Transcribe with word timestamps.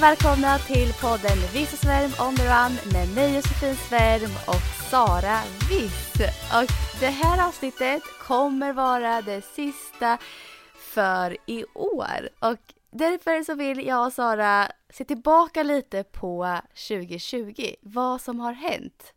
Och 0.00 0.04
välkomna 0.04 0.58
till 0.58 0.92
podden 0.92 1.38
Viss 1.52 1.72
och 1.72 1.78
Svärm 1.78 2.28
on 2.28 2.36
the 2.36 2.42
run 2.42 2.92
med 2.92 3.14
mig 3.14 3.34
Josefin 3.34 3.76
Svärm 3.76 4.30
och 4.46 4.90
Sara 4.90 5.38
Viss. 5.70 6.12
Och 6.54 6.70
det 7.00 7.06
här 7.10 7.48
avsnittet 7.48 8.02
kommer 8.22 8.72
vara 8.72 9.22
det 9.22 9.42
sista 9.42 10.18
för 10.74 11.36
i 11.46 11.64
år. 11.74 12.28
Och 12.38 12.58
därför 12.90 13.42
så 13.42 13.54
vill 13.54 13.86
jag 13.86 14.06
och 14.06 14.12
Sara 14.12 14.72
se 14.92 15.04
tillbaka 15.04 15.62
lite 15.62 16.04
på 16.04 16.60
2020. 16.88 17.74
Vad 17.82 18.20
som 18.20 18.40
har 18.40 18.52
hänt. 18.52 19.14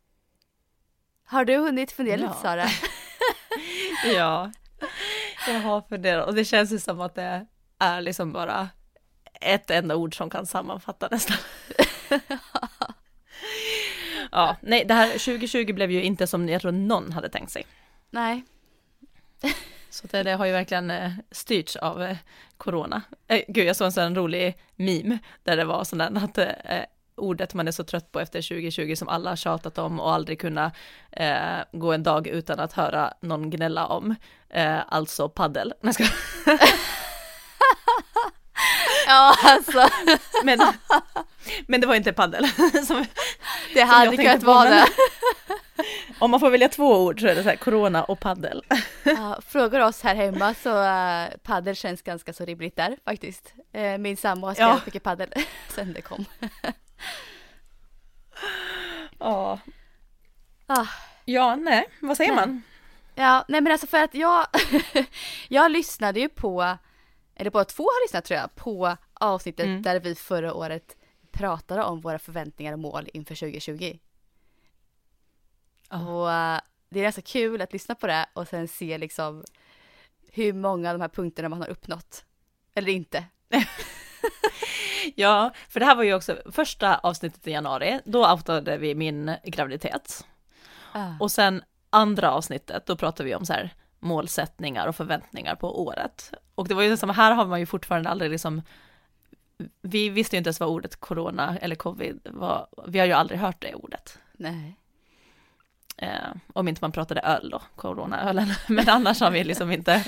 Har 1.25 1.45
du 1.45 1.57
hunnit 1.57 1.91
fundera 1.91 2.21
Ja. 2.21 2.27
lite 2.27 2.39
Sara? 2.41 2.65
Ja, 4.15 4.51
jag 5.47 5.59
har 5.59 5.81
funderat 5.81 6.27
och 6.27 6.35
det 6.35 6.45
känns 6.45 6.71
ju 6.71 6.79
som 6.79 7.01
att 7.01 7.15
det 7.15 7.45
är 7.79 8.01
liksom 8.01 8.31
bara 8.31 8.69
ett 9.43 9.71
enda 9.71 9.95
ord 9.95 10.17
som 10.17 10.29
kan 10.29 10.45
sammanfatta 10.45 11.07
nästan. 11.11 11.37
Ja, 14.31 14.55
nej, 14.61 14.85
det 14.85 14.93
här 14.93 15.07
2020 15.07 15.73
blev 15.73 15.91
ju 15.91 16.03
inte 16.03 16.27
som 16.27 16.49
jag 16.49 16.61
tror 16.61 16.71
någon 16.71 17.11
hade 17.11 17.29
tänkt 17.29 17.51
sig. 17.51 17.65
Nej. 18.09 18.43
Så 19.89 20.07
det, 20.07 20.23
det 20.23 20.31
har 20.31 20.45
ju 20.45 20.51
verkligen 20.51 20.91
eh, 20.91 21.11
styrts 21.31 21.75
av 21.75 22.03
eh, 22.03 22.17
corona. 22.57 23.01
Eh, 23.27 23.41
gud, 23.47 23.65
jag 23.65 23.75
såg 23.75 23.85
en 23.85 23.91
sån 23.91 24.15
rolig 24.15 24.57
meme 24.75 25.19
där 25.43 25.57
det 25.57 25.65
var 25.65 25.83
sån 25.83 25.99
där 25.99 26.23
att 26.23 26.37
eh, 26.37 26.47
ordet 27.15 27.53
man 27.53 27.67
är 27.67 27.71
så 27.71 27.83
trött 27.83 28.11
på 28.11 28.19
efter 28.19 28.41
2020 28.41 28.95
som 28.95 29.07
alla 29.07 29.29
har 29.29 29.35
tjatat 29.35 29.77
om 29.77 29.99
och 29.99 30.13
aldrig 30.13 30.39
kunna 30.39 30.71
eh, 31.11 31.57
gå 31.71 31.93
en 31.93 32.03
dag 32.03 32.27
utan 32.27 32.59
att 32.59 32.73
höra 32.73 33.13
någon 33.21 33.49
gnälla 33.49 33.87
om. 33.87 34.15
Alltså 34.87 35.29
paddel. 35.29 35.73
Nej, 35.81 35.93
jag 35.97 36.11
skojar. 36.11 36.59
Ja, 39.07 39.35
alltså 39.43 39.89
men, 40.43 40.59
men 41.67 41.81
det 41.81 41.87
var 41.87 41.95
inte 41.95 42.13
paddel. 42.13 42.47
Som, 42.87 43.05
det 43.73 43.81
hade 43.81 44.17
kunnat 44.17 44.43
vara 44.43 44.69
det. 44.69 44.85
om 46.19 46.31
man 46.31 46.39
får 46.39 46.49
välja 46.49 46.69
två 46.69 47.03
ord 47.05 47.21
så 47.21 47.27
är 47.27 47.35
det 47.35 47.43
så 47.43 47.49
här 47.49 47.55
corona 47.55 48.03
och 48.03 48.19
paddel. 48.19 48.63
Ja, 49.03 49.39
frågar 49.47 49.79
oss 49.79 50.01
här 50.01 50.15
hemma 50.15 50.53
så 50.53 50.69
uh, 50.83 51.37
paddel 51.43 51.75
känns 51.75 52.01
ganska 52.01 52.33
så 52.33 52.45
rimligt 52.45 52.75
där 52.75 52.97
faktiskt. 53.05 53.53
Eh, 53.73 53.97
min 53.97 54.17
sambo 54.17 54.47
har 54.47 54.53
spelat 54.53 54.71
Ja. 54.75 54.81
mycket 54.85 55.03
paddel 55.03 55.29
sen 55.69 55.93
det 55.93 56.01
kom. 56.01 56.25
Ja, 59.19 59.59
Ah, 60.67 60.85
ja 61.25 61.55
nej, 61.55 61.85
vad 61.99 62.17
säger 62.17 62.35
Nej. 62.35 62.45
man? 62.47 62.63
ja, 63.15 63.45
nej 63.47 63.61
men 63.61 63.71
alltså 63.71 63.87
för 63.87 64.03
att 64.03 64.15
jag, 64.15 64.47
jag 65.47 65.71
lyssnade 65.71 66.19
ju 66.19 66.29
på, 66.29 66.77
eller 67.35 67.51
båda 67.51 67.65
två 67.65 67.83
har 67.83 68.05
lyssnat 68.05 68.25
tror 68.25 68.39
jag, 68.39 68.55
på 68.55 68.97
avsnittet 69.13 69.65
Mm. 69.65 69.81
där 69.81 69.99
vi 69.99 70.15
förra 70.15 70.53
året 70.53 70.97
pratade 71.31 71.83
om 71.83 72.01
våra 72.01 72.19
förväntningar 72.19 72.73
och 72.73 72.79
mål 72.79 73.09
inför 73.13 73.35
2020. 73.35 73.99
Ja. 75.89 76.07
Och 76.07 76.31
eh, 76.31 76.59
det 76.89 76.99
är 76.99 77.03
ganska 77.03 77.21
kul 77.21 77.61
att 77.61 77.73
lyssna 77.73 77.95
på 77.95 78.07
det 78.07 78.25
och 78.33 78.47
sen 78.47 78.67
se 78.67 78.97
liksom 78.97 79.43
hur 80.31 80.53
många 80.53 80.89
av 80.89 80.95
de 80.97 81.01
här 81.01 81.09
punkterna 81.09 81.49
man 81.49 81.61
har 81.61 81.69
uppnått. 81.69 82.25
Eller 82.75 82.91
inte. 82.91 83.25
Ja, 85.15 85.53
för 85.69 85.79
det 85.79 85.85
här 85.85 85.95
var 85.95 86.03
ju 86.03 86.13
också 86.13 86.37
första 86.51 86.97
avsnittet 86.97 87.47
i 87.47 87.51
januari, 87.51 87.99
då 88.05 88.31
outade 88.31 88.77
vi 88.77 88.95
min 88.95 89.35
graviditet. 89.43 90.25
Ah. 90.91 91.09
Och 91.19 91.31
sen 91.31 91.63
andra 91.89 92.31
avsnittet, 92.31 92.85
då 92.85 92.95
pratade 92.97 93.29
vi 93.29 93.35
om 93.35 93.45
så 93.45 93.53
här 93.53 93.73
målsättningar 94.03 94.87
och 94.87 94.95
förväntningar 94.95 95.55
på 95.55 95.83
året. 95.83 96.33
Och 96.55 96.67
det 96.67 96.73
var 96.73 96.83
ju 96.83 96.97
som, 96.97 97.09
här 97.09 97.31
har 97.31 97.45
man 97.45 97.59
ju 97.59 97.65
fortfarande 97.65 98.09
aldrig 98.09 98.31
liksom, 98.31 98.61
vi 99.81 100.09
visste 100.09 100.35
ju 100.35 100.37
inte 100.37 100.47
ens 100.47 100.59
vad 100.59 100.69
ordet 100.69 100.95
corona 100.95 101.57
eller 101.61 101.75
covid 101.75 102.19
var, 102.31 102.67
vi 102.87 102.99
har 102.99 103.05
ju 103.05 103.13
aldrig 103.13 103.39
hört 103.39 103.61
det 103.61 103.75
ordet. 103.75 104.19
Nej. 104.33 104.77
Eh, 105.97 106.33
om 106.53 106.67
inte 106.67 106.79
man 106.81 106.91
pratade 106.91 107.21
öl 107.21 107.49
då, 107.49 107.61
coronaölen. 107.75 108.47
Men 108.67 108.89
annars 108.89 109.19
har 109.19 109.31
vi 109.31 109.43
liksom 109.43 109.71
inte, 109.71 110.05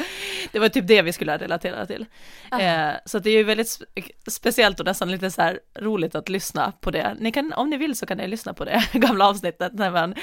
det 0.52 0.60
var 0.60 0.70
typ 0.70 0.88
det 0.88 1.02
vi 1.02 1.14
skulle 1.14 1.38
relatera 1.38 1.86
till. 1.86 2.06
Ah. 2.50 2.60
Eh, 2.60 2.96
så 3.06 3.20
det 3.20 3.30
är 3.30 3.38
ju 3.38 3.44
väldigt 3.44 3.68
spe- 3.68 4.12
speciellt 4.28 4.80
och 4.80 4.86
nästan 4.86 5.12
lite 5.12 5.32
så 5.32 5.42
här 5.42 5.60
roligt 5.76 6.16
att 6.16 6.30
lyssna 6.30 6.74
på 6.80 6.92
det. 6.92 7.16
Ni 7.20 7.32
kan, 7.32 7.54
om 7.54 7.70
ni 7.70 7.78
vill 7.78 7.96
så 7.96 8.06
kan 8.06 8.18
ni 8.18 8.28
lyssna 8.28 8.54
på 8.54 8.66
det 8.66 8.84
gamla 8.94 9.28
avsnittet 9.28 9.74
när, 9.74 9.92
man, 9.92 10.16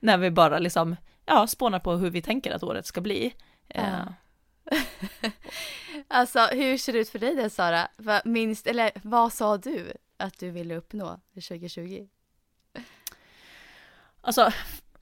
när 0.00 0.16
vi 0.16 0.30
bara 0.30 0.58
liksom, 0.58 0.96
ja, 1.26 1.46
spånar 1.46 1.78
på 1.78 1.92
hur 1.92 2.10
vi 2.10 2.22
tänker 2.22 2.50
att 2.52 2.62
året 2.62 2.86
ska 2.86 3.00
bli. 3.00 3.34
Eh, 3.68 3.84
Ja. 3.84 4.14
Alltså 6.08 6.40
hur 6.40 6.76
ser 6.76 6.92
det 6.92 6.98
ut 6.98 7.08
för 7.08 7.18
dig 7.18 7.34
där 7.34 7.48
Sara? 7.48 7.88
Vad, 7.96 8.26
minst, 8.26 8.66
eller 8.66 8.90
vad 9.02 9.32
sa 9.32 9.56
du 9.56 9.92
att 10.16 10.38
du 10.38 10.50
ville 10.50 10.76
uppnå 10.76 11.20
i 11.32 11.40
2020? 11.40 12.08
Alltså, 14.20 14.52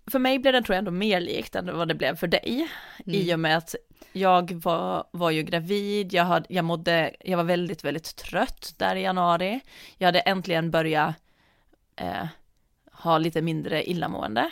för 0.07 0.19
mig 0.19 0.39
blev 0.39 0.53
det 0.53 0.63
tror 0.63 0.75
jag 0.75 0.79
ändå 0.79 0.91
mer 0.91 1.21
likt 1.21 1.55
än 1.55 1.77
vad 1.77 1.89
det 1.89 1.95
blev 1.95 2.17
för 2.17 2.27
dig. 2.27 2.69
Mm. 3.07 3.21
I 3.21 3.35
och 3.35 3.41
med 3.41 3.57
att 3.57 3.75
jag 4.13 4.53
var, 4.53 5.05
var 5.11 5.31
ju 5.31 5.43
gravid, 5.43 6.13
jag, 6.13 6.25
hade, 6.25 6.47
jag 6.49 6.65
mådde, 6.65 7.17
jag 7.21 7.37
var 7.37 7.45
väldigt, 7.45 7.85
väldigt 7.85 8.17
trött 8.17 8.75
där 8.77 8.97
i 8.97 9.03
januari. 9.03 9.61
Jag 9.99 10.09
hade 10.09 10.21
äntligen 10.21 10.71
börjat 10.71 11.15
eh, 11.97 12.27
ha 12.93 13.19
lite 13.19 13.43
mindre 13.43 13.91
illamående. 13.91 14.51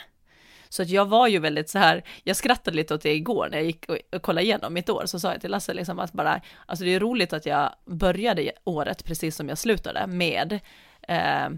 Så 0.73 0.81
att 0.81 0.89
jag 0.89 1.05
var 1.05 1.27
ju 1.27 1.39
väldigt 1.39 1.69
så 1.69 1.79
här, 1.79 2.03
jag 2.23 2.35
skrattade 2.35 2.77
lite 2.77 2.93
åt 2.93 3.01
det 3.01 3.13
igår 3.13 3.47
när 3.51 3.57
jag 3.57 3.65
gick 3.65 3.85
och, 3.89 4.21
kollade 4.21 4.45
igenom 4.45 4.73
mitt 4.73 4.89
år, 4.89 5.05
så 5.05 5.19
sa 5.19 5.31
jag 5.31 5.41
till 5.41 5.51
Lasse 5.51 5.73
liksom 5.73 5.99
att 5.99 6.13
bara, 6.13 6.41
alltså 6.65 6.85
det 6.85 6.93
är 6.95 6.99
roligt 6.99 7.33
att 7.33 7.45
jag 7.45 7.69
började 7.85 8.51
året 8.63 9.05
precis 9.05 9.35
som 9.35 9.49
jag 9.49 9.57
slutade 9.57 10.07
med 10.07 10.59
eh, 11.07 11.49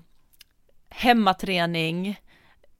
hemmaträning, 0.89 2.19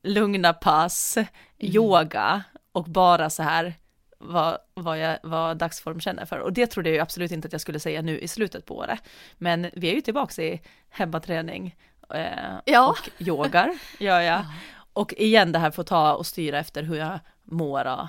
lugna 0.03 0.53
pass, 0.53 1.17
yoga 1.59 2.43
och 2.71 2.83
bara 2.83 3.29
så 3.29 3.43
här 3.43 3.73
vad, 4.19 4.57
vad, 4.73 4.99
jag, 4.99 5.17
vad 5.23 5.57
dagsform 5.57 5.99
känner 5.99 6.25
för. 6.25 6.39
Och 6.39 6.53
det 6.53 6.67
trodde 6.67 6.89
jag 6.89 6.95
ju 6.95 7.01
absolut 7.01 7.31
inte 7.31 7.45
att 7.45 7.51
jag 7.51 7.61
skulle 7.61 7.79
säga 7.79 8.01
nu 8.01 8.19
i 8.19 8.27
slutet 8.27 8.65
på 8.65 8.77
året. 8.77 8.99
Men 9.37 9.69
vi 9.73 9.89
är 9.89 9.95
ju 9.95 10.01
tillbaka 10.01 10.43
i 10.43 10.61
hemmaträning 10.89 11.75
eh, 12.13 12.55
Ja. 12.65 12.89
och 12.89 13.09
yogar, 13.21 13.71
gör 13.99 14.19
jag. 14.19 14.45
Och 14.95 15.13
igen 15.13 15.51
det 15.51 15.59
här 15.59 15.71
får 15.71 15.83
ta 15.83 16.13
och 16.13 16.25
styra 16.25 16.59
efter 16.59 16.83
hur 16.83 16.95
jag 16.95 17.19
mår 17.43 17.85
och 17.85 18.07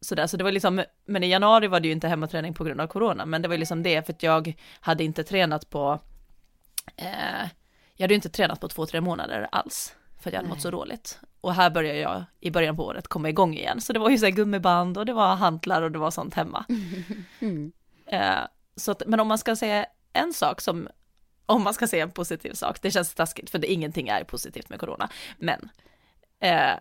sådär. 0.00 0.26
Så 0.26 0.36
det 0.36 0.44
var 0.44 0.52
liksom, 0.52 0.84
men 1.04 1.24
i 1.24 1.28
januari 1.28 1.66
var 1.66 1.80
det 1.80 1.88
ju 1.88 1.92
inte 1.92 2.08
hemmaträning 2.08 2.54
på 2.54 2.64
grund 2.64 2.80
av 2.80 2.86
corona, 2.86 3.26
men 3.26 3.42
det 3.42 3.48
var 3.48 3.54
ju 3.54 3.58
liksom 3.58 3.82
det 3.82 4.06
för 4.06 4.12
att 4.12 4.22
jag 4.22 4.54
hade 4.80 5.04
inte 5.04 5.24
tränat 5.24 5.70
på, 5.70 6.00
eh, 6.96 7.48
jag 7.94 8.04
hade 8.04 8.14
ju 8.14 8.16
inte 8.16 8.28
tränat 8.28 8.60
på 8.60 8.68
två, 8.68 8.86
tre 8.86 9.00
månader 9.00 9.48
alls, 9.52 9.96
för 10.20 10.30
att 10.30 10.32
jag 10.32 10.38
hade 10.38 10.48
Nej. 10.48 10.56
mått 10.56 10.62
så 10.62 10.70
dåligt. 10.70 11.20
Och 11.40 11.54
här 11.54 11.70
började 11.70 11.98
jag 11.98 12.24
i 12.40 12.50
början 12.50 12.76
på 12.76 12.84
året 12.84 13.08
komma 13.08 13.28
igång 13.28 13.54
igen, 13.54 13.80
så 13.80 13.92
det 13.92 13.98
var 13.98 14.10
ju 14.10 14.18
så 14.18 14.24
här 14.24 14.32
gummiband 14.32 14.98
och 14.98 15.06
det 15.06 15.12
var 15.12 15.36
hantlar 15.36 15.82
och 15.82 15.92
det 15.92 15.98
var 15.98 16.10
sånt 16.10 16.34
hemma. 16.34 16.64
Mm. 17.40 17.72
Eh, 18.06 18.38
så 18.76 18.90
att, 18.90 19.02
men 19.06 19.20
om 19.20 19.28
man 19.28 19.38
ska 19.38 19.56
säga 19.56 19.86
en 20.12 20.32
sak 20.32 20.60
som, 20.60 20.88
om 21.46 21.62
man 21.62 21.74
ska 21.74 21.86
säga 21.86 22.02
en 22.02 22.10
positiv 22.10 22.52
sak, 22.52 22.82
det 22.82 22.90
känns 22.90 23.14
taskigt 23.14 23.50
för 23.50 23.58
det, 23.58 23.72
ingenting 23.72 24.08
är 24.08 24.24
positivt 24.24 24.68
med 24.68 24.80
corona, 24.80 25.08
men 25.38 25.70
eh, 26.40 26.72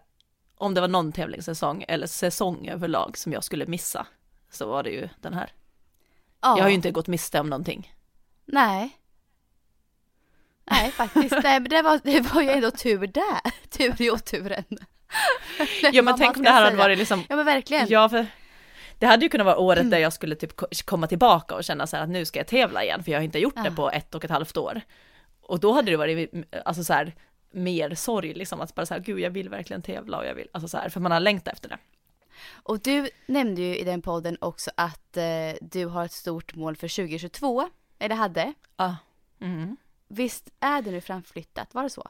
om 0.57 0.73
det 0.73 0.81
var 0.81 0.87
någon 0.87 1.11
tävlingssäsong 1.11 1.85
eller 1.87 2.07
säsong 2.07 2.67
överlag 2.67 3.17
som 3.17 3.33
jag 3.33 3.43
skulle 3.43 3.65
missa, 3.65 4.07
så 4.51 4.65
var 4.69 4.83
det 4.83 4.89
ju 4.89 5.09
den 5.21 5.33
här. 5.33 5.51
Ja. 6.41 6.57
Jag 6.57 6.63
har 6.63 6.69
ju 6.69 6.75
inte 6.75 6.91
gått 6.91 7.07
miste 7.07 7.39
om 7.39 7.49
någonting. 7.49 7.93
Nej. 8.45 8.95
Nej 10.71 10.91
faktiskt, 10.91 11.35
nej 11.43 11.59
men 11.59 11.69
det 11.69 11.81
var, 11.81 11.99
det 12.03 12.19
var 12.33 12.41
ju 12.41 12.49
ändå 12.49 12.71
tur 12.71 13.07
där. 13.07 13.69
Tur 13.69 14.01
i 14.01 14.11
oturen. 14.11 14.63
Ja 15.91 16.01
men 16.01 16.17
tänk 16.17 16.37
om 16.37 16.43
det 16.43 16.49
här 16.49 16.63
hade 16.65 16.75
varit 16.77 16.97
liksom, 16.97 17.23
Ja 17.29 17.35
men 17.35 17.45
verkligen. 17.45 17.87
ja 17.89 18.09
för 18.09 18.25
det 18.99 19.05
hade 19.05 19.25
ju 19.25 19.29
kunnat 19.29 19.45
vara 19.45 19.57
året 19.57 19.79
Mm. 19.79 19.89
där 19.89 19.97
jag 19.97 20.13
skulle 20.13 20.35
typ 20.35 20.55
ko- 20.55 20.67
komma 20.85 21.07
tillbaka 21.07 21.55
och 21.55 21.63
känna 21.63 21.87
så 21.87 21.95
här 21.97 22.03
att 22.03 22.09
nu 22.09 22.25
ska 22.25 22.39
jag 22.39 22.47
tävla 22.47 22.83
igen, 22.83 23.03
för 23.03 23.11
jag 23.11 23.19
har 23.19 23.23
inte 23.23 23.39
gjort 23.39 23.55
det 23.55 23.61
Ja. 23.65 23.71
på 23.75 23.91
ett 23.91 24.15
och 24.15 24.25
ett 24.25 24.31
halvt 24.31 24.57
år. 24.57 24.81
Och 25.41 25.59
då 25.59 25.71
hade 25.71 25.91
det 25.91 25.97
varit, 25.97 26.31
alltså 26.65 26.83
så 26.83 26.93
här, 26.93 27.15
mer 27.51 27.95
sorg 27.95 28.33
liksom, 28.33 28.61
att 28.61 28.75
bara 28.75 28.85
så 28.85 28.93
här, 28.93 29.01
gud 29.01 29.19
jag 29.19 29.31
vill 29.31 29.49
verkligen 29.49 29.81
tävla 29.81 30.17
och 30.17 30.25
jag 30.25 30.35
vill, 30.35 30.47
alltså 30.51 30.67
så 30.67 30.77
här, 30.77 30.89
för 30.89 30.99
man 30.99 31.11
har 31.11 31.19
längtat 31.19 31.53
efter 31.53 31.69
det. 31.69 31.77
Och 32.51 32.79
du 32.79 33.09
nämnde 33.25 33.61
ju 33.61 33.77
i 33.77 33.83
den 33.83 34.01
podden 34.01 34.37
också 34.41 34.71
att 34.75 35.17
eh, 35.17 35.53
du 35.61 35.85
har 35.85 36.05
ett 36.05 36.11
stort 36.11 36.55
mål 36.55 36.75
för 36.75 36.87
2022, 36.87 37.69
eller 37.99 38.15
hade. 38.15 38.53
Ja. 38.77 38.95
Mm. 39.41 39.77
Visst 40.07 40.49
är 40.59 40.81
det 40.81 40.91
nu 40.91 41.01
framflyttat, 41.01 41.73
var 41.73 41.83
det 41.83 41.89
så? 41.89 42.09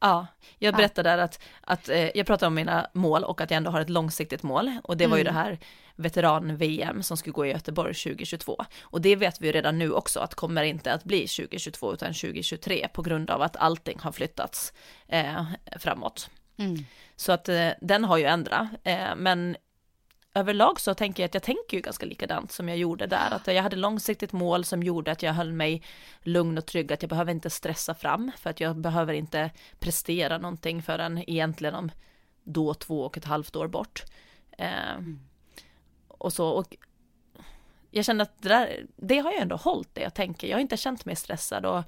Ja, 0.00 0.26
jag 0.58 0.76
berättade 0.76 1.08
där 1.08 1.18
att, 1.18 1.42
att 1.60 1.88
eh, 1.88 2.16
jag 2.16 2.26
pratade 2.26 2.46
om 2.46 2.54
mina 2.54 2.86
mål 2.92 3.24
och 3.24 3.40
att 3.40 3.50
jag 3.50 3.56
ändå 3.56 3.70
har 3.70 3.80
ett 3.80 3.90
långsiktigt 3.90 4.42
mål 4.42 4.78
och 4.84 4.96
det 4.96 5.06
var 5.06 5.16
ju 5.16 5.20
Mm. 5.20 5.34
det 5.34 5.40
här 5.40 5.58
veteran-VM 5.96 7.02
som 7.02 7.16
skulle 7.16 7.32
gå 7.32 7.46
i 7.46 7.50
Göteborg 7.50 7.94
2022. 7.94 8.64
Och 8.80 9.00
det 9.00 9.16
vet 9.16 9.40
vi 9.40 9.46
ju 9.46 9.52
redan 9.52 9.78
nu 9.78 9.92
också 9.92 10.20
att 10.20 10.34
kommer 10.34 10.62
inte 10.62 10.92
att 10.92 11.04
bli 11.04 11.28
2022 11.28 11.94
utan 11.94 12.14
2023 12.14 12.88
på 12.92 13.02
grund 13.02 13.30
av 13.30 13.42
att 13.42 13.56
allting 13.56 13.98
har 14.00 14.12
flyttats 14.12 14.72
eh, 15.08 15.44
framåt. 15.78 16.30
Mm. 16.56 16.84
Så 17.16 17.32
att 17.32 17.48
eh, 17.48 17.68
den 17.80 18.04
har 18.04 18.16
ju 18.16 18.24
ändrat, 18.24 18.68
eh, 18.84 19.16
men 19.16 19.56
överlag 20.34 20.80
så 20.80 20.94
tänker 20.94 21.22
jag 21.22 21.28
att 21.28 21.34
jag 21.34 21.42
tänker 21.42 21.76
ju 21.76 21.80
ganska 21.80 22.06
likadant 22.06 22.52
som 22.52 22.68
jag 22.68 22.78
gjorde 22.78 23.06
där, 23.06 23.30
att 23.30 23.46
jag 23.46 23.62
hade 23.62 23.76
långsiktigt 23.76 24.32
mål 24.32 24.64
som 24.64 24.82
gjorde 24.82 25.12
att 25.12 25.22
jag 25.22 25.32
höll 25.32 25.52
mig 25.52 25.82
lugn 26.22 26.58
och 26.58 26.66
trygg, 26.66 26.92
att 26.92 27.02
jag 27.02 27.08
behöver 27.08 27.32
inte 27.32 27.50
stressa 27.50 27.94
fram, 27.94 28.32
för 28.38 28.50
att 28.50 28.60
jag 28.60 28.76
behöver 28.76 29.12
inte 29.12 29.50
prestera 29.78 30.38
någonting 30.38 30.82
förrän 30.82 31.30
egentligen 31.30 31.74
om 31.74 31.90
då 32.44 32.74
två 32.74 33.04
och 33.04 33.16
ett 33.16 33.24
halvt 33.24 33.56
år 33.56 33.68
bort. 33.68 34.04
Eh, 34.58 34.98
Och 36.08 36.32
så, 36.32 36.48
och 36.48 36.76
jag 37.90 38.04
känner 38.04 38.22
att 38.22 38.42
det 38.42 38.48
där, 38.48 38.86
det 38.96 39.18
har 39.18 39.32
jag 39.32 39.42
ändå 39.42 39.56
hållit 39.56 39.94
det 39.94 40.00
jag 40.00 40.14
tänker, 40.14 40.48
jag 40.48 40.56
har 40.56 40.60
inte 40.60 40.76
känt 40.76 41.04
mig 41.04 41.16
stressad 41.16 41.66
och 41.66 41.82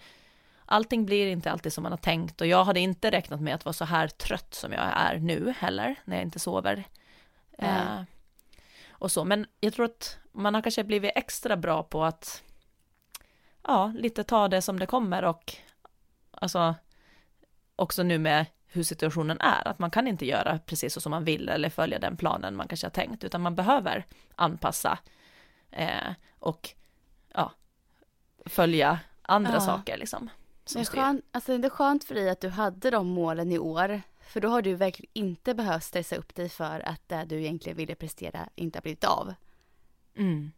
allting 0.65 1.07
blir 1.07 1.27
inte 1.27 1.51
alltid 1.51 1.73
som 1.73 1.83
man 1.83 1.93
har 1.93 1.97
tänkt 1.97 2.41
och 2.41 2.47
jag 2.47 2.65
hade 2.65 2.81
inte 2.81 3.11
räknat 3.11 3.41
med 3.41 3.55
att 3.55 3.65
vara 3.65 3.73
så 3.73 3.85
här 3.85 4.09
trött 4.09 4.55
som 4.55 4.73
jag 4.73 4.83
är 4.97 5.19
nu 5.19 5.55
heller, 5.59 5.95
när 6.05 6.17
jag 6.17 6.25
inte 6.25 6.39
sover. 6.39 6.85
Eh, 7.59 7.75
Nej. 7.75 8.05
Och 9.01 9.13
så, 9.13 9.25
men 9.25 9.47
jag 9.61 9.73
tror 9.75 9.85
att 9.87 10.19
man 10.33 10.55
har 10.55 10.63
kanske 10.63 10.85
blivit 10.85 11.13
extra 11.15 11.57
bra 11.57 11.83
på 11.83 12.05
att 12.05 12.43
ja, 13.63 13.93
lite 13.97 14.25
ta 14.25 14.49
det 14.49 14.63
som 14.63 14.79
det 14.79 14.87
kommer 14.87 15.25
och 15.25 15.57
alltså 16.31 16.75
också 17.77 18.03
nu 18.03 18.19
med 18.19 18.47
hur 18.67 18.83
situationen 18.83 19.41
är, 19.41 19.69
att 19.69 19.79
man 19.79 19.91
kan 19.91 20.07
inte 20.09 20.27
göra 20.27 20.59
precis 20.67 20.95
så 20.95 21.01
som 21.01 21.11
man 21.11 21.25
vill 21.25 21.49
eller 21.49 21.71
följa 21.71 21.99
den 21.99 22.17
planen 22.17 22.57
man 22.57 22.69
kanske 22.69 22.87
har 22.87 22.91
tänkt, 22.91 23.25
utan 23.25 23.41
man 23.41 23.55
behöver 23.55 24.07
anpassa 24.37 24.99
eh, 25.71 26.13
och 26.39 26.71
ja, 27.35 27.53
följa 28.47 28.99
andra 29.23 29.53
Ja. 29.53 29.61
saker 29.61 29.99
liksom. 29.99 30.31
Det 30.73 30.81
är, 30.81 30.85
skönt, 30.85 31.25
alltså 31.33 31.59
det 31.59 31.67
är 31.69 31.71
skönt 31.71 32.05
för 32.05 32.15
dig 32.15 32.31
att 32.31 32.41
du 32.41 32.49
hade 32.49 32.91
de 32.91 33.07
målen 33.09 33.53
i 33.53 33.59
år. 33.59 34.03
För 34.31 34.41
då 34.41 34.49
har 34.49 34.63
du 34.63 34.75
verkligen 34.75 35.11
inte 35.13 35.55
behövt 35.55 35.85
stressa 35.85 36.17
upp 36.17 36.35
dig 36.35 36.49
för 36.49 36.89
att 36.89 37.09
det 37.09 37.25
du 37.29 37.41
egentligen 37.41 37.77
ville 37.77 37.95
prestera 37.95 38.49
inte 38.55 38.77
har 38.79 38.83
blivit 38.83 39.05
av. 39.05 39.35
Mm. 40.17 40.53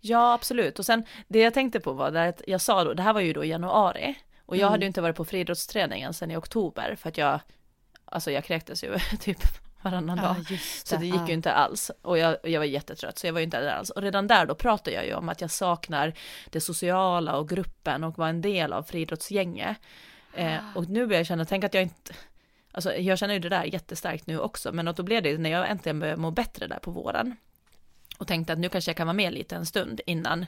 Ja, 0.00 0.32
absolut. 0.34 0.78
Och 0.78 0.86
sen 0.86 1.04
det 1.28 1.38
jag 1.38 1.54
tänkte 1.54 1.80
på 1.80 1.92
var 1.92 2.10
det 2.10 2.24
att 2.28 2.42
jag 2.46 2.60
sa 2.60 2.84
då, 2.84 2.94
det 2.94 3.02
här 3.02 3.12
var 3.12 3.20
ju 3.20 3.32
då 3.32 3.44
januari 3.44 4.14
och 4.46 4.56
jag 4.56 4.60
Mm. 4.60 4.70
hade 4.70 4.84
ju 4.84 4.86
inte 4.86 5.00
varit 5.00 5.16
på 5.16 5.24
friidrottsträningen 5.24 6.14
sen 6.14 6.30
i 6.30 6.36
oktober 6.36 6.96
för 7.00 7.08
att 7.08 7.18
jag, 7.18 7.40
alltså 8.04 8.30
jag 8.30 8.44
kräktes 8.44 8.84
ju 8.84 8.98
typ 9.20 9.38
varannan 9.82 10.18
dag. 10.18 10.36
just 10.50 10.86
Så 10.86 10.96
det 10.96 11.06
gick 11.06 11.28
ju 11.28 11.34
inte 11.34 11.52
alls 11.52 11.90
och 12.02 12.18
jag, 12.18 12.36
jag 12.42 12.60
var 12.60 12.64
jättetrött 12.66 13.18
så 13.18 13.26
jag 13.26 13.32
var 13.32 13.40
ju 13.40 13.44
inte 13.44 13.60
där 13.60 13.72
alls. 13.72 13.90
Och 13.90 14.02
redan 14.02 14.26
där 14.26 14.46
då 14.46 14.54
pratade 14.54 14.96
jag 14.96 15.06
ju 15.06 15.14
om 15.14 15.28
att 15.28 15.40
jag 15.40 15.50
saknar 15.50 16.14
det 16.50 16.60
sociala 16.60 17.36
och 17.36 17.48
gruppen 17.48 18.04
och 18.04 18.18
var 18.18 18.28
en 18.28 18.40
del 18.40 18.72
av 18.72 18.82
friidrottsgänget. 18.82 19.76
Eh, 20.36 20.58
och 20.74 20.88
nu 20.88 21.06
börjar 21.06 21.20
jag 21.20 21.26
känna, 21.26 21.44
tänk 21.44 21.64
att 21.64 21.74
jag 21.74 21.82
inte, 21.82 22.14
alltså 22.72 22.94
jag 22.94 23.18
känner 23.18 23.34
ju 23.34 23.40
det 23.40 23.48
där 23.48 23.64
jättestarkt 23.64 24.26
nu 24.26 24.38
också, 24.38 24.72
men 24.72 24.94
då 24.96 25.02
blev 25.02 25.22
det 25.22 25.38
när 25.38 25.50
jag 25.50 25.70
äntligen 25.70 26.00
började 26.00 26.20
må 26.20 26.30
bättre 26.30 26.66
där 26.66 26.78
på 26.78 26.90
våren. 26.90 27.36
Och 28.18 28.26
tänkte 28.26 28.52
att 28.52 28.58
nu 28.58 28.68
kanske 28.68 28.90
jag 28.90 28.96
kan 28.96 29.06
vara 29.06 29.14
med 29.14 29.32
lite 29.32 29.56
en 29.56 29.66
stund 29.66 30.00
innan 30.06 30.46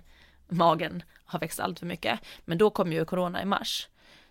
magen 0.48 1.02
har 1.24 1.38
växt 1.38 1.60
allt 1.60 1.78
för 1.78 1.86
mycket. 1.86 2.20
Men 2.44 2.58
då 2.58 2.70
kom 2.70 2.92
ju 2.92 3.04
corona 3.04 3.42
i 3.42 3.44
mars. 3.44 3.88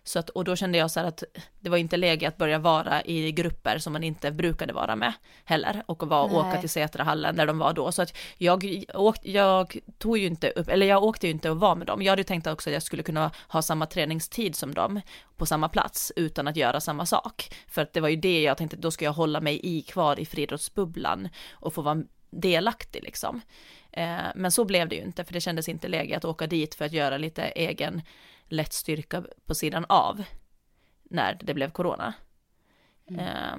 Så 0.08 0.18
att, 0.18 0.30
och 0.30 0.44
då 0.44 0.56
kände 0.56 0.78
jag 0.78 0.90
så 0.90 1.00
här 1.00 1.06
att 1.06 1.24
det 1.60 1.70
var 1.70 1.76
inte 1.76 1.96
läge 1.96 2.28
att 2.28 2.36
börja 2.36 2.58
vara 2.58 3.04
i 3.04 3.32
grupper 3.32 3.78
som 3.78 3.92
man 3.92 4.04
inte 4.04 4.30
brukade 4.30 4.72
vara 4.72 4.96
med 4.96 5.12
heller 5.44 5.82
och 5.86 6.08
Nej. 6.08 6.18
åka 6.18 6.60
till 6.60 6.68
Sätrahallen 6.68 7.36
där 7.36 7.46
de 7.46 7.58
var 7.58 7.72
då. 7.72 7.92
Så 7.92 8.02
att 8.02 8.16
jag, 8.38 8.84
åkt, 8.94 9.24
jag 9.24 9.76
tog 9.98 10.18
ju 10.18 10.26
inte 10.26 10.50
upp, 10.50 10.68
eller 10.68 10.86
jag 10.86 11.04
åkte 11.04 11.26
ju 11.26 11.32
inte 11.32 11.50
och 11.50 11.60
var 11.60 11.76
med 11.76 11.86
dem. 11.86 12.02
Jag 12.02 12.12
hade 12.12 12.20
ju 12.20 12.24
tänkt 12.24 12.46
också 12.46 12.70
att 12.70 12.74
jag 12.74 12.82
skulle 12.82 13.02
kunna 13.02 13.30
ha 13.48 13.62
samma 13.62 13.86
träningstid 13.86 14.56
som 14.56 14.74
dem 14.74 15.00
på 15.36 15.46
samma 15.46 15.68
plats 15.68 16.12
utan 16.16 16.48
att 16.48 16.56
göra 16.56 16.80
samma 16.80 17.06
sak. 17.06 17.54
För 17.68 17.82
att 17.82 17.92
det 17.92 18.00
var 18.00 18.08
ju 18.08 18.16
det 18.16 18.42
jag 18.42 18.56
tänkte, 18.56 18.76
då 18.76 18.90
ska 18.90 19.04
jag 19.04 19.12
hålla 19.12 19.40
mig 19.40 19.60
i 19.62 19.82
kvar 19.82 20.20
i 20.20 20.26
friidrottsbubblan 20.26 21.28
och 21.52 21.74
få 21.74 21.82
vara 21.82 22.02
delaktig 22.30 23.02
liksom. 23.02 23.40
Eh, 23.92 24.16
men 24.34 24.52
så 24.52 24.64
blev 24.64 24.88
det 24.88 24.96
ju 24.96 25.02
inte, 25.02 25.24
för 25.24 25.32
det 25.32 25.40
kändes 25.40 25.68
inte 25.68 25.88
läge 25.88 26.16
att 26.16 26.24
åka 26.24 26.46
dit 26.46 26.74
för 26.74 26.84
att 26.84 26.92
göra 26.92 27.18
lite 27.18 27.42
egen 27.42 28.02
lätt 28.48 28.72
styrka 28.72 29.24
på 29.46 29.54
sidan 29.54 29.84
av 29.88 30.24
när 31.02 31.38
det 31.42 31.54
blev 31.54 31.70
corona. 31.70 32.14
Eh, 33.18 33.56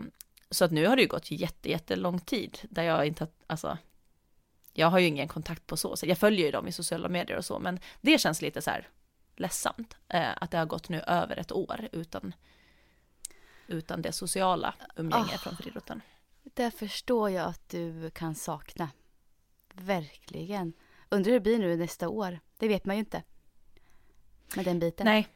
så 0.50 0.66
att 0.66 0.72
nu 0.72 0.88
har 0.88 0.95
det 0.95 1.01
ju 1.01 1.07
gått 1.07 1.31
jätte, 1.31 1.69
jättelång 1.69 2.19
tid 2.19 2.60
där 2.69 2.84
jag 2.84 3.06
inte 3.07 3.28
alltså, 3.48 3.78
jag 4.74 4.88
har 4.88 5.00
ju 5.00 5.07
ingen 5.07 5.28
kontakt 5.28 5.68
på 5.68 5.78
så 5.78 5.95
sätt. 5.95 6.10
Jag 6.10 6.18
följer 6.18 6.45
ju 6.45 6.51
dem 6.51 6.68
i 6.68 6.72
sociala 6.72 7.10
medier 7.10 7.38
och 7.38 7.45
så, 7.45 7.60
men 7.60 7.80
det 8.01 8.18
känns 8.18 8.42
lite 8.42 8.62
så 8.62 8.69
här 8.72 8.88
ledsamt 9.36 9.98
eh, 10.07 10.30
att 10.42 10.51
det 10.51 10.57
har 10.57 10.66
gått 10.66 10.89
nu 10.89 11.00
över 11.01 11.38
ett 11.38 11.51
år 11.51 11.89
utan, 11.92 12.34
utan 13.68 14.01
det 14.01 14.12
sociala 14.12 14.75
umgänget 14.95 15.34
Ah. 15.36 15.38
från 15.38 15.57
friidrotten. 15.57 16.01
Det 16.44 16.72
förstår 16.72 17.30
jag 17.30 17.45
att 17.45 17.69
du 17.69 18.10
kan 18.10 18.36
sakna. 18.36 18.89
Verkligen. 19.74 20.74
Undrar 21.10 21.31
hur 21.31 21.39
det 21.39 21.44
blir 21.44 21.60
nu 21.60 21.75
nästa 21.75 22.10
år. 22.10 22.39
Det 22.57 22.68
vet 22.68 22.86
man 22.86 22.95
ju 22.95 23.00
inte. 23.00 23.24
Med 24.55 24.65
den 24.65 24.79
biten. 24.79 25.05
Nej, 25.05 25.27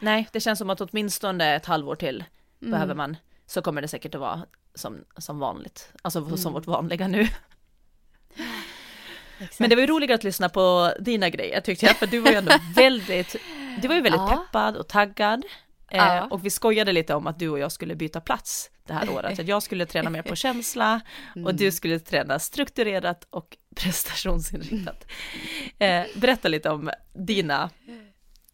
nej, 0.00 0.28
det 0.32 0.40
känns 0.40 0.58
som 0.58 0.70
att 0.70 0.80
åtminstone 0.80 1.54
ett 1.56 1.66
halvår 1.66 1.94
till 1.96 2.24
Mm. 2.62 2.70
behöver 2.72 2.94
man, 2.94 3.16
så 3.46 3.62
kommer 3.62 3.82
det 3.82 3.88
säkert 3.88 4.14
att 4.14 4.20
vara 4.20 4.42
som, 4.74 5.04
som 5.16 5.38
vanligt, 5.38 5.92
alltså 6.02 6.18
Mm. 6.18 6.36
som 6.36 6.52
vårt 6.52 6.66
vanliga 6.66 7.08
nu. 7.08 7.22
Exakt. 9.40 9.60
Men 9.60 9.70
det 9.70 9.76
var 9.76 9.80
ju 9.80 9.86
roligare 9.86 10.14
att 10.14 10.24
lyssna 10.24 10.48
på 10.48 10.92
dina 11.00 11.28
grejer 11.30 11.60
tyckte 11.60 11.86
jag, 11.86 11.96
för 11.96 12.06
du 12.06 12.20
var 12.20 12.30
ju 12.30 12.36
ändå 12.36 12.52
väldigt, 12.76 13.36
du 13.82 13.88
var 13.88 13.94
ju 13.94 14.00
väldigt 14.00 14.20
Ja. 14.20 14.44
peppad 14.46 14.76
och 14.76 14.88
taggad. 14.88 15.44
Eh, 15.90 15.96
Ja. 15.98 16.26
Och 16.30 16.46
vi 16.46 16.50
skojade 16.50 16.92
lite 16.92 17.14
om 17.14 17.26
att 17.26 17.38
du 17.38 17.48
och 17.48 17.58
jag 17.58 17.72
skulle 17.72 17.94
byta 17.94 18.20
plats 18.20 18.70
det 18.86 18.92
här 18.92 19.10
året, 19.10 19.38
att 19.38 19.48
jag 19.48 19.62
skulle 19.62 19.86
träna 19.86 20.10
mer 20.10 20.22
på 20.22 20.36
känsla 20.36 21.00
och 21.30 21.36
Mm. 21.36 21.56
du 21.56 21.72
skulle 21.72 21.98
träna 21.98 22.38
strukturerat 22.38 23.26
och 23.30 23.56
prestationsinriktat. 23.76 25.06
Eh, 25.78 26.02
berätta 26.16 26.48
lite 26.48 26.70
om 26.70 26.90
dina, 27.14 27.70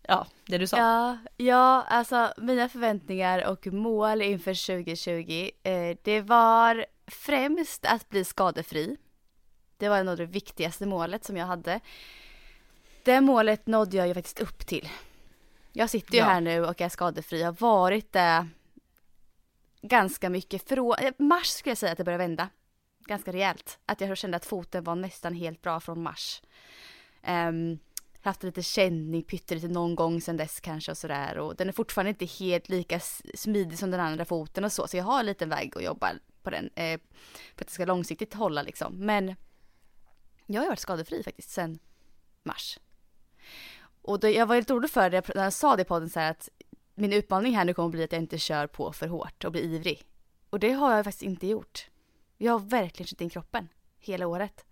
ja, 0.08 0.26
det 0.46 0.58
du 0.58 0.66
sa. 0.66 0.76
Ja, 0.78 1.18
ja, 1.36 1.82
alltså 1.88 2.32
mina 2.36 2.68
förväntningar 2.68 3.46
och 3.46 3.66
mål 3.66 4.22
inför 4.22 4.66
2020, 4.66 5.50
eh, 5.62 5.96
det 6.02 6.20
var 6.20 6.86
främst 7.06 7.84
att 7.86 8.08
bli 8.08 8.24
skadefri. 8.24 8.96
Det 9.76 9.88
var 9.88 10.04
nog 10.04 10.16
det 10.16 10.26
viktigaste 10.26 10.86
målet 10.86 11.24
som 11.24 11.36
jag 11.36 11.46
hade. 11.46 11.80
Det 13.02 13.20
målet 13.20 13.66
nådde 13.66 13.96
jag 13.96 14.08
ju 14.08 14.14
faktiskt 14.14 14.40
upp 14.40 14.66
till. 14.66 14.88
Jag 15.72 15.90
sitter 15.90 16.12
ju 16.14 16.18
Ja. 16.18 16.24
här 16.24 16.40
nu 16.40 16.64
och 16.66 16.80
är 16.80 16.88
skadefri. 16.88 17.40
Jag 17.40 17.46
har 17.46 17.52
varit 17.52 18.12
det 18.12 18.48
ganska 19.82 20.30
mycket. 20.30 20.68
Från 20.68 20.94
eh, 20.98 21.12
mars 21.18 21.46
skulle 21.46 21.70
jag 21.70 21.78
säga 21.78 21.92
att 21.92 21.98
det 21.98 22.04
började 22.04 22.24
vända. 22.24 22.48
Ganska 23.06 23.32
rejält. 23.32 23.78
Att 23.86 24.00
jag 24.00 24.18
kände 24.18 24.36
att 24.36 24.46
foten 24.46 24.84
var 24.84 24.94
nästan 24.94 25.34
helt 25.34 25.62
bra 25.62 25.80
från 25.80 26.02
mars. 26.02 26.42
Um, 27.28 27.78
haft 28.24 28.42
lite 28.42 28.62
känning, 28.62 29.22
pyttelite 29.22 29.68
någon 29.68 29.94
gång 29.94 30.20
sedan 30.20 30.36
dess 30.36 30.60
kanske 30.60 30.90
och 30.90 30.98
sådär. 30.98 31.38
Och 31.38 31.56
den 31.56 31.68
är 31.68 31.72
fortfarande 31.72 32.10
inte 32.10 32.24
helt 32.24 32.68
lika 32.68 33.00
smidig 33.34 33.78
som 33.78 33.90
den 33.90 34.00
andra 34.00 34.24
foten 34.24 34.64
och 34.64 34.72
så. 34.72 34.88
Så 34.88 34.96
jag 34.96 35.04
har 35.04 35.20
en 35.20 35.26
liten 35.26 35.48
väg 35.48 35.76
att 35.76 35.84
jobba 35.84 36.12
på 36.42 36.50
den. 36.50 36.70
Eh, 36.74 37.00
för 37.56 37.64
att 37.64 37.66
det 37.66 37.72
ska 37.72 37.84
långsiktigt 37.84 38.34
hålla 38.34 38.62
liksom. 38.62 38.94
Men 38.98 39.36
jag 40.46 40.60
har 40.60 40.64
ju 40.64 40.68
varit 40.68 40.78
skadefri 40.78 41.22
faktiskt 41.22 41.50
sedan 41.50 41.78
mars. 42.42 42.78
Och 44.02 44.20
då, 44.20 44.28
jag 44.28 44.46
var 44.46 44.54
helt 44.54 44.70
orolig 44.70 44.90
för 44.90 45.10
det 45.10 45.34
när 45.34 45.44
jag 45.44 45.52
sa 45.52 45.76
det 45.76 45.82
i 45.82 45.84
podden 45.84 46.10
så 46.10 46.20
här 46.20 46.30
att 46.30 46.48
min 46.94 47.12
utmaning 47.12 47.56
här 47.56 47.64
nu 47.64 47.74
kommer 47.74 47.88
bli 47.88 48.04
att 48.04 48.12
jag 48.12 48.22
inte 48.22 48.38
kör 48.38 48.66
på 48.66 48.92
för 48.92 49.08
hårt 49.08 49.44
och 49.44 49.52
blir 49.52 49.62
ivrig. 49.62 50.02
Och 50.50 50.60
det 50.60 50.72
har 50.72 50.96
jag 50.96 51.04
faktiskt 51.04 51.22
inte 51.22 51.46
gjort. 51.46 51.90
Jag 52.38 52.52
har 52.52 52.58
verkligen 52.58 53.06
känt 53.06 53.20
in 53.20 53.30
kroppen 53.30 53.68
hela 53.98 54.26
året. 54.26 54.64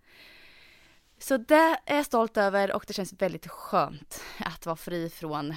Så 1.23 1.37
det 1.37 1.77
är 1.85 1.95
jag 1.95 2.05
stolt 2.05 2.37
över 2.37 2.71
och 2.71 2.83
det 2.87 2.93
känns 2.93 3.13
väldigt 3.13 3.47
skönt 3.47 4.21
att 4.39 4.65
vara 4.65 4.75
fri 4.75 5.09
från 5.09 5.55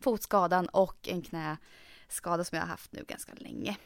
fotskadan 0.00 0.66
och 0.68 1.08
en 1.08 1.22
knäskada 1.22 2.44
som 2.44 2.56
jag 2.56 2.62
har 2.62 2.68
haft 2.68 2.92
nu 2.92 3.04
ganska 3.08 3.32
länge. 3.36 3.76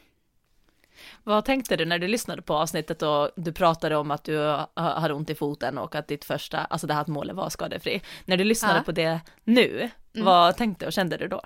Vad 1.25 1.45
tänkte 1.45 1.77
du 1.77 1.85
när 1.85 1.99
du 1.99 2.09
lyssnade 2.09 2.43
på 2.43 2.55
avsnittet 2.55 3.03
och 3.03 3.31
du 3.37 3.53
pratade 3.53 3.97
om 3.97 4.11
att 4.11 4.25
du 4.25 4.39
ha- 4.39 4.71
hade 4.75 5.15
ont 5.15 5.31
i 5.31 5.35
foten 5.35 5.79
och 5.79 5.95
att 5.95 6.09
ditt 6.09 6.25
första, 6.25 6.59
alltså 6.59 6.87
det 6.87 6.95
här 6.95 7.01
att 7.01 7.09
målet 7.09 7.37
var 7.37 7.49
skadefri. 7.49 8.03
När 8.25 8.37
du 8.37 8.45
lyssnade 8.45 8.79
Ja. 8.79 8.83
på 8.83 8.93
det 8.93 9.21
nu, 9.45 9.91
Mm. 10.15 10.25
vad 10.27 10.57
tänkte 10.57 10.87
och 10.87 10.93
kände 10.93 11.17
du 11.17 11.29
då? 11.29 11.41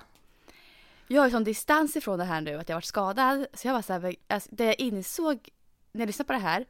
jag 1.08 1.20
har 1.20 1.26
ju 1.26 1.30
sån 1.32 1.44
distans 1.44 1.96
ifrån 1.96 2.18
det 2.18 2.24
här 2.24 2.40
nu 2.40 2.58
att 2.58 2.68
jag 2.68 2.76
varit 2.76 2.84
skadad. 2.84 3.46
Så 3.54 3.68
jag 3.68 3.74
var 3.74 3.82
så 3.82 3.92
här, 3.92 4.14
alltså, 4.28 4.48
det 4.52 4.64
jag 4.64 4.80
insåg 4.80 5.48
när 5.92 6.00
jag 6.00 6.06
lyssnade 6.06 6.26
på 6.26 6.32
det 6.32 6.38
här, 6.38 6.66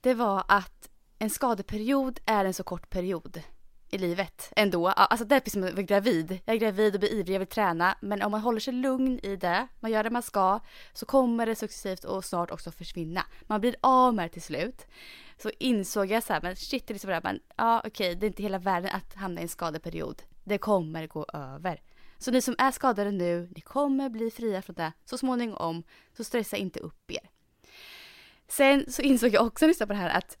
det 0.00 0.14
var 0.14 0.44
att 0.48 0.89
en 1.22 1.30
skadeperiod 1.30 2.20
är 2.26 2.44
en 2.44 2.54
så 2.54 2.62
kort 2.62 2.90
period 2.90 3.42
i 3.90 3.98
livet 3.98 4.52
ändå. 4.56 4.88
Alltså 4.88 5.24
det 5.26 5.36
är 5.36 5.40
precis 5.40 5.52
som 5.52 5.64
att 5.64 5.72
vara 5.72 5.82
gravid. 5.82 6.38
Jag 6.44 6.54
är 6.54 6.60
gravid 6.60 6.94
och 6.94 7.00
blir 7.00 7.12
ivrig, 7.12 7.34
jag 7.34 7.38
vill 7.38 7.48
träna. 7.48 7.96
Men 8.00 8.22
om 8.22 8.30
man 8.30 8.40
håller 8.40 8.60
sig 8.60 8.74
lugn 8.74 9.20
i 9.22 9.36
det, 9.36 9.68
man 9.80 9.90
gör 9.90 10.04
det 10.04 10.10
man 10.10 10.22
ska, 10.22 10.60
så 10.92 11.06
kommer 11.06 11.46
det 11.46 11.54
successivt 11.54 12.04
och 12.04 12.24
snart 12.24 12.50
också 12.50 12.70
försvinna. 12.70 13.26
Man 13.42 13.60
blir 13.60 13.76
av 13.80 14.14
med 14.14 14.24
det 14.24 14.32
till 14.32 14.42
slut. 14.42 14.86
Så 15.42 15.50
insåg 15.58 16.10
jag 16.10 16.22
så 16.22 16.32
här, 16.32 16.40
men 16.42 16.56
shit, 16.56 16.86
det 16.86 16.92
är 16.92 16.94
liksom 16.94 17.10
det 17.10 17.20
men 17.24 17.40
ja 17.56 17.82
okej, 17.86 18.14
det 18.14 18.26
är 18.26 18.28
inte 18.28 18.42
hela 18.42 18.58
världen 18.58 18.90
att 18.94 19.14
hamna 19.14 19.40
i 19.40 19.42
en 19.42 19.48
skadeperiod. 19.48 20.22
Det 20.44 20.58
kommer 20.58 21.06
gå 21.06 21.26
över. 21.32 21.82
Så 22.18 22.30
ni 22.30 22.42
som 22.42 22.54
är 22.58 22.70
skadade 22.70 23.10
nu, 23.10 23.48
ni 23.54 23.60
kommer 23.60 24.08
bli 24.08 24.30
fria 24.30 24.62
från 24.62 24.74
det 24.74 24.92
så 25.04 25.18
småningom. 25.18 25.82
Så 26.16 26.24
stressa 26.24 26.56
inte 26.56 26.80
upp 26.80 27.10
er. 27.10 27.30
Sen 28.48 28.84
så 28.88 29.02
insåg 29.02 29.34
jag 29.34 29.46
också 29.46 29.64
när 29.64 29.68
jag 29.68 29.70
lyssnade 29.70 29.86
på 29.86 29.92
det 29.92 29.98
här 29.98 30.18
att 30.18 30.38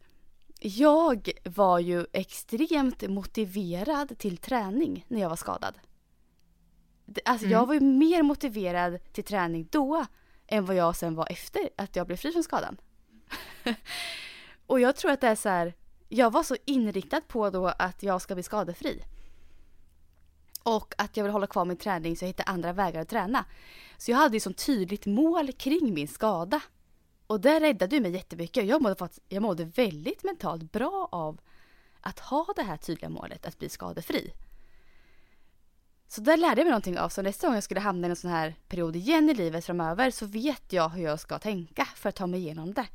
jag 0.60 1.30
var 1.44 1.78
ju 1.78 2.06
extremt 2.12 3.08
motiverad 3.08 4.18
till 4.18 4.36
träning 4.36 5.04
när 5.08 5.20
jag 5.20 5.28
var 5.28 5.36
skadad. 5.36 5.78
Alltså 7.24 7.46
mm. 7.46 7.58
jag 7.58 7.66
var 7.66 7.74
ju 7.74 7.80
mer 7.80 8.22
motiverad 8.22 9.12
till 9.12 9.24
träning 9.24 9.68
då 9.70 10.06
än 10.46 10.64
vad 10.64 10.76
jag 10.76 10.96
sen 10.96 11.14
var 11.14 11.32
efter 11.32 11.68
att 11.76 11.96
jag 11.96 12.06
blev 12.06 12.16
fri 12.16 12.32
från 12.32 12.42
skadan. 12.42 12.76
och 14.66 14.80
jag 14.80 14.96
tror 14.96 15.10
att 15.10 15.20
det 15.20 15.28
är 15.28 15.34
så 15.34 15.48
här, 15.48 15.74
jag 16.08 16.32
var 16.32 16.42
så 16.42 16.56
inriktad 16.64 17.20
på 17.20 17.50
då 17.50 17.66
att 17.66 18.02
jag 18.02 18.22
ska 18.22 18.34
bli 18.34 18.42
skadefri. 18.42 19.02
Och 20.62 20.94
att 20.98 21.16
jag 21.16 21.24
vill 21.24 21.32
hålla 21.32 21.46
kvar 21.46 21.64
min 21.64 21.76
träning 21.76 22.16
så 22.16 22.24
jag 22.24 22.28
hittar 22.28 22.48
andra 22.48 22.72
vägar 22.72 23.00
att 23.00 23.08
träna. 23.08 23.44
Så 23.98 24.10
jag 24.10 24.18
hade 24.18 24.36
ju 24.36 24.40
så 24.40 24.52
tydligt 24.52 25.06
mål 25.06 25.52
kring 25.52 25.94
min 25.94 26.08
skada. 26.08 26.60
Och 27.30 27.40
det 27.40 27.60
räddade 27.60 28.00
mig 28.00 28.10
jättemycket. 28.10 28.66
Jag 28.66 28.82
mådde, 28.82 29.08
jag 29.28 29.42
mådde 29.42 29.64
väldigt 29.64 30.24
mentalt 30.24 30.72
bra 30.72 31.08
av 31.12 31.40
att 32.00 32.18
ha 32.18 32.46
det 32.56 32.62
här 32.62 32.76
tydliga 32.76 33.08
målet 33.08 33.46
att 33.46 33.58
bli 33.58 33.68
skadefri. 33.68 34.32
Så 36.08 36.20
där 36.20 36.36
lärde 36.36 36.60
jag 36.60 36.64
mig 36.64 36.70
någonting 36.70 36.98
av. 36.98 37.08
Så 37.08 37.22
nästa 37.22 37.46
gång 37.46 37.54
jag 37.54 37.64
skulle 37.64 37.80
hamna 37.80 38.06
i 38.06 38.10
en 38.10 38.16
sån 38.16 38.30
här 38.30 38.54
period 38.68 38.96
igen 38.96 39.30
i 39.30 39.34
livet 39.34 39.64
framöver 39.64 40.10
så 40.10 40.26
vet 40.26 40.72
jag 40.72 40.88
hur 40.88 41.04
jag 41.04 41.20
ska 41.20 41.38
tänka 41.38 41.84
för 41.84 42.08
att 42.08 42.16
ta 42.16 42.26
mig 42.26 42.40
igenom 42.40 42.74
det. 42.74 42.86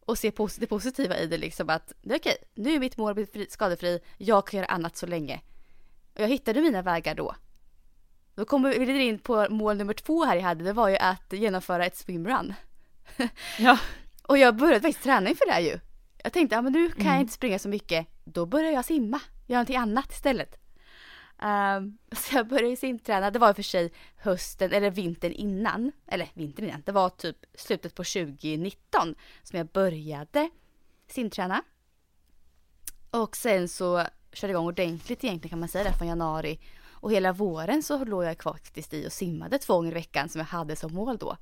Och 0.00 0.18
se 0.18 0.32
det 0.58 0.66
positiva 0.66 1.18
i 1.18 1.26
det 1.26 1.38
liksom 1.38 1.70
att 1.70 1.92
det 2.02 2.14
är 2.14 2.18
okej, 2.18 2.36
nu 2.54 2.74
är 2.74 2.80
mitt 2.80 2.96
mål 2.96 3.10
att 3.10 3.32
bli 3.32 3.46
skadefri, 3.50 4.00
jag 4.18 4.46
kan 4.46 4.58
göra 4.58 4.66
annat 4.66 4.96
så 4.96 5.06
länge. 5.06 5.40
Och 6.14 6.20
jag 6.20 6.28
hittade 6.28 6.60
mina 6.60 6.82
vägar 6.82 7.14
då. 7.14 7.34
Då 8.34 8.44
kommer 8.44 8.78
vi 8.78 9.02
in 9.02 9.18
på 9.18 9.46
mål 9.50 9.76
nummer 9.76 9.94
två 9.94 10.24
här 10.24 10.36
jag 10.36 10.42
hade, 10.42 10.64
det 10.64 10.72
var 10.72 10.88
ju 10.88 10.96
att 10.96 11.32
genomföra 11.32 11.86
ett 11.86 11.96
swimrun. 11.96 12.54
Ja. 13.58 13.78
och 14.22 14.38
jag 14.38 14.56
började 14.56 14.80
faktiskt 14.80 15.04
träna 15.04 15.30
inför 15.30 15.46
det 15.46 15.60
ju. 15.60 15.78
Jag 16.22 16.32
tänkte, 16.32 16.56
ja 16.56 16.62
men 16.62 16.72
nu 16.72 16.90
kan 16.90 17.00
mm. 17.00 17.12
jag 17.12 17.20
inte 17.20 17.32
springa 17.32 17.58
så 17.58 17.68
mycket. 17.68 18.06
Då 18.24 18.46
började 18.46 18.72
jag 18.72 18.84
simma, 18.84 19.20
göra 19.46 19.58
någonting 19.58 19.76
annat 19.76 20.12
istället. 20.12 20.58
Um, 21.42 21.98
så 22.16 22.36
jag 22.36 22.48
började 22.48 22.76
simträna, 22.76 23.30
det 23.30 23.38
var 23.38 23.54
för 23.54 23.62
sig 23.62 23.92
hösten 24.16 24.72
eller 24.72 24.90
vintern 24.90 25.32
innan, 25.32 25.92
eller 26.06 26.28
vintern 26.34 26.66
innan, 26.66 26.82
det 26.86 26.92
var 26.92 27.08
typ 27.08 27.36
slutet 27.54 27.94
på 27.94 28.04
2019 28.04 29.14
som 29.42 29.58
jag 29.58 29.66
började 29.66 30.50
simträna. 31.08 31.62
Och 33.10 33.36
sen 33.36 33.68
så 33.68 34.06
körde 34.32 34.50
igång 34.50 34.66
ordentligt 34.66 35.24
egentligen 35.24 35.50
kan 35.50 35.60
man 35.60 35.68
säga 35.68 35.84
det 35.84 35.92
från 35.92 36.08
januari. 36.08 36.58
Och 36.90 37.12
hela 37.12 37.32
våren 37.32 37.82
så 37.82 38.04
låg 38.04 38.24
jag 38.24 38.42
faktiskt 38.42 38.94
i 38.94 39.06
och 39.06 39.12
simmade 39.12 39.58
två 39.58 39.74
gånger 39.74 39.90
i 39.90 39.94
veckan 39.94 40.28
som 40.28 40.38
jag 40.38 40.46
hade 40.46 40.76
som 40.76 40.94
mål 40.94 41.16
då. 41.16 41.36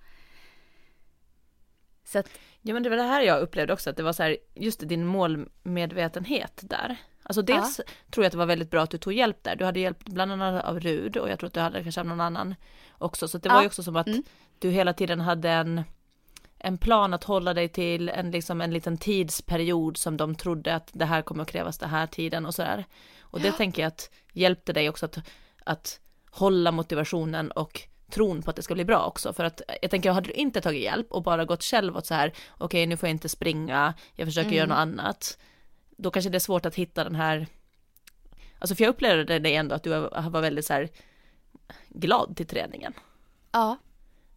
Så 2.11 2.19
att, 2.19 2.31
ja 2.63 2.75
men 2.75 2.83
det 2.83 2.91
var 2.91 2.97
det 2.97 3.03
här 3.03 3.23
jag 3.23 3.41
upplevde 3.41 3.73
också, 3.73 3.91
att 3.91 3.97
det 3.97 4.03
var 4.03 4.13
så 4.13 4.23
här, 4.23 4.37
just 4.55 4.89
din 4.89 5.07
målmedvetenhet 5.07 6.61
där. 6.63 6.97
Alltså 7.23 7.43
dels 7.43 7.79
ja. 7.79 7.93
tror 8.11 8.25
jag 8.25 8.27
att 8.27 8.33
det 8.33 8.39
var 8.39 8.47
väldigt 8.47 8.71
bra 8.71 8.83
att 8.83 8.91
du 8.91 8.99
tog 8.99 9.13
hjälp 9.13 9.43
där, 9.43 9.57
du 9.57 9.65
hade 9.65 9.81
hjälp 9.81 10.05
bland 10.05 10.33
annat 10.33 10.65
av 10.65 10.81
Rud 10.81 11.17
och 11.17 11.31
jag 11.31 11.39
tror 11.39 11.47
att 11.47 11.55
du 11.55 11.61
hade 11.61 11.83
kanske 11.83 12.01
av 12.01 12.07
någon 12.07 12.21
annan 12.21 12.55
också, 12.99 13.29
så 13.29 13.39
det 13.39 13.49
var 13.49 13.57
ja. 13.57 13.63
ju 13.63 13.67
också 13.67 13.83
som 13.83 13.97
att 13.97 14.07
mm. 14.07 14.23
du 14.59 14.71
hela 14.71 14.93
tiden 14.93 15.21
hade 15.21 15.51
en, 15.51 15.83
en 16.59 16.79
plan 16.79 17.15
att 17.15 17.25
hålla 17.25 17.55
dig 17.55 17.69
till, 17.69 18.09
en, 18.09 18.31
liksom 18.31 18.61
en 18.61 18.71
liten 18.71 18.99
tidsperiod 18.99 19.97
som 19.97 20.17
de 20.17 20.35
trodde 20.35 20.75
att 20.75 20.91
det 20.93 21.05
här 21.05 21.23
kommer 21.23 21.43
att 21.43 21.51
krävas 21.51 21.79
den 21.79 21.91
här 21.91 22.07
tiden 22.07 22.47
och 22.47 22.55
sådär. 22.55 22.85
Och 23.21 23.41
det 23.41 23.47
ja. 23.47 23.53
tänker 23.53 23.83
jag 23.83 23.89
att 23.89 24.11
hjälpte 24.33 24.73
dig 24.73 24.89
också 24.89 25.07
att, 25.07 25.19
att 25.65 26.01
hålla 26.31 26.73
motivationen 26.73 27.51
och 27.51 27.90
tron 28.11 28.43
på 28.43 28.51
att 28.51 28.57
det 28.57 28.63
ska 28.63 28.75
bli 28.75 28.85
bra 28.85 29.07
också. 29.07 29.33
För 29.33 29.45
att 29.45 29.63
jag 29.83 29.91
tänker, 29.91 30.11
hade 30.11 30.29
du 30.29 30.33
inte 30.33 30.61
tagit 30.61 30.83
hjälp 30.83 31.13
och 31.13 31.23
bara 31.23 31.45
gått 31.45 31.63
själv 31.63 31.97
åt 31.97 32.07
så 32.07 32.15
här, 32.15 32.29
okej 32.29 32.65
okay, 32.65 32.87
nu 32.87 32.97
får 32.97 33.09
jag 33.09 33.15
inte 33.15 33.29
springa, 33.29 33.95
jag 34.15 34.29
försöker 34.29 34.49
mm. 34.49 34.57
göra 34.57 34.67
något 34.67 34.79
annat. 34.79 35.39
Då 35.97 36.11
kanske 36.11 36.31
det 36.31 36.37
är 36.37 36.41
svårt 36.41 36.67
att 36.67 36.75
hitta 36.75 37.05
den 37.05 37.15
här, 37.15 37.47
alltså 38.59 38.75
för 38.75 38.85
jag 38.85 38.91
upplevde 38.91 39.39
det 39.39 39.55
ändå 39.55 39.75
att 39.75 39.83
du 39.83 39.91
var 39.91 40.41
väldigt 40.41 40.67
så 40.67 40.73
här 40.73 40.89
glad 41.89 42.37
till 42.37 42.47
träningen. 42.47 42.93
Ja, 43.53 43.77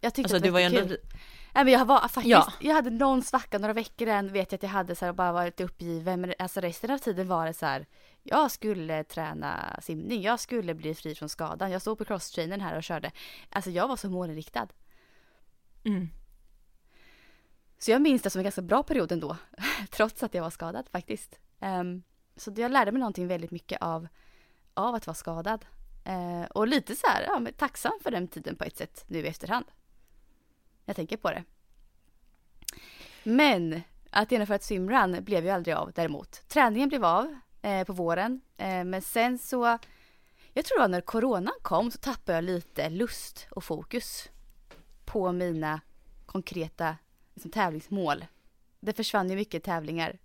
jag 0.01 0.13
tyckte 0.13 0.25
alltså, 0.25 0.37
att 0.37 0.43
det 0.43 0.51
var, 0.51 0.61
var 0.61 0.69
kul. 0.69 0.79
Ändå... 0.79 0.95
Nej 1.55 1.63
men 1.63 1.73
jag 1.73 1.85
var 1.85 1.99
faktiskt, 1.99 2.25
ja. 2.25 2.53
jag 2.59 2.73
hade 2.75 2.89
någon 2.89 3.23
svacka 3.23 3.57
några 3.57 3.73
veckor 3.73 4.07
än 4.07 4.33
vet 4.33 4.51
jag 4.51 4.57
att 4.57 4.63
jag 4.63 4.69
hade 4.69 4.95
så 4.95 5.05
här 5.05 5.13
bara 5.13 5.31
varit 5.31 5.61
uppgiven 5.61 6.21
men 6.21 6.33
alltså 6.39 6.59
resten 6.59 6.91
av 6.91 6.97
tiden 6.97 7.27
var 7.27 7.45
det 7.45 7.53
så 7.53 7.65
här 7.65 7.85
jag 8.23 8.51
skulle 8.51 9.03
träna 9.03 9.79
simning, 9.81 10.21
jag 10.21 10.39
skulle 10.39 10.73
bli 10.73 10.95
fri 10.95 11.15
från 11.15 11.29
skadan. 11.29 11.71
Jag 11.71 11.81
stod 11.81 11.97
på 11.97 12.05
crosstrainern 12.05 12.61
här 12.61 12.77
och 12.77 12.83
körde. 12.83 13.11
Alltså 13.49 13.69
jag 13.71 13.87
var 13.87 13.95
så 13.95 14.09
målinriktad. 14.09 14.67
Mm. 15.83 16.09
Så 17.77 17.91
jag 17.91 18.01
minns 18.01 18.21
det 18.21 18.29
som 18.29 18.39
en 18.39 18.43
ganska 18.43 18.61
bra 18.61 18.83
period 18.83 19.11
ändå, 19.11 19.37
trots 19.89 20.23
att 20.23 20.33
jag 20.33 20.43
var 20.43 20.49
skadad 20.49 20.89
faktiskt. 20.91 21.39
Um, 21.59 22.03
så 22.35 22.53
jag 22.55 22.71
lärde 22.71 22.91
mig 22.91 22.99
någonting 22.99 23.27
väldigt 23.27 23.51
mycket 23.51 23.81
av, 23.81 24.07
av 24.73 24.95
att 24.95 25.07
vara 25.07 25.15
skadad. 25.15 25.65
Uh, 26.09 26.43
och 26.43 26.67
lite 26.67 26.95
så 26.95 27.07
här, 27.07 27.23
ja, 27.23 27.47
tacksam 27.57 27.93
för 28.01 28.11
den 28.11 28.27
tiden 28.27 28.55
på 28.55 28.63
ett 28.63 28.77
sätt 28.77 29.05
nu 29.07 29.19
i 29.19 29.27
efterhand. 29.27 29.65
Jag 30.85 30.95
tänker 30.95 31.17
på 31.17 31.31
det. 31.31 31.43
Men 33.23 33.81
att 34.09 34.31
genomföra 34.31 34.55
ett 34.55 34.63
swimrun 34.63 35.23
blev 35.23 35.45
ju 35.45 35.49
aldrig 35.49 35.75
av 35.75 35.91
däremot. 35.95 36.47
Träningen 36.47 36.89
blev 36.89 37.05
av, 37.05 37.39
eh, 37.63 37.83
på 37.83 37.93
våren. 37.93 38.41
Eh, 38.57 38.83
men 38.83 39.01
sen 39.01 39.37
så, 39.37 39.77
jag 40.53 40.65
tror 40.65 40.81
att 40.81 40.89
när 40.89 41.01
coronan 41.01 41.53
kom 41.61 41.91
så 41.91 41.97
tappade 41.97 42.37
jag 42.37 42.43
lite 42.43 42.89
lust 42.89 43.47
och 43.51 43.63
fokus 43.63 44.29
på 45.05 45.31
mina 45.31 45.81
konkreta 46.25 46.97
liksom, 47.33 47.51
tävlingsmål. 47.51 48.25
Det 48.79 48.93
försvann 48.93 49.29
ju 49.29 49.35
mycket 49.35 49.63
tävlingar. 49.63 50.19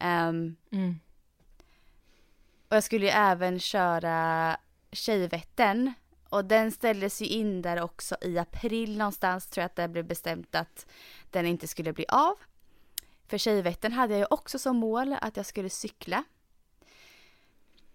Um, 0.00 0.56
mm. 0.70 1.00
Och 2.68 2.76
jag 2.76 2.84
skulle 2.84 3.06
ju 3.06 3.12
även 3.12 3.58
köra 3.58 4.56
Tjejvättern 4.92 5.92
och 6.28 6.44
den 6.44 6.72
ställdes 6.72 7.22
ju 7.22 7.26
in 7.26 7.62
där 7.62 7.80
också 7.80 8.16
i 8.20 8.38
april 8.38 8.98
någonstans 8.98 9.46
tror 9.46 9.62
jag 9.62 9.66
att 9.66 9.76
det 9.76 9.88
blev 9.88 10.04
bestämt 10.04 10.54
att 10.54 10.86
den 11.30 11.46
inte 11.46 11.66
skulle 11.66 11.92
bli 11.92 12.04
av. 12.08 12.38
För 13.32 13.38
Tjejvättern 13.38 13.92
hade 13.92 14.18
jag 14.18 14.32
också 14.32 14.58
som 14.58 14.76
mål 14.76 15.16
att 15.20 15.36
jag 15.36 15.46
skulle 15.46 15.70
cykla. 15.70 16.24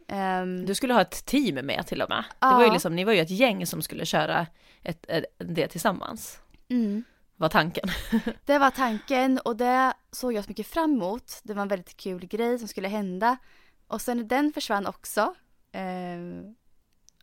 Um, 0.08 0.66
du 0.66 0.76
skulle 0.76 0.94
ha 0.94 1.02
ett 1.02 1.26
team 1.26 1.66
med 1.66 1.88
till 1.88 2.02
och 2.02 2.10
med. 2.10 2.24
Ja. 2.40 2.48
Det 2.50 2.56
var 2.56 2.66
ju 2.66 2.72
liksom, 2.72 2.96
ni 2.96 3.04
var 3.04 3.14
ju 3.14 3.20
ett 3.20 3.30
gäng 3.30 3.68
som 3.68 3.82
skulle 3.82 4.06
köra 4.06 4.48
ett, 4.84 5.06
ett, 5.08 5.26
det 5.38 5.68
tillsammans. 5.68 6.40
Mm. 6.70 7.04
Var 7.36 7.50
tanken. 7.50 7.90
det 8.46 8.58
var 8.58 8.72
tanken 8.72 9.40
och 9.40 9.56
det 9.56 9.94
såg 10.12 10.34
jag 10.34 10.44
så 10.44 10.50
mycket 10.50 10.68
fram 10.68 10.94
emot. 10.94 11.40
Det 11.44 11.54
var 11.54 11.62
en 11.62 11.68
väldigt 11.68 11.98
kul 11.98 12.26
grej 12.26 12.60
som 12.60 12.68
skulle 12.68 12.88
hända. 12.88 13.38
Och 13.88 14.02
sen 14.02 14.28
den 14.28 14.54
försvann 14.54 14.88
också 14.88 15.36
eh, 15.72 16.20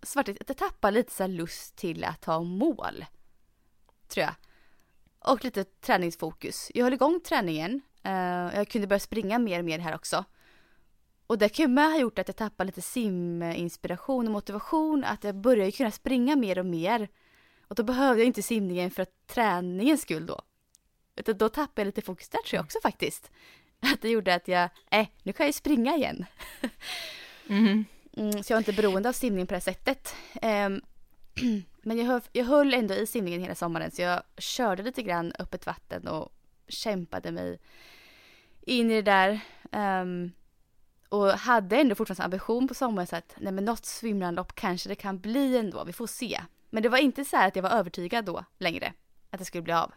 så 0.03 0.19
var 0.19 0.25
det 0.25 0.37
jag 0.49 0.57
tappade 0.57 0.95
lite 0.95 1.13
så 1.13 1.27
lust 1.27 1.77
till 1.77 2.05
att 2.05 2.25
ha 2.25 2.43
mål. 2.43 3.05
Tror 4.09 4.25
jag. 4.25 4.35
Och 5.19 5.45
lite 5.45 5.65
träningsfokus. 5.65 6.71
Jag 6.75 6.85
höll 6.85 6.93
igång 6.93 7.21
träningen. 7.21 7.83
Eh, 8.05 8.57
jag 8.57 8.69
kunde 8.69 8.87
börja 8.87 9.01
springa 9.01 9.39
mer 9.39 9.59
och 9.59 9.65
mer 9.65 9.79
här 9.79 9.95
också. 9.95 10.25
Och 11.27 11.39
det 11.39 11.49
kan 11.49 11.63
ju 11.63 11.69
med 11.69 11.91
ha 11.91 11.99
gjort 11.99 12.19
att 12.19 12.29
jag 12.29 12.37
tappade 12.37 12.67
lite 12.67 12.83
siminspiration 12.83 14.27
och 14.27 14.33
motivation. 14.33 15.05
Att 15.05 15.25
jag 15.25 15.35
började 15.35 15.73
kunna 15.73 15.91
springa 15.91 16.37
mer 16.37 16.59
och 16.59 16.67
mer. 16.67 17.09
Och 17.69 17.75
då 17.75 17.83
behövde 17.83 18.21
jag 18.21 18.27
inte 18.27 18.43
simningen 18.43 18.91
för 18.91 19.03
att 19.03 19.27
träningens 19.27 20.03
skull 20.03 20.27
då. 20.27 20.41
Utan 21.17 21.39
då 21.39 21.49
tappade 21.49 21.81
jag 21.81 21.87
lite 21.87 22.03
fokus 22.03 22.29
där 22.29 22.39
tror 22.39 22.57
jag 22.57 22.65
också 22.65 22.79
faktiskt. 22.83 23.31
Att 23.81 24.01
det 24.01 24.09
gjorde 24.09 24.35
att 24.35 24.49
jag, 24.49 24.71
äh, 24.91 25.07
nu 25.23 25.33
kan 25.33 25.47
jag 25.47 25.55
springa 25.55 25.97
igen. 25.97 26.25
Mm. 27.49 27.85
Mm, 28.17 28.43
så 28.43 28.53
jag 28.53 28.57
var 28.57 28.61
inte 28.61 28.73
beroende 28.73 29.09
av 29.09 29.13
simning 29.13 29.47
på 29.47 29.55
det 29.55 29.61
sättet. 29.61 30.15
Um, 30.43 30.83
men 31.83 31.99
jag 31.99 32.05
höll, 32.05 32.21
jag 32.33 32.45
höll 32.45 32.75
ändå 32.75 32.95
i 32.95 33.07
simningen 33.07 33.41
hela 33.41 33.55
sommaren 33.55 33.91
så 33.91 34.03
jag 34.03 34.23
körde 34.39 34.83
lite 34.83 35.03
grann 35.03 35.33
öppet 35.39 35.67
vatten 35.67 36.09
och 36.09 36.33
kämpade 36.69 37.33
mig 37.33 37.59
in 38.67 38.91
i 38.91 38.95
det 38.95 39.03
där. 39.03 39.41
Um, 40.03 40.33
och 41.09 41.29
hade 41.29 41.77
ändå 41.77 41.95
fortfarande 41.95 42.25
ambition 42.25 42.69
på 42.69 42.75
sommaren 42.75 43.07
så 43.07 43.17
att 43.17 43.35
nej 43.39 43.53
men 43.53 43.65
något 43.65 43.87
swimrunlopp 43.87 44.55
kanske 44.55 44.89
det 44.89 44.95
kan 44.95 45.19
bli 45.21 45.57
ändå, 45.59 45.85
vi 45.85 45.93
får 45.93 46.07
se. 46.07 46.41
Men 46.71 46.83
det 46.83 46.89
var 46.89 46.99
inte 46.99 47.25
så 47.25 47.37
här 47.37 47.49
att 47.49 47.57
jag 47.57 47.63
var 47.63 47.71
övertygad 47.71 48.25
då 48.25 48.45
längre 48.59 48.93
att 49.31 49.39
det 49.39 49.45
skulle 49.45 49.63
bli 49.63 49.73
av. 49.73 49.93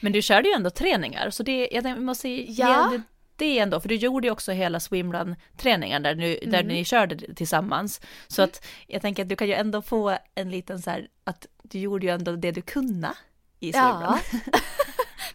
Men 0.00 0.12
du 0.12 0.22
körde 0.22 0.48
ju 0.48 0.54
ändå 0.54 0.70
träningar, 0.70 1.30
så 1.30 1.42
det, 1.42 1.68
jag 1.72 2.02
måste 2.02 2.28
ge 2.28 2.62
Ja. 2.62 2.88
det, 2.92 3.02
det 3.36 3.58
ändå, 3.58 3.80
för 3.80 3.88
du 3.88 3.94
gjorde 3.94 4.26
ju 4.26 4.30
också 4.30 4.52
hela 4.52 4.80
swimrun-träningen 4.80 6.02
där, 6.02 6.14
nu, 6.14 6.38
där 6.42 6.60
Mm. 6.60 6.66
ni 6.66 6.84
körde 6.84 7.34
tillsammans. 7.34 8.00
Så 8.28 8.42
att 8.42 8.66
jag 8.86 9.02
tänker 9.02 9.22
att 9.22 9.28
du 9.28 9.36
kan 9.36 9.48
ju 9.48 9.54
ändå 9.54 9.82
få 9.82 10.18
en 10.34 10.50
liten 10.50 10.82
så 10.82 10.90
här, 10.90 11.08
att 11.24 11.46
du 11.62 11.78
gjorde 11.78 12.06
ju 12.06 12.12
ändå 12.12 12.36
det 12.36 12.50
du 12.50 12.62
kunde 12.62 13.10
i 13.68 13.72
swimrun. 13.72 14.00
Ja. 14.02 14.18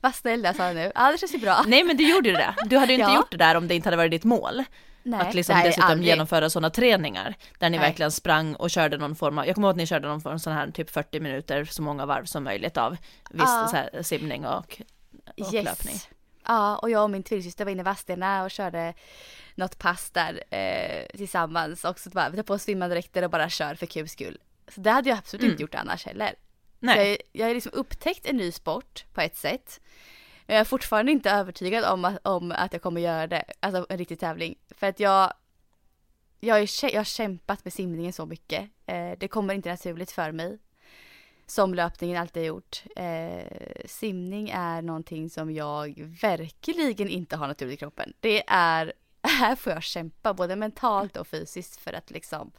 Vad 0.01 0.15
snäll 0.15 0.43
jag 0.43 0.55
sa 0.55 0.71
nu. 0.73 0.91
Ja, 0.95 1.11
det 1.11 1.17
känns 1.17 1.33
ju 1.33 1.37
bra. 1.39 1.63
Nej 1.67 1.83
men 1.83 1.97
du 1.97 2.09
gjorde 2.09 2.29
ju 2.29 2.35
det. 2.35 2.55
Du 2.65 2.77
hade 2.77 2.93
ju 2.93 2.99
inte 2.99 3.11
Ja. 3.11 3.15
gjort 3.15 3.31
det 3.31 3.37
där 3.37 3.55
om 3.55 3.67
det 3.67 3.75
inte 3.75 3.87
hade 3.87 3.97
varit 3.97 4.11
ditt 4.11 4.23
mål. 4.23 4.63
Nej, 5.03 5.19
att 5.27 5.33
liksom 5.33 5.55
nej, 5.55 5.65
dessutom 5.67 5.89
aldrig. 5.91 6.07
genomföra 6.07 6.49
sådana 6.49 6.69
träningar 6.69 7.35
där 7.59 7.69
ni 7.69 7.77
Nej. 7.77 7.87
verkligen 7.89 8.11
sprang 8.11 8.55
och 8.55 8.69
körde 8.69 8.97
någon 8.97 9.15
form 9.15 9.37
av, 9.37 9.45
jag 9.47 9.55
kommer 9.55 9.67
ihåg 9.67 9.73
att 9.73 9.77
ni 9.77 9.85
körde 9.87 10.07
någon 10.07 10.21
form 10.21 10.33
av 10.33 10.37
sån 10.37 10.53
här 10.53 10.71
typ 10.71 10.89
40 10.89 11.19
minuter, 11.19 11.65
så 11.65 11.81
många 11.81 12.05
varv 12.05 12.25
som 12.25 12.43
möjligt 12.43 12.77
av 12.77 12.91
viss 13.31 13.41
Ja. 13.45 13.67
så 13.69 13.75
här, 13.75 14.03
simning 14.03 14.45
och, 14.45 14.81
och 15.41 15.53
löpning. 15.53 15.95
Ja, 16.47 16.77
och 16.77 16.89
jag 16.89 17.03
och 17.03 17.09
min 17.09 17.23
tvillingsyster 17.23 17.65
var 17.65 17.71
inne 17.71 17.81
i 17.81 17.83
Vadstena 17.83 18.43
och 18.43 18.51
körde 18.51 18.93
något 19.55 19.77
pass 19.79 20.09
där 20.11 20.43
eh, 20.49 21.17
tillsammans. 21.17 21.85
Och 21.85 21.99
så 21.99 22.09
bara, 22.09 22.29
vi 22.29 22.35
tar 22.35 22.43
på 22.43 22.53
oss 22.53 22.63
svimmardräkter 22.63 23.23
och 23.23 23.29
bara 23.29 23.49
kör 23.49 23.75
för 23.75 23.85
kul 23.85 24.09
skull. 24.09 24.37
Så 24.75 24.81
det 24.81 24.91
hade 24.91 25.09
jag 25.09 25.17
absolut 25.17 25.41
Mm. 25.43 25.51
inte 25.51 25.61
gjort 25.63 25.75
annars 25.75 26.05
heller. 26.05 26.33
Nej. 26.79 27.09
Jag, 27.09 27.41
jag 27.41 27.47
har 27.47 27.53
liksom 27.53 27.71
upptäckt 27.75 28.25
en 28.25 28.37
ny 28.37 28.51
sport 28.51 29.05
på 29.13 29.21
ett 29.21 29.37
sätt. 29.37 29.81
Men 30.45 30.55
jag 30.55 30.61
är 30.61 30.65
fortfarande 30.65 31.11
inte 31.11 31.31
övertygad 31.31 31.85
om 31.85 32.05
att, 32.05 32.27
om 32.27 32.51
att 32.51 32.73
jag 32.73 32.81
kommer 32.81 33.01
göra 33.01 33.27
det, 33.27 33.43
alltså 33.59 33.85
en 33.89 33.97
riktig 33.97 34.19
tävling. 34.19 34.55
För 34.69 34.87
att 34.87 34.99
jag, 34.99 35.33
jag, 36.39 36.59
är, 36.59 36.93
jag 36.93 36.99
har 36.99 37.03
kämpat 37.03 37.65
med 37.65 37.73
simningen 37.73 38.13
så 38.13 38.25
mycket. 38.25 38.69
Eh, 38.85 39.11
det 39.17 39.27
kommer 39.27 39.53
inte 39.53 39.69
naturligt 39.69 40.11
för 40.11 40.31
mig. 40.31 40.59
Som 41.45 41.73
löpningen 41.73 42.21
alltid 42.21 42.43
har 42.43 42.47
gjort. 42.47 42.83
Eh, 42.95 43.85
simning 43.85 44.49
är 44.49 44.81
någonting 44.81 45.29
som 45.29 45.51
jag 45.51 45.93
verkligen 46.21 47.09
inte 47.09 47.35
har 47.35 47.47
naturligt 47.47 47.73
i 47.73 47.77
kroppen. 47.77 48.13
Det 48.19 48.43
är, 48.47 48.93
här 49.23 49.55
får 49.55 49.73
jag 49.73 49.83
kämpa 49.83 50.33
både 50.33 50.55
mentalt 50.55 51.17
och 51.17 51.27
fysiskt 51.27 51.77
för 51.77 51.93
att 51.93 52.11
liksom 52.11 52.51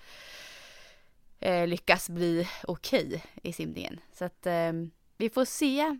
eh, 1.40 1.66
lyckas 1.66 2.08
bli 2.10 2.48
okej 2.64 3.22
i 3.42 3.52
simningen. 3.52 4.00
Så 4.12 4.24
att 4.24 4.46
eh, 4.46 4.72
vi 5.16 5.30
får 5.30 5.44
se 5.44 5.96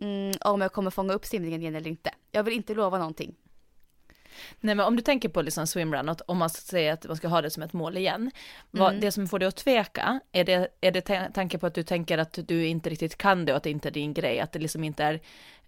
mm, 0.00 0.34
om 0.40 0.60
jag 0.60 0.72
kommer 0.72 0.90
fånga 0.90 1.12
upp 1.12 1.24
simningen 1.26 1.60
igen 1.60 1.74
eller 1.74 1.90
inte. 1.90 2.10
Jag 2.32 2.42
vill 2.42 2.54
inte 2.54 2.74
lova 2.74 2.98
någonting. 2.98 3.34
Nej 4.60 4.74
men 4.74 4.86
om 4.86 4.96
du 4.96 5.02
tänker 5.02 5.28
på 5.28 5.42
liksom 5.42 5.66
swimrun, 5.66 6.14
om 6.26 6.38
man 6.38 6.50
säga 6.50 6.92
att 6.92 7.06
man 7.06 7.16
ska 7.16 7.28
ha 7.28 7.42
det 7.42 7.50
som 7.50 7.62
ett 7.62 7.72
mål 7.72 7.96
igen, 7.96 8.30
vad, 8.70 8.88
Mm. 8.88 9.00
det 9.00 9.12
som 9.12 9.28
får 9.28 9.38
dig 9.38 9.48
att 9.48 9.56
tveka, 9.56 10.20
är 10.32 10.44
det, 10.44 10.68
är 10.80 10.90
det 10.92 11.00
ta- 11.00 11.28
tanke 11.34 11.58
på 11.58 11.66
att 11.66 11.74
du 11.74 11.82
tänker 11.82 12.18
att 12.18 12.38
du 12.48 12.66
inte 12.66 12.90
riktigt 12.90 13.18
kan 13.18 13.44
det 13.44 13.52
och 13.52 13.56
att 13.56 13.62
det 13.62 13.70
inte 13.70 13.88
är 13.88 13.92
din 13.92 14.14
grej, 14.14 14.40
att 14.40 14.52
det 14.52 14.58
liksom 14.58 14.84
inte 14.84 15.04
är, 15.04 15.20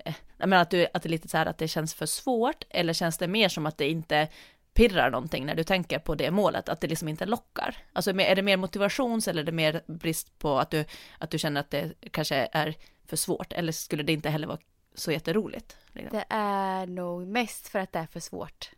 eh, 0.05 0.15
jag 0.39 0.49
menar 0.49 0.63
att, 0.63 0.71
du, 0.71 0.87
att 0.95 1.03
det 1.03 1.07
är 1.07 1.11
lite 1.11 1.29
så 1.29 1.37
här 1.37 1.47
att 1.47 1.59
det 1.59 1.69
känns 1.69 1.95
för 1.95 2.07
svårt, 2.07 2.65
eller 2.71 2.93
känns 2.93 3.19
det 3.19 3.29
mer 3.29 3.49
som 3.49 3.67
att 3.67 3.79
det 3.79 3.89
inte 3.91 4.29
pirrar 4.79 5.11
någonting 5.11 5.47
när 5.47 5.55
du 5.55 5.65
tänker 5.65 5.99
på 5.99 6.15
det 6.15 6.31
målet, 6.31 6.69
att 6.69 6.81
det 6.81 6.87
liksom 6.87 7.09
inte 7.09 7.27
lockar? 7.27 7.77
Alltså 7.93 8.11
är 8.11 8.37
det 8.37 8.43
mer 8.43 8.57
motivations 8.57 9.29
eller 9.29 9.43
är 9.43 9.47
det 9.47 9.53
mer 9.53 9.83
brist 9.87 10.39
på 10.39 10.59
att 10.59 10.71
du, 10.71 10.85
att 11.19 11.31
du 11.31 11.39
känner 11.39 11.61
att 11.61 11.71
det 11.71 11.93
kanske 12.11 12.49
är 12.53 12.75
för 13.07 13.17
svårt, 13.17 13.53
eller 13.53 13.73
skulle 13.73 14.03
det 14.03 14.13
inte 14.13 14.31
heller 14.31 14.47
vara 14.47 14.59
så 14.95 15.13
jätteroligt? 15.13 15.77
Liksom? 15.93 16.19
Det 16.19 16.25
är 16.29 16.87
nog 16.87 17.27
mest 17.27 17.69
för 17.69 17.79
att 17.79 17.93
det 17.93 17.99
är 17.99 18.07
för 18.07 18.21
svårt. 18.21 18.71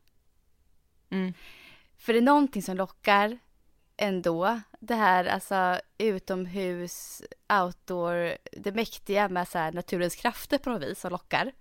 Mm. 1.10 1.34
För 1.98 2.12
det 2.12 2.18
är 2.18 2.22
någonting 2.22 2.62
som 2.62 2.76
lockar 2.76 3.38
ändå. 3.96 4.60
Det 4.80 4.94
här 4.94 5.24
alltså 5.24 5.80
utomhus, 5.98 7.22
outdoor, 7.62 8.36
det 8.52 8.72
mäktiga 8.72 9.28
med 9.28 9.48
så 9.48 9.58
här, 9.58 9.72
naturens 9.72 10.16
krafter 10.16 10.58
på 10.58 10.70
något 10.70 10.82
vis 10.82 11.00
som 11.00 11.10
lockar. 11.10 11.52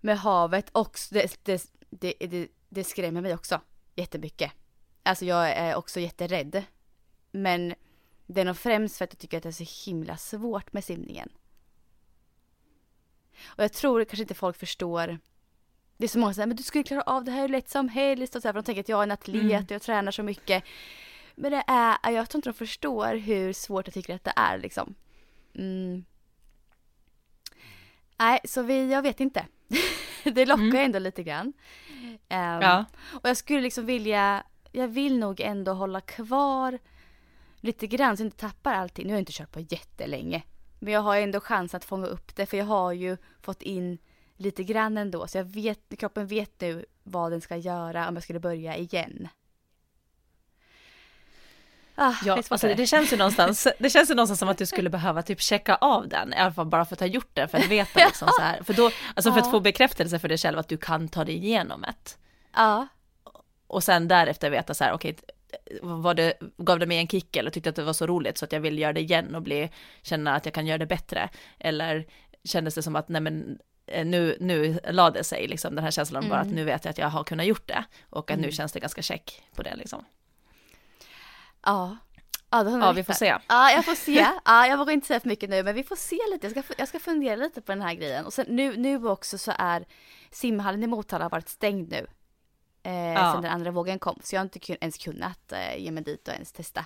Med 0.00 0.18
havet 0.18 0.70
och 0.70 0.98
det, 1.10 1.44
det, 1.44 1.70
det, 1.90 2.14
det, 2.20 2.48
det 2.68 2.84
skrämmer 2.84 3.20
mig 3.20 3.34
också 3.34 3.60
jättemycket. 3.94 4.52
Alltså 5.02 5.24
jag 5.24 5.50
är 5.50 5.74
också 5.74 6.00
jätterädd. 6.00 6.64
Men 7.30 7.74
det 8.26 8.40
är 8.40 8.44
nog 8.44 8.56
främst 8.56 8.98
för 8.98 9.04
att 9.04 9.12
jag 9.12 9.18
tycker 9.18 9.36
att 9.36 9.42
det 9.42 9.48
är 9.48 9.64
så 9.64 9.90
himla 9.90 10.16
svårt 10.16 10.72
med 10.72 10.84
simningen. 10.84 11.28
Och 13.44 13.64
jag 13.64 13.72
tror 13.72 14.04
kanske 14.04 14.22
inte 14.22 14.34
folk 14.34 14.56
förstår. 14.56 15.18
Det 15.96 16.04
är 16.04 16.08
så 16.08 16.18
många 16.18 16.30
som 16.30 16.34
säger, 16.34 16.46
men 16.46 16.56
du 16.56 16.62
skulle 16.62 16.84
klara 16.84 17.02
av 17.02 17.24
det 17.24 17.30
här 17.30 17.40
hur 17.40 17.48
lätt 17.48 17.68
som 17.68 17.88
helst. 17.88 18.36
Och 18.36 18.42
så 18.42 18.48
här, 18.48 18.52
för 18.52 18.60
de 18.60 18.64
tänker 18.64 18.80
att 18.80 18.88
jag 18.88 18.98
är 18.98 19.02
en 19.02 19.10
atlet 19.10 19.42
Mm. 19.42 19.64
och 19.64 19.70
jag 19.70 19.82
tränar 19.82 20.12
så 20.12 20.22
mycket. 20.22 20.64
Men 21.34 21.52
det 21.52 21.64
är, 21.66 22.10
jag 22.10 22.28
tror 22.28 22.38
inte 22.38 22.48
de 22.50 22.54
förstår 22.54 23.14
hur 23.14 23.52
svårt 23.52 23.86
jag 23.86 23.94
tycker 23.94 24.14
att 24.14 24.24
det 24.24 24.32
är 24.36 24.58
liksom. 24.58 24.94
Mm. 25.54 26.04
Nej, 28.18 28.40
så 28.44 28.62
vi, 28.62 28.92
jag 28.92 29.02
vet 29.02 29.20
inte. 29.20 29.46
det 30.34 30.46
lockar 30.46 30.62
Mm. 30.62 30.76
ändå 30.84 30.98
lite 30.98 31.22
grann. 31.22 31.52
Ehm, 32.28 32.62
Ja. 32.62 32.84
och 33.22 33.28
jag 33.28 33.36
skulle 33.36 33.60
liksom 33.60 33.86
vilja, 33.86 34.42
jag 34.72 34.88
vill 34.88 35.18
nog 35.18 35.40
ändå 35.40 35.72
hålla 35.72 36.00
kvar 36.00 36.78
lite 37.60 37.86
grann 37.86 38.16
så 38.16 38.22
jag 38.22 38.26
inte 38.26 38.36
tappar 38.36 38.74
allting. 38.74 39.06
Nu 39.06 39.12
har 39.12 39.16
jag 39.16 39.22
inte 39.22 39.32
kört 39.32 39.52
på 39.52 39.60
jättelänge. 39.60 40.42
Men 40.78 40.92
jag 40.92 41.00
har 41.00 41.16
ändå 41.16 41.40
chans 41.40 41.74
att 41.74 41.84
fånga 41.84 42.06
upp 42.06 42.36
det 42.36 42.46
för 42.46 42.56
jag 42.56 42.64
har 42.64 42.92
ju 42.92 43.16
fått 43.40 43.62
in 43.62 43.98
lite 44.36 44.64
grann 44.64 44.98
ändå. 44.98 45.26
Så 45.26 45.38
jag 45.38 45.44
vet, 45.44 45.98
kroppen 45.98 46.26
vet 46.26 46.60
nu 46.60 46.84
vad 47.02 47.32
den 47.32 47.40
ska 47.40 47.56
göra 47.56 48.08
om 48.08 48.14
jag 48.16 48.22
skulle 48.22 48.40
börja 48.40 48.76
igen. 48.76 49.28
Ah, 52.00 52.14
Ja, 52.24 52.34
det 52.36 52.50
alltså 52.52 52.66
det. 52.74 52.86
känns 52.86 53.12
ju 53.12 53.16
någonstans, 53.16 53.66
det 53.78 53.90
känns 53.90 54.10
ju 54.10 54.14
någonstans 54.14 54.38
som 54.40 54.48
att 54.48 54.58
du 54.58 54.66
skulle 54.66 54.90
behöva 54.90 55.22
typ 55.22 55.40
checka 55.40 55.74
av 55.74 56.08
den, 56.08 56.32
i 56.32 56.36
alla 56.36 56.52
fall 56.52 56.66
bara 56.66 56.84
för 56.84 56.94
att 56.96 57.00
ha 57.00 57.06
gjort 57.06 57.30
det, 57.32 57.48
för 57.48 57.58
att 57.58 57.66
veta 57.66 57.98
liksom 58.06 58.28
så 58.36 58.42
här, 58.42 58.62
för 58.62 58.74
då, 58.74 58.90
alltså 59.14 59.32
för 59.32 59.40
att 59.40 59.50
få 59.50 59.60
bekräftelse 59.60 60.18
för 60.18 60.28
dig 60.28 60.38
själv 60.38 60.58
att 60.58 60.68
du 60.68 60.76
kan 60.76 61.08
ta 61.08 61.24
dig 61.24 61.34
igenom 61.36 61.80
det. 61.80 61.94
Ja, 62.54 62.88
Och 63.66 63.84
sen 63.84 64.08
därefter 64.08 64.50
veta 64.50 64.74
så 64.74 64.84
här, 64.84 64.92
okej, 64.92 65.16
var 65.82 66.14
det, 66.14 66.32
gav 66.56 66.78
det 66.78 66.86
mig 66.86 66.98
en 66.98 67.08
kick 67.08 67.36
eller 67.36 67.50
tyckte 67.50 67.70
att 67.70 67.76
det 67.76 67.82
var 67.82 67.92
så 67.92 68.06
roligt 68.06 68.38
så 68.38 68.44
att 68.44 68.52
jag 68.52 68.60
vill 68.60 68.78
göra 68.78 68.92
det 68.92 69.00
igen 69.00 69.34
och 69.34 69.42
bli, 69.42 69.70
känna 70.02 70.34
att 70.34 70.44
jag 70.44 70.54
kan 70.54 70.66
göra 70.66 70.78
det 70.78 70.86
bättre? 70.86 71.28
Eller 71.58 72.06
kändes 72.44 72.74
det 72.74 72.82
som 72.82 72.96
att, 72.96 73.08
nej 73.08 73.20
men, 73.20 73.58
eh, 73.86 74.06
nu, 74.06 74.36
nu 74.40 74.78
la 74.90 75.10
det 75.10 75.24
sig 75.24 75.48
liksom 75.48 75.74
den 75.74 75.84
här 75.84 75.90
känslan 75.90 76.28
bara 76.28 76.38
att 76.40 76.44
Mm. 76.46 76.56
nu 76.56 76.64
vet 76.64 76.84
jag 76.84 76.90
att 76.90 76.98
jag 76.98 77.08
har 77.08 77.24
kunnat 77.24 77.46
gjort 77.46 77.68
det 77.68 77.84
och 78.10 78.30
att 78.30 78.36
nu 78.38 78.42
Mm. 78.44 78.52
känns 78.52 78.72
det 78.72 78.80
ganska 78.80 79.02
check 79.02 79.42
på 79.54 79.62
det 79.62 79.74
liksom. 79.76 80.04
Ja. 81.68 81.96
Ja, 82.50 82.78
Ja, 82.80 82.92
vi 82.92 83.04
får 83.04 83.12
se. 83.12 83.36
Ja, 83.48 83.70
jag 83.70 83.84
får 83.84 83.94
se. 83.94 84.26
Ja, 84.44 84.66
jag 84.66 84.76
vågar 84.78 84.92
inte 84.92 85.06
säga 85.06 85.20
för 85.20 85.28
mycket 85.28 85.50
nu, 85.50 85.62
men 85.62 85.74
vi 85.74 85.84
får 85.84 85.96
se 85.96 86.18
lite. 86.32 86.46
Jag 86.46 86.64
ska, 86.64 86.74
jag 86.78 86.88
ska 86.88 86.98
fundera 86.98 87.36
lite 87.36 87.60
på 87.60 87.72
den 87.72 87.82
här 87.82 87.94
grejen. 87.94 88.26
Och 88.26 88.32
sen 88.32 88.46
nu, 88.48 88.76
nu 88.76 89.08
också 89.08 89.38
så 89.38 89.52
är 89.58 89.84
simhallen 90.30 90.82
i 90.82 90.86
Motala 90.86 91.28
varit 91.28 91.48
stängd 91.48 91.90
nu. 91.90 92.06
Eh, 92.82 92.92
Ja. 93.12 93.32
Sen 93.32 93.42
den 93.42 93.52
andra 93.52 93.70
vågen 93.70 93.98
kom. 93.98 94.20
Så 94.22 94.34
jag 94.34 94.40
har 94.40 94.44
inte 94.44 94.72
ens 94.84 94.98
kunnat 94.98 95.52
eh, 95.52 95.76
ge 95.78 95.90
mig 95.90 96.04
dit 96.04 96.28
och 96.28 96.34
ens 96.34 96.52
testa. 96.52 96.84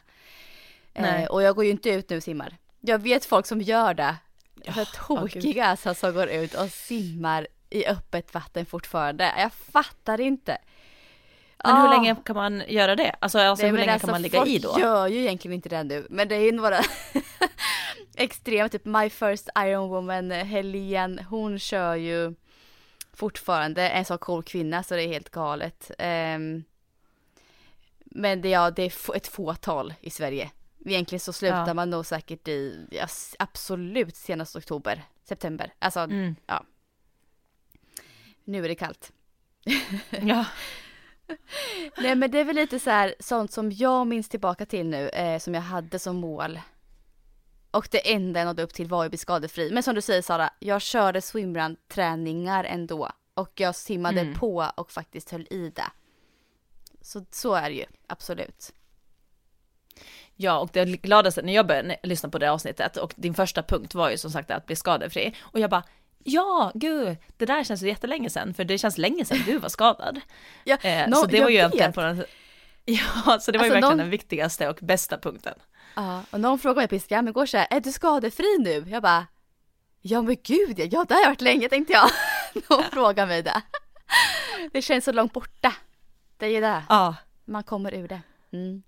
Eh, 0.94 1.24
och 1.24 1.42
jag 1.42 1.54
går 1.54 1.64
ju 1.64 1.70
inte 1.70 1.90
ut 1.90 2.10
nu 2.10 2.16
och 2.16 2.22
simmar. 2.22 2.56
Jag 2.80 2.98
vet 2.98 3.24
folk 3.24 3.46
som 3.46 3.60
gör 3.60 3.94
det. 3.94 4.16
Ja, 4.64 4.72
åh, 4.78 4.84
tokiga 5.18 5.66
alltså, 5.66 5.94
som 5.94 6.14
går 6.14 6.28
ut 6.28 6.54
och 6.54 6.70
simmar 6.70 7.46
i 7.70 7.86
öppet 7.86 8.34
vatten 8.34 8.66
fortfarande. 8.66 9.34
Jag 9.38 9.52
fattar 9.52 10.20
inte. 10.20 10.58
Men 11.64 11.76
hur 11.76 11.88
Ah. 11.88 11.90
länge 11.90 12.16
kan 12.24 12.36
man 12.36 12.62
göra 12.68 12.96
det? 12.96 13.14
Alltså, 13.20 13.38
alltså 13.38 13.62
Nej, 13.64 13.70
hur 13.70 13.78
länge 13.78 13.92
alltså, 13.92 14.06
kan 14.06 14.12
man 14.14 14.22
ligga 14.22 14.38
folk 14.38 14.50
i 14.50 14.58
då? 14.58 14.76
gör 14.78 15.06
ju 15.08 15.20
egentligen 15.20 15.54
inte 15.54 15.68
det 15.68 15.82
nu. 15.84 16.06
Men 16.10 16.28
det 16.28 16.34
är 16.36 16.40
ju 16.40 16.52
några 16.52 16.80
extrema, 18.16 18.68
typ 18.68 18.84
My 18.84 19.10
First 19.10 19.48
Iron 19.58 19.88
Woman, 19.88 20.30
Helene, 20.30 21.22
hon 21.30 21.58
kör 21.58 21.94
ju 21.94 22.34
fortfarande 23.14 23.88
en 23.88 24.04
så 24.04 24.18
cool 24.18 24.42
kvinna 24.42 24.82
så 24.82 24.94
det 24.94 25.02
är 25.02 25.08
helt 25.08 25.30
galet. 25.30 25.90
Ehm, 25.98 26.64
men 28.04 28.40
det, 28.40 28.48
ja, 28.48 28.70
det 28.70 28.82
är 28.82 29.16
ett 29.16 29.26
fåtal 29.28 29.94
i 30.00 30.10
Sverige. 30.10 30.50
Egentligen 30.84 31.20
så 31.20 31.32
slutar 31.32 31.66
Ja. 31.66 31.74
man 31.74 31.90
nog 31.90 32.06
säkert 32.06 32.48
i, 32.48 32.86
ja, 32.90 33.06
absolut 33.38 34.16
senast 34.16 34.56
oktober, 34.56 35.02
september. 35.24 35.72
Alltså 35.78 36.00
Mm. 36.00 36.34
nu 38.44 38.64
är 38.64 38.68
det 38.68 38.74
kallt. 38.74 39.12
Ja. 40.10 40.44
Nej 41.98 42.14
men 42.14 42.30
det 42.30 42.40
är 42.40 42.44
väl 42.44 42.56
lite 42.56 42.78
så 42.78 42.90
här 42.90 43.14
sånt 43.20 43.52
som 43.52 43.72
jag 43.72 44.06
minns 44.06 44.28
tillbaka 44.28 44.66
till 44.66 44.86
nu 44.86 45.08
eh, 45.08 45.38
som 45.38 45.54
jag 45.54 45.62
hade 45.62 45.98
som 45.98 46.16
mål. 46.16 46.60
Och 47.70 47.88
det 47.90 48.12
enda 48.12 48.40
jag 48.40 48.46
nådde 48.46 48.62
upp 48.62 48.74
till 48.74 48.88
var 48.88 49.04
att 49.04 49.10
bli 49.10 49.18
skadefri. 49.18 49.70
Men 49.72 49.82
som 49.82 49.94
du 49.94 50.00
säger 50.00 50.22
Sara, 50.22 50.50
jag 50.58 50.82
körde 50.82 51.20
swimrun 51.20 51.76
träningar 51.88 52.64
ändå. 52.64 53.10
Och 53.34 53.60
jag 53.60 53.74
simmade 53.74 54.20
Mm. 54.20 54.34
på 54.34 54.70
och 54.76 54.90
faktiskt 54.90 55.30
höll 55.30 55.46
i 55.50 55.72
det. 55.76 55.90
Så, 57.00 57.24
så 57.30 57.54
är 57.54 57.70
det 57.70 57.76
ju, 57.76 57.84
absolut. 58.06 58.72
ja, 60.36 60.58
och 60.58 60.70
det 60.72 60.84
gladaste 60.84 61.42
när 61.42 61.52
jag 61.54 61.66
började 61.66 61.96
lyssna 62.02 62.28
på 62.28 62.38
det 62.38 62.50
avsnittet 62.50 62.96
och 62.96 63.14
din 63.16 63.34
första 63.34 63.62
punkt 63.62 63.94
var 63.94 64.10
ju 64.10 64.18
som 64.18 64.30
sagt 64.30 64.50
att 64.50 64.66
bli 64.66 64.76
skadefri. 64.76 65.34
Och 65.40 65.60
jag 65.60 65.70
bara, 65.70 65.82
ja, 66.24 66.72
gud, 66.74 67.16
det 67.36 67.46
där 67.46 67.64
känns 67.64 67.82
ju 67.82 67.86
jättelänge 67.88 68.30
sedan, 68.30 68.54
för 68.54 68.64
det 68.64 68.78
känns 68.78 68.98
länge 68.98 69.24
sedan 69.24 69.38
du 69.46 69.58
var 69.58 69.68
skadad. 69.68 70.20
Ja, 70.64 70.76
Eh, 70.82 71.08
nå- 71.08 71.16
så 71.16 71.26
det 71.26 71.40
var 71.40 71.48
ju 71.48 71.56
egentligen 71.56 71.92
på 71.92 72.00
den... 72.00 72.24
Ja, 72.84 72.96
så 72.96 73.02
det 73.12 73.24
var 73.24 73.32
ju 73.36 73.38
Alltså, 73.38 73.58
verkligen 73.58 73.80
någon- 73.80 73.98
den 73.98 74.10
viktigaste 74.10 74.68
och 74.68 74.78
bästa 74.80 75.18
punkten. 75.18 75.54
Ja, 75.96 76.22
och 76.30 76.40
någon 76.40 76.58
frågade 76.58 76.80
mig 76.80 76.88
på 76.88 76.94
Instagram 76.94 77.28
igår 77.28 77.46
så 77.46 77.56
här, 77.56 77.66
är 77.70 77.80
du 77.80 77.92
skadefri 77.92 78.56
nu? 78.58 78.84
Jag 78.88 79.02
bara, 79.02 79.26
ja 80.00 80.22
men 80.22 80.36
gud 80.42 80.78
ja, 80.78 80.84
ja 80.90 81.04
det 81.08 81.14
har 81.14 81.20
jag 81.20 81.28
varit 81.28 81.40
länge 81.40 81.68
tänkte 81.68 81.92
jag. 81.92 82.08
Någon 82.70 82.84
frågade 82.84 83.28
mig 83.28 83.42
det. 83.42 83.62
Det 84.72 84.82
känns 84.82 85.04
så 85.04 85.12
långt 85.12 85.32
borta. 85.32 85.72
Det 86.36 86.46
är 86.46 86.50
ju 86.50 86.60
det, 86.60 86.82
Ja, 86.88 87.14
man 87.44 87.62
kommer 87.62 87.94
ur 87.94 88.08
det. 88.08 88.20
Mm. 88.52 88.82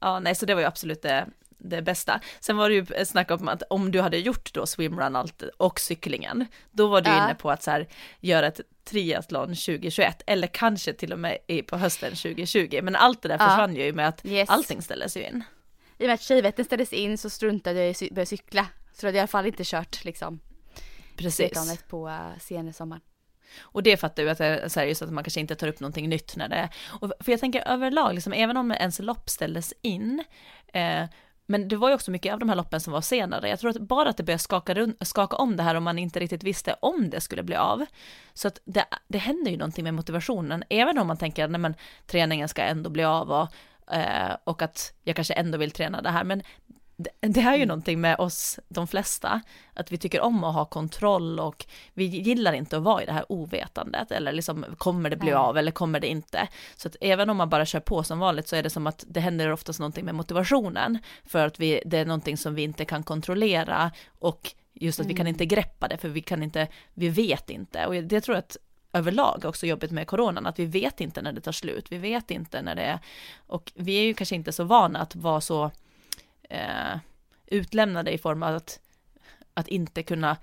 ja 0.00 0.20
nej 0.20 0.34
så 0.34 0.46
det 0.46 0.54
var 0.54 0.60
ju 0.60 0.66
absolut 0.66 1.02
det, 1.02 1.26
det 1.60 1.82
bästa. 1.82 2.20
Sen 2.40 2.56
var 2.56 2.68
det 2.68 2.74
ju 2.74 3.04
snack 3.04 3.30
om 3.30 3.48
att 3.48 3.62
om 3.70 3.90
du 3.92 4.00
hade 4.00 4.18
gjort 4.18 4.54
då 4.54 4.66
swimrun 4.66 5.16
och 5.56 5.80
cyklingen, 5.80 6.46
då 6.70 6.86
var 6.86 7.00
du 7.00 7.10
Ja. 7.10 7.24
inne 7.24 7.34
på 7.34 7.50
att 7.50 7.62
så 7.62 7.70
här, 7.70 7.88
göra 8.20 8.46
ett 8.46 8.60
triathlon 8.84 9.46
2021 9.48 10.22
eller 10.26 10.46
kanske 10.46 10.92
till 10.92 11.12
och 11.12 11.18
med 11.18 11.38
på 11.66 11.76
hösten 11.76 12.10
2020. 12.10 12.80
Men 12.82 12.96
allt 12.96 13.22
det 13.22 13.28
där 13.28 13.36
Ja. 13.40 13.48
försvann 13.48 13.76
ju 13.76 13.92
med 13.92 14.08
att 14.08 14.24
Yes. 14.26 14.48
allting 14.50 14.82
ställdes 14.82 15.16
ju 15.16 15.26
in. 15.26 15.44
I 15.98 16.02
och 16.04 16.06
med 16.06 16.14
att 16.14 16.22
Tjejvetten 16.22 16.64
ställdes 16.64 16.92
in 16.92 17.18
så 17.18 17.30
struntade 17.30 17.78
jag 17.84 18.02
i 18.02 18.06
att 18.06 18.14
börja 18.14 18.26
cykla. 18.26 18.66
Så 18.92 19.00
då 19.00 19.06
hade 19.06 19.16
jag 19.18 19.20
i 19.20 19.20
alla 19.20 19.26
fall 19.28 19.46
inte 19.46 19.62
kört 19.64 20.04
liksom 20.04 20.40
Precis. 21.16 21.82
på 21.88 22.08
uh, 22.08 22.38
sensommaren. 22.40 23.02
Och 23.60 23.82
det 23.82 23.96
fattar 23.96 24.22
jag 24.22 24.30
att 24.32 24.38
det 24.38 24.46
är 24.46 24.68
så 24.68 24.80
här, 24.80 24.86
just 24.86 25.02
att 25.02 25.12
man 25.12 25.24
kanske 25.24 25.40
inte 25.40 25.54
tar 25.54 25.66
upp 25.68 25.80
någonting 25.80 26.08
nytt 26.08 26.36
när 26.36 26.48
det 26.48 26.56
är, 26.56 26.68
och 27.00 27.12
för 27.20 27.32
jag 27.32 27.40
tänker 27.40 27.68
överlag, 27.68 28.14
liksom, 28.14 28.32
även 28.32 28.56
om 28.56 28.70
ens 28.72 28.98
lopp 28.98 29.30
ställdes 29.30 29.74
in, 29.82 30.24
eh, 30.72 31.04
men 31.50 31.68
det 31.68 31.76
var 31.76 31.88
ju 31.88 31.94
också 31.94 32.10
mycket 32.10 32.32
av 32.32 32.38
de 32.38 32.48
här 32.48 32.56
loppen 32.56 32.80
som 32.80 32.92
var 32.92 33.00
senare. 33.00 33.48
Jag 33.48 33.60
tror 33.60 33.70
att 33.70 33.78
bara 33.80 34.08
att 34.08 34.16
det 34.16 34.22
började 34.22 34.42
skaka, 34.42 34.86
skaka 35.00 35.36
om 35.36 35.56
det 35.56 35.62
här 35.62 35.74
och 35.74 35.82
man 35.82 35.98
inte 35.98 36.20
riktigt 36.20 36.44
visste 36.44 36.76
om 36.80 37.10
det 37.10 37.20
skulle 37.20 37.42
bli 37.42 37.56
av. 37.56 37.86
Så 38.34 38.48
att 38.48 38.60
det, 38.64 38.84
det 39.08 39.18
händer 39.18 39.50
ju 39.50 39.56
någonting 39.56 39.84
med 39.84 39.94
motivationen, 39.94 40.64
även 40.68 40.98
om 40.98 41.06
man 41.06 41.16
tänker 41.16 41.44
att 41.44 41.50
nej, 41.50 41.60
men, 41.60 41.74
träningen 42.06 42.48
ska 42.48 42.62
ändå 42.62 42.90
bli 42.90 43.04
av 43.04 43.30
och, 43.30 43.94
eh, 43.94 44.36
och 44.44 44.62
att 44.62 44.92
jag 45.04 45.16
kanske 45.16 45.34
ändå 45.34 45.58
vill 45.58 45.70
träna 45.70 46.02
det 46.02 46.10
här. 46.10 46.24
Men 46.24 46.42
det, 47.20 47.40
är 47.40 47.56
ju 47.56 47.66
någonting 47.66 48.00
med 48.00 48.18
oss, 48.18 48.58
de 48.68 48.86
flesta, 48.86 49.40
att 49.74 49.92
vi 49.92 49.98
tycker 49.98 50.20
om 50.20 50.44
att 50.44 50.54
ha 50.54 50.64
kontroll 50.64 51.40
och 51.40 51.66
vi 51.94 52.04
gillar 52.04 52.52
inte 52.52 52.76
att 52.76 52.82
vara 52.82 53.02
i 53.02 53.06
det 53.06 53.12
här 53.12 53.24
ovetandet 53.28 54.10
eller 54.10 54.32
liksom 54.32 54.64
kommer 54.78 55.10
det 55.10 55.16
bli 55.16 55.32
av 55.32 55.58
eller 55.58 55.72
kommer 55.72 56.00
det 56.00 56.06
inte. 56.06 56.48
Så 56.76 56.88
att 56.88 56.96
även 57.00 57.30
om 57.30 57.36
man 57.36 57.48
bara 57.48 57.66
kör 57.66 57.80
på 57.80 58.02
som 58.02 58.18
vanligt 58.18 58.48
så 58.48 58.56
är 58.56 58.62
det 58.62 58.70
som 58.70 58.86
att 58.86 59.04
det 59.08 59.20
händer 59.20 59.52
oftast 59.52 59.80
någonting 59.80 60.04
med 60.04 60.14
motivationen 60.14 60.98
för 61.24 61.46
att 61.46 61.60
vi, 61.60 61.82
det 61.86 61.98
är 61.98 62.04
någonting 62.04 62.36
som 62.36 62.54
vi 62.54 62.62
inte 62.62 62.84
kan 62.84 63.02
kontrollera 63.02 63.90
och 64.18 64.54
just 64.74 65.00
att 65.00 65.06
vi 65.06 65.14
kan 65.14 65.26
inte 65.26 65.46
greppa 65.46 65.88
det 65.88 65.96
för 65.96 66.08
vi 66.08 66.20
kan 66.20 66.42
inte, 66.42 66.68
vi 66.94 67.08
vet 67.08 67.50
inte. 67.50 67.86
Och 67.86 67.94
det 67.94 68.20
tror 68.20 68.34
jag 68.34 68.42
att 68.42 68.56
överlag 68.92 69.44
också 69.44 69.66
jobbigt 69.66 69.90
med 69.90 70.06
coronan, 70.06 70.46
att 70.46 70.58
vi 70.58 70.64
vet 70.64 71.00
inte 71.00 71.22
när 71.22 71.32
det 71.32 71.40
tar 71.40 71.52
slut, 71.52 71.86
vi 71.92 71.98
vet 71.98 72.30
inte 72.30 72.62
när 72.62 72.74
det 72.74 72.82
är, 72.82 72.98
och 73.46 73.72
vi 73.74 73.98
är 73.98 74.02
ju 74.02 74.14
kanske 74.14 74.34
inte 74.34 74.52
så 74.52 74.64
vana 74.64 74.98
att 74.98 75.16
vara 75.16 75.40
så 75.40 75.70
eh, 76.50 76.98
utlämnade 77.46 78.12
i 78.12 78.18
form 78.18 78.42
av 78.42 78.54
att, 78.56 78.80
att 79.54 79.68
inte 79.68 80.02
kunna 80.02 80.36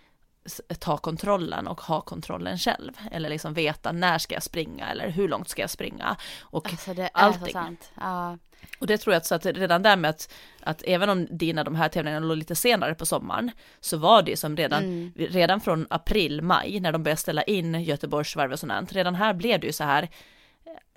ta 0.79 0.97
kontrollen 0.97 1.67
och 1.67 1.81
ha 1.81 2.01
kontrollen 2.01 2.57
själv. 2.57 2.91
Eller 3.11 3.29
liksom 3.29 3.53
veta 3.53 3.91
när 3.91 4.17
ska 4.17 4.33
jag 4.33 4.43
springa 4.43 4.89
eller 4.89 5.09
hur 5.09 5.27
långt 5.27 5.49
ska 5.49 5.61
jag 5.61 5.69
springa. 5.69 6.15
Och, 6.41 6.69
Alltså 6.71 6.93
det 6.93 7.03
är 7.03 7.09
allting. 7.13 7.45
så 7.45 7.51
sant. 7.51 7.91
Ja. 7.95 8.37
och 8.79 8.87
det 8.87 8.97
tror 8.97 9.13
jag 9.13 9.17
att, 9.19 9.25
så 9.25 9.35
att 9.35 9.45
redan 9.45 9.81
där 9.83 9.97
med 9.97 10.09
att, 10.09 10.33
att 10.61 10.81
även 10.85 11.09
om 11.09 11.27
dina 11.31 11.63
de 11.63 11.75
här 11.75 11.89
tävlingarna 11.89 12.25
låg 12.25 12.37
lite 12.37 12.55
senare 12.55 12.95
på 12.95 13.05
sommaren 13.05 13.51
så 13.79 13.97
var 13.97 14.21
det 14.21 14.37
som 14.37 14.57
redan, 14.57 14.83
Mm. 14.83 15.11
redan 15.15 15.61
från 15.61 15.87
april, 15.89 16.41
maj 16.41 16.79
när 16.79 16.91
de 16.91 17.03
började 17.03 17.21
ställa 17.21 17.43
in 17.43 17.83
Göteborgsvarv 17.83 18.51
och 18.51 18.59
sånt, 18.59 18.93
redan 18.93 19.15
här 19.15 19.33
blev 19.33 19.59
det 19.59 19.67
ju 19.67 19.73
så 19.73 19.83
här 19.83 20.09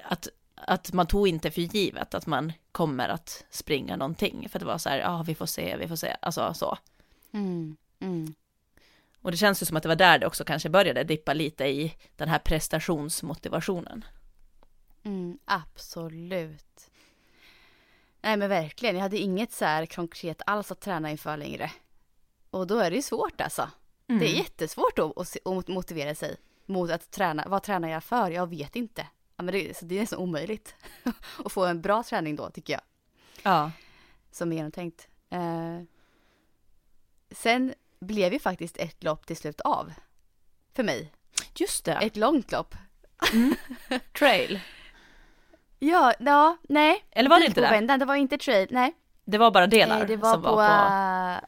att 0.05 0.29
att 0.67 0.93
man 0.93 1.07
tog 1.07 1.29
inte 1.29 1.51
för 1.51 1.61
givet 1.61 2.15
att 2.15 2.27
man 2.27 2.53
kommer 2.73 3.09
att 3.09 3.45
springa 3.51 3.97
någonting, 3.97 4.49
för 4.49 4.59
det 4.59 4.65
var 4.65 4.79
så 4.79 4.89
här, 4.89 4.99
ja 4.99 5.25
vi 5.27 5.35
får 5.35 5.47
se, 5.47 5.77
vi 5.77 5.89
får 5.89 5.97
se, 5.97 6.17
alltså 6.23 6.55
så. 6.55 6.79
Mm. 7.33 7.77
Mm. 8.01 8.35
Och 9.23 9.31
det 9.31 9.37
känns 9.37 9.63
ju 9.63 9.67
som 9.67 9.77
att 9.77 9.83
det 9.83 9.89
var 9.89 9.97
där 9.97 10.19
det 10.19 10.27
också 10.27 10.45
kanske 10.45 10.69
började 10.69 11.05
dippa 11.05 11.33
lite 11.35 11.65
i 11.65 11.95
den 12.17 12.29
här 12.29 12.39
prestationsmotivationen. 12.39 14.05
Mm, 15.03 15.39
absolut. 15.45 16.91
Nej 18.21 18.37
men 18.37 18.49
verkligen, 18.49 18.95
jag 18.95 19.03
hade 19.03 19.19
inget 19.19 19.53
så 19.53 19.65
här 19.65 19.87
konkret 19.87 20.43
alls 20.47 20.73
att 20.73 20.81
träna 20.81 21.11
inför 21.11 21.37
längre. 21.37 21.71
Och 22.51 22.67
då 22.67 22.79
är 22.79 22.91
det 22.91 22.97
ju 22.97 23.03
svårt 23.03 23.41
alltså. 23.41 23.71
Det 24.07 24.15
är 24.15 24.19
Mm. 24.19 24.35
jättesvårt 24.37 24.99
att, 24.99 25.37
att 25.47 25.69
motivera 25.69 26.15
sig 26.15 26.37
mot 26.67 26.91
att 26.91 27.11
träna. 27.11 27.45
Vad 27.49 27.63
tränar 27.63 27.89
jag 27.89 28.05
för? 28.05 28.31
Jag 28.31 28.47
vet 28.47 28.77
inte. 28.77 29.07
Ja, 29.41 29.45
men 29.45 29.55
det, 29.55 29.77
så 29.77 29.85
det 29.85 29.97
är 29.97 30.01
nästan 30.01 30.19
omöjligt 30.19 30.75
att 31.45 31.53
få 31.53 31.65
en 31.65 31.81
bra 31.81 32.03
träning 32.03 32.37
då 32.37 32.51
tycker 32.51 32.73
jag. 32.73 32.83
Ja, 33.43 33.71
Som 34.31 34.53
är 34.53 34.57
genomtänkt. 34.57 35.09
Eh, 35.31 35.81
sen 37.31 37.75
blev 38.01 38.33
ju 38.33 38.39
faktiskt 38.39 38.77
ett 38.77 39.05
lopp 39.05 39.27
till 39.27 39.37
slut 39.37 39.61
av. 39.61 39.93
För 40.73 40.83
mig. 40.83 41.13
just 41.55 41.85
det, 41.85 41.93
Ett 41.93 42.17
långt 42.17 42.53
lopp. 42.53 42.75
trail. 44.19 44.61
Ja, 45.79 46.15
ja, 46.19 46.57
nej. 46.63 47.05
Eller 47.11 47.31
var 47.31 47.41
det 47.41 47.47
inte 47.47 47.61
det? 47.81 47.97
Det 47.97 48.05
var 48.05 48.15
inte 48.15 48.39
trail, 48.39 48.69
nej. 48.71 48.95
Det 49.25 49.39
var 49.39 49.51
bara 49.51 49.67
delar 49.67 49.99
Nej, 49.99 50.07
det 50.07 50.17
var 50.17 50.33
som 50.33 50.43
på, 50.43 50.57
var 50.57 51.41
på... 51.41 51.47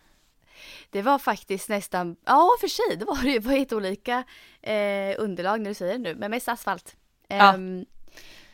Det 0.90 1.02
var 1.02 1.18
faktiskt 1.18 1.68
nästan, 1.68 2.16
ja 2.24 2.50
för 2.60 2.68
sig, 2.68 2.96
det 2.96 3.04
var 3.04 3.22
det 3.22 3.30
ju 3.30 3.42
på 3.42 3.50
ett 3.50 3.72
olika 3.72 4.24
eh, 4.62 5.14
underlag 5.18 5.60
när 5.60 5.70
du 5.70 5.74
säger 5.74 5.92
det 5.92 5.98
nu, 5.98 6.14
men 6.14 6.30
mest 6.30 6.48
asfalt. 6.48 6.96
Ja. 7.38 7.54
Um, 7.54 7.86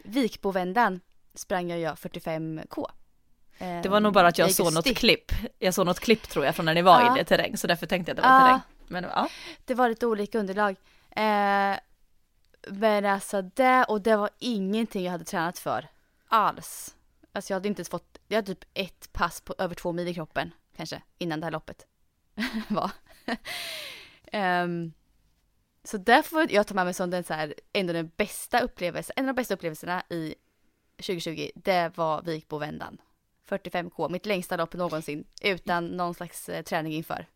Vikbovändan 0.03 1.01
sprang 1.35 1.71
jag 1.71 1.79
ju 1.79 1.87
45k. 1.87 2.87
Ehm, 3.59 3.83
Det 3.83 3.89
var 3.89 4.01
nog 4.01 4.13
bara 4.13 4.29
att 4.29 4.39
jag 4.39 4.49
i 4.49 4.53
såg 4.53 4.73
något 4.73 4.97
klipp. 4.97 5.33
Jag 5.59 5.75
såg 5.75 5.87
något 5.87 6.01
klipp 6.01 6.29
tror 6.29 6.45
jag 6.45 6.55
från 6.57 6.67
när 6.67 6.75
ni 6.75 6.83
var 6.83 7.01
Ja. 7.01 7.17
i 7.17 7.19
det 7.19 7.25
terräng, 7.25 7.57
så 7.57 7.67
därför 7.67 7.87
tänkte 7.87 8.11
jag 8.11 8.19
att 8.19 8.23
det 8.25 8.29
var 8.29 8.39
Ja. 8.41 8.47
terräng. 8.47 8.61
Men 8.89 9.05
ja, 9.05 9.29
Det 9.65 9.75
var 9.75 9.89
lite 9.89 10.07
olika 10.07 10.39
underlag. 10.39 10.77
Eh, 11.11 11.77
men 12.69 13.05
alltså 13.05 13.43
det, 13.43 13.85
och 13.89 14.01
det 14.01 14.17
var 14.17 14.31
ingenting 14.39 15.05
jag 15.05 15.13
hade 15.13 15.25
tränat 15.25 15.59
för. 15.59 15.89
Alls. 16.29 16.95
Alltså 17.33 17.53
jag 17.53 17.57
hade 17.57 17.69
inte 17.69 17.85
fått, 17.85 18.19
jag 18.29 18.37
hade 18.37 18.55
typ 18.55 18.65
ett 18.75 19.13
pass 19.13 19.41
på 19.41 19.55
över 19.59 19.75
två 19.75 19.93
mil 19.93 20.09
i 20.09 20.15
kroppen 20.15 20.51
kanske 20.77 21.03
innan 21.19 21.41
det 21.41 21.47
här 21.47 21.51
loppet 21.51 21.87
var. 22.69 22.91
Ehm, 24.33 24.93
så 25.91 25.97
därför 25.97 26.31
får 26.31 26.53
jag 26.53 26.67
ta 26.67 26.75
med 26.75 26.85
mig 26.85 26.95
som 26.95 27.11
den 27.11 27.25
så 27.25 27.35
här, 27.35 27.55
ändå 27.73 27.93
den 27.93 28.11
bästa 28.17 28.61
upplevelsen, 28.61 29.13
en 29.17 29.29
av 29.29 29.35
de 29.35 29.41
bästa 29.41 29.55
upplevelserna 29.55 30.03
i 30.11 30.35
2020, 30.97 31.51
det 31.55 31.93
var 31.95 32.23
Vikbovändan. 32.23 32.99
45k, 33.49 34.09
mitt 34.09 34.27
längsta 34.27 34.57
lopp 34.57 34.75
någonsin 34.75 35.25
utan 35.43 35.87
någon 35.87 36.15
slags 36.15 36.49
eh, 36.49 36.63
träning 36.63 36.93
inför. 36.93 37.27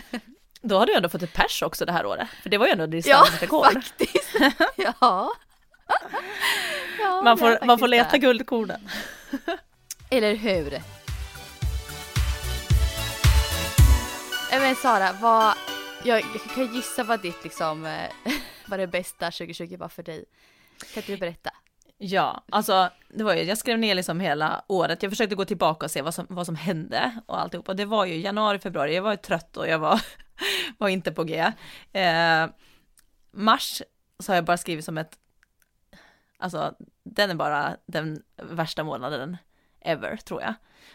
då 0.60 0.78
har 0.78 0.86
du 0.86 0.94
ändå 0.94 1.08
fått 1.08 1.22
ett 1.22 1.32
pers 1.32 1.62
också 1.62 1.84
det 1.84 1.92
här 1.92 2.06
året. 2.06 2.28
För 2.42 2.50
det 2.50 2.58
var 2.58 2.66
ju 2.66 2.72
ändå 2.72 2.84
Ja, 2.84 2.88
distansrekord. 2.88 3.72
faktiskt. 3.72 4.36
ja. 4.76 5.32
ja 6.98 7.22
man, 7.24 7.38
får, 7.38 7.66
man 7.66 7.78
får 7.78 7.88
leta 7.88 8.18
guldkornen. 8.18 8.88
Eller 10.10 10.34
hur? 10.34 10.82
Men 14.50 14.76
Sara, 14.76 15.12
vad, 15.12 15.54
jag, 16.04 16.20
jag 16.20 16.54
kan 16.54 16.74
gissa 16.74 17.04
vad 17.04 17.22
ditt 17.22 17.44
liksom, 17.44 17.86
eh, 17.86 18.10
vad 18.66 18.78
det 18.78 18.86
bästa 18.86 19.30
2020 19.30 19.76
var 19.76 19.88
för 19.88 20.02
dig. 20.02 20.24
Kan 20.94 21.02
inte 21.02 21.12
du 21.12 21.18
berätta? 21.18 21.50
Ja, 21.98 22.44
alltså 22.50 22.90
det 23.08 23.24
var 23.24 23.34
ju, 23.34 23.42
jag 23.42 23.58
skrev 23.58 23.78
ner 23.78 23.94
liksom 23.94 24.20
hela 24.20 24.64
året, 24.68 25.02
jag 25.02 25.12
försökte 25.12 25.34
gå 25.34 25.44
tillbaka 25.44 25.86
och 25.86 25.90
se 25.90 26.02
vad 26.02 26.14
som, 26.14 26.26
vad 26.28 26.46
som 26.46 26.56
hände 26.56 27.20
och 27.26 27.40
alltihopa. 27.40 27.74
Det 27.74 27.84
var 27.84 28.04
ju 28.04 28.16
januari, 28.16 28.58
februari, 28.58 28.94
jag 28.94 29.02
var 29.02 29.10
ju 29.10 29.16
trött 29.16 29.56
och 29.56 29.68
jag 29.68 29.78
var, 29.78 30.02
var 30.78 30.88
inte 30.88 31.12
på 31.12 31.24
G. 31.24 31.52
Eh, 31.92 32.46
mars 33.30 33.82
så 34.18 34.32
har 34.32 34.36
jag 34.36 34.44
bara 34.44 34.56
skrivit 34.56 34.84
som 34.84 34.98
ett, 34.98 35.18
alltså 36.38 36.74
den 37.02 37.30
är 37.30 37.34
bara 37.34 37.76
den 37.86 38.22
värsta 38.36 38.84
månaden 38.84 39.36
ever 39.80 40.16
tror 40.16 40.42
jag. 40.42 40.54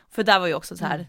För 0.10 0.24
där 0.24 0.40
var 0.40 0.48
ju 0.48 0.54
också 0.54 0.78
så 0.78 0.86
här, 0.86 1.08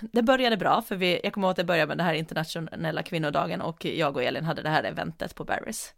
det 0.00 0.22
började 0.22 0.56
bra, 0.56 0.82
för 0.82 0.96
vi, 0.96 1.20
jag 1.24 1.32
kommer 1.32 1.46
ihåg 1.46 1.50
att 1.50 1.56
det 1.56 1.64
började 1.64 1.86
med 1.88 1.98
den 1.98 2.06
här 2.06 2.14
internationella 2.14 3.02
kvinnodagen 3.02 3.60
och 3.60 3.84
jag 3.84 4.16
och 4.16 4.22
Elin 4.22 4.44
hade 4.44 4.62
det 4.62 4.68
här 4.68 4.84
eventet 4.84 5.34
på 5.34 5.44
Barry's. 5.44 5.92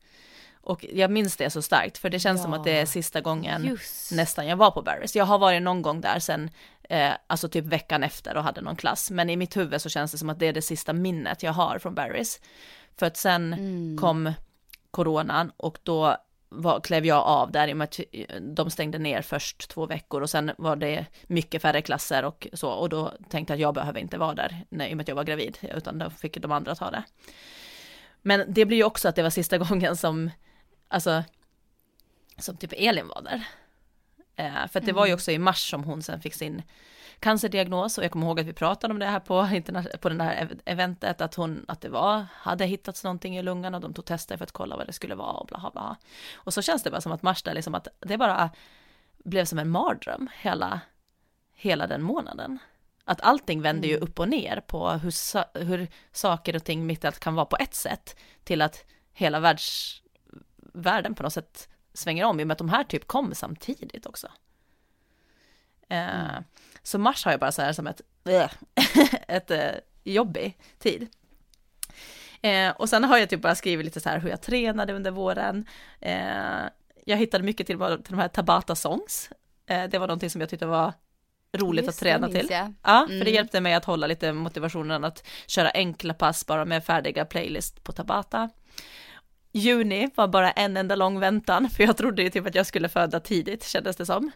Och 0.60 0.84
jag 0.92 1.10
minns 1.10 1.36
det 1.36 1.50
så 1.50 1.62
starkt, 1.62 1.98
för 1.98 2.10
det 2.10 2.18
känns 2.18 2.42
som 2.42 2.52
att 2.52 2.64
det 2.64 2.78
är 2.80 2.86
sista 2.86 3.20
gången 3.20 3.64
Just. 3.64 4.12
nästan 4.12 4.46
jag 4.46 4.56
var 4.56 4.70
på 4.70 4.82
Barry's. 4.82 5.16
Jag 5.16 5.24
har 5.24 5.38
varit 5.38 5.62
någon 5.62 5.82
gång 5.82 6.00
där 6.00 6.18
sen, 6.18 6.50
eh, 6.82 7.12
alltså 7.26 7.48
typ 7.48 7.64
veckan 7.64 8.02
efter 8.02 8.36
och 8.36 8.42
hade 8.42 8.60
någon 8.60 8.76
klass, 8.76 9.10
men 9.10 9.30
i 9.30 9.36
mitt 9.36 9.56
huvud 9.56 9.82
så 9.82 9.88
känns 9.88 10.12
det 10.12 10.18
som 10.18 10.30
att 10.30 10.38
det 10.38 10.46
är 10.46 10.52
det 10.52 10.62
sista 10.62 10.92
minnet 10.92 11.42
jag 11.42 11.52
har 11.52 11.78
från 11.78 11.96
Barry's. 11.98 12.40
För 12.98 13.06
att 13.06 13.16
sen 13.16 13.52
Mm. 13.52 13.96
kom 13.98 14.32
coronan 14.90 15.52
och 15.56 15.78
då 15.82 16.16
var, 16.48 16.80
klev 16.80 17.06
jag 17.06 17.24
av 17.24 17.52
där 17.52 17.68
i 17.68 17.72
och 17.72 17.76
med 17.76 17.84
att 17.84 18.00
de 18.40 18.70
stängde 18.70 18.98
ner 18.98 19.22
först 19.22 19.68
två 19.70 19.86
veckor 19.86 20.22
och 20.22 20.30
sen 20.30 20.52
var 20.58 20.76
det 20.76 21.06
mycket 21.26 21.62
färre 21.62 21.82
klasser 21.82 22.24
och 22.24 22.46
så 22.52 22.70
och 22.70 22.88
då 22.88 23.12
tänkte 23.28 23.52
jag 23.52 23.56
att 23.56 23.60
jag 23.60 23.74
behöver 23.74 24.00
inte 24.00 24.18
vara 24.18 24.34
där 24.34 24.64
nej, 24.68 24.90
i 24.90 24.92
och 24.92 24.96
med 24.96 25.04
att 25.04 25.08
jag 25.08 25.14
var 25.14 25.24
gravid 25.24 25.58
utan 25.62 25.98
då 25.98 26.10
fick 26.10 26.38
de 26.38 26.52
andra 26.52 26.74
ta 26.74 26.90
det. 26.90 27.02
Men 28.22 28.44
det 28.48 28.64
blir 28.64 28.76
ju 28.76 28.84
också 28.84 29.08
att 29.08 29.16
det 29.16 29.22
var 29.22 29.30
sista 29.30 29.58
gången 29.68 29.96
som, 29.96 30.30
alltså, 30.88 31.24
som 32.38 32.56
typ 32.56 32.72
Elin 32.76 33.08
var 33.08 33.22
där. 33.22 33.46
Eh, 34.36 34.68
för 34.68 34.78
att 34.78 34.86
det 34.86 34.92
var 34.92 35.06
ju 35.06 35.14
också 35.14 35.32
i 35.32 35.38
mars 35.38 35.70
som 35.70 35.84
hon 35.84 36.02
sen 36.02 36.20
fick 36.20 36.34
sin 36.34 36.62
cancerdiagnos 37.20 37.98
och 37.98 38.04
jag 38.04 38.10
kommer 38.12 38.26
ihåg 38.26 38.40
att 38.40 38.46
vi 38.46 38.52
pratade 38.52 38.92
om 38.94 38.98
det 38.98 39.06
här 39.06 39.20
på, 39.20 39.48
på 40.00 40.08
det 40.08 40.24
här 40.24 40.48
eventet, 40.64 41.20
att 41.20 41.34
hon, 41.34 41.64
att 41.68 41.80
det 41.80 41.88
var, 41.88 42.26
hade 42.32 42.66
hittats 42.66 43.04
någonting 43.04 43.36
i 43.38 43.42
lungan 43.42 43.74
och 43.74 43.80
de 43.80 43.94
tog 43.94 44.04
tester 44.04 44.36
för 44.36 44.44
att 44.44 44.52
kolla 44.52 44.76
vad 44.76 44.86
det 44.86 44.92
skulle 44.92 45.14
vara 45.14 45.32
och 45.32 45.46
bla 45.46 45.70
bla. 45.72 45.96
Och 46.34 46.54
så 46.54 46.62
känns 46.62 46.82
det 46.82 46.90
bara 46.90 47.00
som 47.00 47.12
att 47.12 47.22
mars 47.22 47.42
där 47.42 47.54
liksom 47.54 47.74
att 47.74 47.88
det 48.00 48.18
bara 48.18 48.50
blev 49.24 49.44
som 49.44 49.58
en 49.58 49.68
mardröm 49.68 50.28
hela, 50.40 50.80
hela 51.54 51.86
den 51.86 52.02
månaden. 52.02 52.58
Att 53.04 53.20
allting 53.20 53.62
vänder 53.62 53.88
ju 53.88 53.96
mm. 53.96 54.08
upp 54.08 54.20
och 54.20 54.28
ner 54.28 54.60
på 54.60 54.90
hur, 54.90 55.64
hur 55.64 55.88
saker 56.12 56.56
och 56.56 56.64
ting 56.64 56.86
mitt 56.86 57.04
i 57.04 57.06
allt 57.06 57.20
kan 57.20 57.34
vara 57.34 57.46
på 57.46 57.56
ett 57.56 57.74
sätt 57.74 58.16
till 58.44 58.62
att 58.62 58.84
hela 59.12 59.40
världs, 59.40 60.02
världen 60.56 61.14
på 61.14 61.22
något 61.22 61.32
sätt 61.32 61.68
svänger 61.94 62.24
om 62.24 62.40
i 62.40 62.42
och 62.42 62.46
med 62.46 62.54
att 62.54 62.58
de 62.58 62.68
här 62.68 62.84
typ 62.84 63.06
kom 63.06 63.34
samtidigt 63.34 64.06
också. 64.06 64.28
Eh, 65.88 66.30
mm. 66.30 66.44
Så 66.82 66.98
mars 66.98 67.24
har 67.24 67.32
jag 67.32 67.40
bara 67.40 67.52
så 67.52 67.62
här 67.62 67.72
som 67.72 67.86
ett, 67.86 68.00
ett 69.28 69.50
äh, 69.50 69.70
jobbig 70.04 70.58
tid. 70.78 71.08
Eh, 72.42 72.70
och 72.70 72.88
sen 72.88 73.04
har 73.04 73.18
jag 73.18 73.28
typ 73.28 73.42
bara 73.42 73.54
skrivit 73.54 73.84
lite 73.84 74.00
så 74.00 74.08
här 74.08 74.18
hur 74.18 74.30
jag 74.30 74.42
tränade 74.42 74.92
under 74.92 75.10
våren. 75.10 75.66
Eh, 76.00 76.64
jag 77.04 77.16
hittade 77.16 77.44
mycket 77.44 77.66
till, 77.66 77.78
till 77.78 78.14
de 78.14 78.18
här 78.18 78.28
Tabata 78.28 78.74
songs. 78.74 79.30
Eh, 79.66 79.84
det 79.84 79.98
var 79.98 80.06
någonting 80.06 80.30
som 80.30 80.40
jag 80.40 80.50
tyckte 80.50 80.66
var 80.66 80.92
roligt 81.52 81.84
Just 81.84 81.98
att 81.98 82.02
träna 82.02 82.28
till. 82.28 82.46
Jag. 82.50 82.74
Ja, 82.82 82.96
mm. 82.98 83.08
för 83.08 83.14
det 83.14 83.20
mm. 83.20 83.34
hjälpte 83.34 83.60
mig 83.60 83.74
att 83.74 83.84
hålla 83.84 84.06
lite 84.06 84.32
motivationen 84.32 85.04
att 85.04 85.26
köra 85.46 85.70
enkla 85.70 86.14
pass 86.14 86.46
bara 86.46 86.64
med 86.64 86.84
färdiga 86.84 87.24
playlist 87.24 87.84
på 87.84 87.92
Tabata. 87.92 88.50
Juni 89.52 90.10
var 90.14 90.28
bara 90.28 90.50
en 90.50 90.76
enda 90.76 90.96
lång 90.96 91.20
väntan, 91.20 91.70
för 91.70 91.82
jag 91.82 91.96
trodde 91.96 92.22
ju 92.22 92.30
typ 92.30 92.46
att 92.46 92.54
jag 92.54 92.66
skulle 92.66 92.88
föda 92.88 93.20
tidigt, 93.20 93.64
kändes 93.64 93.96
det 93.96 94.06
som. 94.06 94.30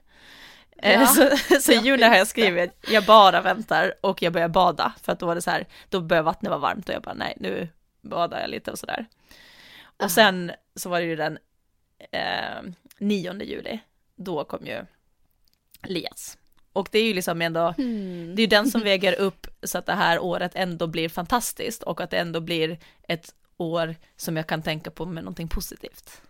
Eh, 0.82 0.92
ja. 1.00 1.06
Så, 1.06 1.30
så 1.60 1.72
i 1.72 1.76
juni 1.76 2.02
har 2.02 2.16
jag 2.16 2.26
skrivit, 2.26 2.86
jag 2.88 3.04
bara 3.04 3.40
väntar 3.40 3.94
och 4.00 4.22
jag 4.22 4.32
börjar 4.32 4.48
bada, 4.48 4.92
för 5.02 5.12
att 5.12 5.18
då 5.18 5.26
var 5.26 5.34
det 5.34 5.42
så 5.42 5.50
här, 5.50 5.66
då 5.88 6.00
börjar 6.00 6.22
vattnet 6.22 6.50
vara 6.50 6.60
varmt 6.60 6.88
och 6.88 6.94
jag 6.94 7.02
bara 7.02 7.14
nej, 7.14 7.36
nu 7.40 7.68
badar 8.00 8.40
jag 8.40 8.50
lite 8.50 8.70
och 8.70 8.78
sådär. 8.78 9.06
Och 9.82 10.02
Aha. 10.02 10.08
sen 10.08 10.52
så 10.74 10.88
var 10.88 11.00
det 11.00 11.06
ju 11.06 11.16
den 11.16 11.38
eh, 12.12 12.62
9 12.98 13.42
juli, 13.42 13.80
då 14.16 14.44
kom 14.44 14.66
ju 14.66 14.84
Lias. 15.82 16.38
Och 16.72 16.88
det 16.92 16.98
är 16.98 17.04
ju 17.04 17.14
liksom 17.14 17.42
ändå, 17.42 17.74
mm. 17.78 18.36
det 18.36 18.40
är 18.40 18.44
ju 18.44 18.46
den 18.46 18.70
som 18.70 18.80
väger 18.84 19.20
upp 19.20 19.46
så 19.62 19.78
att 19.78 19.86
det 19.86 19.94
här 19.94 20.18
året 20.18 20.52
ändå 20.54 20.86
blir 20.86 21.08
fantastiskt 21.08 21.82
och 21.82 22.00
att 22.00 22.10
det 22.10 22.18
ändå 22.18 22.40
blir 22.40 22.78
ett 23.08 23.34
år 23.56 23.96
som 24.16 24.36
jag 24.36 24.46
kan 24.46 24.62
tänka 24.62 24.90
på 24.90 25.06
med 25.06 25.24
någonting 25.24 25.48
positivt. 25.48 26.22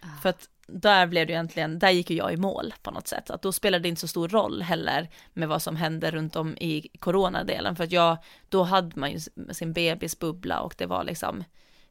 Ah. 0.00 0.20
För 0.22 0.28
att 0.28 0.48
där 0.66 1.06
blev 1.06 1.26
det 1.26 1.32
egentligen, 1.32 1.78
där 1.78 1.90
gick 1.90 2.10
ju 2.10 2.16
jag 2.16 2.32
i 2.32 2.36
mål 2.36 2.74
på 2.82 2.90
något 2.90 3.08
sätt, 3.08 3.30
att 3.30 3.42
då 3.42 3.52
spelade 3.52 3.82
det 3.82 3.88
inte 3.88 4.00
så 4.00 4.08
stor 4.08 4.28
roll 4.28 4.62
heller 4.62 5.08
med 5.32 5.48
vad 5.48 5.62
som 5.62 5.76
hände 5.76 6.10
runt 6.10 6.36
om 6.36 6.56
i 6.56 6.88
coronadelen, 6.98 7.76
för 7.76 7.84
att 7.84 7.92
jag, 7.92 8.16
då 8.48 8.62
hade 8.62 9.00
man 9.00 9.12
ju 9.12 9.20
sin 9.52 9.72
bebisbubbla 9.72 10.60
och 10.60 10.74
det 10.78 10.86
var 10.86 11.04
liksom, 11.04 11.44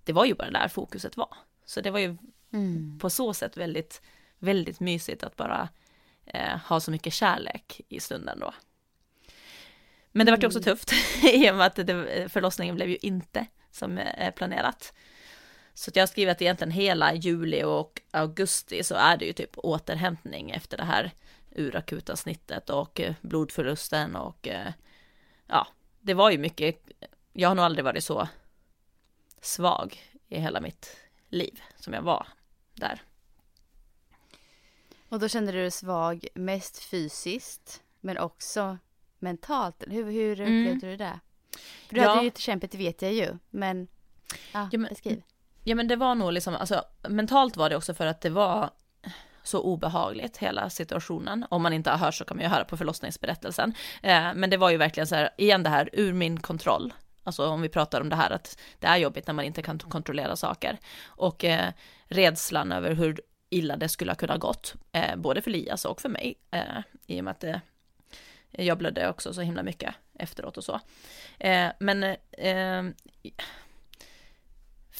det 0.03 0.13
var 0.13 0.25
ju 0.25 0.33
bara 0.33 0.51
där 0.51 0.67
fokuset 0.67 1.17
var. 1.17 1.37
Så 1.65 1.81
det 1.81 1.91
var 1.91 1.99
ju 1.99 2.17
mm. 2.53 2.99
på 2.99 3.09
så 3.09 3.33
sätt 3.33 3.57
väldigt, 3.57 4.01
väldigt 4.39 4.79
mysigt 4.79 5.23
att 5.23 5.35
bara 5.35 5.69
eh, 6.25 6.57
ha 6.57 6.79
så 6.79 6.91
mycket 6.91 7.13
kärlek 7.13 7.81
i 7.89 7.99
stunden 7.99 8.39
då. 8.39 8.53
Men 10.11 10.25
det 10.25 10.31
var 10.31 10.39
ju 10.39 10.47
också 10.47 10.59
mm. 10.59 10.63
tufft 10.63 10.93
i 11.23 11.51
och 11.51 11.55
med 11.55 11.65
att 11.65 11.75
det, 11.75 12.29
förlossningen 12.31 12.75
blev 12.75 12.89
ju 12.89 12.97
inte 13.01 13.45
som 13.71 13.97
eh, 13.97 14.33
planerat. 14.33 14.93
Så 15.77 15.91
jag 15.93 16.01
har 16.01 16.07
skrivit 16.07 16.41
egentligen 16.41 16.71
hela 16.71 17.13
juli 17.13 17.63
och 17.63 18.01
augusti 18.11 18.83
så 18.83 18.95
är 18.95 19.17
det 19.17 19.25
ju 19.25 19.33
typ 19.33 19.57
återhämtning 19.57 20.51
efter 20.51 20.77
det 20.77 20.83
här 20.83 21.11
urakuta 21.55 22.15
snittet 22.15 22.69
och 22.69 22.99
eh, 22.99 23.13
blodförlusten 23.21 24.15
och 24.15 24.47
eh, 24.47 24.71
ja, 25.47 25.67
det 26.01 26.13
var 26.13 26.31
ju 26.31 26.37
mycket. 26.37 26.89
Jag 27.33 27.49
har 27.49 27.55
nog 27.55 27.65
aldrig 27.65 27.85
varit 27.85 28.03
så 28.03 28.27
svag 29.41 30.03
i 30.29 30.39
hela 30.39 30.61
mitt 30.61 30.97
liv 31.29 31.61
som 31.75 31.93
jag 31.93 32.01
var 32.01 32.27
där. 32.73 33.01
Och 35.09 35.19
då 35.19 35.27
kände 35.27 35.51
du 35.51 35.57
dig 35.57 35.71
svag 35.71 36.27
mest 36.33 36.83
fysiskt 36.83 37.83
men 37.99 38.17
också 38.17 38.77
mentalt. 39.19 39.83
Hur, 39.87 40.11
hur 40.11 40.31
upplevde 40.31 40.69
mm. 40.69 40.79
du 40.79 40.97
det? 40.97 41.19
För 41.87 41.95
du 41.95 42.01
ja. 42.01 42.09
hade 42.09 42.25
ju 42.25 42.31
kämpet, 42.35 42.71
det 42.71 42.77
vet 42.77 43.01
jag 43.01 43.13
ju. 43.13 43.37
Men, 43.49 43.87
ja, 44.53 44.69
ja 44.71 44.77
men, 44.77 44.89
beskriv. 44.89 45.23
Ja 45.67 45.75
men 45.75 45.87
det 45.87 45.95
var 45.95 46.15
nog 46.15 46.31
liksom, 46.31 46.55
alltså 46.55 46.83
mentalt 47.07 47.57
var 47.57 47.69
det 47.69 47.75
också 47.75 47.93
för 47.93 48.05
att 48.05 48.21
det 48.21 48.29
var 48.29 48.69
så 49.43 49.61
obehagligt 49.61 50.37
hela 50.37 50.69
situationen. 50.69 51.45
Om 51.49 51.61
man 51.61 51.73
inte 51.73 51.89
har 51.89 51.97
hört 51.97 52.15
så 52.15 52.25
kan 52.25 52.37
man 52.37 52.43
ju 52.43 52.49
höra 52.49 52.65
på 52.65 52.77
förlossningsberättelsen. 52.77 53.73
Eh, 54.03 54.33
men 54.35 54.49
det 54.49 54.57
var 54.57 54.69
ju 54.69 54.77
verkligen 54.77 55.07
så 55.07 55.15
här, 55.15 55.29
igen 55.37 55.63
det 55.63 55.69
här 55.69 55.89
ur 55.93 56.13
min 56.13 56.39
kontroll. 56.39 56.93
Alltså 57.23 57.47
om 57.47 57.61
vi 57.61 57.69
pratar 57.69 58.01
om 58.01 58.09
det 58.09 58.15
här 58.15 58.29
att 58.29 58.59
det 58.79 58.87
är 58.87 58.97
jobbigt 58.97 59.27
när 59.27 59.33
man 59.33 59.45
inte 59.45 59.61
kan 59.61 59.79
kontrollera 59.79 60.35
saker. 60.35 60.77
Och 61.05 61.43
eh, 61.43 61.71
rädslan 62.07 62.71
över 62.71 62.91
hur 62.91 63.21
illa 63.49 63.77
det 63.77 63.89
skulle 63.89 64.11
ha 64.11 64.15
kunnat 64.15 64.39
gått, 64.39 64.75
eh, 64.91 65.15
både 65.15 65.41
för 65.41 65.51
Lias 65.51 65.85
och 65.85 66.01
för 66.01 66.09
mig, 66.09 66.35
eh, 66.51 66.79
i 67.07 67.19
och 67.19 67.23
med 67.23 67.31
att 67.31 67.43
eh, 67.43 67.57
jag 68.51 68.77
blödde 68.77 69.09
också 69.09 69.33
så 69.33 69.41
himla 69.41 69.63
mycket 69.63 69.95
efteråt 70.19 70.57
och 70.57 70.63
så. 70.63 70.79
Eh, 71.39 71.67
men 71.79 72.03
eh, 72.31 72.83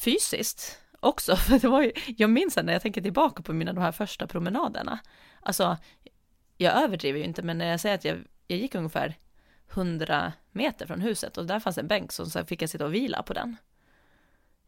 fysiskt 0.06 0.78
också, 1.00 1.36
för 1.46 1.58
det 1.58 1.68
var 1.68 1.82
ju, 1.82 1.92
jag 2.16 2.30
minns 2.30 2.56
när 2.56 2.72
jag 2.72 2.82
tänker 2.82 3.02
tillbaka 3.02 3.42
på 3.42 3.52
mina 3.52 3.72
de 3.72 3.80
här 3.80 3.92
första 3.92 4.26
promenaderna, 4.26 4.98
alltså 5.40 5.76
jag 6.56 6.82
överdriver 6.82 7.18
ju 7.18 7.24
inte, 7.24 7.42
men 7.42 7.58
när 7.58 7.70
jag 7.70 7.80
säger 7.80 7.94
att 7.94 8.04
jag, 8.04 8.18
jag 8.46 8.58
gick 8.58 8.74
ungefär 8.74 9.14
100 9.72 10.32
meter 10.52 10.86
från 10.86 11.00
huset 11.00 11.38
och 11.38 11.46
där 11.46 11.60
fanns 11.60 11.78
en 11.78 11.88
bänk 11.88 12.12
så, 12.12 12.44
fick 12.44 12.62
jag 12.62 12.70
sitta 12.70 12.84
och 12.84 12.94
vila 12.94 13.22
på 13.22 13.34
den. 13.34 13.56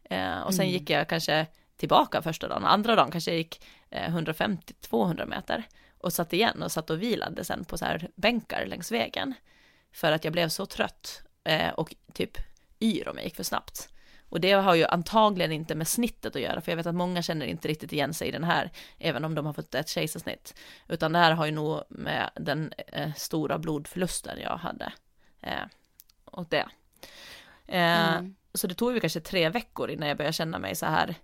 Eh, 0.03 0.39
och 0.39 0.53
sen 0.53 0.65
mm. 0.65 0.73
gick 0.73 0.89
jag 0.89 1.09
kanske 1.09 1.47
tillbaka 1.77 2.21
första 2.21 2.47
dagen, 2.47 2.65
andra 2.65 2.95
dagen 2.95 3.11
kanske 3.11 3.31
jag 3.31 3.37
gick 3.37 3.65
eh, 3.89 4.15
150-200 4.15 5.25
meter 5.25 5.63
och 5.97 6.13
satt 6.13 6.33
igen 6.33 6.63
och 6.63 6.71
satt 6.71 6.89
och 6.89 7.01
vilade 7.01 7.43
sen 7.43 7.65
på 7.65 7.77
så 7.77 7.85
här 7.85 8.09
bänkar 8.15 8.65
längs 8.65 8.91
vägen. 8.91 9.33
För 9.91 10.11
att 10.11 10.23
jag 10.23 10.33
blev 10.33 10.49
så 10.49 10.65
trött 10.65 11.21
eh, 11.43 11.69
och 11.69 11.95
typ 12.13 12.37
yr 12.79 13.07
om 13.07 13.17
jag 13.17 13.25
gick 13.25 13.35
för 13.35 13.43
snabbt. 13.43 13.89
Och 14.29 14.41
det 14.41 14.51
har 14.51 14.75
ju 14.75 14.85
antagligen 14.85 15.51
inte 15.51 15.75
med 15.75 15.87
snittet 15.87 16.35
att 16.35 16.41
göra, 16.41 16.61
för 16.61 16.71
jag 16.71 16.77
vet 16.77 16.85
att 16.85 16.95
många 16.95 17.21
känner 17.21 17.45
inte 17.45 17.67
riktigt 17.67 17.93
igen 17.93 18.13
sig 18.13 18.27
i 18.27 18.31
den 18.31 18.43
här, 18.43 18.71
även 18.97 19.25
om 19.25 19.35
de 19.35 19.45
har 19.45 19.53
fått 19.53 19.75
ett 19.75 19.89
kejsarsnitt. 19.89 20.55
Utan 20.87 21.13
det 21.13 21.19
här 21.19 21.31
har 21.31 21.45
ju 21.45 21.51
nog 21.51 21.83
med 21.89 22.29
den 22.35 22.73
eh, 22.87 23.13
stora 23.13 23.57
blodförlusten 23.59 24.39
jag 24.41 24.57
hade. 24.57 24.93
Eh, 25.41 25.63
och 26.25 26.45
det. 26.49 26.67
Eh, 27.67 28.15
mm. 28.17 28.35
Så 28.53 28.67
det 28.67 28.75
tog 28.75 28.93
ju 28.93 28.99
kanske 28.99 29.19
tre 29.19 29.49
veckor 29.49 29.89
innan 29.89 30.07
jag 30.07 30.17
började 30.17 30.33
känna 30.33 30.59
mig 30.59 30.75
så 30.75 30.85
här 30.85 31.15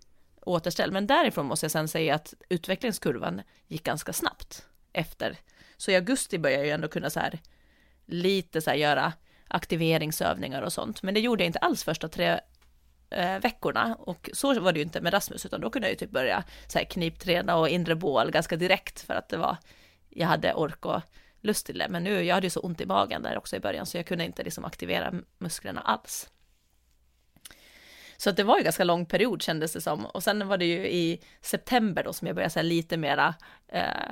återställd. 0.41 0.93
Men 0.93 1.07
därifrån 1.07 1.45
måste 1.45 1.63
jag 1.63 1.71
sen 1.71 1.87
säga 1.87 2.15
att 2.15 2.33
utvecklingskurvan 2.49 3.41
gick 3.67 3.83
ganska 3.83 4.13
snabbt 4.13 4.65
efter. 4.93 5.37
Så 5.77 5.91
i 5.91 5.95
augusti 5.95 6.37
började 6.37 6.61
jag 6.61 6.67
ju 6.67 6.73
ändå 6.73 6.87
kunna 6.87 7.09
så 7.09 7.19
här 7.19 7.39
lite 8.05 8.61
så 8.61 8.69
här 8.69 8.77
göra 8.77 9.13
aktiveringsövningar 9.47 10.61
och 10.61 10.73
sånt. 10.73 11.03
Men 11.03 11.13
det 11.13 11.19
gjorde 11.19 11.43
jag 11.43 11.49
inte 11.49 11.59
alls 11.59 11.83
första 11.83 12.07
tre 12.07 12.39
eh, 13.15 13.39
veckorna 13.39 13.95
och 13.99 14.29
så 14.33 14.59
var 14.59 14.71
det 14.71 14.79
ju 14.79 14.85
inte 14.85 15.01
med 15.01 15.13
Rasmus 15.13 15.45
utan 15.45 15.61
då 15.61 15.69
kunde 15.69 15.87
jag 15.87 15.91
ju 15.91 15.97
typ 15.97 16.11
börja 16.11 16.43
så 16.67 16.77
här 16.77 16.85
knipträna 16.85 17.55
och 17.55 17.69
inre 17.69 17.95
bål 17.95 18.31
ganska 18.31 18.55
direkt 18.55 19.01
för 19.01 19.13
att 19.13 19.29
det 19.29 19.37
var 19.37 19.57
jag 20.09 20.27
hade 20.27 20.53
ork 20.53 20.85
och 20.85 21.01
lust 21.41 21.65
till 21.65 21.77
det. 21.77 21.87
Men 21.89 22.03
nu, 22.03 22.23
jag 22.23 22.35
hade 22.35 22.45
ju 22.45 22.51
så 22.51 22.59
ont 22.59 22.81
i 22.81 22.85
magen 22.85 23.21
där 23.21 23.37
också 23.37 23.55
i 23.55 23.59
början 23.59 23.85
så 23.85 23.97
jag 23.97 24.05
kunde 24.05 24.25
inte 24.25 24.43
liksom 24.43 24.65
aktivera 24.65 25.13
musklerna 25.37 25.81
alls. 25.81 26.29
Så 28.17 28.29
att 28.29 28.37
det 28.37 28.43
var 28.43 28.57
ju 28.57 28.63
ganska 28.63 28.83
lång 28.83 29.05
period 29.05 29.41
kändes 29.41 29.73
det 29.73 29.81
som. 29.81 30.05
Och 30.05 30.23
sen 30.23 30.47
var 30.47 30.57
det 30.57 30.65
ju 30.65 30.87
i 30.87 31.21
september 31.41 32.03
då 32.03 32.13
som 32.13 32.27
jag 32.27 32.35
började 32.35 32.53
så 32.53 32.61
lite 32.61 32.97
mera 32.97 33.35
eh, 33.67 34.11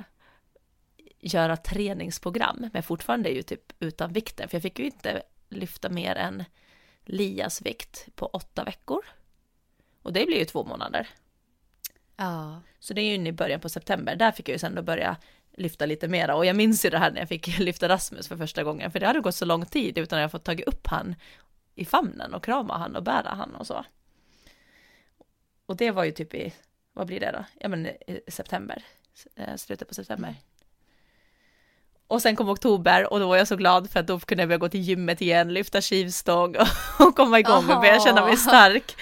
göra 1.20 1.56
träningsprogram, 1.56 2.70
men 2.72 2.82
fortfarande 2.82 3.30
är 3.30 3.34
ju 3.34 3.42
typ 3.42 3.72
utan 3.80 4.12
vikten, 4.12 4.48
för 4.48 4.56
jag 4.56 4.62
fick 4.62 4.78
ju 4.78 4.84
inte 4.84 5.22
lyfta 5.48 5.88
mer 5.88 6.16
än 6.16 6.44
Lias 7.04 7.62
vikt 7.62 8.08
på 8.14 8.26
åtta 8.26 8.64
veckor. 8.64 9.04
Och 10.02 10.12
det 10.12 10.26
blir 10.26 10.38
ju 10.38 10.44
två 10.44 10.64
månader. 10.64 11.08
Ja. 12.16 12.60
Så 12.78 12.94
det 12.94 13.00
är 13.00 13.16
ju 13.16 13.26
i 13.26 13.32
början 13.32 13.60
på 13.60 13.68
september, 13.68 14.16
där 14.16 14.32
fick 14.32 14.48
jag 14.48 14.54
ju 14.54 14.58
sen 14.58 14.74
då 14.74 14.82
börja 14.82 15.16
lyfta 15.56 15.86
lite 15.86 16.08
mera. 16.08 16.36
Och 16.36 16.46
jag 16.46 16.56
minns 16.56 16.84
ju 16.84 16.90
det 16.90 16.98
här 16.98 17.10
när 17.10 17.18
jag 17.18 17.28
fick 17.28 17.58
lyfta 17.58 17.88
Rasmus 17.88 18.28
för 18.28 18.36
första 18.36 18.64
gången, 18.64 18.90
för 18.90 19.00
det 19.00 19.06
hade 19.06 19.20
gått 19.20 19.34
så 19.34 19.44
lång 19.44 19.66
tid 19.66 19.98
utan 19.98 20.18
att 20.18 20.22
jag 20.22 20.30
fått 20.30 20.44
tagit 20.44 20.66
upp 20.66 20.86
han 20.86 21.14
i 21.74 21.84
famnen 21.84 22.34
och 22.34 22.44
krama 22.44 22.78
han 22.78 22.96
och 22.96 23.02
bära 23.02 23.28
han 23.28 23.54
och 23.54 23.66
så. 23.66 23.84
Och 25.66 25.76
det 25.76 25.90
var 25.90 26.04
ju 26.04 26.12
typ 26.12 26.34
i, 26.34 26.54
vad 26.92 27.06
blir 27.06 27.20
det 27.20 27.32
då? 27.32 27.44
Ja 27.60 27.68
men 27.68 27.86
i 27.86 28.20
september, 28.28 28.84
eh, 29.34 29.56
slutet 29.56 29.88
på 29.88 29.94
september. 29.94 30.34
Och 32.08 32.22
sen 32.22 32.36
kom 32.36 32.48
oktober 32.48 33.12
och 33.12 33.20
då 33.20 33.28
var 33.28 33.36
jag 33.36 33.48
så 33.48 33.56
glad 33.56 33.90
för 33.90 34.00
att 34.00 34.06
då 34.06 34.20
kunde 34.20 34.42
jag 34.42 34.48
börja 34.48 34.58
gå 34.58 34.68
till 34.68 34.80
gymmet 34.80 35.20
igen, 35.20 35.54
lyfta 35.54 35.80
skivstång 35.80 36.56
och, 36.98 37.16
komma 37.16 37.38
igång 37.38 37.70
och 37.70 37.80
börja 37.80 38.00
känna 38.00 38.24
mig 38.24 38.36
stark. 38.36 38.96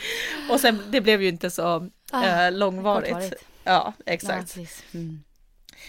Och 0.51 0.61
sen, 0.61 0.83
det 0.91 1.01
blev 1.01 1.23
ju 1.23 1.29
inte 1.29 1.51
så 1.51 1.91
ah, 2.13 2.25
eh, 2.25 2.53
långvarigt. 2.53 3.35
Ja, 3.65 3.93
exakt. 4.07 4.57
Ja, 4.57 4.65
mm. 4.95 5.25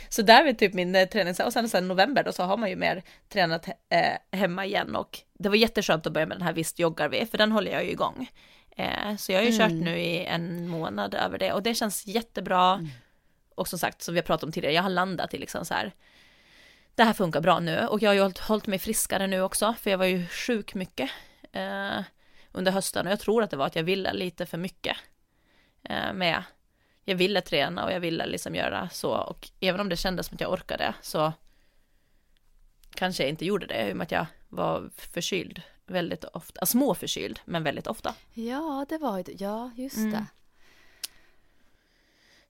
Så 0.09 0.21
där 0.21 0.45
är 0.45 0.53
typ 0.53 0.73
min 0.73 0.95
eh, 0.95 1.07
träning, 1.07 1.35
och 1.45 1.53
sen, 1.53 1.69
sen 1.69 1.87
november 1.87 2.23
då 2.23 2.31
så 2.31 2.43
har 2.43 2.57
man 2.57 2.69
ju 2.69 2.75
mer 2.75 3.03
tränat 3.29 3.67
eh, 3.67 4.39
hemma 4.39 4.65
igen 4.65 4.95
och 4.95 5.19
det 5.39 5.49
var 5.49 5.55
jätteskönt 5.55 6.07
att 6.07 6.13
börja 6.13 6.27
med 6.27 6.37
den 6.37 6.45
här 6.45 6.53
Visst 6.53 6.79
joggar 6.79 7.09
vi, 7.09 7.25
för 7.25 7.37
den 7.37 7.51
håller 7.51 7.71
jag 7.71 7.83
ju 7.83 7.91
igång. 7.91 8.29
Eh, 8.77 9.15
så 9.17 9.31
jag 9.31 9.39
har 9.39 9.43
ju 9.43 9.55
mm. 9.55 9.59
kört 9.59 9.85
nu 9.85 9.99
i 9.99 10.25
en 10.25 10.67
månad 10.67 11.13
över 11.13 11.37
det 11.37 11.53
och 11.53 11.63
det 11.63 11.73
känns 11.73 12.07
jättebra. 12.07 12.73
Mm. 12.73 12.89
Och 13.55 13.67
som 13.67 13.79
sagt, 13.79 14.01
som 14.01 14.13
vi 14.13 14.19
har 14.19 14.25
pratat 14.25 14.43
om 14.43 14.51
tidigare, 14.51 14.73
jag 14.73 14.83
har 14.83 14.89
landat 14.89 15.33
i 15.33 15.37
liksom 15.37 15.65
så 15.65 15.73
här, 15.73 15.93
det 16.95 17.03
här 17.03 17.13
funkar 17.13 17.41
bra 17.41 17.59
nu 17.59 17.87
och 17.87 18.01
jag 18.01 18.09
har 18.09 18.15
ju 18.15 18.33
hållit, 18.39 18.67
mig 18.67 18.79
friskare 18.79 19.27
nu 19.27 19.41
också, 19.41 19.75
för 19.79 19.91
jag 19.91 19.97
var 19.97 20.05
ju 20.05 20.27
sjuk 20.27 20.73
mycket 20.73 21.09
eh, 21.51 21.99
under 22.51 22.71
hösten 22.71 23.05
och 23.05 23.11
jag 23.11 23.19
tror 23.19 23.43
att 23.43 23.51
det 23.51 23.57
var 23.57 23.65
att 23.65 23.75
jag 23.75 23.83
ville 23.83 24.13
lite 24.13 24.45
för 24.45 24.57
mycket 24.57 24.97
eh, 25.83 26.13
med 26.13 26.43
jag 27.05 27.15
ville 27.15 27.41
träna 27.41 27.85
och 27.85 27.91
jag 27.91 27.99
ville 27.99 28.25
liksom 28.25 28.55
göra 28.55 28.89
så 28.89 29.11
och 29.11 29.49
även 29.59 29.81
om 29.81 29.89
det 29.89 29.97
kändes 29.97 30.27
som 30.27 30.35
att 30.35 30.41
jag 30.41 30.51
orkade 30.51 30.93
så 31.01 31.33
kanske 32.95 33.23
jag 33.23 33.29
inte 33.29 33.45
gjorde 33.45 33.65
det 33.65 33.89
i 33.89 33.93
och 33.93 33.97
med 33.97 34.05
att 34.05 34.11
jag 34.11 34.25
var 34.49 34.89
förkyld 34.97 35.61
väldigt 35.85 36.23
ofta, 36.23 36.59
alltså 36.59 36.71
små 36.71 36.95
förkyld 36.95 37.39
men 37.45 37.63
väldigt 37.63 37.87
ofta. 37.87 38.15
Ja, 38.33 38.85
det 38.89 38.97
var 38.97 39.17
ju 39.17 39.35
ja 39.39 39.71
just 39.75 39.97
mm. 39.97 40.25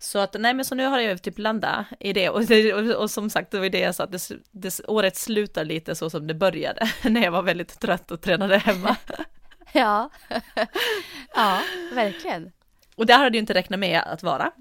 Så 0.03 0.19
att 0.19 0.35
nej 0.39 0.53
men 0.53 0.65
så 0.65 0.75
nu 0.75 0.85
har 0.85 0.99
jag 0.99 1.21
typ 1.21 1.39
landat 1.39 1.85
i 1.99 2.13
det 2.13 2.29
och, 2.29 2.45
det, 2.45 2.73
och, 2.73 3.01
och 3.01 3.11
som 3.11 3.29
sagt 3.29 3.51
det 3.51 3.59
var 3.59 3.69
det 3.69 3.79
jag 3.79 3.95
sa 3.95 4.03
att 4.03 4.11
det, 4.11 4.31
det, 4.51 4.79
året 4.87 5.15
slutar 5.15 5.65
lite 5.65 5.95
så 5.95 6.09
som 6.09 6.27
det 6.27 6.33
började 6.33 6.89
när 7.03 7.23
jag 7.23 7.31
var 7.31 7.41
väldigt 7.41 7.79
trött 7.79 8.11
och 8.11 8.21
tränade 8.21 8.57
hemma. 8.57 8.95
ja, 9.73 10.09
ja 11.35 11.61
verkligen. 11.93 12.51
Och 12.95 13.05
det 13.05 13.13
hade 13.13 13.37
ju 13.37 13.39
inte 13.39 13.53
räknat 13.53 13.79
med 13.79 14.01
att 14.01 14.23
vara. 14.23 14.51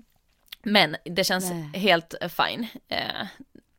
Men 0.63 0.97
det 1.05 1.25
känns 1.25 1.51
Nej. 1.51 1.81
helt 1.81 2.15
fine. 2.29 2.67
Eh, 2.89 3.27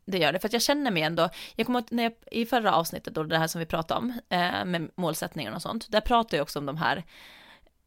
det 0.05 0.17
gör 0.17 0.33
det, 0.33 0.39
för 0.39 0.47
att 0.47 0.53
jag 0.53 0.61
känner 0.61 0.91
mig 0.91 1.03
ändå, 1.03 1.29
jag 1.55 1.65
kommer 1.65 1.83
när 1.89 2.03
jag, 2.03 2.13
i 2.31 2.45
förra 2.45 2.75
avsnittet 2.75 3.13
då, 3.13 3.23
det 3.23 3.37
här 3.37 3.47
som 3.47 3.59
vi 3.59 3.65
pratade 3.65 3.99
om, 3.99 4.19
eh, 4.29 4.65
med 4.65 4.89
målsättningar 4.95 5.55
och 5.55 5.61
sånt, 5.61 5.91
där 5.91 6.01
pratade 6.01 6.37
jag 6.37 6.43
också 6.43 6.59
om 6.59 6.65
de 6.65 6.77
här 6.77 7.03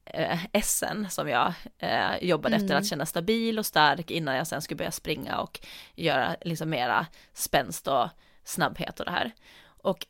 eh, 0.07 0.39
S'en 0.63 1.09
som 1.11 1.29
jag 1.29 1.53
eh, 1.79 2.17
jobbade 2.21 2.57
mm. 2.57 2.65
efter, 2.65 2.77
att 2.77 2.87
känna 2.87 3.07
stabil 3.07 3.59
och 3.59 3.67
stark 3.67 4.11
innan 4.11 4.37
jag 4.37 4.47
sen 4.47 4.63
skulle 4.63 4.79
börja 4.79 4.91
springa 4.91 5.39
och 5.39 5.61
göra 5.95 6.37
liksom 6.41 6.71
mera 6.71 7.07
spänst 7.35 7.89
och 7.89 8.09
snabbhet 8.45 9.01
och 9.01 9.07
det 9.07 9.13
här. 9.13 9.33
Och 9.63 10.07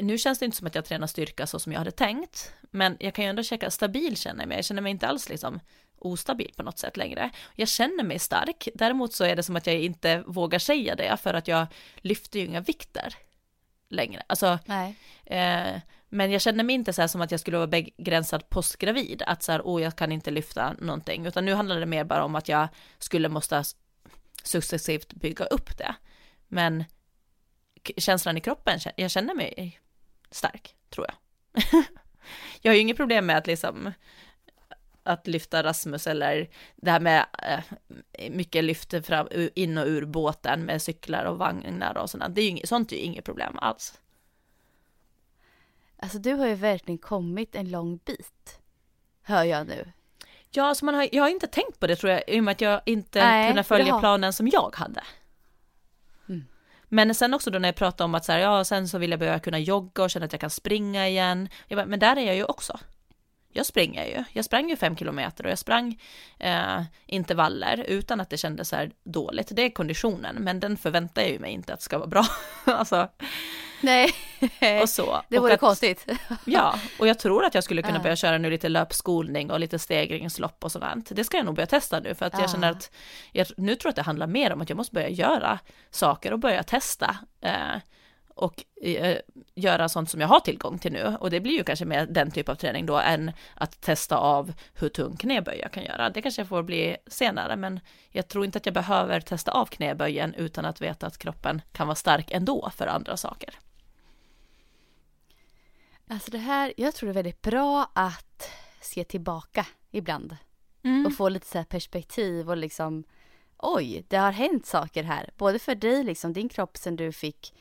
nu 0.00 0.18
känns 0.18 0.38
det 0.38 0.44
inte 0.44 0.56
som 0.56 0.66
att 0.66 0.74
jag 0.74 0.84
tränar 0.84 1.06
styrka 1.06 1.46
så 1.46 1.58
som 1.58 1.72
jag 1.72 1.78
hade 1.78 1.90
tänkt, 1.90 2.54
men 2.70 2.96
jag 3.00 3.14
kan 3.14 3.24
ju 3.24 3.28
ändå 3.28 3.42
checka 3.42 3.70
stabil 3.70 4.16
känner 4.16 4.40
jag 4.40 4.48
mig, 4.48 4.58
jag 4.58 4.64
känner 4.64 4.82
mig 4.82 4.90
inte 4.90 5.06
alls 5.06 5.28
liksom 5.28 5.60
ostabil 5.98 6.52
på 6.56 6.62
något 6.62 6.78
sätt 6.78 6.96
längre. 6.96 7.30
Jag 7.54 7.68
känner 7.68 8.04
mig 8.04 8.18
stark, 8.18 8.68
däremot 8.74 9.12
så 9.14 9.24
är 9.24 9.36
det 9.36 9.42
som 9.42 9.56
att 9.56 9.66
jag 9.66 9.76
inte 9.76 10.22
vågar 10.26 10.58
säga 10.58 10.94
det 10.94 11.16
för 11.16 11.34
att 11.34 11.48
jag 11.48 11.66
lyfter 11.96 12.38
ju 12.38 12.46
inga 12.46 12.60
vikter 12.60 13.14
längre. 13.88 14.22
Alltså, 14.26 14.58
eh, 15.26 15.80
men 16.14 16.30
jag 16.30 16.40
känner 16.40 16.64
mig 16.64 16.74
inte 16.74 16.92
så 16.92 17.00
här 17.00 17.08
som 17.08 17.20
att 17.20 17.30
jag 17.30 17.40
skulle 17.40 17.56
vara 17.56 17.66
begränsad 17.66 18.48
postgravid, 18.48 19.22
att 19.26 19.42
så 19.42 19.52
här, 19.52 19.62
oh, 19.64 19.82
jag 19.82 19.96
kan 19.96 20.12
inte 20.12 20.30
lyfta 20.30 20.72
någonting, 20.72 21.26
utan 21.26 21.44
nu 21.44 21.54
handlar 21.54 21.80
det 21.80 21.86
mer 21.86 22.04
bara 22.04 22.24
om 22.24 22.34
att 22.34 22.48
jag 22.48 22.68
skulle 22.98 23.28
måste 23.28 23.64
successivt 24.42 25.12
bygga 25.12 25.44
upp 25.44 25.78
det. 25.78 25.94
Men 26.48 26.84
känslan 27.96 28.36
i 28.36 28.40
kroppen, 28.40 28.78
jag 28.96 29.10
känner 29.10 29.34
mig 29.34 29.80
stark, 30.30 30.76
tror 30.90 31.06
jag. 31.06 31.16
jag 32.62 32.70
har 32.70 32.74
ju 32.74 32.80
inget 32.80 32.96
problem 32.96 33.26
med 33.26 33.38
att 33.38 33.46
liksom 33.46 33.92
att 35.02 35.26
lyfta 35.26 35.62
Rasmus 35.62 36.06
eller 36.06 36.50
det 36.76 36.90
här 36.90 37.00
med 37.00 37.26
eh, 37.42 38.30
mycket 38.30 38.64
lyfter 38.64 39.02
fram 39.02 39.28
in 39.54 39.78
och 39.78 39.86
ur 39.86 40.04
båten 40.04 40.64
med 40.64 40.82
cyklar 40.82 41.24
och 41.24 41.38
vagnar 41.38 41.98
och 41.98 42.10
sådant. 42.10 42.34
Det 42.34 42.40
är 42.40 42.42
ju 42.42 42.50
inget, 42.50 42.68
sånt 42.68 42.92
är 42.92 42.96
ju 42.96 43.02
inget 43.02 43.24
problem 43.24 43.58
alls. 43.58 44.00
Alltså 46.04 46.18
du 46.18 46.32
har 46.32 46.46
ju 46.46 46.54
verkligen 46.54 46.98
kommit 46.98 47.54
en 47.54 47.70
lång 47.70 47.96
bit, 48.04 48.58
hör 49.22 49.44
jag 49.44 49.66
nu. 49.66 49.92
Ja, 50.50 50.64
alltså 50.64 50.84
man 50.84 50.94
har, 50.94 51.08
jag 51.12 51.22
har 51.22 51.30
inte 51.30 51.46
tänkt 51.46 51.80
på 51.80 51.86
det 51.86 51.96
tror 51.96 52.12
jag, 52.12 52.22
i 52.28 52.40
och 52.40 52.44
med 52.44 52.52
att 52.52 52.60
jag 52.60 52.80
inte 52.86 53.24
Nej, 53.24 53.48
kunde 53.48 53.62
följa 53.62 53.92
har... 53.92 54.00
planen 54.00 54.32
som 54.32 54.48
jag 54.48 54.74
hade. 54.76 55.02
Mm. 56.28 56.44
Men 56.88 57.14
sen 57.14 57.34
också 57.34 57.50
då 57.50 57.58
när 57.58 57.68
jag 57.68 57.76
pratade 57.76 58.04
om 58.04 58.14
att 58.14 58.24
så 58.24 58.32
här, 58.32 58.38
ja, 58.38 58.64
sen 58.64 58.88
så 58.88 58.98
vill 58.98 59.10
jag 59.10 59.20
börja 59.20 59.38
kunna 59.38 59.58
jogga 59.58 60.02
och 60.02 60.10
känna 60.10 60.26
att 60.26 60.32
jag 60.32 60.40
kan 60.40 60.50
springa 60.50 61.08
igen. 61.08 61.48
Jag 61.68 61.76
bara, 61.76 61.86
men 61.86 61.98
där 61.98 62.16
är 62.16 62.26
jag 62.26 62.36
ju 62.36 62.44
också 62.44 62.78
jag 63.54 63.66
springer 63.66 64.06
ju. 64.06 64.24
Jag 64.32 64.44
sprang 64.44 64.70
ju 64.70 64.76
fem 64.76 64.96
kilometer 64.96 65.44
och 65.44 65.50
jag 65.50 65.58
sprang 65.58 66.00
eh, 66.38 66.82
intervaller 67.06 67.84
utan 67.88 68.20
att 68.20 68.30
det 68.30 68.36
kändes 68.36 68.68
så 68.68 68.76
här 68.76 68.90
dåligt. 69.04 69.48
Det 69.50 69.62
är 69.62 69.70
konditionen, 69.70 70.36
men 70.36 70.60
den 70.60 70.76
förväntar 70.76 71.22
jag 71.22 71.30
ju 71.30 71.38
mig 71.38 71.52
inte 71.52 71.74
att 71.74 71.82
ska 71.82 71.98
vara 71.98 72.08
bra. 72.08 72.26
alltså, 72.64 73.08
Nej, 73.80 74.12
och 74.82 74.88
så. 74.88 75.22
det 75.28 75.38
vore 75.38 75.54
att, 75.54 75.60
konstigt. 75.60 76.06
ja, 76.44 76.78
och 76.98 77.08
jag 77.08 77.18
tror 77.18 77.44
att 77.44 77.54
jag 77.54 77.64
skulle 77.64 77.82
kunna 77.82 77.98
börja 77.98 78.16
köra 78.16 78.38
nu 78.38 78.50
lite 78.50 78.68
löpskolning 78.68 79.50
och 79.50 79.60
lite 79.60 79.78
stegringslopp 79.78 80.64
och 80.64 80.72
sådant. 80.72 81.16
Det 81.16 81.24
ska 81.24 81.36
jag 81.36 81.46
nog 81.46 81.54
börja 81.54 81.66
testa 81.66 82.00
nu 82.00 82.14
för 82.14 82.26
att 82.26 82.38
jag 82.38 82.50
känner 82.50 82.70
att 82.70 82.90
jag 83.32 83.46
nu 83.56 83.74
tror 83.74 83.90
att 83.90 83.96
det 83.96 84.02
handlar 84.02 84.26
mer 84.26 84.52
om 84.52 84.60
att 84.60 84.68
jag 84.68 84.76
måste 84.76 84.94
börja 84.94 85.08
göra 85.08 85.58
saker 85.90 86.32
och 86.32 86.38
börja 86.38 86.62
testa. 86.62 87.16
Eh, 87.40 87.76
och 88.34 88.64
eh, 88.82 89.18
göra 89.54 89.88
sånt 89.88 90.10
som 90.10 90.20
jag 90.20 90.28
har 90.28 90.40
tillgång 90.40 90.78
till 90.78 90.92
nu. 90.92 91.16
Och 91.20 91.30
det 91.30 91.40
blir 91.40 91.52
ju 91.52 91.64
kanske 91.64 91.84
mer 91.84 92.06
den 92.06 92.30
typ 92.30 92.48
av 92.48 92.54
träning 92.54 92.86
då 92.86 92.98
än 92.98 93.32
att 93.54 93.80
testa 93.80 94.16
av 94.16 94.52
hur 94.74 94.88
tung 94.88 95.16
knäböj 95.16 95.58
jag 95.58 95.72
kan 95.72 95.84
göra. 95.84 96.10
Det 96.10 96.22
kanske 96.22 96.44
får 96.44 96.62
bli 96.62 96.96
senare, 97.06 97.56
men 97.56 97.80
jag 98.10 98.28
tror 98.28 98.44
inte 98.44 98.58
att 98.58 98.66
jag 98.66 98.74
behöver 98.74 99.20
testa 99.20 99.52
av 99.52 99.66
knäböjen 99.66 100.34
utan 100.34 100.64
att 100.64 100.80
veta 100.80 101.06
att 101.06 101.18
kroppen 101.18 101.62
kan 101.72 101.86
vara 101.86 101.94
stark 101.94 102.30
ändå 102.30 102.70
för 102.76 102.86
andra 102.86 103.16
saker. 103.16 103.54
Alltså 106.08 106.30
det 106.30 106.38
här, 106.38 106.72
jag 106.76 106.94
tror 106.94 107.06
det 107.06 107.12
är 107.12 107.22
väldigt 107.22 107.42
bra 107.42 107.90
att 107.94 108.50
se 108.80 109.04
tillbaka 109.04 109.66
ibland. 109.90 110.36
Mm. 110.82 111.06
Och 111.06 111.16
få 111.16 111.28
lite 111.28 111.46
så 111.46 111.64
perspektiv 111.64 112.50
och 112.50 112.56
liksom 112.56 113.04
oj, 113.58 114.04
det 114.08 114.16
har 114.16 114.32
hänt 114.32 114.66
saker 114.66 115.02
här. 115.02 115.30
Både 115.36 115.58
för 115.58 115.74
dig, 115.74 116.04
liksom 116.04 116.32
din 116.32 116.48
kropp 116.48 116.76
sen 116.76 116.96
du 116.96 117.12
fick 117.12 117.54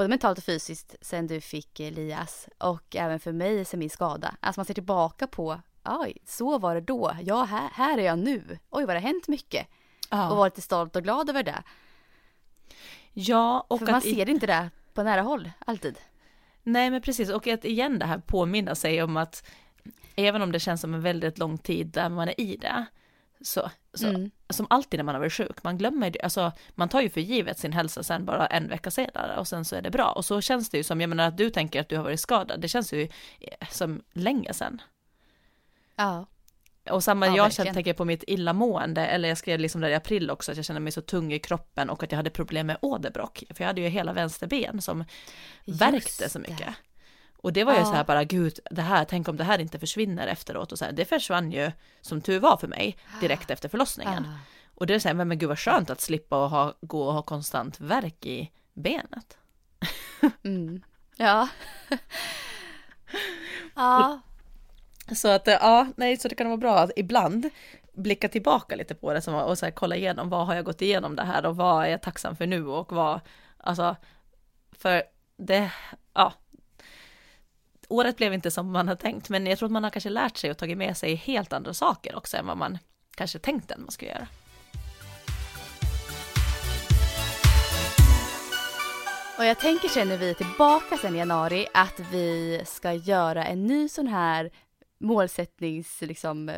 både 0.00 0.08
mentalt 0.08 0.38
och 0.38 0.44
fysiskt 0.44 0.96
sen 1.00 1.26
du 1.26 1.40
fick 1.40 1.80
Elias 1.80 2.48
och 2.58 2.96
även 2.96 3.20
för 3.20 3.32
mig 3.32 3.64
sen 3.64 3.80
min 3.80 3.90
skada. 3.90 4.34
Alltså 4.40 4.60
man 4.60 4.64
ser 4.64 4.74
tillbaka 4.74 5.26
på, 5.26 5.60
oj, 5.84 6.16
så 6.26 6.58
var 6.58 6.74
det 6.74 6.80
då. 6.80 7.16
Ja, 7.22 7.44
här, 7.44 7.68
här 7.72 7.98
är 7.98 8.02
jag 8.02 8.18
nu. 8.18 8.58
Oj, 8.70 8.84
vad 8.86 8.96
det 8.96 9.00
har 9.00 9.06
hänt 9.06 9.28
mycket. 9.28 9.66
Ja. 10.10 10.30
Och 10.30 10.36
var 10.36 10.46
lite 10.46 10.60
stolt 10.60 10.96
och 10.96 11.02
glad 11.02 11.30
över 11.30 11.42
det. 11.42 11.62
Ja, 13.12 13.66
och 13.68 13.78
för 13.78 13.86
man 13.86 14.00
ser 14.00 14.28
inte 14.28 14.46
det 14.46 14.70
på 14.94 15.02
nära 15.02 15.22
håll 15.22 15.50
alltid. 15.66 15.98
Nej, 16.62 16.90
men 16.90 17.02
precis. 17.02 17.30
Och 17.30 17.46
att 17.46 17.64
igen 17.64 17.98
det 17.98 18.06
här 18.06 18.18
påminna 18.18 18.74
sig 18.74 19.02
om 19.02 19.16
att 19.16 19.50
även 20.16 20.42
om 20.42 20.52
det 20.52 20.60
känns 20.60 20.80
som 20.80 20.94
en 20.94 21.02
väldigt 21.02 21.38
lång 21.38 21.58
tid 21.58 21.86
där 21.86 22.08
man 22.08 22.28
är 22.28 22.40
i 22.40 22.56
det, 22.56 22.86
så, 23.42 23.70
så 23.94 24.06
mm. 24.06 24.30
som 24.50 24.66
alltid 24.70 24.98
när 24.98 25.04
man 25.04 25.14
har 25.14 25.20
varit 25.20 25.32
sjuk, 25.32 25.62
man 25.62 25.78
glömmer 25.78 26.10
det, 26.10 26.20
alltså 26.20 26.52
man 26.74 26.88
tar 26.88 27.00
ju 27.00 27.10
för 27.10 27.20
givet 27.20 27.58
sin 27.58 27.72
hälsa 27.72 28.02
sen 28.02 28.24
bara 28.24 28.46
en 28.46 28.68
vecka 28.68 28.90
senare 28.90 29.36
och 29.36 29.48
sen 29.48 29.64
så 29.64 29.76
är 29.76 29.82
det 29.82 29.90
bra. 29.90 30.12
Och 30.12 30.24
så 30.24 30.40
känns 30.40 30.70
det 30.70 30.76
ju 30.76 30.84
som, 30.84 31.00
jag 31.00 31.08
menar 31.08 31.28
att 31.28 31.36
du 31.36 31.50
tänker 31.50 31.80
att 31.80 31.88
du 31.88 31.96
har 31.96 32.04
varit 32.04 32.20
skadad, 32.20 32.60
det 32.60 32.68
känns 32.68 32.92
ju 32.92 33.02
eh, 33.40 33.68
som 33.70 34.02
länge 34.12 34.54
sedan. 34.54 34.82
Ja. 35.96 36.26
Och 36.90 37.04
samma, 37.04 37.26
ja, 37.26 37.36
jag 37.36 37.52
känner, 37.52 37.74
tänker 37.74 37.92
på 37.94 38.04
mitt 38.04 38.24
illamående, 38.26 39.06
eller 39.06 39.28
jag 39.28 39.38
skrev 39.38 39.60
liksom 39.60 39.80
där 39.80 39.88
i 39.88 39.94
april 39.94 40.30
också, 40.30 40.50
att 40.50 40.56
jag 40.56 40.66
kände 40.66 40.80
mig 40.80 40.92
så 40.92 41.00
tung 41.00 41.32
i 41.32 41.38
kroppen 41.38 41.90
och 41.90 42.02
att 42.02 42.12
jag 42.12 42.16
hade 42.16 42.30
problem 42.30 42.66
med 42.66 42.76
åderbråck, 42.82 43.44
för 43.50 43.64
jag 43.64 43.66
hade 43.66 43.80
ju 43.80 43.88
hela 43.88 44.12
vänster 44.12 44.46
ben 44.46 44.82
som 44.82 45.04
Just 45.64 45.80
värkte 45.82 46.28
så 46.28 46.38
mycket. 46.38 46.58
Det. 46.58 46.74
Och 47.42 47.52
det 47.52 47.64
var 47.64 47.72
ju 47.72 47.78
ja. 47.78 47.84
så 47.84 47.92
här 47.92 48.04
bara, 48.04 48.24
gud, 48.24 48.58
det 48.70 48.82
här, 48.82 49.04
tänk 49.04 49.28
om 49.28 49.36
det 49.36 49.44
här 49.44 49.58
inte 49.58 49.78
försvinner 49.78 50.26
efteråt 50.26 50.72
och 50.72 50.78
så 50.78 50.84
här, 50.84 50.92
det 50.92 51.04
försvann 51.04 51.52
ju 51.52 51.72
som 52.00 52.20
tur 52.20 52.40
var 52.40 52.56
för 52.56 52.68
mig 52.68 52.96
direkt 53.20 53.50
efter 53.50 53.68
förlossningen. 53.68 54.24
Ja. 54.26 54.38
Och 54.74 54.86
det 54.86 54.94
är 54.94 54.98
så 54.98 55.08
här, 55.08 55.14
men 55.14 55.38
gud 55.38 55.48
vad 55.48 55.58
skönt 55.58 55.90
att 55.90 56.00
slippa 56.00 56.44
och 56.44 56.50
ha, 56.50 56.74
gå 56.80 57.02
och 57.02 57.12
ha 57.12 57.22
konstant 57.22 57.80
verk 57.80 58.26
i 58.26 58.50
benet. 58.74 59.36
Mm. 60.42 60.82
Ja. 61.16 61.48
ja. 63.74 64.20
Så 65.14 65.28
att, 65.28 65.46
ja, 65.46 65.86
nej, 65.96 66.16
så 66.16 66.28
det 66.28 66.34
kan 66.34 66.46
vara 66.46 66.56
bra 66.56 66.78
att 66.78 66.90
ibland 66.96 67.50
blicka 67.92 68.28
tillbaka 68.28 68.76
lite 68.76 68.94
på 68.94 69.12
det 69.12 69.28
och 69.28 69.58
så 69.58 69.66
här, 69.66 69.70
kolla 69.70 69.96
igenom 69.96 70.28
vad 70.28 70.46
har 70.46 70.54
jag 70.54 70.64
gått 70.64 70.82
igenom 70.82 71.16
det 71.16 71.22
här 71.22 71.46
och 71.46 71.56
vad 71.56 71.84
är 71.84 71.88
jag 71.88 72.02
tacksam 72.02 72.36
för 72.36 72.46
nu 72.46 72.66
och 72.66 72.92
vad, 72.92 73.20
alltså, 73.56 73.96
för 74.72 75.02
det, 75.36 75.72
ja, 76.14 76.32
året 77.90 78.16
blev 78.16 78.34
inte 78.34 78.50
som 78.50 78.72
man 78.72 78.88
hade 78.88 79.00
tänkt, 79.00 79.28
men 79.28 79.46
jag 79.46 79.58
tror 79.58 79.66
att 79.66 79.72
man 79.72 79.84
har 79.84 79.90
kanske 79.90 80.10
lärt 80.10 80.36
sig 80.36 80.50
och 80.50 80.58
tagit 80.58 80.78
med 80.78 80.96
sig 80.96 81.14
helt 81.14 81.52
andra 81.52 81.74
saker 81.74 82.16
också 82.16 82.36
än 82.36 82.46
vad 82.46 82.56
man 82.56 82.78
kanske 83.14 83.38
tänkte 83.38 83.74
att 83.74 83.80
man 83.80 83.90
skulle 83.90 84.10
göra. 84.10 84.26
Och 89.38 89.46
jag 89.46 89.58
tänker 89.58 89.88
sen 89.88 90.08
när 90.08 90.16
vi 90.16 90.30
är 90.30 90.34
tillbaka 90.34 90.96
sen 90.96 91.14
i 91.14 91.18
januari 91.18 91.66
att 91.74 92.00
vi 92.12 92.62
ska 92.66 92.92
göra 92.92 93.44
en 93.44 93.66
ny 93.66 93.88
sån 93.88 94.06
här 94.06 94.50
målsättningsplan. 94.98 96.08
Liksom, 96.08 96.50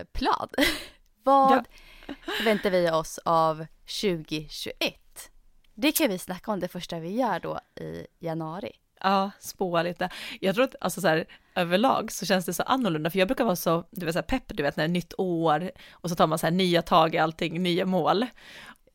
Vad 1.22 1.66
ja. 2.06 2.14
förväntar 2.38 2.70
vi 2.70 2.90
oss 2.90 3.18
av 3.24 3.66
2021? 4.02 5.30
Det 5.74 5.92
kan 5.92 6.08
vi 6.08 6.18
snacka 6.18 6.52
om 6.52 6.60
det 6.60 6.68
första 6.68 6.98
vi 6.98 7.10
gör 7.10 7.40
då 7.40 7.60
i 7.80 8.06
januari. 8.18 8.72
Ja, 9.02 9.30
spåa 9.40 9.82
lite. 9.82 10.08
Jag 10.40 10.54
tror 10.54 10.64
att 10.64 10.74
alltså 10.80 11.00
så 11.00 11.08
här, 11.08 11.24
överlag 11.54 12.12
så 12.12 12.26
känns 12.26 12.44
det 12.44 12.52
så 12.52 12.62
annorlunda, 12.62 13.10
för 13.10 13.18
jag 13.18 13.28
brukar 13.28 13.44
vara 13.44 13.56
så, 13.56 13.84
du 13.90 14.06
vet 14.06 14.14
så 14.14 14.18
här, 14.18 14.26
pepp, 14.26 14.44
du 14.46 14.62
vet 14.62 14.76
när 14.76 14.84
det 14.84 14.90
är 14.90 14.92
nytt 14.92 15.14
år 15.18 15.70
och 15.92 16.10
så 16.10 16.16
tar 16.16 16.26
man 16.26 16.38
så 16.38 16.46
här 16.46 16.50
nya 16.52 16.82
tag 16.82 17.14
i 17.14 17.18
allting, 17.18 17.62
nya 17.62 17.86
mål. 17.86 18.26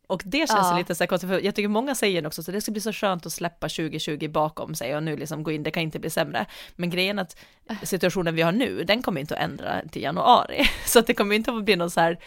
Och 0.07 0.21
det 0.25 0.37
känns 0.37 0.51
Ja. 0.71 0.77
lite 0.77 0.95
så 0.95 1.03
här 1.03 1.07
konstigt, 1.07 1.29
för 1.29 1.39
jag 1.45 1.55
tycker 1.55 1.67
många 1.67 1.95
säger 1.95 2.27
också 2.27 2.43
så 2.43 2.51
det 2.51 2.61
ska 2.61 2.71
bli 2.71 2.81
så 2.81 2.93
skönt 2.93 3.25
att 3.25 3.33
släppa 3.33 3.69
2020 3.69 4.27
bakom 4.29 4.75
sig 4.75 4.95
och 4.95 5.03
nu 5.03 5.17
liksom 5.17 5.43
gå 5.43 5.51
in, 5.51 5.63
det 5.63 5.71
kan 5.71 5.83
inte 5.83 5.99
bli 5.99 6.09
sämre. 6.09 6.45
Men 6.75 6.89
grejen 6.89 7.19
är 7.19 7.23
att 7.23 7.37
situationen 7.83 8.35
vi 8.35 8.41
har 8.41 8.51
nu, 8.51 8.83
den 8.83 9.01
kommer 9.01 9.21
inte 9.21 9.35
att 9.35 9.43
ändra 9.43 9.81
till 9.91 10.01
januari. 10.01 10.69
Så 10.85 10.99
att 10.99 11.07
det 11.07 11.13
kommer 11.13 11.35
inte 11.35 11.51
att 11.51 11.63
bli 11.63 11.75
någon 11.75 11.91
så 11.91 11.99
här 11.99 12.19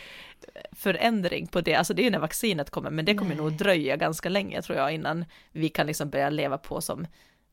förändring 0.72 1.46
på 1.46 1.60
det, 1.60 1.74
alltså 1.74 1.94
det 1.94 2.02
är 2.02 2.04
ju 2.04 2.10
när 2.10 2.18
vaccinet 2.18 2.70
kommer, 2.70 2.90
men 2.90 3.04
det 3.04 3.14
kommer 3.14 3.34
Nej. 3.34 3.38
nog 3.44 3.52
dröja 3.52 3.96
ganska 3.96 4.28
länge 4.28 4.62
tror 4.62 4.78
jag 4.78 4.92
innan 4.92 5.24
vi 5.52 5.68
kan 5.68 5.86
liksom 5.86 6.10
börja 6.10 6.30
leva 6.30 6.58
på 6.58 6.80
som 6.80 7.06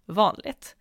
vanligt. 0.07 0.75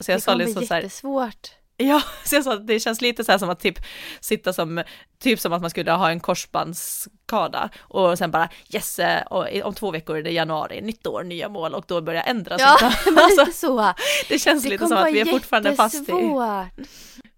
Så 0.00 0.10
jag 0.10 0.20
det 0.20 0.24
kommer 0.24 0.36
bli 0.36 0.46
liksom 0.46 0.66
så 0.66 0.74
jättesvårt. 0.74 1.50
Ja, 1.76 2.02
så 2.24 2.34
jag 2.34 2.44
sa 2.44 2.52
att 2.52 2.66
det 2.66 2.80
känns 2.80 3.00
lite 3.00 3.24
så 3.24 3.32
här 3.32 3.38
som 3.38 3.50
att 3.50 3.60
typ 3.60 3.78
sitta 4.20 4.52
som, 4.52 4.82
typ 5.18 5.40
som 5.40 5.52
att 5.52 5.60
man 5.60 5.70
skulle 5.70 5.92
ha 5.92 6.10
en 6.10 6.20
korsbandsskada 6.20 7.70
och 7.78 8.18
sen 8.18 8.30
bara 8.30 8.48
yes, 8.74 8.98
eh, 8.98 9.22
om 9.64 9.74
två 9.74 9.90
veckor 9.90 10.16
är 10.16 10.22
det 10.22 10.30
januari, 10.30 10.80
nytt 10.80 11.06
år, 11.06 11.24
nya 11.24 11.48
mål 11.48 11.74
och 11.74 11.84
då 11.88 12.00
börjar 12.00 12.22
ändras. 12.22 12.60
Ja, 12.60 12.78
men 13.04 13.18
alltså, 13.18 13.44
lite 13.44 13.58
så. 13.58 13.94
det 14.28 14.38
känns 14.38 14.62
Det 14.62 14.70
lite 14.70 14.86
som 14.86 14.96
att 14.96 15.12
vi 15.12 15.20
är 15.20 15.24
fortfarande 15.24 15.76
fast 15.76 16.08
i... 16.08 16.34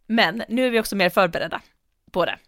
Men 0.07 0.43
nu 0.49 0.66
är 0.66 0.70
vi 0.70 0.80
också 0.80 0.97
mer 0.97 1.11
förberedda 1.11 1.61
på 2.11 2.24
det. 2.24 2.38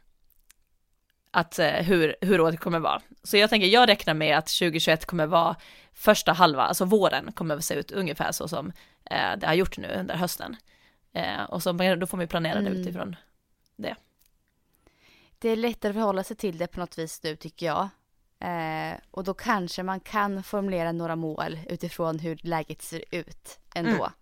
Att 1.35 1.59
eh, 1.59 1.71
hur, 1.73 2.17
hur 2.21 2.41
året 2.41 2.61
kommer 2.61 2.79
vara. 2.79 3.03
Så 3.23 3.37
jag 3.37 3.51
tänker, 3.51 3.67
jag 3.69 3.89
räknar 3.89 4.15
med 4.15 4.39
att 4.39 4.47
2021 4.47 5.05
kommer 5.05 5.27
vara 5.27 5.57
första 5.93 6.33
halva, 6.33 6.63
alltså 6.63 6.85
våren 6.85 7.33
kommer 7.33 7.57
att 7.57 7.65
se 7.65 7.75
ut 7.75 7.91
ungefär 7.91 8.33
så 8.33 8.49
som 8.49 8.73
eh, 9.11 9.39
det 9.39 9.47
har 9.47 9.55
gjort 9.55 9.79
nu 9.79 9.89
under 9.89 10.15
hösten. 10.15 10.57
Eh, 11.13 11.43
och 11.43 11.63
så, 11.63 11.73
då 11.73 12.07
får 12.07 12.17
man 12.17 12.25
ju 12.25 12.29
planera 12.29 12.61
det 12.61 12.67
Mm. 12.67 12.81
utifrån 12.81 13.17
Det 15.43 15.49
är 15.49 15.57
lättare 15.57 15.91
att 15.91 15.97
förhålla 15.97 16.25
sig 16.25 16.37
till 16.37 16.59
det 16.59 16.67
på 16.67 16.81
något 16.81 16.99
vis 16.99 17.23
nu 17.23 17.37
tycker 17.37 17.67
jag. 17.67 17.89
Eh, 18.41 18.97
och 19.11 19.25
då 19.25 19.35
kanske 19.35 19.83
man 19.83 20.01
kan 20.01 20.43
formulera 20.43 20.93
några 20.93 21.17
mål 21.17 21.59
utifrån 21.69 22.19
hur 22.19 22.39
läget 22.43 22.83
ser 22.83 23.05
ut 23.11 23.59
ändå. 23.75 23.91
Mm. 23.91 24.13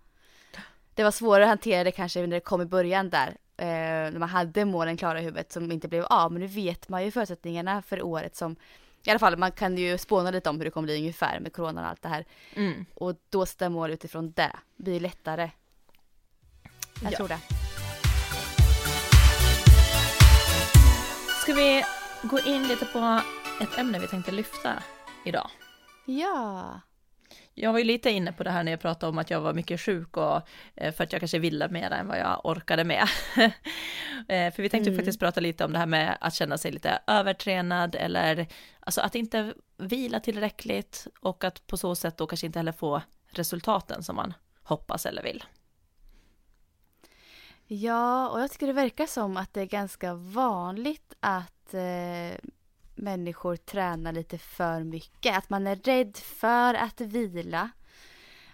Det 0.94 1.04
var 1.04 1.10
svårare 1.10 1.42
att 1.42 1.48
hantera 1.48 1.84
det 1.84 1.92
kanske 1.92 2.20
när 2.20 2.26
det 2.26 2.40
kom 2.40 2.62
i 2.62 2.64
början 2.64 3.10
där. 3.10 3.36
Eh, 3.60 3.66
när 4.12 4.18
man 4.18 4.28
hade 4.28 4.64
målen 4.64 4.96
klara 4.96 5.20
i 5.20 5.24
huvudet 5.24 5.52
som 5.52 5.72
inte 5.72 5.88
blev 5.88 6.04
av. 6.04 6.32
Men 6.32 6.40
nu 6.40 6.46
vet 6.46 6.88
man 6.88 7.04
ju 7.04 7.10
förutsättningarna 7.10 7.82
för 7.82 8.02
året 8.02 8.36
som 8.36 8.56
i 9.04 9.10
alla 9.10 9.18
fall, 9.18 9.36
man 9.36 9.52
kan 9.52 9.76
ju 9.78 9.98
spåna 9.98 10.30
lite 10.30 10.50
om 10.50 10.56
hur 10.58 10.64
det 10.64 10.70
kommer 10.70 10.86
bli 10.86 10.96
ungefär 10.98 11.40
med 11.40 11.52
coronan 11.52 11.84
och 11.84 11.90
allt 11.90 12.02
det 12.02 12.08
här. 12.08 12.24
Mm. 12.54 12.84
Och 12.94 13.14
då 13.30 13.46
sätta 13.46 13.68
mål 13.68 13.90
utifrån 13.90 14.32
det 14.32 14.52
blir 14.76 15.00
lättare. 15.00 15.50
Jag 17.02 17.12
Ja. 17.12 17.16
tror 17.16 17.28
det. 17.28 17.38
Ska 21.42 21.54
vi 21.54 21.84
gå 22.22 22.38
in 22.40 22.68
lite 22.68 22.84
på 22.84 23.20
ett 23.60 23.78
ämne 23.78 23.98
vi 23.98 24.06
tänkte 24.06 24.32
lyfta 24.32 24.82
idag? 25.24 25.50
Ja. 26.06 26.80
Jag 27.62 27.72
var 27.72 27.78
ju 27.78 27.84
lite 27.84 28.10
inne 28.10 28.32
på 28.32 28.44
det 28.44 28.50
här 28.50 28.64
när 28.64 28.72
jag 28.72 28.80
pratade 28.80 29.10
om 29.10 29.18
att 29.18 29.30
jag 29.30 29.40
var 29.40 29.54
mycket 29.54 29.80
sjuk 29.80 30.16
och 30.16 30.40
eh, 30.74 30.94
för 30.94 31.04
att 31.04 31.12
jag 31.12 31.20
kanske 31.20 31.38
ville 31.38 31.68
mer 31.68 31.90
än 31.90 32.08
vad 32.08 32.18
jag 32.18 32.40
orkade 32.46 32.84
med. 32.84 33.08
Eh, 34.28 34.52
för 34.54 34.62
vi 34.62 34.68
tänkte 34.68 34.90
Mm. 34.90 34.98
faktiskt 34.98 35.18
prata 35.20 35.40
lite 35.40 35.64
om 35.64 35.72
det 35.72 35.78
här 35.78 35.86
med 35.86 36.18
att 36.20 36.34
känna 36.34 36.58
sig 36.58 36.72
lite 36.72 36.98
övertränad 37.06 37.94
eller 37.94 38.46
alltså 38.80 39.00
att 39.00 39.14
inte 39.14 39.54
vila 39.76 40.20
tillräckligt 40.20 41.06
och 41.20 41.44
att 41.44 41.66
på 41.66 41.76
så 41.76 41.94
sätt 41.94 42.16
då 42.16 42.26
kanske 42.26 42.46
inte 42.46 42.58
heller 42.58 42.72
få 42.72 43.02
resultaten 43.30 44.02
som 44.02 44.16
man 44.16 44.34
hoppas 44.62 45.06
eller 45.06 45.22
vill. 45.22 45.44
Ja, 47.66 48.28
och 48.28 48.40
jag 48.40 48.50
tycker 48.50 48.66
det 48.66 48.72
verkar 48.72 49.06
som 49.06 49.36
att 49.36 49.54
det 49.54 49.60
är 49.60 49.66
ganska 49.66 50.14
vanligt 50.14 51.14
att 51.20 51.74
eh, 51.74 52.50
människor 53.00 53.56
tränar 53.56 54.12
lite 54.12 54.38
för 54.38 54.84
mycket. 54.84 55.38
Att 55.38 55.50
man 55.50 55.66
är 55.66 55.76
rädd 55.76 56.16
för 56.16 56.74
att 56.74 57.00
vila. 57.00 57.70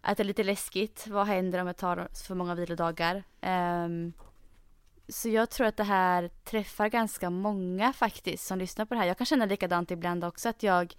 Att 0.01 0.17
det 0.17 0.23
är 0.23 0.25
lite 0.25 0.45
läskigt. 0.45 1.07
Vad 1.07 1.27
händer 1.27 1.59
om 1.59 1.67
jag 1.67 1.77
tar 1.77 2.09
för 2.27 2.35
många 2.35 2.55
vilodagar? 2.55 3.23
Um, 3.41 4.13
så 5.09 5.29
jag 5.29 5.51
tror 5.51 5.67
att 5.67 5.77
det 5.77 5.85
här 5.85 6.31
träffar 6.45 6.89
ganska 6.89 7.31
många 7.31 7.93
faktiskt 7.93 8.47
som 8.47 8.59
lyssnar 8.59 8.85
på 8.85 8.95
det 8.95 9.01
här. 9.01 9.07
Jag 9.07 9.19
kan 9.19 9.27
känna 9.27 9.47
likadant 9.47 9.91
ibland 9.91 10.25
också 10.25 10.49
att 10.49 10.63
jag 10.63 10.95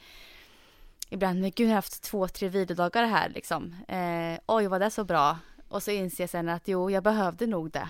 ibland, 1.09 1.41
men 1.41 1.51
gud 1.51 1.67
jag 1.67 1.71
har 1.71 1.75
haft 1.75 2.03
två, 2.03 2.27
tre 2.27 2.49
vilodagar 2.49 3.03
här 3.03 3.29
liksom. 3.29 3.75
Eh, 3.87 4.39
oj, 4.45 4.67
var 4.67 4.79
det 4.79 4.91
så 4.91 5.03
bra? 5.03 5.37
Och 5.67 5.83
så 5.83 5.91
inser 5.91 6.23
jag 6.23 6.29
sen 6.29 6.49
att 6.49 6.67
jo, 6.67 6.91
jag 6.91 7.03
behövde 7.03 7.47
nog 7.47 7.71
det. 7.71 7.89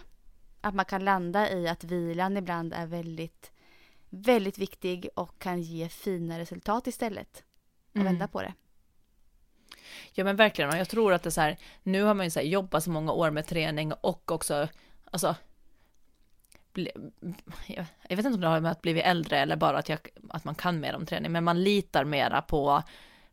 Att 0.62 0.76
man 0.76 0.86
kan 0.86 1.06
landa 1.06 1.52
i 1.52 1.68
att 1.68 1.84
vilan 1.84 2.38
ibland 2.38 2.74
är 2.74 2.86
väldigt, 2.86 3.52
väldigt 4.10 4.58
viktig 4.58 5.10
och 5.16 5.40
kan 5.40 5.62
ge 5.62 5.90
fina 5.90 6.40
resultat 6.40 6.88
istället. 6.88 7.44
Mm. 7.94 8.06
vända 8.06 8.28
på 8.28 8.42
det. 8.42 8.54
Ja 10.14 10.24
men 10.24 10.36
verkligen, 10.36 10.78
jag 10.78 10.90
tror 10.90 11.14
att 11.14 11.24
det 11.24 11.30
är 11.30 11.32
så 11.32 11.42
här, 11.42 11.58
nu 11.84 12.04
har 12.04 12.14
man 12.14 12.26
ju 12.26 12.30
så 12.30 12.40
här 12.40 12.48
jobbat 12.48 12.84
så 12.84 12.90
många 12.90 13.12
år 13.12 13.32
med 13.32 13.48
träning 13.48 13.94
och 13.94 14.32
också, 14.32 14.68
alltså, 15.12 15.36
jag 18.08 18.16
vet 18.16 18.26
inte 18.26 18.36
om 18.36 18.42
det 18.42 18.48
har 18.48 18.60
med 18.60 18.72
att 18.72 18.82
bli 18.82 19.02
äldre 19.02 19.40
eller 19.40 19.56
bara 19.56 19.78
att, 19.78 19.90
jag, 19.90 20.00
att 20.30 20.44
man 20.44 20.56
kan 20.56 20.80
mer 20.80 20.96
om 20.96 21.06
träning, 21.06 21.32
men 21.32 21.44
man 21.44 21.64
litar 21.64 22.04
mera 22.04 22.42
på 22.42 22.84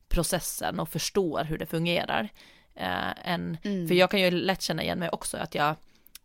processen 0.09 0.81
och 0.81 0.89
förstår 0.89 1.45
hur 1.45 1.59
det 1.59 1.67
fungerar. 1.67 2.29
Eh, 2.75 3.29
än, 3.29 3.59
Mm. 3.63 3.89
För 3.89 3.95
jag 3.95 4.11
kan 4.11 4.21
ju 4.21 4.31
lätt 4.31 4.63
känna 4.63 4.83
igen 4.83 4.99
mig 4.99 5.09
också 5.09 5.37
att 5.37 5.55
jag, 5.55 5.77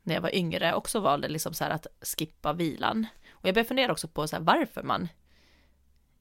när 0.04 0.16
jag 0.16 0.22
var 0.22 0.36
yngre, 0.36 0.74
också 0.74 1.00
valde 1.00 1.28
liksom 1.28 1.54
så 1.54 1.64
här 1.64 1.72
att 1.72 1.88
skippa 2.02 2.54
vilan. 2.54 3.08
Och 3.42 3.48
jag 3.48 3.56
börjar 3.56 3.66
fundera 3.66 3.92
också 3.92 4.08
på 4.08 4.28
så 4.28 4.36
här, 4.36 4.44
varför 4.44 4.84
man 4.84 5.08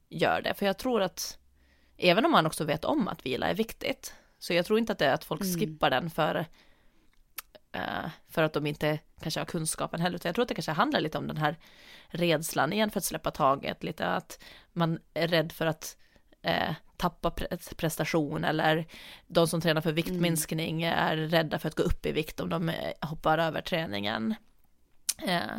gör 0.08 0.42
det, 0.42 0.54
för 0.54 0.66
jag 0.66 0.78
tror 0.78 1.02
att 1.02 1.38
Även 2.00 2.24
om 2.24 2.32
man 2.32 2.46
också 2.46 2.64
vet 2.64 2.84
om 2.84 3.08
att 3.08 3.26
vila 3.26 3.48
är 3.48 3.54
viktigt. 3.54 4.14
Så 4.38 4.54
jag 4.54 4.66
tror 4.66 4.78
inte 4.78 4.92
att 4.92 4.98
det 4.98 5.06
är 5.06 5.12
att 5.14 5.24
folk 5.24 5.40
Mm. 5.42 5.58
skippar 5.58 5.90
den 5.90 6.10
för, 6.10 6.46
eh, 7.72 8.10
för 8.28 8.42
att 8.42 8.52
de 8.52 8.66
inte 8.66 8.98
kanske 9.20 9.40
har 9.40 9.44
kunskapen 9.44 10.00
heller. 10.00 10.16
Utan 10.16 10.28
jag 10.28 10.34
tror 10.34 10.42
att 10.42 10.48
det 10.48 10.54
kanske 10.54 10.72
handlar 10.72 11.00
lite 11.00 11.18
om 11.18 11.26
den 11.26 11.36
här 11.36 11.56
rädslan 12.08 12.72
igen 12.72 12.90
för 12.90 12.98
att 12.98 13.04
släppa 13.04 13.30
taget. 13.30 13.82
Lite 13.84 14.06
att 14.06 14.44
man 14.72 14.98
är 15.14 15.28
rädd 15.28 15.52
för 15.52 15.66
att 15.66 15.96
eh, 16.42 16.74
tappa 16.96 17.30
pre- 17.30 17.74
prestation 17.74 18.44
eller 18.44 18.86
de 19.26 19.48
som 19.48 19.60
tränar 19.60 19.80
för 19.80 19.92
viktminskning 19.92 20.82
är 20.82 21.16
rädda 21.16 21.58
för 21.58 21.68
att 21.68 21.74
gå 21.76 21.82
upp 21.82 22.06
i 22.06 22.12
vikt 22.12 22.40
om 22.40 22.48
de 22.48 22.68
eh, 22.68 22.92
hoppar 23.08 23.38
över 23.38 23.60
träningen. 23.60 24.34
Eh, 25.22 25.58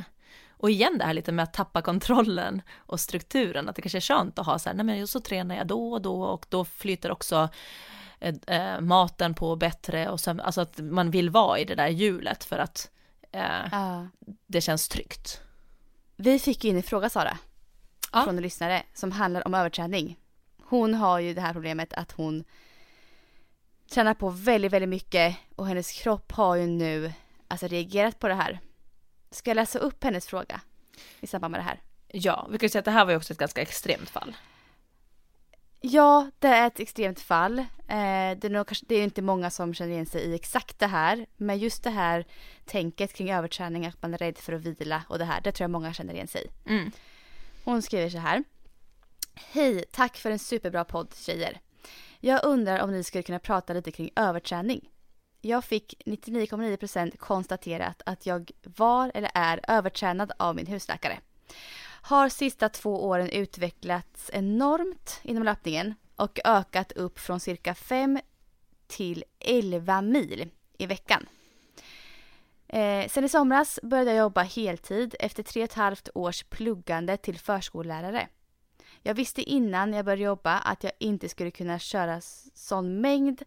och 0.60 0.70
igen 0.70 0.98
det 0.98 1.06
här 1.06 1.14
lite 1.14 1.32
med 1.32 1.44
att 1.44 1.54
tappa 1.54 1.82
kontrollen 1.82 2.62
och 2.78 3.00
strukturen, 3.00 3.70
att 3.70 3.76
det 3.76 3.82
kanske 3.82 3.98
är 3.98 4.02
skönt 4.02 4.40
att 4.40 4.46
ha 4.46 4.60
så 4.60 4.70
här, 4.70 4.76
nej 4.76 4.86
men 4.86 5.08
så 5.08 5.20
tränar 5.20 5.56
jag 5.56 5.68
då 5.68 5.92
och 5.92 6.02
då 6.02 6.24
och 6.24 6.46
då 6.50 6.66
flyter 6.66 7.12
också 7.12 7.50
eh, 8.20 8.36
eh, 8.48 8.82
maten 8.82 9.34
på 9.34 9.56
bättre 9.56 10.10
och 10.10 10.20
sen, 10.20 10.40
alltså 10.40 10.62
att 10.62 10.78
man 10.78 11.12
vill 11.12 11.30
vara 11.30 11.60
i 11.60 11.66
det 11.66 11.76
där 11.76 11.88
hjulet 11.88 12.44
för 12.44 12.58
att 12.58 12.92
eh, 13.32 13.42
Ja. 13.72 14.08
det 14.48 14.62
känns 14.62 14.88
tryggt. 14.88 15.42
Vi 16.16 16.40
fick 16.40 16.64
ju 16.64 16.70
in 16.70 16.76
en 16.78 16.84
fråga 16.84 17.10
Sara. 17.10 17.38
Ja. 18.14 18.24
Från 18.24 18.38
en 18.38 18.44
lyssnare 18.44 18.84
som 18.94 19.12
handlar 19.12 19.48
om 19.48 19.54
överträning. 19.54 20.18
Hon 20.64 20.94
har 20.94 21.20
ju 21.20 21.34
det 21.34 21.42
här 21.42 21.54
problemet 21.54 21.94
att 21.94 22.12
hon 22.12 22.44
tränar 23.92 24.14
på 24.14 24.30
väldigt, 24.30 24.72
väldigt 24.72 24.90
mycket 24.90 25.36
och 25.56 25.68
hennes 25.68 25.92
kropp 25.92 26.32
har 26.32 26.56
ju 26.56 26.68
nu 26.68 27.14
alltså 27.48 27.68
reagerat 27.68 28.20
på 28.20 28.28
det 28.28 28.34
här. 28.34 28.60
Ska 29.32 29.50
jag 29.50 29.56
läsa 29.56 29.80
upp 29.80 30.04
hennes 30.04 30.28
fråga 30.28 30.62
i 31.20 31.28
samband 31.28 31.52
med 31.52 31.60
det 31.60 31.64
här? 31.64 31.82
Ja, 32.08 32.48
vi 32.52 32.58
kan 32.58 32.66
ju 32.66 32.70
säga 32.70 32.80
att 32.80 32.86
det 32.86 32.92
här 32.92 33.06
var 33.06 33.12
ju 33.12 33.18
också 33.18 33.34
ett 33.34 33.40
ganska 33.40 33.62
extremt 33.62 34.10
fall. 34.10 34.36
Ja, 35.82 36.32
det 36.40 36.48
är 36.48 36.68
ett 36.68 36.80
extremt 36.80 37.20
fall. 37.20 37.60
Eh, 37.60 37.66
det, 37.88 38.44
är 38.44 38.50
nog, 38.50 38.72
det 38.88 38.96
är 38.96 39.04
inte 39.04 39.22
många 39.22 39.50
som 39.50 39.74
känner 39.74 39.92
igen 39.92 40.06
sig 40.06 40.22
i 40.22 40.36
exakt 40.36 40.80
det 40.80 40.88
här. 40.88 41.26
Men 41.38 41.58
just 41.58 41.84
det 41.84 41.90
här 41.90 42.26
tänket 42.66 43.14
kring 43.14 43.32
överträning, 43.32 43.86
att 43.86 44.02
man 44.02 44.14
är 44.14 44.18
rädd 44.18 44.38
för 44.38 44.54
att 44.54 44.62
vila 44.62 45.04
och 45.08 45.20
det 45.20 45.26
här, 45.26 45.42
det 45.42 45.52
tror 45.52 45.64
jag 45.64 45.72
många 45.72 45.94
känner 45.94 46.14
igen 46.14 46.28
sig 46.28 46.46
i. 46.46 46.70
Mm. 46.70 46.92
Hon 47.64 47.82
skriver 47.82 48.10
så 48.10 48.18
här. 48.18 48.44
Hej, 49.36 49.86
tack 49.92 50.18
för 50.18 50.32
en 50.32 50.40
superbra 50.40 50.86
podd 50.86 51.16
tjejer. 51.16 51.60
Jag 52.20 52.44
undrar 52.44 52.80
om 52.80 52.92
ni 52.92 53.04
skulle 53.04 53.24
kunna 53.24 53.40
prata 53.40 53.74
lite 53.74 53.92
kring 53.92 54.10
överträning. 54.16 54.90
Jag 55.42 55.64
fick 55.66 55.94
99,9% 56.06 57.18
konstaterat 57.18 58.02
att 58.06 58.26
jag 58.26 58.52
var 58.64 59.12
eller 59.14 59.32
är 59.34 59.60
övertränad 59.68 60.32
av 60.38 60.56
min 60.56 60.68
husläkare. 60.68 61.20
Har 62.02 62.30
sista 62.30 62.70
två 62.70 63.06
åren 63.06 63.30
utvecklats 63.30 64.30
enormt 64.34 65.20
inom 65.24 65.44
löpningen 65.44 65.96
och 66.16 66.40
ökat 66.46 66.92
upp 66.92 67.20
från 67.20 67.40
cirka 67.40 67.76
5 67.76 68.20
till 68.88 69.24
11 69.40 70.02
mil 70.02 70.50
i 70.78 70.86
veckan. 70.86 71.26
Eh, 72.68 73.08
sen 73.08 73.24
i 73.24 73.30
somras 73.30 73.80
började 73.84 74.12
jag 74.12 74.20
jobba 74.20 74.42
heltid 74.42 75.16
efter 75.20 75.44
tre 75.44 75.64
och 75.64 75.70
ett 75.70 75.74
halvt 75.74 76.10
års 76.14 76.44
pluggande 76.44 77.18
till 77.18 77.40
förskollärare. 77.40 78.28
Jag 79.04 79.14
visste 79.14 79.42
innan 79.42 79.94
jag 79.94 80.06
började 80.06 80.24
jobba 80.24 80.58
att 80.58 80.84
jag 80.84 80.94
inte 81.00 81.30
skulle 81.30 81.52
kunna 81.52 81.80
köra 81.80 82.22
sån 82.54 83.02
mängd 83.02 83.42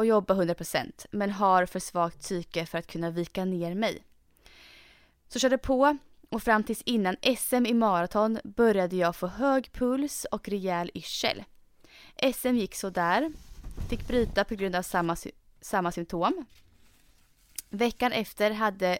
och 0.00 0.06
jobba 0.06 0.34
100% 0.34 1.06
men 1.10 1.30
har 1.30 1.66
för 1.66 1.80
svagt 1.80 2.20
psyke 2.20 2.66
för 2.66 2.78
att 2.78 2.86
kunna 2.86 3.10
vika 3.10 3.44
ner 3.44 3.74
mig. 3.74 4.02
Så 5.28 5.38
körde 5.38 5.58
på 5.58 5.98
och 6.28 6.42
fram 6.42 6.64
tills 6.64 6.82
innan 6.82 7.16
SM 7.36 7.66
i 7.66 7.74
maraton 7.74 8.38
började 8.44 8.96
jag 8.96 9.16
få 9.16 9.26
hög 9.26 9.72
puls 9.72 10.26
och 10.30 10.48
rejäl 10.48 10.90
yrsel. 10.94 11.44
SM 12.34 12.56
gick 12.56 12.74
så 12.74 12.90
där. 12.90 13.32
Fick 13.88 14.08
bryta 14.08 14.44
på 14.44 14.54
grund 14.54 14.76
av 14.76 14.82
samma, 14.82 15.16
samma 15.60 15.92
symptom. 15.92 16.46
Veckan 17.68 18.12
efter 18.12 18.50
hade, 18.50 18.98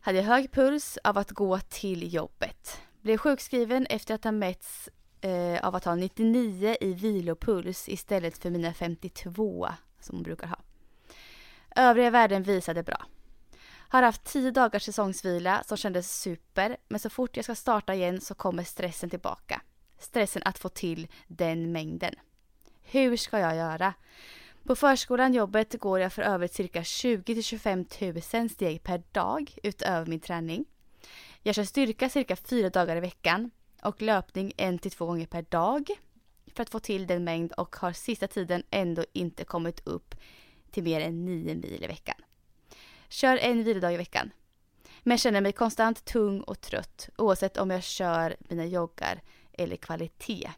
hade 0.00 0.18
jag 0.18 0.24
hög 0.24 0.52
puls 0.52 0.98
av 1.04 1.18
att 1.18 1.30
gå 1.30 1.58
till 1.58 2.14
jobbet. 2.14 2.80
Blev 3.00 3.18
sjukskriven 3.18 3.86
efter 3.86 4.14
att 4.14 4.24
ha 4.24 4.32
mätts 4.32 4.88
eh, 5.24 5.66
av 5.66 5.74
att 5.74 5.84
ha 5.84 5.94
99 5.94 6.76
i 6.80 6.92
vilopuls 6.92 7.88
istället 7.88 8.38
för 8.38 8.50
mina 8.50 8.74
52 8.74 9.68
som 10.00 10.16
hon 10.16 10.22
brukar 10.22 10.46
ha. 10.46 10.58
Övriga 11.76 12.10
värden 12.10 12.42
visade 12.42 12.82
bra. 12.82 13.06
Har 13.88 14.02
haft 14.02 14.24
10 14.24 14.50
dagars 14.50 14.82
säsongsvila 14.82 15.62
som 15.62 15.76
kändes 15.76 16.20
super 16.20 16.76
men 16.88 17.00
så 17.00 17.10
fort 17.10 17.36
jag 17.36 17.44
ska 17.44 17.54
starta 17.54 17.94
igen 17.94 18.20
så 18.20 18.34
kommer 18.34 18.64
stressen 18.64 19.10
tillbaka. 19.10 19.62
Stressen 19.98 20.42
att 20.44 20.58
få 20.58 20.68
till 20.68 21.08
den 21.26 21.72
mängden. 21.72 22.14
Hur 22.82 23.16
ska 23.16 23.38
jag 23.38 23.56
göra? 23.56 23.94
På 24.64 24.76
förskolan 24.76 25.34
jobbet 25.34 25.80
går 25.80 26.00
jag 26.00 26.12
för 26.12 26.22
övrigt 26.22 26.54
cirka 26.54 26.84
20 26.84 27.42
25 27.42 27.84
000 28.32 28.50
steg 28.50 28.82
per 28.82 29.02
dag 29.12 29.58
utöver 29.62 30.06
min 30.06 30.20
träning. 30.20 30.64
Jag 31.42 31.54
kör 31.54 31.64
styrka 31.64 32.08
cirka 32.08 32.36
fyra 32.36 32.70
dagar 32.70 32.96
i 32.96 33.00
veckan 33.00 33.50
och 33.84 34.02
löpning 34.02 34.52
en 34.56 34.78
till 34.78 34.90
två 34.90 35.06
gånger 35.06 35.26
per 35.26 35.42
dag 35.42 35.90
för 36.46 36.62
att 36.62 36.70
få 36.70 36.80
till 36.80 37.06
den 37.06 37.24
mängd 37.24 37.52
och 37.52 37.76
har 37.76 37.92
sista 37.92 38.28
tiden 38.28 38.62
ändå 38.70 39.04
inte 39.12 39.44
kommit 39.44 39.88
upp 39.88 40.14
till 40.70 40.82
mer 40.82 41.00
än 41.00 41.24
nio 41.24 41.54
mil 41.54 41.84
i 41.84 41.86
veckan. 41.86 42.16
Kör 43.08 43.36
en 43.36 43.64
vilodag 43.64 43.94
i 43.94 43.96
veckan. 43.96 44.30
Men 45.02 45.18
känner 45.18 45.40
mig 45.40 45.52
konstant 45.52 46.04
tung 46.04 46.40
och 46.40 46.60
trött 46.60 47.08
oavsett 47.16 47.56
om 47.56 47.70
jag 47.70 47.82
kör 47.82 48.36
mina 48.38 48.66
joggar 48.66 49.22
eller 49.52 49.76
kvalitet. 49.76 50.50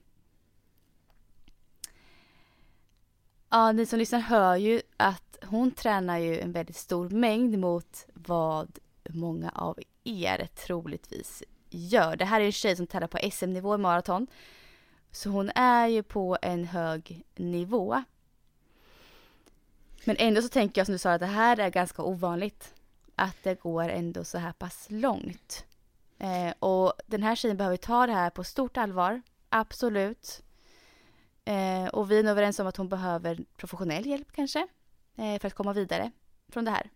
Ja, 3.51 3.73
ni 3.73 3.87
som 3.87 3.99
lyssnar 3.99 4.21
hör 4.21 4.57
ju 4.57 4.83
att 4.97 5.39
hon 5.43 5.71
tränar 5.71 6.19
ju 6.19 6.41
en 6.41 6.53
väldigt 6.53 6.77
stor 6.77 7.11
mängd 7.11 7.59
mot 7.59 8.07
vad 8.15 8.79
många 9.09 9.51
av 9.51 9.79
er 10.05 10.49
troligtvis 10.55 11.43
gör. 11.71 12.17
Det 12.17 12.25
här 12.25 12.41
är 12.41 12.45
en 12.45 12.53
tjej 12.53 12.77
som 12.77 12.87
tävlar 12.87 13.09
på 13.09 13.31
SM-nivå 13.31 13.75
i 13.75 13.79
maraton. 13.79 14.27
Så 15.11 15.31
hon 15.31 15.51
är 15.55 15.87
ju 15.87 16.03
på 16.03 16.39
en 16.43 16.65
hög 16.65 17.23
nivå. 17.35 18.03
Men 20.05 20.17
ändå 20.19 20.43
så 20.43 20.49
tänker 20.49 20.81
jag 20.81 20.87
som 20.87 20.93
du 20.93 20.99
sa 20.99 21.13
att 21.13 21.21
det 21.21 21.27
här 21.27 21.61
är 21.61 21.71
ganska 21.71 22.03
ovanligt. 22.03 22.75
Att 23.15 23.37
det 23.43 23.61
går 23.61 23.89
ändå 23.89 24.25
så 24.25 24.39
här 24.39 24.53
pass 24.53 24.87
långt. 24.91 25.65
Eh, 26.19 26.55
och 26.59 26.93
den 27.07 27.23
här 27.23 27.37
tjejen 27.37 27.57
behöver 27.57 27.77
ta 27.77 28.07
det 28.07 28.13
här 28.13 28.31
på 28.31 28.45
stort 28.45 28.77
allvar. 28.77 29.23
Absolut. 29.49 30.43
Eh, 31.45 31.87
och 31.87 32.11
vi 32.11 32.19
är 32.19 32.23
nog 32.23 32.31
överens 32.31 32.59
om 32.59 32.67
att 32.67 32.77
hon 32.77 32.89
behöver 32.89 33.45
professionell 33.57 34.07
hjälp 34.07 34.33
kanske. 34.33 34.67
Eh, 35.17 35.39
för 35.41 35.47
att 35.47 35.55
komma 35.55 35.73
vidare 35.73 36.11
från 36.49 36.65
det 36.65 36.71
här. 36.71 36.91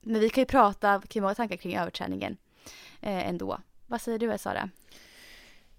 Men 0.00 0.20
vi 0.20 0.30
kan 0.30 0.42
ju 0.42 0.46
prata 0.46 1.02
kring 1.08 1.22
våra 1.22 1.34
tankar 1.34 1.56
kring 1.56 1.76
överträningen 1.76 2.36
eh, 3.00 3.28
ändå. 3.28 3.58
Vad 3.92 4.00
säger 4.00 4.18
du 4.18 4.38
Sara? 4.38 4.68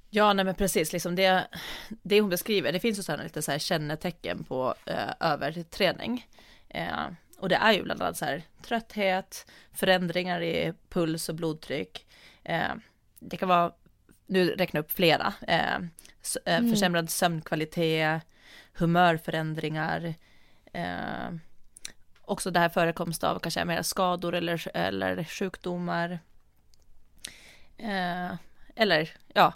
Ja, 0.10 0.34
nej 0.34 0.46
men 0.46 0.56
precis, 0.56 0.94
liksom 0.94 1.16
det, 1.16 1.48
det 1.90 2.22
hon 2.22 2.30
beskriver, 2.30 2.72
det 2.72 2.80
finns 2.80 3.00
ju 3.00 3.04
sådana 3.04 3.24
lite 3.24 3.42
så 3.42 3.52
här 3.52 3.60
kännetecken 3.60 4.44
på 4.44 4.76
eh, 4.86 5.10
överträning. 5.20 6.28
Eh, 6.70 7.06
och 7.38 7.50
det 7.50 7.56
är 7.56 7.74
ju 7.74 7.84
bland 7.84 8.02
annat 8.02 8.18
så 8.18 8.26
här 8.26 8.44
trötthet, 8.62 9.52
förändringar 9.72 10.42
i 10.42 10.74
puls 10.90 11.30
och 11.30 11.36
blodtryck. 11.36 12.06
Eh, 12.44 12.74
det 13.20 13.38
kan 13.38 13.50
vara, 13.50 13.72
nu 14.28 14.50
räknar 14.50 14.78
jag 14.78 14.86
upp 14.86 14.92
flera, 14.92 15.34
eh, 15.48 15.76
eh, 15.76 16.58
mm. 16.58 16.72
försämrad 16.72 17.10
sömnkvalitet, 17.10 18.22
humörförändringar, 18.74 20.14
eh, 20.74 21.36
också 22.22 22.52
det 22.52 22.60
här 22.60 22.70
förekomst 22.70 23.24
av 23.24 23.40
kanske 23.40 23.66
mer 23.66 23.82
skador 23.82 24.36
eller, 24.36 24.68
eller 24.74 25.24
sjukdomar. 25.24 26.20
Eh, 27.78 28.36
eller 28.76 29.10
ja, 29.34 29.54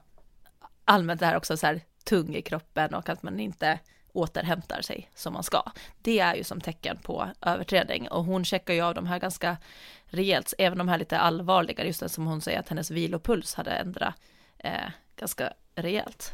allmänt 0.86 1.20
det 1.20 1.26
här 1.26 1.36
också 1.36 1.58
så 1.58 1.66
här 1.66 1.82
tung 2.04 2.36
i 2.36 2.42
kroppen 2.42 2.94
och 2.94 3.10
att 3.10 3.24
man 3.24 3.40
inte 3.40 3.80
återhämtar 4.18 4.82
sig 4.82 5.10
som 5.16 5.34
man 5.34 5.44
ska. 5.44 5.72
Det 6.02 6.20
är 6.20 6.36
ju 6.36 6.44
som 6.44 6.62
tecken 6.62 6.98
på 6.98 7.28
överträdning 7.42 8.08
och 8.08 8.26
hon 8.26 8.46
checkar 8.46 8.74
ju 8.74 8.82
av 8.82 8.96
de 8.96 9.06
här 9.06 9.20
ganska 9.20 9.58
rejält, 10.06 10.54
även 10.58 10.78
de 10.78 10.88
här 10.88 10.98
lite 10.98 11.18
allvarliga, 11.18 11.86
just 11.86 12.00
det 12.00 12.10
som 12.10 12.28
hon 12.28 12.42
säger 12.42 12.60
att 12.60 12.70
hennes 12.70 12.92
vilopuls 12.92 13.54
hade 13.54 13.72
ändrat 13.72 14.16
eh, 14.58 14.90
ganska 15.16 15.54
rejält. 15.76 16.32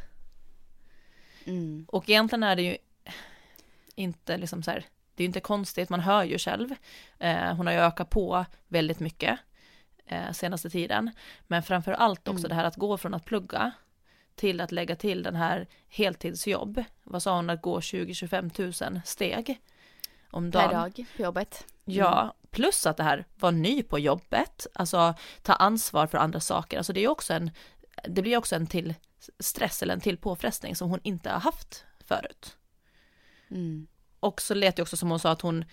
Mm. 1.46 1.86
Och 1.90 2.10
egentligen 2.10 2.44
är 2.44 2.56
det 2.56 2.62
ju 2.62 2.78
inte 3.96 4.38
liksom 4.38 4.64
så 4.64 4.72
här, 4.72 4.86
det 5.16 5.24
är 5.24 5.26
inte 5.26 5.40
konstigt, 5.40 5.90
man 5.90 6.00
hör 6.00 6.24
ju 6.24 6.38
själv. 6.38 6.76
Eh, 7.20 7.56
hon 7.56 7.68
har 7.68 7.74
ju 7.74 7.80
ökat 7.80 8.10
på 8.10 8.46
väldigt 8.68 9.00
mycket 9.00 9.40
eh, 10.06 10.32
senaste 10.32 10.70
tiden. 10.70 11.12
Men 11.48 11.64
framför 11.64 11.92
allt 11.92 12.28
också 12.28 12.46
mm. 12.46 12.50
det 12.50 12.56
här 12.56 12.64
att 12.64 12.76
gå 12.76 12.98
från 12.98 13.14
att 13.14 13.26
plugga 13.26 13.72
till 14.36 14.62
att 14.62 14.72
lägga 14.72 14.96
till 14.96 15.24
den 15.24 15.36
här 15.36 15.68
heltidsjobb. 15.88 16.84
Vad 17.04 17.24
sa 17.24 17.36
hon, 17.36 17.50
att 17.50 17.62
gå 17.62 17.80
20-25 17.80 18.90
000 18.92 19.02
steg 19.06 19.62
om 20.32 20.52
dagen. 20.52 20.70
Per 20.70 20.76
dag 20.76 21.06
på 21.18 21.22
jobbet. 21.22 21.66
Mm. 21.86 22.00
Ja, 22.00 22.36
plus 22.52 22.86
att 22.86 22.98
det 22.98 23.04
här 23.04 23.26
var 23.36 23.52
ny 23.52 23.84
på 23.84 24.00
jobbet, 24.00 24.68
alltså 24.74 25.14
ta 25.42 25.54
ansvar 25.54 26.08
för 26.08 26.18
andra 26.18 26.40
saker. 26.40 26.78
Alltså 26.78 26.94
det 26.94 27.04
är 27.04 27.08
också 27.08 27.34
en, 27.34 27.52
det 28.08 28.22
blir 28.22 28.38
också 28.38 28.56
en 28.56 28.68
till 28.68 28.94
stress 29.40 29.84
eller 29.84 29.94
en 29.94 30.02
till 30.02 30.18
påfrestning 30.18 30.76
som 30.76 30.90
hon 30.90 31.00
inte 31.04 31.30
har 31.30 31.40
haft 31.40 31.86
förut. 32.06 32.58
Mm. 33.52 33.88
Och 34.20 34.42
så 34.42 34.54
lät 34.54 34.76
det 34.76 34.82
också 34.82 34.98
som 34.98 35.10
hon 35.10 35.20
sa 35.20 35.32
att 35.32 35.42
hon, 35.42 35.66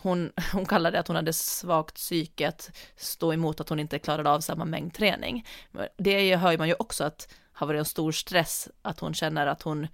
hon, 0.00 0.32
hon 0.52 0.66
kallade 0.66 0.96
det 0.96 1.00
att 1.00 1.08
hon 1.08 1.16
hade 1.16 1.32
svagt 1.32 1.94
psyket, 1.94 2.70
stå 2.96 3.32
emot 3.32 3.60
att 3.60 3.68
hon 3.68 3.78
inte 3.78 3.98
klarade 3.98 4.30
av 4.30 4.40
samma 4.40 4.64
mängd 4.64 4.94
träning. 4.94 5.46
Det 5.96 6.36
hör 6.36 6.58
man 6.58 6.68
ju 6.68 6.74
också 6.78 7.04
att 7.04 7.34
har 7.52 7.66
varit 7.66 7.78
en 7.78 7.84
stor 7.84 8.12
stress, 8.12 8.68
att 8.82 9.00
hon 9.00 9.14
känner 9.14 9.46
att 9.46 9.62
hon 9.62 9.86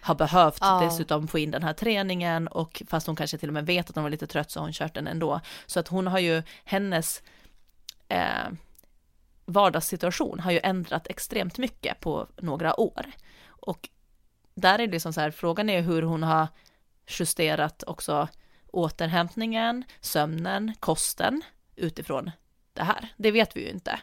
har 0.00 0.14
behövt 0.14 0.58
ja. 0.60 0.80
dessutom 0.84 1.28
få 1.28 1.38
in 1.38 1.50
den 1.50 1.62
här 1.62 1.72
träningen 1.72 2.48
och 2.48 2.82
fast 2.88 3.06
hon 3.06 3.16
kanske 3.16 3.38
till 3.38 3.48
och 3.48 3.54
med 3.54 3.66
vet 3.66 3.90
att 3.90 3.94
hon 3.94 4.04
var 4.04 4.10
lite 4.10 4.26
trött 4.26 4.50
så 4.50 4.60
har 4.60 4.64
hon 4.64 4.72
kört 4.72 4.94
den 4.94 5.06
ändå. 5.06 5.40
Så 5.66 5.80
att 5.80 5.88
hon 5.88 6.06
har 6.06 6.18
ju, 6.18 6.42
hennes 6.64 7.22
eh, 8.08 8.48
vardagssituation 9.44 10.40
har 10.40 10.52
ju 10.52 10.60
ändrat 10.62 11.06
extremt 11.06 11.58
mycket 11.58 12.00
på 12.00 12.26
några 12.36 12.80
år. 12.80 13.10
Och 13.46 13.88
där 14.54 14.74
är 14.78 14.86
det 14.86 14.92
liksom 14.92 15.12
så 15.12 15.20
här, 15.20 15.30
frågan 15.30 15.70
är 15.70 15.82
hur 15.82 16.02
hon 16.02 16.22
har 16.22 16.48
justerat 17.06 17.84
också 17.86 18.28
återhämtningen, 18.72 19.84
sömnen, 20.00 20.74
kosten 20.80 21.42
utifrån 21.76 22.30
det 22.72 22.82
här. 22.82 23.08
Det 23.16 23.30
vet 23.30 23.56
vi 23.56 23.60
ju 23.60 23.70
inte. 23.70 24.00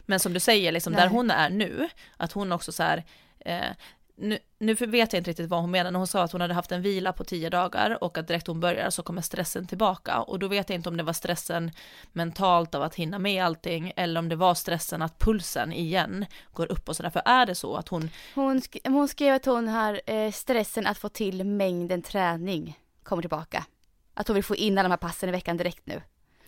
Men 0.00 0.20
som 0.20 0.32
du 0.32 0.40
säger, 0.40 0.72
liksom, 0.72 0.92
där 0.92 1.08
hon 1.08 1.30
är 1.30 1.50
nu, 1.50 1.88
att 2.16 2.32
hon 2.32 2.52
också 2.52 2.72
så 2.72 2.82
här, 2.82 3.04
eh, 3.40 3.70
nu, 4.16 4.38
nu 4.58 4.74
vet 4.74 5.12
jag 5.12 5.20
inte 5.20 5.30
riktigt 5.30 5.50
vad 5.50 5.60
hon 5.60 5.70
menar, 5.70 5.90
när 5.90 5.98
hon 5.98 6.06
sa 6.06 6.22
att 6.22 6.32
hon 6.32 6.40
hade 6.40 6.54
haft 6.54 6.72
en 6.72 6.82
vila 6.82 7.12
på 7.12 7.24
tio 7.24 7.50
dagar 7.50 8.04
och 8.04 8.18
att 8.18 8.28
direkt 8.28 8.46
hon 8.46 8.60
börjar 8.60 8.90
så 8.90 9.02
kommer 9.02 9.22
stressen 9.22 9.66
tillbaka. 9.66 10.20
Och 10.20 10.38
då 10.38 10.48
vet 10.48 10.68
jag 10.68 10.76
inte 10.76 10.88
om 10.88 10.96
det 10.96 11.02
var 11.02 11.12
stressen 11.12 11.70
mentalt 12.12 12.74
av 12.74 12.82
att 12.82 12.94
hinna 12.94 13.18
med 13.18 13.44
allting 13.44 13.92
eller 13.96 14.18
om 14.18 14.28
det 14.28 14.36
var 14.36 14.54
stressen 14.54 15.02
att 15.02 15.18
pulsen 15.18 15.72
igen 15.72 16.26
går 16.52 16.72
upp 16.72 16.88
och 16.88 16.96
sådär. 16.96 17.10
För 17.10 17.22
är 17.24 17.46
det 17.46 17.54
så 17.54 17.76
att 17.76 17.88
hon... 17.88 18.10
Hon, 18.34 18.60
sk 18.60 18.76
hon 18.84 19.08
skrev 19.08 19.34
att 19.34 19.44
hon 19.44 19.68
har 19.68 20.00
eh, 20.06 20.30
stressen 20.30 20.86
att 20.86 20.98
få 20.98 21.08
till 21.08 21.44
mängden 21.44 22.02
träning 22.02 22.78
kommer 23.02 23.22
tillbaka. 23.22 23.66
Att 24.14 24.28
hon 24.28 24.34
vill 24.34 24.44
få 24.44 24.56
in 24.56 24.78
alla 24.78 24.88
de 24.88 24.92
här 24.92 24.96
passen 24.96 25.28
i 25.28 25.32
veckan 25.32 25.56
direkt 25.56 25.86
nu. 25.86 26.02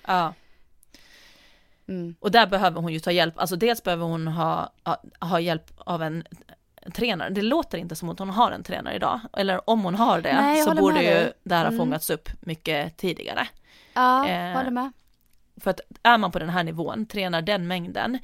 Ja. 0.06 0.34
Mm. 1.88 2.14
Och 2.20 2.30
där 2.30 2.46
behöver 2.46 2.80
hon 2.80 2.92
ju 2.92 3.00
ta 3.00 3.12
hjälp, 3.12 3.38
alltså 3.38 3.56
dels 3.56 3.82
behöver 3.82 4.04
hon 4.04 4.28
ha, 4.28 4.72
ha, 4.84 5.02
ha 5.20 5.40
hjälp 5.40 5.70
av 5.76 6.02
en 6.02 6.24
tränare. 6.94 7.30
Det 7.30 7.42
låter 7.42 7.78
inte 7.78 7.96
som 7.96 8.08
att 8.08 8.18
hon 8.18 8.30
har 8.30 8.50
en 8.50 8.62
tränare 8.62 8.94
idag. 8.94 9.20
Eller 9.32 9.70
om 9.70 9.84
hon 9.84 9.94
har 9.94 10.20
det 10.20 10.32
Nej, 10.32 10.62
så 10.62 10.74
borde 10.74 11.02
ju 11.02 11.32
det 11.42 11.54
här 11.54 11.64
ha 11.64 11.68
mm. 11.68 11.78
fångats 11.78 12.10
upp 12.10 12.28
mycket 12.40 12.96
tidigare. 12.96 13.48
Ja, 13.94 14.28
eh, 14.28 14.56
håller 14.56 14.70
med. 14.70 14.92
För 15.60 15.70
att 15.70 15.80
är 16.02 16.18
man 16.18 16.32
på 16.32 16.38
den 16.38 16.50
här 16.50 16.64
nivån, 16.64 17.06
tränar 17.06 17.42
den 17.42 17.66
mängden, 17.66 18.18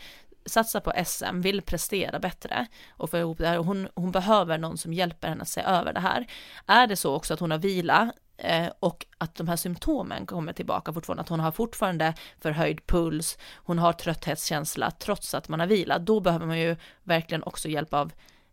satsar 0.51 0.80
på 0.80 0.92
SM, 1.07 1.40
vill 1.40 1.62
prestera 1.62 2.18
bättre 2.18 2.66
och 2.90 3.11
få 3.11 3.18
ihop 3.18 3.38
det 3.38 3.48
här, 3.48 3.57
hon, 3.57 3.88
hon 3.94 4.11
behöver 4.11 4.59
någon 4.59 4.78
som 4.78 4.92
hjälper 4.92 5.28
henne 5.28 5.42
att 5.42 5.48
se 5.48 5.61
över 5.61 5.92
det 5.92 6.01
här. 6.01 6.26
Är 6.66 6.86
det 6.86 6.96
så 6.96 7.14
också 7.14 7.34
att 7.34 7.40
hon 7.40 7.51
har 7.51 7.59
vila 7.59 8.12
Eh, 8.42 8.70
och 8.80 9.07
att 9.18 9.34
de 9.34 9.48
här 9.48 9.57
symptomen 9.57 10.26
kommer 10.26 10.53
tillbaka 10.53 10.92
fortfarande, 10.92 11.20
att 11.20 11.28
hon 11.28 11.40
har 11.40 11.53
fortfarande 11.53 12.14
förhöjd 12.38 12.86
puls, 12.86 13.38
hon 13.55 13.78
har 13.78 13.92
trötthetskänsla 13.92 14.90
trots 14.90 15.34
att 15.34 15.48
man 15.48 15.61
har 15.61 15.66
vilat, 15.66 16.07
då 16.07 16.20
behöver 16.20 16.46
man 16.46 16.59
ju 16.61 16.76
verkligen 17.03 17.42
också 17.42 17.68
hjälp 17.68 17.94
av 17.94 18.12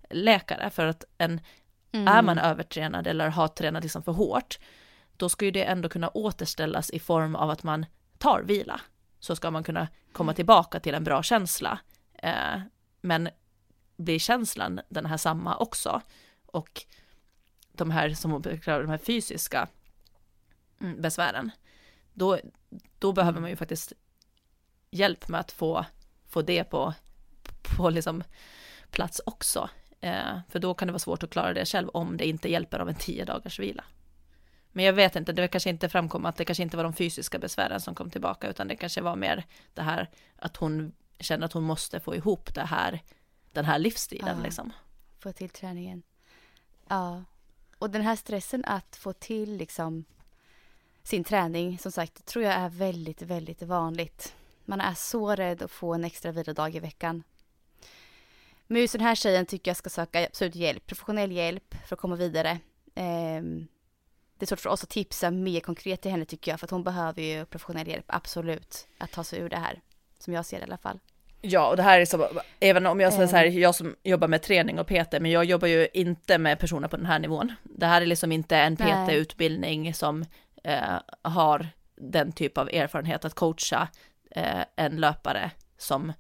läkare 0.09 0.69
för 0.69 0.85
att 0.85 1.03
en, 1.17 1.41
mm. 1.91 2.07
är 2.07 2.21
man 2.21 2.39
övertränad 2.39 3.07
eller 3.07 3.29
har 3.29 3.47
tränat 3.47 3.83
liksom 3.83 4.03
för 4.03 4.11
hårt, 4.11 4.59
då 5.17 5.29
ska 5.29 5.45
ju 5.45 5.51
det 5.51 5.63
ändå 5.63 5.89
kunna 5.89 6.09
återställas 6.09 6.89
i 6.89 6.99
form 6.99 7.35
av 7.35 7.49
att 7.49 7.63
man 7.63 7.85
tar 8.17 8.41
vila. 8.41 8.81
Så 9.19 9.35
ska 9.35 9.51
man 9.51 9.63
kunna 9.63 9.87
komma 10.11 10.33
tillbaka 10.33 10.79
till 10.79 10.95
en 10.95 11.03
bra 11.03 11.23
känsla. 11.23 11.79
Eh, 12.13 12.59
men 13.01 13.29
blir 13.97 14.19
känslan 14.19 14.79
den 14.89 15.05
här 15.05 15.17
samma 15.17 15.57
också? 15.57 16.01
Och 16.45 16.85
de 17.71 17.91
här, 17.91 18.09
som 18.09 18.41
de 18.41 18.89
här 18.89 18.97
fysiska 18.97 19.67
mm, 20.81 21.01
besvären, 21.01 21.51
då, 22.13 22.39
då 22.99 23.13
behöver 23.13 23.41
man 23.41 23.49
ju 23.49 23.55
faktiskt 23.55 23.93
hjälp 24.91 25.27
med 25.27 25.39
att 25.39 25.51
få, 25.51 25.85
få 26.27 26.41
det 26.41 26.63
på, 26.63 26.93
på 27.77 27.89
liksom 27.89 28.23
plats 28.91 29.21
också. 29.25 29.69
Eh, 29.99 30.39
för 30.49 30.59
då 30.59 30.73
kan 30.73 30.87
det 30.87 30.91
vara 30.91 30.99
svårt 30.99 31.23
att 31.23 31.29
klara 31.29 31.53
det 31.53 31.65
själv 31.65 31.89
om 31.89 32.17
det 32.17 32.27
inte 32.27 32.51
hjälper 32.51 32.79
av 32.79 32.89
en 32.89 32.95
tio 32.95 33.25
dagars 33.25 33.59
vila. 33.59 33.83
Men 34.77 34.85
jag 34.85 34.93
vet 34.93 35.15
inte, 35.15 35.31
det 35.31 35.47
kanske 35.47 35.69
inte 35.69 35.89
framkom 35.89 36.25
att 36.25 36.35
det 36.35 36.45
kanske 36.45 36.63
inte 36.63 36.77
var 36.77 36.83
de 36.83 36.93
fysiska 36.93 37.39
besvären 37.39 37.81
som 37.81 37.95
kom 37.95 38.09
tillbaka, 38.09 38.49
utan 38.49 38.67
det 38.67 38.75
kanske 38.75 39.01
var 39.01 39.15
mer 39.15 39.45
det 39.73 39.81
här 39.81 40.09
att 40.35 40.57
hon 40.57 40.91
känner 41.19 41.45
att 41.45 41.53
hon 41.53 41.63
måste 41.63 41.99
få 41.99 42.15
ihop 42.15 42.53
det 42.53 42.63
här, 42.63 43.03
den 43.51 43.65
här 43.65 43.79
livsstilen 43.79 44.37
ja, 44.37 44.43
liksom. 44.43 44.73
Få 45.19 45.31
till 45.31 45.49
träningen. 45.49 46.03
Ja, 46.87 47.23
och 47.77 47.89
den 47.89 48.01
här 48.01 48.15
stressen 48.15 48.65
att 48.65 48.95
få 48.95 49.13
till 49.13 49.57
liksom 49.57 50.05
sin 51.03 51.23
träning, 51.23 51.77
som 51.79 51.91
sagt, 51.91 52.25
tror 52.25 52.45
jag 52.45 52.53
är 52.53 52.69
väldigt, 52.69 53.21
väldigt 53.21 53.61
vanligt. 53.61 54.35
Man 54.65 54.81
är 54.81 54.93
så 54.93 55.35
rädd 55.35 55.61
att 55.61 55.71
få 55.71 55.93
en 55.93 56.03
extra 56.03 56.31
vilodag 56.31 56.75
i 56.75 56.79
veckan. 56.79 57.23
Men 58.67 58.81
just 58.81 58.93
den 58.93 59.01
här 59.01 59.15
tjejen 59.15 59.45
tycker 59.45 59.71
jag 59.71 59.77
ska 59.77 59.89
söka 59.89 60.25
absolut 60.25 60.55
hjälp, 60.55 60.85
professionell 60.85 61.31
hjälp 61.31 61.75
för 61.87 61.95
att 61.95 62.01
komma 62.01 62.15
vidare. 62.15 62.59
Um, 62.95 63.67
det 64.37 64.43
är 64.43 64.47
svårt 64.47 64.59
för 64.59 64.69
oss 64.69 64.83
att 64.83 64.89
tipsa 64.89 65.31
mer 65.31 65.59
konkret 65.59 66.01
till 66.01 66.11
henne 66.11 66.25
tycker 66.25 66.51
jag, 66.51 66.59
för 66.59 66.67
att 66.67 66.71
hon 66.71 66.83
behöver 66.83 67.21
ju 67.21 67.45
professionell 67.45 67.87
hjälp, 67.87 68.05
absolut, 68.07 68.87
att 68.97 69.11
ta 69.11 69.23
sig 69.23 69.39
ur 69.39 69.49
det 69.49 69.57
här. 69.57 69.81
Som 70.19 70.33
jag 70.33 70.45
ser 70.45 70.57
det 70.57 70.61
i 70.61 70.65
alla 70.65 70.77
fall. 70.77 70.99
Ja, 71.41 71.69
och 71.69 71.77
det 71.77 71.83
här 71.83 71.99
är 71.99 72.05
så, 72.05 72.29
även 72.59 72.85
om 72.85 72.99
jag 72.99 73.13
säger 73.13 73.27
så 73.27 73.35
här, 73.35 73.45
eh. 73.45 73.57
jag 73.59 73.75
som 73.75 73.95
jobbar 74.03 74.27
med 74.27 74.41
träning 74.41 74.79
och 74.79 74.87
PT, 74.87 75.11
men 75.11 75.31
jag 75.31 75.45
jobbar 75.45 75.67
ju 75.67 75.87
inte 75.93 76.37
med 76.37 76.59
personer 76.59 76.87
på 76.87 76.97
den 76.97 77.05
här 77.05 77.19
nivån. 77.19 77.53
Det 77.63 77.85
här 77.85 78.01
är 78.01 78.05
liksom 78.05 78.31
inte 78.31 78.57
en 78.57 78.77
PT-utbildning 78.77 79.93
som 79.93 80.25
eh, 80.63 80.99
har 81.21 81.67
den 81.95 82.31
typ 82.31 82.57
av 82.57 82.69
erfarenhet 82.69 83.25
att 83.25 83.33
coacha 83.33 83.87
eh, 84.31 84.63
en 84.75 84.95
löpare 84.95 85.51
som 85.77 86.13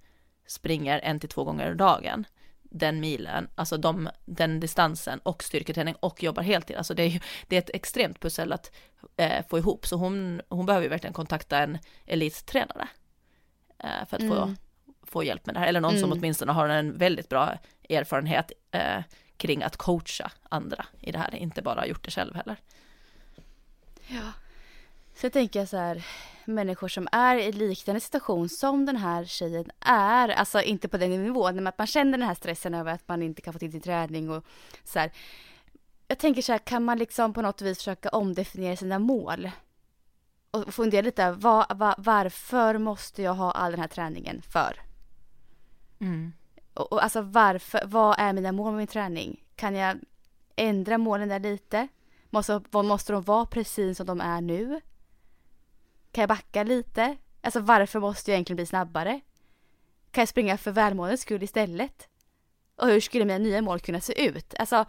springer 0.47 0.99
en 0.99 1.19
till 1.19 1.29
två 1.29 1.43
gånger 1.43 1.71
om 1.71 1.77
dagen 1.77 2.25
den 2.69 2.99
milen, 2.99 3.47
alltså 3.55 3.77
de, 3.77 4.09
den 4.25 4.59
distansen 4.59 5.19
och 5.19 5.43
styrketräning 5.43 5.95
och 5.99 6.23
jobbar 6.23 6.43
heltid. 6.43 6.77
Alltså 6.77 6.93
det 6.93 7.03
är, 7.03 7.23
det 7.47 7.55
är 7.55 7.59
ett 7.59 7.69
extremt 7.73 8.19
pussel 8.19 8.53
att 8.53 8.71
eh, 9.17 9.45
få 9.49 9.57
ihop, 9.57 9.87
så 9.87 9.95
hon, 9.95 10.41
hon 10.49 10.65
behöver 10.65 10.83
ju 10.83 10.89
verkligen 10.89 11.13
kontakta 11.13 11.59
en 11.59 11.77
elittränare 12.05 12.87
eh, 13.79 14.07
för 14.09 14.15
att 14.15 14.23
mm. 14.23 14.35
få, 14.35 14.55
få 15.03 15.23
hjälp 15.23 15.45
med 15.45 15.55
det 15.55 15.59
här, 15.59 15.67
eller 15.67 15.81
någon 15.81 15.91
mm. 15.91 16.01
som 16.01 16.11
åtminstone 16.11 16.51
har 16.51 16.69
en 16.69 16.97
väldigt 16.97 17.29
bra 17.29 17.57
erfarenhet 17.89 18.51
eh, 18.71 19.01
kring 19.37 19.63
att 19.63 19.77
coacha 19.77 20.31
andra 20.49 20.85
i 20.99 21.11
det 21.11 21.19
här, 21.19 21.35
inte 21.35 21.61
bara 21.61 21.87
gjort 21.87 22.05
det 22.05 22.11
själv 22.11 22.35
heller. 22.35 22.57
Ja, 24.07 24.31
så 25.19 25.25
jag 25.25 25.33
tänker 25.33 25.65
så 25.65 25.77
här, 25.77 26.05
människor 26.45 26.87
som 26.87 27.07
är 27.11 27.37
i 27.37 27.51
liknande 27.51 27.99
situation 27.99 28.49
som 28.49 28.85
den 28.85 28.95
här 28.95 29.25
tjejen 29.25 29.71
är, 29.79 30.29
alltså 30.29 30.61
inte 30.61 30.87
på 30.87 30.97
den 30.97 31.23
nivån, 31.23 31.55
men 31.55 31.67
att 31.67 31.77
man 31.77 31.87
känner 31.87 32.17
den 32.17 32.27
här 32.27 32.35
stressen 32.35 32.73
över 32.73 32.93
att 32.93 33.07
man 33.07 33.23
inte 33.23 33.41
kan 33.41 33.53
få 33.53 33.59
till 33.59 33.71
sin 33.71 33.81
träning 33.81 34.29
och 34.29 34.45
så 34.83 34.99
här. 34.99 35.11
Jag 36.07 36.17
tänker 36.17 36.41
så 36.41 36.51
här, 36.51 36.59
kan 36.59 36.85
man 36.85 36.97
liksom 36.97 37.33
på 37.33 37.41
något 37.41 37.61
vis 37.61 37.77
försöka 37.77 38.09
omdefiniera 38.09 38.75
sina 38.75 38.99
mål? 38.99 39.51
Och 40.51 40.73
fundera 40.73 41.01
lite, 41.01 41.31
var, 41.31 41.65
var, 41.75 41.95
varför 41.97 42.77
måste 42.77 43.21
jag 43.21 43.33
ha 43.33 43.51
all 43.51 43.71
den 43.71 43.81
här 43.81 43.87
träningen 43.87 44.41
för? 44.41 44.81
Mm. 45.99 46.33
Och, 46.73 46.91
och 46.91 47.03
alltså 47.03 47.21
varför, 47.21 47.81
vad 47.85 48.19
är 48.19 48.33
mina 48.33 48.51
mål 48.51 48.71
med 48.71 48.77
min 48.77 48.87
träning? 48.87 49.43
Kan 49.55 49.75
jag 49.75 49.97
ändra 50.55 50.97
målen 50.97 51.29
där 51.29 51.39
lite? 51.39 51.87
Måste, 52.29 52.61
måste 52.71 53.13
de 53.13 53.21
vara 53.21 53.45
precis 53.45 53.97
som 53.97 54.05
de 54.05 54.21
är 54.21 54.41
nu? 54.41 54.81
Kan 56.17 56.21
jag 56.21 56.29
backa 56.29 56.63
lite? 56.63 57.17
Alltså 57.41 57.59
varför 57.59 57.99
måste 57.99 58.31
jag 58.31 58.35
egentligen 58.35 58.55
bli 58.55 58.65
snabbare? 58.65 59.21
Kan 60.11 60.21
jag 60.21 60.29
springa 60.29 60.57
för 60.57 60.71
välmåendets 60.71 61.21
skull 61.21 61.43
istället? 61.43 62.07
Och 62.75 62.87
hur 62.87 62.99
skulle 62.99 63.25
mina 63.25 63.37
nya 63.37 63.61
mål 63.61 63.79
kunna 63.79 64.01
se 64.01 64.25
ut? 64.27 64.53
Alltså, 64.59 64.85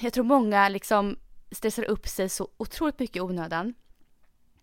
jag 0.00 0.12
tror 0.12 0.24
många 0.24 0.68
liksom 0.68 1.16
stressar 1.50 1.84
upp 1.84 2.08
sig 2.08 2.28
så 2.28 2.48
otroligt 2.56 2.98
mycket 2.98 3.16
i 3.16 3.20
onödan. 3.20 3.74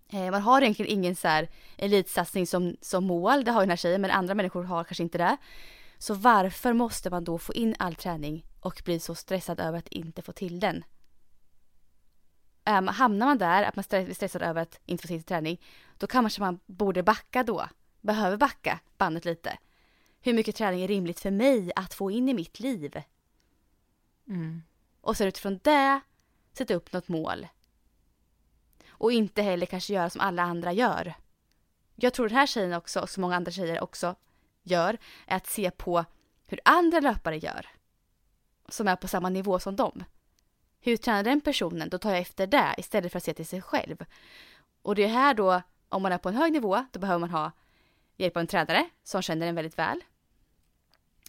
Eh, 0.09 0.31
man 0.31 0.41
har 0.41 0.61
egentligen 0.61 0.91
ingen 0.91 1.15
så 1.15 1.27
här 1.27 1.49
elitsatsning 1.77 2.47
som, 2.47 2.75
som 2.81 3.03
mål, 3.03 3.43
det 3.43 3.51
har 3.51 3.61
ju 3.61 3.65
den 3.65 3.69
här 3.69 3.77
tjejen, 3.77 4.01
men 4.01 4.11
andra 4.11 4.35
människor 4.35 4.63
har 4.63 4.83
kanske 4.83 5.03
inte 5.03 5.17
det. 5.17 5.37
Så 5.97 6.13
varför 6.13 6.73
måste 6.73 7.09
man 7.09 7.23
då 7.23 7.37
få 7.37 7.53
in 7.53 7.75
all 7.79 7.95
träning 7.95 8.45
och 8.59 8.81
bli 8.85 8.99
så 8.99 9.15
stressad 9.15 9.59
över 9.59 9.77
att 9.77 9.87
inte 9.87 10.21
få 10.21 10.31
till 10.31 10.59
den? 10.59 10.83
Um, 12.65 12.87
hamnar 12.87 13.25
man 13.25 13.37
där, 13.37 13.63
att 13.63 13.75
man 13.75 13.85
är 13.89 14.13
stressad 14.13 14.41
över 14.41 14.61
att 14.61 14.79
inte 14.85 15.01
få 15.01 15.07
sin 15.07 15.23
träning, 15.23 15.61
då 15.97 16.07
kanske 16.07 16.41
man 16.41 16.59
borde 16.65 17.03
backa 17.03 17.43
då. 17.43 17.67
Behöver 18.01 18.37
backa 18.37 18.79
bandet 18.97 19.25
lite. 19.25 19.57
Hur 20.21 20.33
mycket 20.33 20.55
träning 20.55 20.81
är 20.81 20.87
rimligt 20.87 21.19
för 21.19 21.31
mig 21.31 21.71
att 21.75 21.93
få 21.93 22.11
in 22.11 22.29
i 22.29 22.33
mitt 22.33 22.59
liv? 22.59 23.01
Mm. 24.27 24.63
Och 25.01 25.17
så 25.17 25.25
utifrån 25.25 25.59
det 25.63 26.01
sätta 26.53 26.73
upp 26.73 26.93
något 26.93 27.07
mål. 27.07 27.47
Och 28.89 29.11
inte 29.11 29.41
heller 29.41 29.65
kanske 29.65 29.93
göra 29.93 30.09
som 30.09 30.21
alla 30.21 30.43
andra 30.43 30.73
gör. 30.73 31.13
Jag 31.95 32.13
tror 32.13 32.27
den 32.27 32.37
här 32.37 32.47
tjejen 32.47 32.73
också, 32.73 32.99
och 32.99 33.09
så 33.09 33.21
många 33.21 33.35
andra 33.35 33.51
tjejer 33.51 33.83
också 33.83 34.15
gör, 34.63 34.97
är 35.27 35.37
att 35.37 35.47
se 35.47 35.71
på 35.71 36.05
hur 36.45 36.59
andra 36.65 36.99
löpare 36.99 37.37
gör. 37.37 37.67
Som 38.69 38.87
är 38.87 38.95
på 38.95 39.07
samma 39.07 39.29
nivå 39.29 39.59
som 39.59 39.75
dem. 39.75 40.03
Hur 40.81 40.97
tränar 40.97 41.23
den 41.23 41.41
personen? 41.41 41.89
Då 41.89 41.97
tar 41.97 42.09
jag 42.09 42.19
efter 42.19 42.47
det 42.47 42.75
istället 42.77 43.11
för 43.11 43.17
att 43.17 43.23
se 43.23 43.33
till 43.33 43.45
sig 43.45 43.61
själv. 43.61 44.05
Och 44.81 44.95
det 44.95 45.03
är 45.03 45.07
här 45.07 45.33
då, 45.33 45.61
om 45.89 46.01
man 46.01 46.11
är 46.11 46.17
på 46.17 46.29
en 46.29 46.35
hög 46.35 46.53
nivå, 46.53 46.85
då 46.91 46.99
behöver 46.99 47.19
man 47.19 47.29
ha 47.29 47.51
hjälp 48.17 48.37
av 48.37 48.41
en 48.41 48.47
tränare 48.47 48.89
som 49.03 49.21
känner 49.21 49.47
en 49.47 49.55
väldigt 49.55 49.79
väl. 49.79 50.03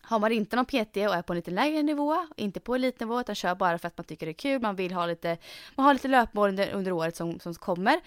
Har 0.03 0.18
man 0.18 0.32
inte 0.32 0.57
någon 0.57 0.64
PT 0.66 0.96
och 0.96 1.14
är 1.14 1.22
på 1.22 1.32
en 1.32 1.36
lite 1.36 1.51
lägre 1.51 1.82
nivå, 1.82 2.26
inte 2.36 2.61
på 2.61 2.74
elitnivå 2.74 3.20
utan 3.20 3.34
kör 3.34 3.55
bara 3.55 3.78
för 3.78 3.88
att 3.88 3.98
man 3.98 4.05
tycker 4.05 4.26
det 4.26 4.32
är 4.32 4.34
kul, 4.34 4.62
man 4.62 4.76
vill 4.76 4.92
ha 4.92 5.07
lite, 5.07 5.38
man 5.74 5.86
har 5.86 5.92
lite 5.92 6.09
löpmål 6.09 6.48
under, 6.48 6.70
under 6.70 6.92
året 6.92 7.16
som, 7.16 7.40
som 7.40 7.55
kommer. 7.55 8.01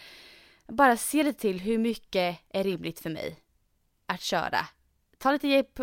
Bara 0.68 0.98
se 0.98 1.24
lite 1.24 1.40
till 1.40 1.60
hur 1.60 1.78
mycket 1.78 2.40
är 2.50 2.64
rimligt 2.64 3.00
för 3.00 3.10
mig 3.10 3.40
att 4.06 4.22
köra. 4.22 4.68
Ta 5.18 5.32
lite 5.32 5.48
hjälp, 5.48 5.80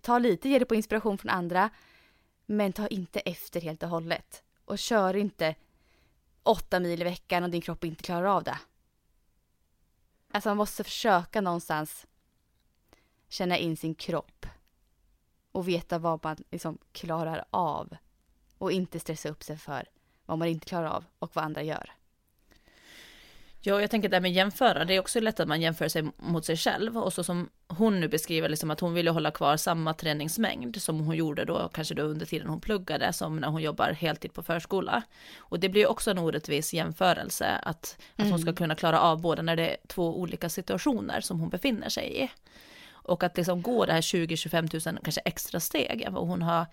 ta 0.00 0.18
lite 0.18 0.48
hjälp 0.48 0.70
och 0.70 0.76
inspiration 0.76 1.18
från 1.18 1.30
andra, 1.30 1.70
men 2.46 2.72
ta 2.72 2.86
inte 2.86 3.20
efter 3.20 3.60
helt 3.60 3.82
och 3.82 3.88
hållet 3.88 4.42
och 4.68 4.78
kör 4.78 5.16
inte 5.16 5.54
åtta 6.42 6.80
mil 6.80 7.00
i 7.00 7.04
veckan 7.04 7.44
och 7.44 7.50
din 7.50 7.60
kropp 7.60 7.84
inte 7.84 8.02
klarar 8.02 8.24
av 8.24 8.44
det. 8.44 8.58
Alltså 10.32 10.48
man 10.48 10.56
måste 10.56 10.84
försöka 10.84 11.40
någonstans 11.40 12.06
känna 13.28 13.56
in 13.56 13.76
sin 13.76 13.94
kropp 13.94 14.46
och 15.52 15.68
veta 15.68 15.98
vad 15.98 16.24
man 16.24 16.36
liksom 16.50 16.78
klarar 16.92 17.44
av 17.50 17.96
och 18.58 18.72
inte 18.72 19.00
stressa 19.00 19.28
upp 19.28 19.42
sig 19.42 19.56
för 19.56 19.88
vad 20.26 20.38
man 20.38 20.48
inte 20.48 20.66
klarar 20.66 20.88
av 20.88 21.04
och 21.18 21.36
vad 21.36 21.44
andra 21.44 21.62
gör. 21.62 21.97
Ja, 23.68 23.80
jag 23.80 23.90
tänker 23.90 24.08
det 24.08 24.16
här 24.16 24.20
med 24.20 24.32
jämföra, 24.32 24.84
det 24.84 24.94
är 24.94 25.00
också 25.00 25.20
lätt 25.20 25.40
att 25.40 25.48
man 25.48 25.60
jämför 25.60 25.88
sig 25.88 26.04
mot 26.16 26.44
sig 26.44 26.56
själv 26.56 26.98
och 26.98 27.12
så 27.12 27.24
som 27.24 27.48
hon 27.68 28.00
nu 28.00 28.08
beskriver, 28.08 28.48
liksom 28.48 28.70
att 28.70 28.80
hon 28.80 28.94
ville 28.94 29.10
hålla 29.10 29.30
kvar 29.30 29.56
samma 29.56 29.94
träningsmängd 29.94 30.82
som 30.82 31.00
hon 31.00 31.16
gjorde 31.16 31.44
då, 31.44 31.68
kanske 31.74 31.94
då 31.94 32.02
under 32.02 32.26
tiden 32.26 32.48
hon 32.48 32.60
pluggade, 32.60 33.12
som 33.12 33.36
när 33.36 33.48
hon 33.48 33.62
jobbar 33.62 33.92
heltid 33.92 34.32
på 34.32 34.42
förskola. 34.42 35.02
Och 35.38 35.60
det 35.60 35.68
blir 35.68 35.86
också 35.86 36.10
en 36.10 36.18
orättvis 36.18 36.74
jämförelse, 36.74 37.46
att, 37.62 37.66
att 37.66 38.18
mm. 38.18 38.30
hon 38.30 38.38
ska 38.38 38.48
mm. 38.48 38.56
kunna 38.56 38.74
klara 38.74 39.00
av 39.00 39.20
båda 39.20 39.42
när 39.42 39.56
det 39.56 39.70
är 39.70 39.76
två 39.86 40.20
olika 40.20 40.48
situationer 40.48 41.20
som 41.20 41.40
hon 41.40 41.48
befinner 41.48 41.88
sig 41.88 42.24
i. 42.24 42.30
Och 42.90 43.22
att 43.22 43.36
liksom 43.36 43.62
gå 43.62 43.86
det 43.86 43.92
här 43.92 44.00
20-25 44.00 44.92
000 44.92 44.98
kanske 45.02 45.20
extra 45.24 45.60
steg 45.60 46.02
än 46.02 46.14
vad 46.14 46.26
hon 46.26 46.42
har 46.42 46.66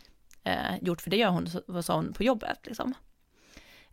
eh, 0.43 0.77
gjort, 0.81 1.01
för 1.01 1.09
det 1.09 1.17
gör 1.17 1.29
hon, 1.29 1.47
vad 1.67 1.85
sa 1.85 1.95
hon, 1.95 2.13
på 2.13 2.23
jobbet 2.23 2.59
liksom. 2.63 2.93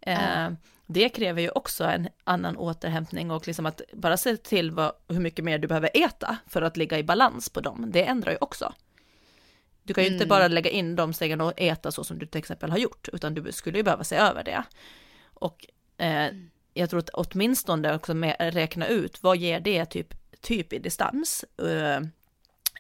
Eh, 0.01 0.49
det 0.93 1.09
kräver 1.09 1.43
ju 1.43 1.51
också 1.51 1.85
en 1.85 2.09
annan 2.25 2.57
återhämtning 2.57 3.31
och 3.31 3.47
liksom 3.47 3.67
att 3.67 3.81
bara 3.93 4.17
se 4.17 4.37
till 4.37 4.71
vad, 4.71 4.93
hur 5.09 5.21
mycket 5.21 5.45
mer 5.45 5.59
du 5.59 5.69
behöver 5.69 5.91
äta 5.95 6.37
för 6.47 6.63
att 6.63 6.77
ligga 6.77 6.99
i 6.99 7.05
balans 7.05 7.49
på 7.49 7.61
dem, 7.61 7.85
det 7.93 8.05
ändrar 8.05 8.33
ju 8.33 8.39
också. 8.41 8.73
Du 9.83 9.95
kan 9.95 10.05
ju 10.05 10.09
mm. 10.09 10.15
inte 10.15 10.27
bara 10.27 10.49
lägga 10.49 10.71
in 10.71 10.97
de 10.97 11.13
stegen 11.13 11.41
och 11.41 11.53
äta 11.57 11.93
så 11.93 12.05
som 12.05 12.19
du 12.19 12.27
till 12.27 12.39
exempel 12.39 12.71
har 12.71 12.79
gjort, 12.79 13.09
utan 13.13 13.35
du 13.35 13.53
skulle 13.53 13.79
ju 13.79 13.85
behöva 13.85 14.05
se 14.05 14.17
över 14.17 14.45
det. 14.45 14.63
Och 15.35 15.67
eh, 15.99 16.29
jag 16.75 16.91
tror 16.91 17.01
att 17.01 17.11
åtminstone 17.13 17.95
också 17.95 18.15
med, 18.15 18.37
räkna 18.39 18.87
ut 18.87 19.23
vad 19.23 19.37
ger 19.37 19.61
det 19.61 19.85
typ, 19.85 20.15
typ 20.41 20.73
i 20.73 20.79
distans 20.79 21.45
eh, 21.59 22.01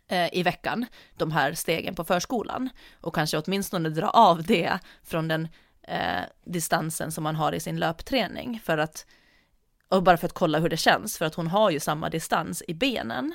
eh, 0.08 0.28
i 0.32 0.42
veckan, 0.42 0.86
de 1.16 1.32
här 1.32 1.54
stegen 1.54 1.94
på 1.94 2.04
förskolan 2.04 2.68
och 3.00 3.14
kanske 3.14 3.38
åtminstone 3.38 3.88
dra 3.88 4.08
av 4.08 4.42
det 4.42 4.78
från 5.02 5.28
den 5.28 5.48
eh, 5.82 6.20
distansen 6.44 7.12
som 7.12 7.24
man 7.24 7.36
har 7.36 7.52
i 7.52 7.60
sin 7.60 7.78
löpträning 7.78 8.60
för 8.64 8.78
att 8.78 9.06
och 9.88 10.02
bara 10.02 10.16
för 10.16 10.26
att 10.26 10.32
kolla 10.32 10.58
hur 10.58 10.68
det 10.68 10.76
känns, 10.76 11.18
för 11.18 11.24
att 11.24 11.34
hon 11.34 11.46
har 11.46 11.70
ju 11.70 11.80
samma 11.80 12.10
distans 12.10 12.62
i 12.68 12.74
benen. 12.74 13.34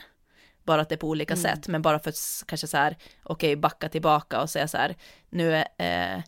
Bara 0.64 0.82
att 0.82 0.90
det 0.90 0.96
är 0.96 1.00
på 1.00 1.10
olika 1.10 1.34
mm. 1.34 1.44
sätt, 1.44 1.68
men 1.68 1.82
bara 1.82 2.00
för 2.00 2.10
att 2.10 2.44
kanske 2.48 2.68
så 2.68 2.78
här, 2.78 2.98
okej, 3.24 3.54
okay, 3.54 3.56
backa 3.56 3.90
tillbaka 3.90 4.42
och 4.42 4.50
säga 4.50 4.68
så 4.68 4.78
här, 4.78 4.96
nu 5.30 5.56
eh, 5.56 6.22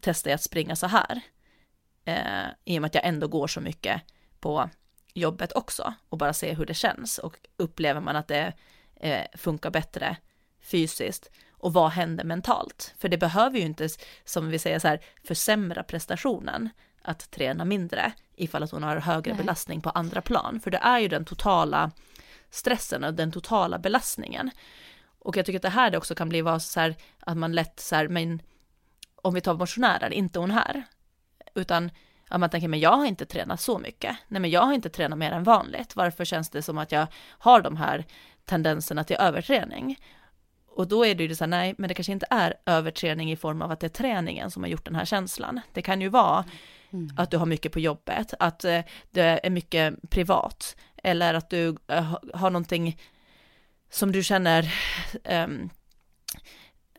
testar 0.00 0.30
jag 0.30 0.34
att 0.34 0.42
springa 0.42 0.76
så 0.76 0.86
här. 0.86 1.20
Eh, 2.04 2.46
I 2.64 2.78
och 2.78 2.82
med 2.82 2.88
att 2.88 2.94
jag 2.94 3.06
ändå 3.06 3.28
går 3.28 3.46
så 3.46 3.60
mycket 3.60 4.02
på 4.40 4.70
jobbet 5.14 5.52
också 5.52 5.94
och 6.08 6.18
bara 6.18 6.32
se 6.32 6.54
hur 6.54 6.66
det 6.66 6.74
känns 6.74 7.18
och 7.18 7.36
upplever 7.56 8.00
man 8.00 8.16
att 8.16 8.28
det 8.28 8.52
eh, 8.96 9.24
funkar 9.34 9.70
bättre 9.70 10.16
fysiskt 10.60 11.30
och 11.64 11.72
vad 11.72 11.90
händer 11.90 12.24
mentalt? 12.24 12.94
För 12.98 13.08
det 13.08 13.18
behöver 13.18 13.58
ju 13.58 13.64
inte, 13.64 13.88
som 14.24 14.48
vi 14.48 14.58
säger 14.58 14.78
så 14.78 14.88
här, 14.88 15.00
försämra 15.24 15.82
prestationen 15.82 16.68
att 17.02 17.30
träna 17.30 17.64
mindre 17.64 18.12
ifall 18.36 18.62
att 18.62 18.70
hon 18.70 18.82
har 18.82 18.96
högre 18.96 19.32
Nej. 19.32 19.42
belastning 19.42 19.80
på 19.80 19.90
andra 19.90 20.20
plan, 20.20 20.60
för 20.60 20.70
det 20.70 20.78
är 20.78 20.98
ju 20.98 21.08
den 21.08 21.24
totala 21.24 21.90
stressen 22.50 23.04
och 23.04 23.14
den 23.14 23.32
totala 23.32 23.78
belastningen. 23.78 24.50
Och 25.18 25.36
jag 25.36 25.46
tycker 25.46 25.58
att 25.58 25.62
det 25.62 25.68
här 25.68 25.96
också 25.96 26.14
kan 26.14 26.28
bli 26.28 26.40
vara 26.40 26.60
så 26.60 26.80
här 26.80 26.96
att 27.20 27.36
man 27.36 27.52
lätt 27.52 27.80
så 27.80 27.94
här, 27.94 28.08
men 28.08 28.42
om 29.16 29.34
vi 29.34 29.40
tar 29.40 29.54
motionärer, 29.54 30.12
inte 30.12 30.38
hon 30.38 30.50
här, 30.50 30.82
utan 31.54 31.90
att 32.28 32.40
man 32.40 32.50
tänker, 32.50 32.68
men 32.68 32.80
jag 32.80 32.96
har 32.96 33.06
inte 33.06 33.26
tränat 33.26 33.60
så 33.60 33.78
mycket. 33.78 34.16
Nej, 34.28 34.40
men 34.40 34.50
jag 34.50 34.62
har 34.62 34.72
inte 34.72 34.88
tränat 34.88 35.18
mer 35.18 35.32
än 35.32 35.44
vanligt. 35.44 35.96
Varför 35.96 36.24
känns 36.24 36.50
det 36.50 36.62
som 36.62 36.78
att 36.78 36.92
jag 36.92 37.06
har 37.28 37.60
de 37.62 37.76
här 37.76 38.04
tendenserna 38.44 39.04
till 39.04 39.16
överträning? 39.16 39.98
Och 40.74 40.88
då 40.88 41.06
är 41.06 41.14
det 41.14 41.24
ju 41.24 41.34
så 41.34 41.44
här, 41.44 41.48
nej, 41.48 41.74
men 41.78 41.88
det 41.88 41.94
kanske 41.94 42.12
inte 42.12 42.26
är 42.30 42.54
överträning 42.66 43.32
i 43.32 43.36
form 43.36 43.62
av 43.62 43.70
att 43.70 43.80
det 43.80 43.86
är 43.86 43.88
träningen 43.88 44.50
som 44.50 44.62
har 44.62 44.70
gjort 44.70 44.84
den 44.84 44.94
här 44.94 45.04
känslan. 45.04 45.60
Det 45.72 45.82
kan 45.82 46.00
ju 46.00 46.08
vara 46.08 46.44
mm. 46.92 47.10
att 47.16 47.30
du 47.30 47.36
har 47.36 47.46
mycket 47.46 47.72
på 47.72 47.80
jobbet, 47.80 48.34
att 48.38 48.64
eh, 48.64 48.80
det 49.10 49.40
är 49.46 49.50
mycket 49.50 50.10
privat, 50.10 50.76
eller 51.02 51.34
att 51.34 51.50
du 51.50 51.76
eh, 51.88 52.16
har 52.34 52.50
någonting 52.50 53.00
som 53.90 54.12
du 54.12 54.22
känner 54.22 54.74
um, 55.44 55.70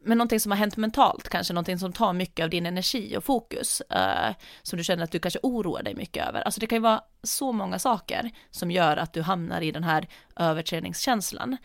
men 0.01 0.17
någonting 0.17 0.39
som 0.39 0.51
har 0.51 0.57
hänt 0.57 0.77
mentalt, 0.77 1.29
kanske 1.29 1.53
någonting 1.53 1.79
som 1.79 1.93
tar 1.93 2.13
mycket 2.13 2.43
av 2.43 2.49
din 2.49 2.65
energi 2.65 3.17
och 3.17 3.23
fokus, 3.23 3.81
uh, 3.95 4.35
som 4.61 4.77
du 4.77 4.83
känner 4.83 5.03
att 5.03 5.11
du 5.11 5.19
kanske 5.19 5.39
oroar 5.43 5.83
dig 5.83 5.95
mycket 5.95 6.27
över. 6.27 6.41
Alltså 6.41 6.59
det 6.59 6.67
kan 6.67 6.75
ju 6.75 6.81
vara 6.81 7.01
så 7.23 7.51
många 7.51 7.79
saker 7.79 8.31
som 8.51 8.71
gör 8.71 8.97
att 8.97 9.13
du 9.13 9.21
hamnar 9.21 9.61
i 9.61 9.71
den 9.71 9.83
här 9.83 10.07
överträningskänslan. 10.35 11.57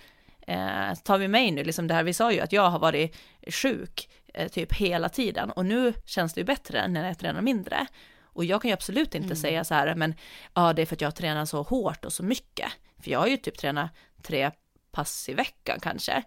Uh, 0.51 0.95
tar 0.95 1.19
vi 1.19 1.29
mig 1.29 1.51
nu, 1.51 1.65
liksom 1.65 1.87
det 1.87 1.95
här, 1.95 2.03
vi 2.03 2.15
sa 2.15 2.33
ju 2.33 2.41
att 2.41 2.53
jag 2.53 2.71
har 2.71 2.79
varit 2.79 3.17
sjuk 3.47 4.11
uh, 4.39 4.49
typ 4.49 4.73
hela 4.73 5.09
tiden 5.09 5.51
och 5.51 5.67
nu 5.67 5.93
känns 6.05 6.35
det 6.35 6.41
ju 6.41 6.45
bättre 6.45 6.89
när 6.89 7.07
jag 7.07 7.19
tränar 7.19 7.43
mindre. 7.43 7.87
Och 8.33 8.45
jag 8.45 8.63
kan 8.63 8.69
ju 8.69 8.75
absolut 8.75 9.15
inte 9.15 9.27
mm. 9.27 9.37
säga 9.37 9.65
så 9.65 9.75
här, 9.75 9.95
men 9.95 10.15
ja, 10.55 10.73
det 10.73 10.83
är 10.83 10.87
för 10.87 10.97
att 10.97 11.01
jag 11.01 11.15
tränar 11.15 11.45
så 11.45 11.63
hårt 11.63 12.05
och 12.05 12.13
så 12.13 12.23
mycket. 12.23 12.73
För 13.03 13.11
jag 13.11 13.19
har 13.19 13.27
ju 13.27 13.37
typ 13.37 13.59
tränat 13.59 13.91
tre 14.23 14.51
pass 14.93 15.29
i 15.29 15.35
veckan 15.35 15.79
kanske. 15.81 16.23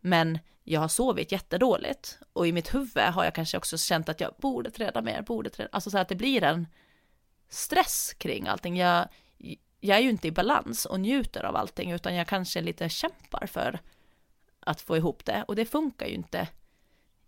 Men 0.00 0.38
jag 0.64 0.80
har 0.80 0.88
sovit 0.88 1.32
jättedåligt 1.32 2.18
och 2.32 2.46
i 2.46 2.52
mitt 2.52 2.74
huvud 2.74 3.04
har 3.04 3.24
jag 3.24 3.34
kanske 3.34 3.58
också 3.58 3.78
känt 3.78 4.08
att 4.08 4.20
jag 4.20 4.34
borde 4.38 4.70
träna 4.70 5.00
mer, 5.00 5.22
borde 5.22 5.50
träna, 5.50 5.68
alltså 5.72 5.90
så 5.90 5.98
att 5.98 6.08
det 6.08 6.14
blir 6.14 6.44
en 6.44 6.66
stress 7.48 8.14
kring 8.18 8.48
allting. 8.48 8.76
Jag, 8.76 9.08
jag 9.84 9.98
är 9.98 10.02
ju 10.02 10.10
inte 10.10 10.28
i 10.28 10.32
balans 10.32 10.84
och 10.86 11.00
njuter 11.00 11.44
av 11.44 11.56
allting 11.56 11.90
utan 11.90 12.14
jag 12.14 12.26
kanske 12.26 12.60
lite 12.60 12.88
kämpar 12.88 13.46
för 13.46 13.78
att 14.60 14.80
få 14.80 14.96
ihop 14.96 15.24
det 15.24 15.44
och 15.48 15.56
det 15.56 15.64
funkar 15.64 16.06
ju 16.06 16.14
inte 16.14 16.48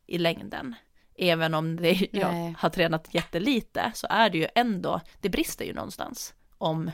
i 0.07 0.19
längden. 0.19 0.75
Även 1.15 1.55
om 1.55 1.77
det, 1.77 2.09
jag 2.13 2.55
har 2.59 2.71
tränat 2.71 3.15
jättelite 3.15 3.93
så 3.95 4.07
är 4.11 4.31
det 4.31 4.39
ju 4.39 4.49
ändå, 4.55 5.01
det 5.21 5.29
brister 5.29 5.65
ju 5.65 5.73
någonstans 5.73 6.35
om 6.59 6.91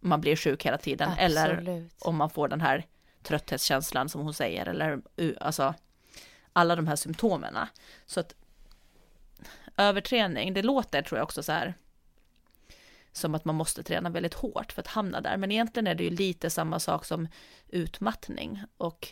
man 0.00 0.20
blir 0.20 0.36
sjuk 0.36 0.66
hela 0.66 0.78
tiden 0.78 1.10
Absolut. 1.10 1.38
eller 1.38 1.88
om 2.00 2.16
man 2.16 2.30
får 2.30 2.48
den 2.48 2.60
här 2.60 2.86
trötthetskänslan 3.22 4.08
som 4.08 4.20
hon 4.20 4.34
säger, 4.34 4.66
eller 4.66 5.02
alltså 5.40 5.74
alla 6.52 6.76
de 6.76 6.86
här 6.86 6.96
symptomerna. 6.96 7.68
Så 8.06 8.20
att 8.20 8.34
överträning, 9.76 10.54
det 10.54 10.62
låter 10.62 11.02
tror 11.02 11.18
jag 11.18 11.24
också 11.24 11.42
så 11.42 11.52
här 11.52 11.74
som 13.12 13.34
att 13.34 13.44
man 13.44 13.54
måste 13.54 13.82
träna 13.82 14.10
väldigt 14.10 14.34
hårt 14.34 14.72
för 14.72 14.82
att 14.82 14.86
hamna 14.86 15.20
där, 15.20 15.36
men 15.36 15.52
egentligen 15.52 15.86
är 15.86 15.94
det 15.94 16.04
ju 16.04 16.10
lite 16.10 16.50
samma 16.50 16.80
sak 16.80 17.04
som 17.04 17.28
utmattning 17.68 18.62
och 18.76 19.08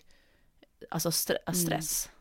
alltså 0.91 1.09
st 1.09 1.37
mm. 1.47 1.55
stress. 1.55 2.07
Mm. 2.07 2.19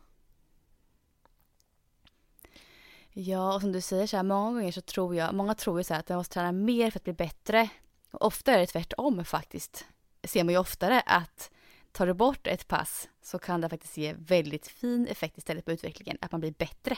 Ja, 3.12 3.54
och 3.54 3.60
som 3.60 3.72
du 3.72 3.80
säger 3.80 4.06
så 4.06 4.16
här, 4.16 4.24
många 4.24 4.50
gånger 4.50 4.72
så 4.72 4.80
tror 4.80 5.14
jag, 5.14 5.34
många 5.34 5.54
tror 5.54 5.80
ju 5.80 5.84
så 5.84 5.94
här 5.94 6.00
att 6.00 6.08
man 6.08 6.18
måste 6.18 6.34
träna 6.34 6.52
mer 6.52 6.90
för 6.90 6.98
att 6.98 7.04
bli 7.04 7.12
bättre. 7.12 7.68
Och 8.10 8.26
ofta 8.26 8.52
är 8.52 8.58
det 8.58 8.66
tvärtom 8.66 9.24
faktiskt. 9.24 9.86
Ser 10.24 10.44
man 10.44 10.54
ju 10.54 10.58
oftare 10.58 11.00
att 11.00 11.50
tar 11.92 12.06
du 12.06 12.14
bort 12.14 12.46
ett 12.46 12.68
pass 12.68 13.08
så 13.22 13.38
kan 13.38 13.60
det 13.60 13.68
faktiskt 13.68 13.96
ge 13.96 14.14
väldigt 14.18 14.66
fin 14.66 15.06
effekt 15.06 15.38
istället 15.38 15.64
på 15.64 15.72
utvecklingen, 15.72 16.18
att 16.20 16.32
man 16.32 16.40
blir 16.40 16.52
bättre. 16.52 16.96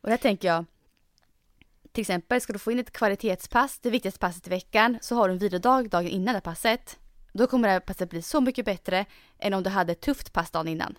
Och 0.00 0.08
där 0.08 0.16
tänker 0.16 0.48
jag, 0.48 0.64
till 1.92 2.00
exempel 2.00 2.40
ska 2.40 2.52
du 2.52 2.58
få 2.58 2.72
in 2.72 2.78
ett 2.78 2.92
kvalitetspass, 2.92 3.78
det 3.78 3.90
viktigaste 3.90 4.20
passet 4.20 4.46
i 4.46 4.50
veckan, 4.50 4.98
så 5.00 5.14
har 5.14 5.28
du 5.28 5.32
en 5.32 5.38
vilodag 5.38 5.90
dagen 5.90 6.08
innan 6.08 6.34
det 6.34 6.40
passet. 6.40 6.98
Då 7.32 7.46
kommer 7.46 7.68
det 7.68 7.72
här 7.72 7.80
passet 7.80 8.10
bli 8.10 8.22
så 8.22 8.40
mycket 8.40 8.64
bättre 8.64 9.04
än 9.38 9.54
om 9.54 9.62
du 9.62 9.70
hade 9.70 9.92
ett 9.92 10.00
tufft 10.00 10.32
pass 10.32 10.50
dagen 10.50 10.68
innan. 10.68 10.98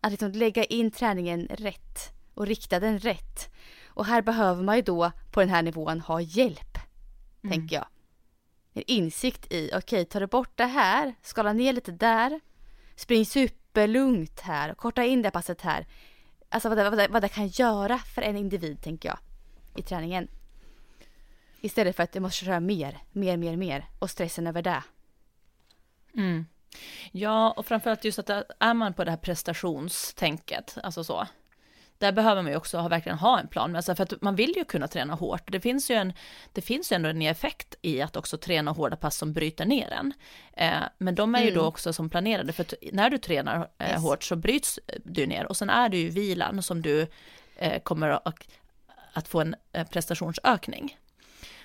Att 0.00 0.10
liksom 0.10 0.32
lägga 0.32 0.64
in 0.64 0.90
träningen 0.90 1.48
rätt 1.50 2.12
och 2.34 2.46
rikta 2.46 2.80
den 2.80 2.98
rätt. 2.98 3.54
Och 3.86 4.06
här 4.06 4.22
behöver 4.22 4.62
man 4.62 4.76
ju 4.76 4.82
då 4.82 5.12
på 5.30 5.40
den 5.40 5.48
här 5.48 5.62
nivån 5.62 6.00
ha 6.00 6.20
hjälp, 6.20 6.78
mm. 7.42 7.52
tänker 7.52 7.76
jag 7.76 7.86
en 8.76 8.82
insikt 8.86 9.52
i, 9.52 9.68
okej, 9.68 9.78
okay, 9.78 10.04
tar 10.04 10.20
du 10.20 10.26
bort 10.26 10.56
det 10.56 10.64
här, 10.64 11.14
skala 11.22 11.52
ner 11.52 11.72
lite 11.72 11.92
där, 11.92 12.40
spring 12.96 13.26
superlugnt 13.26 14.40
här, 14.40 14.74
korta 14.74 15.04
in 15.04 15.22
det 15.22 15.30
passet 15.30 15.60
här. 15.60 15.86
Alltså 16.48 16.68
vad 16.68 16.78
det, 16.78 16.90
vad, 16.90 16.98
det, 16.98 17.08
vad 17.08 17.22
det 17.22 17.28
kan 17.28 17.48
göra 17.48 17.98
för 17.98 18.22
en 18.22 18.36
individ, 18.36 18.82
tänker 18.82 19.08
jag, 19.08 19.18
i 19.76 19.82
träningen. 19.82 20.28
Istället 21.60 21.96
för 21.96 22.02
att 22.02 22.14
jag 22.14 22.22
måste 22.22 22.44
köra 22.44 22.60
mer, 22.60 22.98
mer, 23.12 23.36
mer, 23.36 23.56
mer 23.56 23.84
och 23.98 24.10
stressen 24.10 24.46
över 24.46 24.62
det. 24.62 24.82
Mm. 26.14 26.46
Ja, 27.12 27.50
och 27.50 27.66
framförallt 27.66 28.04
just 28.04 28.18
att 28.18 28.30
är 28.58 28.74
man 28.74 28.94
på 28.94 29.04
det 29.04 29.10
här 29.10 29.18
prestationstänket, 29.18 30.78
alltså 30.82 31.04
så, 31.04 31.26
där 31.98 32.12
behöver 32.12 32.42
man 32.42 32.50
ju 32.50 32.56
också 32.56 32.78
ha, 32.78 32.88
verkligen 32.88 33.18
ha 33.18 33.40
en 33.40 33.48
plan. 33.48 33.76
Alltså 33.76 33.94
för 33.94 34.02
att 34.02 34.22
man 34.22 34.36
vill 34.36 34.52
ju 34.56 34.64
kunna 34.64 34.88
träna 34.88 35.14
hårt. 35.14 35.52
Det 35.52 35.60
finns 35.60 35.90
ju, 35.90 35.94
en, 35.94 36.12
det 36.52 36.60
finns 36.60 36.92
ju 36.92 36.94
ändå 36.94 37.08
en 37.08 37.22
effekt 37.22 37.74
i 37.82 38.02
att 38.02 38.16
också 38.16 38.38
träna 38.38 38.70
hårda 38.70 38.96
pass 38.96 39.16
som 39.16 39.32
bryter 39.32 39.64
ner 39.64 39.90
en. 39.90 40.12
Eh, 40.52 40.82
men 40.98 41.14
de 41.14 41.34
är 41.34 41.40
ju 41.40 41.48
mm. 41.48 41.58
då 41.58 41.66
också 41.66 41.92
som 41.92 42.10
planerade, 42.10 42.52
för 42.52 42.62
att 42.62 42.74
när 42.92 43.10
du 43.10 43.18
tränar 43.18 43.68
eh, 43.78 43.90
yes. 43.90 44.02
hårt 44.02 44.22
så 44.22 44.36
bryts 44.36 44.80
du 45.04 45.26
ner 45.26 45.46
och 45.46 45.56
sen 45.56 45.70
är 45.70 45.88
det 45.88 45.96
ju 45.96 46.08
vilan 46.08 46.62
som 46.62 46.82
du 46.82 47.06
eh, 47.56 47.82
kommer 47.82 48.08
att, 48.08 48.48
att 49.16 49.28
få 49.28 49.40
en 49.40 49.56
prestationsökning. 49.90 50.98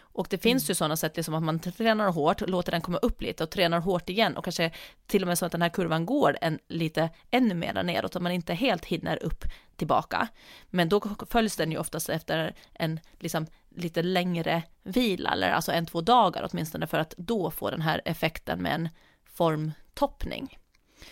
Och 0.01 0.27
det 0.29 0.37
finns 0.37 0.63
mm. 0.63 0.71
ju 0.71 0.75
sådana 0.75 0.97
sätt, 0.97 1.17
liksom 1.17 1.33
att 1.33 1.43
man 1.43 1.59
tränar 1.59 2.11
hårt, 2.11 2.49
låter 2.49 2.71
den 2.71 2.81
komma 2.81 2.97
upp 2.97 3.21
lite 3.21 3.43
och 3.43 3.49
tränar 3.49 3.79
hårt 3.79 4.09
igen 4.09 4.37
och 4.37 4.43
kanske 4.43 4.71
till 5.07 5.23
och 5.23 5.27
med 5.27 5.37
så 5.37 5.45
att 5.45 5.51
den 5.51 5.61
här 5.61 5.69
kurvan 5.69 6.05
går 6.05 6.37
en, 6.41 6.59
lite 6.67 7.09
ännu 7.31 7.53
mer 7.53 7.83
neråt, 7.83 8.15
att 8.15 8.21
man 8.21 8.31
inte 8.31 8.53
helt 8.53 8.85
hinner 8.85 9.23
upp 9.23 9.45
tillbaka. 9.75 10.27
Men 10.69 10.89
då 10.89 11.01
följs 11.29 11.55
den 11.55 11.71
ju 11.71 11.77
oftast 11.77 12.09
efter 12.09 12.55
en 12.73 12.99
liksom, 13.19 13.47
lite 13.69 14.03
längre 14.03 14.63
vila, 14.83 15.31
eller 15.31 15.49
alltså 15.49 15.71
en, 15.71 15.85
två 15.85 16.01
dagar 16.01 16.49
åtminstone, 16.51 16.87
för 16.87 16.99
att 16.99 17.13
då 17.17 17.51
få 17.51 17.69
den 17.69 17.81
här 17.81 18.01
effekten 18.05 18.61
med 18.61 18.75
en 18.75 18.89
formtoppning. 19.25 20.57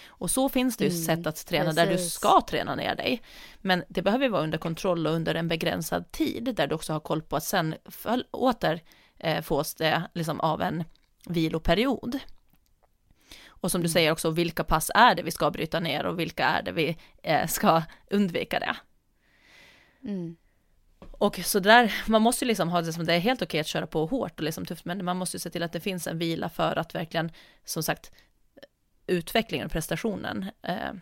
Och 0.08 0.32
så 0.32 0.50
finns 0.50 0.78
det 0.78 0.86
ju 0.86 0.92
mm, 0.92 1.04
sätt 1.04 1.28
att 1.28 1.46
träna 1.46 1.64
precis. 1.64 1.76
där 1.76 1.88
du 1.92 1.98
ska 1.98 2.42
träna 2.42 2.76
ner 2.76 2.96
dig. 2.96 3.22
Men 3.62 3.84
det 3.90 4.02
behöver 4.02 4.30
vara 4.30 4.44
under 4.44 4.58
kontroll 4.58 5.08
och 5.08 5.14
under 5.14 5.36
en 5.36 5.48
begränsad 5.48 6.12
tid 6.12 6.56
där 6.56 6.68
du 6.68 6.76
också 6.76 6.94
har 6.94 7.00
koll 7.00 7.22
på 7.22 7.36
att 7.36 7.44
sen 7.44 7.76
åter 8.32 8.82
eh, 9.20 9.42
fås 9.42 9.76
det 9.76 10.04
liksom 10.14 10.40
av 10.40 10.62
en 10.62 10.84
viloperiod. 11.26 12.20
Och 13.48 13.72
som 13.72 13.82
du 13.82 13.86
mm. 13.86 13.94
säger 13.94 14.12
också, 14.12 14.30
vilka 14.30 14.64
pass 14.64 14.92
är 14.96 15.16
det 15.16 15.24
vi 15.24 15.32
ska 15.32 15.52
bryta 15.52 15.80
ner 15.80 16.06
och 16.06 16.20
vilka 16.20 16.46
är 16.46 16.64
det 16.64 16.72
vi 16.72 16.98
eh, 17.24 17.48
ska 17.48 17.84
undvika 18.10 18.60
det. 18.60 18.76
Mm. 20.04 20.36
Och 21.12 21.40
så 21.44 21.60
där, 21.60 21.94
man 22.08 22.22
måste 22.22 22.46
ju 22.46 22.48
liksom 22.48 22.70
ha 22.70 22.82
det 22.82 22.94
som 22.94 23.06
det 23.06 23.14
är 23.14 23.20
helt 23.20 23.42
okej 23.42 23.60
att 23.60 23.68
köra 23.68 23.88
på 23.88 24.06
hårt 24.06 24.40
och 24.40 24.44
liksom 24.44 24.66
tufft, 24.66 24.86
men 24.86 25.06
man 25.06 25.18
måste 25.18 25.38
ju 25.38 25.40
se 25.40 25.50
till 25.50 25.64
att 25.64 25.74
det 25.74 25.80
finns 25.80 26.08
en 26.08 26.18
vila 26.18 26.50
för 26.50 26.80
att 26.80 26.96
verkligen, 26.96 27.32
som 27.66 27.84
sagt, 27.84 28.12
utvecklingen 29.10 29.66
och 29.66 29.72
prestationen, 29.72 30.46
eh, 30.62 30.94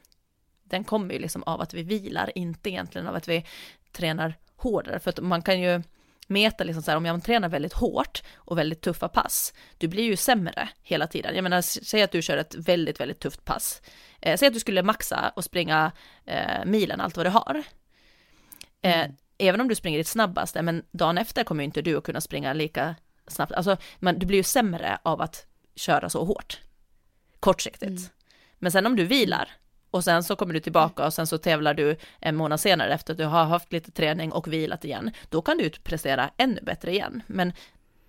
den 0.64 0.84
kommer 0.84 1.14
ju 1.14 1.20
liksom 1.20 1.44
av 1.44 1.62
att 1.62 1.74
vi 1.74 1.84
vilar, 1.84 2.32
inte 2.36 2.70
egentligen 2.70 3.08
av 3.08 3.16
att 3.16 3.28
vi 3.28 3.46
tränar 3.92 4.34
hårdare. 4.56 5.00
För 5.00 5.10
att 5.10 5.20
man 5.20 5.42
kan 5.42 5.62
ju, 5.62 5.82
meta 6.28 6.64
liksom 6.64 6.84
så 6.84 6.92
här, 6.92 6.98
om 6.98 7.06
jag 7.06 7.24
tränar 7.24 7.50
väldigt 7.50 7.74
hårt 7.74 8.24
och 8.36 8.58
väldigt 8.58 8.82
tuffa 8.82 9.08
pass, 9.08 9.54
du 9.78 9.88
blir 9.88 10.04
ju 10.04 10.16
sämre 10.16 10.70
hela 10.82 11.08
tiden. 11.08 11.36
Jag 11.36 11.44
menar, 11.44 11.62
säg 11.62 12.02
att 12.02 12.12
du 12.12 12.22
kör 12.22 12.38
ett 12.38 12.56
väldigt, 12.56 13.00
väldigt 13.00 13.20
tufft 13.20 13.46
pass. 13.46 13.82
Eh, 14.22 14.38
säg 14.38 14.48
att 14.48 14.54
du 14.54 14.60
skulle 14.60 14.84
maxa 14.84 15.34
och 15.36 15.44
springa 15.44 15.92
eh, 16.26 16.66
milen, 16.66 17.02
allt 17.02 17.18
vad 17.18 17.26
du 17.26 17.30
har. 17.30 17.64
Eh, 18.82 19.00
mm. 19.00 19.16
Även 19.38 19.62
om 19.62 19.68
du 19.68 19.76
springer 19.76 19.98
ditt 19.98 20.08
snabbaste, 20.08 20.62
men 20.62 20.84
dagen 20.92 21.18
efter 21.18 21.44
kommer 21.44 21.64
inte 21.64 21.82
du 21.82 21.98
att 21.98 22.04
kunna 22.04 22.22
springa 22.22 22.54
lika 22.54 22.96
snabbt. 23.28 23.52
Alltså, 23.52 23.78
man, 24.00 24.20
du 24.20 24.26
blir 24.26 24.38
ju 24.38 24.44
sämre 24.44 24.98
av 25.04 25.22
att 25.22 25.46
köra 25.76 26.10
så 26.10 26.26
hårt. 26.26 26.60
Kortsiktigt. 27.40 27.84
Mm. 27.84 28.10
Men 28.60 28.72
sen 28.72 28.86
om 28.86 28.96
du 28.96 29.06
vilar 29.06 29.50
och 29.92 30.04
sen 30.04 30.24
så 30.24 30.36
kommer 30.36 30.54
du 30.54 30.60
tillbaka 30.60 31.06
och 31.06 31.14
sen 31.14 31.28
så 31.28 31.38
tävlar 31.38 31.74
du 31.74 31.96
en 32.20 32.36
månad 32.36 32.60
senare 32.60 32.94
efter 32.94 33.14
att 33.14 33.18
du 33.18 33.26
har 33.26 33.46
haft 33.46 33.74
lite 33.74 33.92
träning 33.92 34.32
och 34.32 34.54
vilat 34.54 34.86
igen. 34.86 35.12
Då 35.30 35.42
kan 35.42 35.58
du 35.58 35.70
prestera 35.70 36.30
ännu 36.38 36.62
bättre 36.62 36.92
igen. 36.92 37.22
Men 37.28 37.54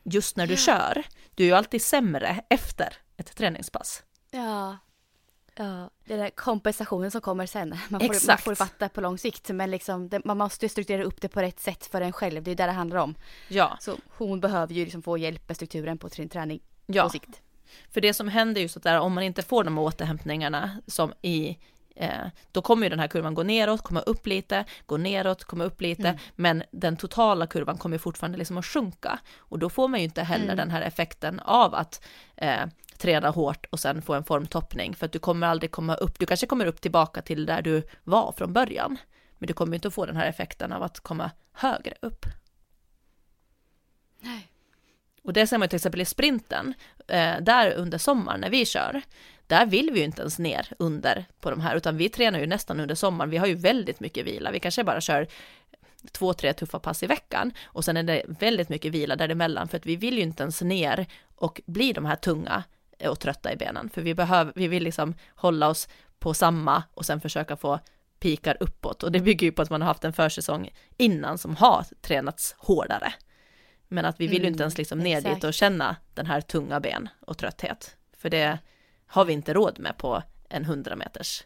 just 0.03 0.37
när 0.37 0.47
du 0.47 0.53
ja. 0.53 0.59
kör, 0.59 1.03
du 1.35 1.43
är 1.43 1.47
ju 1.47 1.55
alltid 1.55 1.83
sämre 1.83 2.41
efter 2.49 2.95
ett 3.16 3.37
träningspass. 3.37 4.03
Ja, 4.31 4.76
Ja, 5.59 5.91
den 6.05 6.31
kompensationen 6.31 7.11
som 7.11 7.20
kommer 7.20 7.47
sen. 7.47 7.74
Man 7.89 8.01
får, 8.01 8.26
man 8.26 8.39
får 8.39 8.55
fatta 8.55 8.89
på 8.89 9.01
lång 9.01 9.18
sikt 9.18 9.49
men 9.49 9.70
liksom, 9.70 10.09
det, 10.09 10.24
man 10.24 10.39
måste 10.39 10.68
strukturera 10.68 11.05
upp 11.05 11.20
det 11.20 11.29
på 11.29 11.41
rätt 11.41 11.61
sätt 11.61 11.87
för 11.87 12.01
en 12.01 12.12
själv. 12.12 12.43
Det 12.43 12.51
är 12.51 12.55
det 12.55 12.66
det 12.66 12.72
handlar 12.72 12.99
om. 12.99 13.14
Ja. 13.49 13.76
Så 13.81 13.97
hon 14.09 14.41
behöver 14.41 14.74
ju 14.74 14.85
liksom 14.85 15.03
få 15.03 15.18
hjälp 15.18 15.49
med 15.49 15.57
strukturen 15.57 15.99
på 15.99 16.09
sin 16.09 16.29
träning 16.29 16.61
ja. 16.87 17.03
på 17.03 17.11
sikt. 17.11 17.43
För 17.91 18.01
det 18.01 18.14
som 18.14 18.29
händer 18.29 18.61
ju 18.61 18.69
så 18.69 18.81
där 18.81 19.01
om 19.01 19.12
man 19.12 19.25
inte 19.25 19.43
får 19.43 19.64
de 19.64 19.79
återhämtningarna 19.79 20.81
som 20.87 21.12
i 21.23 21.59
eh, 21.97 22.27
då 22.53 22.62
kommer 22.62 22.87
ju 22.87 22.91
den 22.91 23.01
här 23.01 23.09
kurvan 23.09 23.35
gå 23.35 23.43
neråt, 23.43 23.83
komma 23.83 24.01
upp 24.01 24.27
lite, 24.27 24.64
gå 24.87 24.97
neråt, 24.97 25.45
komma 25.45 25.64
upp 25.64 25.81
lite, 25.81 26.09
mm. 26.09 26.21
men 26.37 26.62
den 26.71 26.97
totala 26.97 27.47
kurvan 27.47 27.79
kommer 27.79 27.99
fortfarande 27.99 28.39
liksom 28.39 28.59
att 28.59 28.66
sjunka 28.66 29.19
och 29.39 29.59
då 29.59 29.71
får 29.71 29.89
man 29.89 30.01
ju 30.01 30.05
inte 30.05 30.23
heller 30.23 30.45
mm. 30.45 30.57
den 30.57 30.71
här 30.71 30.83
effekten 30.83 31.41
av 31.41 31.75
att 31.75 32.07
eh, 32.37 32.66
träna 32.99 33.31
hårt 33.31 33.66
och 33.71 33.81
sen 33.81 34.03
få 34.03 34.14
en 34.14 34.25
formtoppning 34.25 34.95
för 34.95 35.07
att 35.07 35.12
du 35.12 35.19
kommer 35.19 35.47
aldrig 35.47 35.71
komma 35.71 35.95
upp, 35.95 36.19
du 36.19 36.27
kanske 36.27 36.47
kommer 36.47 36.66
upp 36.66 36.81
tillbaka 36.81 37.23
till 37.23 37.47
där 37.47 37.62
du 37.62 37.83
var 38.05 38.33
från 38.33 38.53
början, 38.53 38.97
men 39.39 39.47
du 39.47 39.53
kommer 39.53 39.75
inte 39.75 39.89
att 39.89 39.95
få 39.95 40.07
den 40.07 40.16
här 40.16 40.27
effekten 40.27 40.73
av 40.73 40.83
att 40.83 41.01
komma 41.01 41.31
högre 41.53 41.95
upp. 42.01 42.27
Nej. 44.21 44.49
Och 45.29 45.35
det 45.35 45.47
ser 45.47 45.59
man 45.59 45.68
till 45.68 45.76
exempel 45.76 46.01
i 46.01 46.05
sprinten, 46.05 46.74
eh, 47.09 47.41
där 47.41 47.72
under 47.72 47.99
sommaren 47.99 48.41
när 48.41 48.51
vi 48.51 48.66
kör, 48.66 49.03
där 49.47 49.66
vill 49.66 49.91
vi 49.93 49.99
ju 49.99 50.05
inte 50.05 50.20
ens 50.20 50.39
ner 50.39 50.72
under 50.79 51.24
på 51.41 51.51
de 51.51 51.61
här, 51.61 51.76
utan 51.76 51.97
vi 51.97 52.09
tränar 52.09 52.39
ju 52.39 52.47
nästan 52.47 52.81
under 52.81 52.95
sommaren. 52.95 53.31
Vi 53.31 53.37
har 53.37 53.47
ju 53.47 53.55
väldigt 53.55 54.01
mycket 54.01 54.26
vila. 54.26 54.51
Vi 54.51 54.61
kanske 54.61 54.85
bara 54.85 55.01
kör 55.01 55.26
två, 56.12 56.33
tre 56.33 56.53
tuffa 56.53 56.79
pass 56.79 57.03
i 57.03 57.07
veckan 57.07 57.53
och 57.64 57.85
sen 57.85 57.97
är 57.97 58.03
det 58.03 58.22
väldigt 58.26 58.68
mycket 58.68 58.93
vila 58.93 59.16
däremellan 59.16 59.68
för 59.68 59.76
att 59.76 59.87
vi 59.87 59.97
vill 59.97 60.16
ju 60.16 60.22
inte 60.22 60.43
ens 60.43 60.62
ner 60.62 61.07
och 61.35 61.61
bli 61.66 61.93
de 61.93 62.05
här 62.05 62.16
tunga 62.16 62.62
och 63.09 63.20
trötta 63.20 63.53
i 63.53 63.57
benen, 63.57 63.91
för 63.91 64.03
vi 64.03 64.14
behöver, 64.14 64.53
vi 64.57 64.68
vill 64.68 64.83
liksom 64.83 65.14
hålla 65.35 65.68
oss 65.68 65.89
på 66.18 66.35
samma 66.35 66.83
och 66.95 67.07
sen 67.07 67.20
försöka 67.20 67.57
få 67.57 67.79
pikar 68.20 68.57
uppåt 68.61 69.03
och 69.03 69.12
det 69.12 69.20
bygger 69.20 69.47
ju 69.47 69.53
på 69.53 69.62
att 69.62 69.70
man 69.70 69.83
har 69.83 69.89
haft 69.89 70.05
en 70.05 70.12
försäsong 70.12 70.70
innan 70.97 71.39
som 71.39 71.57
har 71.57 71.85
tränats 72.01 72.55
hårdare. 72.59 73.12
Men 73.89 74.05
att 74.05 74.20
vi 74.20 74.26
vill 74.26 74.43
ju 74.43 74.49
inte 74.49 74.62
ens 74.62 74.78
liksom 74.78 74.99
ner 74.99 75.18
mm, 75.18 75.34
dit 75.34 75.45
och 75.45 75.55
känna 75.55 75.97
den 76.14 76.26
här 76.26 76.41
tunga 76.41 76.80
ben 76.80 77.09
och 77.20 77.39
trötthet, 77.39 77.97
för 78.12 78.30
det 78.30 78.59
har 79.07 79.24
vi 79.24 79.32
inte 79.32 79.55
råd 79.55 79.78
med 79.78 79.97
på 79.97 80.22
en 80.49 80.62
100 80.62 80.97
meters 80.97 81.45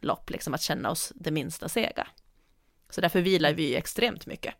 lopp, 0.00 0.30
liksom 0.30 0.54
att 0.54 0.62
känna 0.62 0.90
oss 0.90 1.12
det 1.14 1.30
minsta 1.30 1.68
sega. 1.68 2.08
Så 2.90 3.00
därför 3.00 3.20
vilar 3.20 3.52
vi 3.52 3.70
ju 3.70 3.76
extremt 3.76 4.26
mycket 4.26 4.54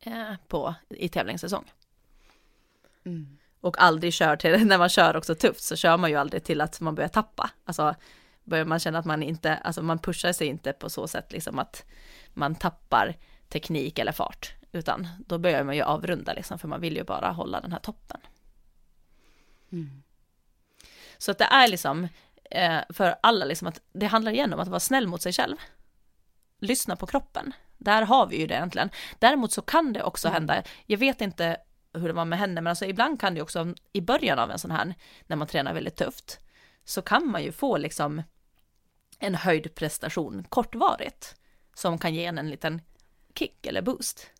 eh, 0.00 0.34
på, 0.48 0.74
i 0.88 1.08
tävlingssäsong. 1.08 1.72
Mm 3.04 3.38
och 3.60 3.82
aldrig 3.82 4.12
kör 4.12 4.36
till, 4.36 4.66
när 4.66 4.78
man 4.78 4.88
kör 4.88 5.16
också 5.16 5.34
tufft 5.34 5.62
så 5.62 5.76
kör 5.76 5.96
man 5.96 6.10
ju 6.10 6.16
aldrig 6.16 6.44
till 6.44 6.60
att 6.60 6.80
man 6.80 6.94
börjar 6.94 7.08
tappa. 7.08 7.50
Alltså 7.64 7.94
börjar 8.44 8.64
man 8.64 8.78
känna 8.78 8.98
att 8.98 9.04
man 9.04 9.22
inte, 9.22 9.56
alltså 9.56 9.82
man 9.82 9.98
pushar 9.98 10.32
sig 10.32 10.46
inte 10.46 10.72
på 10.72 10.90
så 10.90 11.08
sätt 11.08 11.32
liksom 11.32 11.58
att 11.58 11.84
man 12.34 12.54
tappar 12.54 13.16
teknik 13.48 13.98
eller 13.98 14.12
fart, 14.12 14.52
utan 14.72 15.08
då 15.26 15.38
börjar 15.38 15.64
man 15.64 15.76
ju 15.76 15.82
avrunda 15.82 16.32
liksom, 16.32 16.58
för 16.58 16.68
man 16.68 16.80
vill 16.80 16.96
ju 16.96 17.04
bara 17.04 17.30
hålla 17.30 17.60
den 17.60 17.72
här 17.72 17.78
toppen. 17.78 18.20
Mm. 19.72 20.02
Så 21.18 21.30
att 21.30 21.38
det 21.38 21.44
är 21.44 21.68
liksom 21.68 22.08
eh, 22.50 22.80
för 22.90 23.16
alla 23.22 23.44
liksom 23.44 23.68
att 23.68 23.80
det 23.92 24.06
handlar 24.06 24.32
igen 24.32 24.52
om 24.52 24.60
att 24.60 24.68
vara 24.68 24.80
snäll 24.80 25.06
mot 25.06 25.22
sig 25.22 25.32
själv. 25.32 25.56
Lyssna 26.58 26.96
på 26.96 27.06
kroppen. 27.06 27.52
Där 27.78 28.02
har 28.02 28.26
vi 28.26 28.40
ju 28.40 28.46
det 28.46 28.54
egentligen. 28.54 28.90
Däremot 29.18 29.52
så 29.52 29.62
kan 29.62 29.92
det 29.92 30.02
också 30.02 30.28
mm. 30.28 30.34
hända, 30.34 30.62
jag 30.86 30.98
vet 30.98 31.20
inte 31.20 31.56
hur 31.92 32.08
det 32.08 32.12
var 32.12 32.24
med 32.24 32.38
henne, 32.38 32.60
men 32.60 32.66
alltså 32.66 32.84
ibland 32.84 33.20
kan 33.20 33.34
det 33.34 33.42
också 33.42 33.74
i 33.92 34.00
början 34.00 34.38
av 34.38 34.50
en 34.50 34.58
sån 34.58 34.70
här, 34.70 34.94
när 35.26 35.36
man 35.36 35.46
tränar 35.46 35.74
väldigt 35.74 35.96
tufft, 35.96 36.40
så 36.84 37.02
kan 37.02 37.30
man 37.30 37.42
ju 37.42 37.52
få 37.52 37.76
liksom 37.76 38.22
en 39.18 39.34
höjd 39.34 39.74
prestation 39.74 40.44
kortvarigt, 40.48 41.36
som 41.74 41.98
kan 41.98 42.14
ge 42.14 42.24
en 42.24 42.38
en 42.38 42.50
liten 42.50 42.82
kick 43.34 43.66
eller 43.66 43.82
boost. 43.82 44.30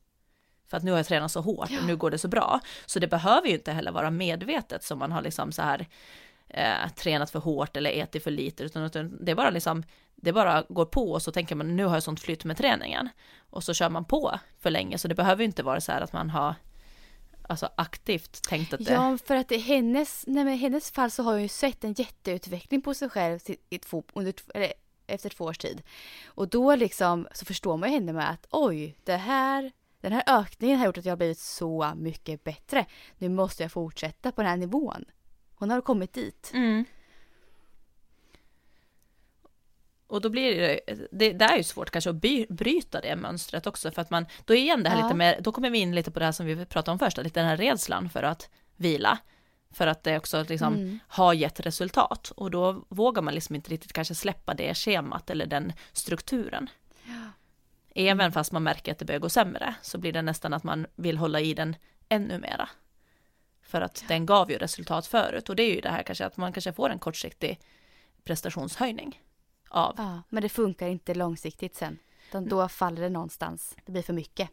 För 0.71 0.77
att 0.77 0.83
nu 0.83 0.91
har 0.91 0.99
jag 0.99 1.07
tränat 1.07 1.33
så 1.33 1.41
hårt 1.41 1.71
och 1.81 1.87
nu 1.87 1.97
går 1.97 2.11
det 2.11 2.18
så 2.18 2.29
bra. 2.29 2.61
Så 2.87 2.99
det 2.99 3.07
behöver 3.07 3.49
ju 3.49 3.55
inte 3.55 3.73
heller 3.73 3.93
vara 3.93 4.11
medvetet 4.11 4.85
som 4.85 4.99
man 4.99 5.12
har 5.12 5.23
liksom 5.23 5.53
så 5.53 5.62
här 5.62 5.87
eh, 6.49 6.89
tränat 6.97 7.31
för 7.31 7.39
hårt 7.39 7.77
eller 7.77 7.91
ätit 7.91 8.25
för 8.25 8.31
lite, 8.31 8.62
utan 8.62 8.91
det 9.21 9.31
är 9.31 9.35
bara 9.35 9.51
liksom, 9.51 9.83
det 10.16 10.33
bara 10.33 10.64
går 10.68 10.85
på 10.85 11.12
och 11.12 11.23
så 11.23 11.33
tänker 11.33 11.55
man 11.55 11.77
nu 11.77 11.85
har 11.85 11.95
jag 11.95 12.03
sånt 12.03 12.21
flytt 12.21 12.45
med 12.45 12.57
träningen. 12.57 13.09
Och 13.51 13.64
så 13.64 13.75
kör 13.75 13.91
man 13.91 14.05
på 14.05 14.39
för 14.61 14.71
länge, 14.71 14.99
så 14.99 15.09
det 15.09 15.14
behöver 15.14 15.43
ju 15.43 15.47
inte 15.47 15.62
vara 15.62 15.81
så 15.81 15.93
här 15.93 16.01
att 16.01 16.12
man 16.12 16.31
har 16.31 16.55
alltså 17.49 17.68
aktivt 17.77 18.43
tänkt 18.43 18.73
att 18.73 18.85
det... 18.85 18.93
Ja, 18.93 19.18
för 19.27 19.37
att 19.37 19.53
i 19.53 19.59
hennes, 19.59 20.25
nej 20.27 20.45
men 20.45 20.59
hennes 20.59 20.91
fall 20.91 21.11
så 21.11 21.23
har 21.23 21.33
jag 21.33 21.43
ju 21.43 21.49
sett 21.49 21.85
en 21.85 21.93
jätteutveckling 21.93 22.83
på 22.83 22.95
sig 22.95 23.09
själv 23.09 23.41
i 23.71 23.79
två, 23.79 24.05
under, 24.12 24.35
eller, 24.55 24.73
efter 25.07 25.31
två 25.31 25.45
års 25.45 25.59
tid. 25.59 25.83
Och 26.27 26.49
då 26.49 26.75
liksom 26.75 27.29
så 27.33 27.45
förstår 27.45 27.77
man 27.77 27.89
ju 27.89 27.95
henne 27.95 28.12
med 28.12 28.31
att 28.31 28.47
oj, 28.51 28.97
det 29.05 29.16
här, 29.16 29.73
den 30.01 30.12
här 30.12 30.22
ökningen 30.26 30.78
har 30.78 30.86
gjort 30.86 30.98
att 30.98 31.05
jag 31.05 31.12
har 31.12 31.16
blivit 31.16 31.38
så 31.38 31.92
mycket 31.96 32.44
bättre. 32.44 32.86
Nu 33.18 33.28
måste 33.28 33.62
jag 33.62 33.72
fortsätta 33.72 34.32
på 34.32 34.42
den 34.42 34.51
här 34.51 34.57
nivån. 34.57 35.05
Hon 35.55 35.70
har 35.70 35.80
kommit 35.80 36.12
dit. 36.12 36.51
Mm. 36.55 36.84
Och 40.07 40.20
då 40.20 40.28
blir 40.28 40.61
det, 40.61 40.80
det, 41.12 41.32
det 41.32 41.44
är 41.44 41.57
ju 41.57 41.62
svårt 41.62 41.90
kanske 41.90 42.11
att 42.11 42.16
by, 42.16 42.46
bryta 42.48 43.01
det 43.01 43.16
mönstret 43.16 43.66
också 43.66 43.90
för 43.90 44.03
att 44.03 44.11
man, 44.11 44.26
då 44.44 44.55
är 44.55 44.59
igen 44.59 44.82
det 44.82 44.90
här 44.90 44.98
ja. 44.98 45.05
lite 45.05 45.16
mer, 45.16 45.40
då 45.40 45.53
kommer 45.53 45.70
vi 45.70 45.78
in 45.78 45.94
lite 45.94 46.11
på 46.11 46.18
det 46.18 46.24
här 46.24 46.32
som 46.32 46.46
vi 46.46 46.66
pratade 46.66 46.92
om 46.92 46.98
först, 46.98 47.16
lite 47.16 47.40
den 47.40 47.48
här 47.48 47.57
rädslan 47.57 48.11
för 48.11 48.22
att 48.22 48.51
vila. 48.76 49.18
För 49.72 49.86
att 49.86 50.03
det 50.03 50.16
också 50.16 50.44
liksom 50.48 50.74
mm. 50.74 50.98
har 51.09 51.34
gett 51.34 51.61
resultat 51.61 52.32
och 52.36 52.51
då 52.51 52.84
vågar 52.88 53.22
man 53.22 53.34
liksom 53.34 53.55
inte 53.55 53.70
riktigt 53.70 53.92
kanske 53.92 54.14
släppa 54.14 54.55
det 54.55 54.74
schemat 54.74 55.30
eller 55.30 55.46
den 55.46 55.72
strukturen. 55.92 56.70
Även 57.95 58.20
mm. 58.20 58.32
fast 58.32 58.53
man 58.53 58.62
märker 58.62 58.93
att 58.93 58.99
det 58.99 59.05
börjar 59.05 59.20
gå 59.20 59.28
sämre 59.28 59.74
så 59.82 59.99
blir 59.99 60.12
det 60.12 60.22
nästan 60.22 60.53
att 60.53 60.64
man 60.64 60.86
vill 60.97 61.18
hålla 61.18 61.41
i 61.41 61.55
den 61.55 61.76
ännu 62.09 62.38
mera. 62.38 62.68
För 63.62 63.80
att 63.80 64.05
den 64.09 64.26
gav 64.26 64.51
ju 64.51 64.59
resultat 64.59 65.07
förut 65.07 65.49
och 65.49 65.57
det 65.57 65.62
är 65.62 65.74
ju 65.74 65.80
det 65.80 65.88
här 65.88 66.03
kanske 66.03 66.26
att 66.26 66.36
man 66.36 66.53
kanske 66.53 66.72
får 66.72 66.91
en 66.91 66.99
kortsiktig 66.99 67.61
prestationshöjning 68.24 69.22
av. 69.68 69.95
Ja, 69.97 70.22
men 70.28 70.43
det 70.43 70.49
funkar 70.49 70.88
inte 70.88 71.14
långsiktigt 71.14 71.74
sen. 71.74 71.99
Då 72.32 72.68
faller 72.68 73.03
det 73.03 73.09
någonstans. 73.09 73.76
Det 73.84 73.93
blir 73.93 74.03
för 74.03 74.12
mycket. 74.12 74.51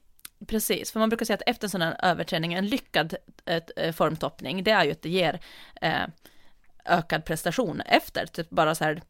Precis, 0.47 0.91
för 0.91 0.99
man 0.99 1.09
brukar 1.09 1.25
säga 1.25 1.35
att 1.35 1.49
efter 1.49 1.67
en 1.67 1.69
sån 1.69 1.81
här 1.81 1.99
överträning, 2.03 2.53
en 2.53 2.67
lyckad 2.67 3.15
eh, 3.45 3.91
formtoppning, 3.91 4.63
det 4.63 4.71
är 4.71 4.85
ju 4.85 4.91
att 4.91 5.01
det 5.01 5.09
ger 5.09 5.39
eh, 5.81 6.07
ökad 6.85 7.25
prestation 7.25 7.81
efter, 7.81 8.25
typ 8.25 8.49
bara 8.49 8.75
så 8.75 8.83
här 8.83 9.01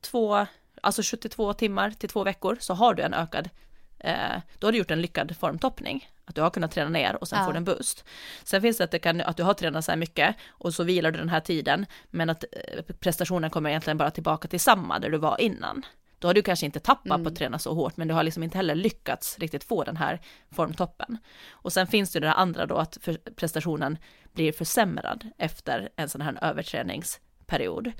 två, 0.00 0.46
alltså 0.88 1.02
72 1.02 1.52
timmar 1.52 1.90
till 1.90 2.08
två 2.08 2.24
veckor 2.24 2.56
så 2.60 2.74
har 2.74 2.94
du 2.94 3.02
en 3.02 3.14
ökad, 3.14 3.50
eh, 3.98 4.40
då 4.58 4.66
har 4.66 4.72
du 4.72 4.78
gjort 4.78 4.90
en 4.90 5.00
lyckad 5.00 5.36
formtoppning. 5.36 6.08
Att 6.24 6.34
du 6.34 6.40
har 6.40 6.50
kunnat 6.50 6.70
träna 6.70 6.90
ner 6.90 7.16
och 7.20 7.28
sen 7.28 7.38
ja. 7.38 7.44
får 7.44 7.52
du 7.52 7.56
en 7.56 7.64
boost. 7.64 8.04
Sen 8.44 8.62
finns 8.62 8.78
det 8.78 8.84
att, 8.84 8.90
det 8.90 8.98
kan, 8.98 9.20
att 9.20 9.36
du 9.36 9.42
har 9.42 9.54
tränat 9.54 9.84
så 9.84 9.90
här 9.90 9.96
mycket 9.96 10.36
och 10.48 10.74
så 10.74 10.84
vilar 10.84 11.10
du 11.10 11.18
den 11.18 11.28
här 11.28 11.40
tiden, 11.40 11.86
men 12.10 12.30
att 12.30 12.44
eh, 12.52 12.82
prestationen 13.00 13.50
kommer 13.50 13.70
egentligen 13.70 13.98
bara 13.98 14.10
tillbaka 14.10 14.48
till 14.48 14.60
samma 14.60 14.98
där 14.98 15.10
du 15.10 15.18
var 15.18 15.40
innan. 15.40 15.84
Då 16.18 16.28
har 16.28 16.34
du 16.34 16.42
kanske 16.42 16.66
inte 16.66 16.80
tappat 16.80 17.06
mm. 17.06 17.24
på 17.24 17.28
att 17.28 17.36
träna 17.36 17.58
så 17.58 17.74
hårt, 17.74 17.96
men 17.96 18.08
du 18.08 18.14
har 18.14 18.22
liksom 18.22 18.42
inte 18.42 18.58
heller 18.58 18.74
lyckats 18.74 19.38
riktigt 19.38 19.64
få 19.64 19.84
den 19.84 19.96
här 19.96 20.20
formtoppen. 20.50 21.18
Och 21.50 21.72
sen 21.72 21.86
finns 21.86 22.12
det 22.12 22.20
det 22.20 22.32
andra 22.32 22.66
då 22.66 22.76
att 22.76 22.98
prestationen 23.36 23.98
blir 24.32 24.52
försämrad 24.52 25.28
efter 25.38 25.88
en 25.96 26.08
sån 26.08 26.20
här 26.20 26.38
överträningsperiod. 26.42 27.92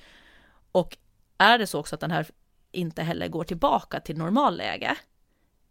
Och 0.72 0.96
är 1.38 1.58
det 1.58 1.66
så 1.66 1.80
också 1.80 1.94
att 1.94 2.00
den 2.00 2.10
här 2.10 2.26
inte 2.72 3.02
heller 3.02 3.28
går 3.28 3.44
tillbaka 3.44 4.00
till 4.00 4.18
normalläge, 4.18 4.96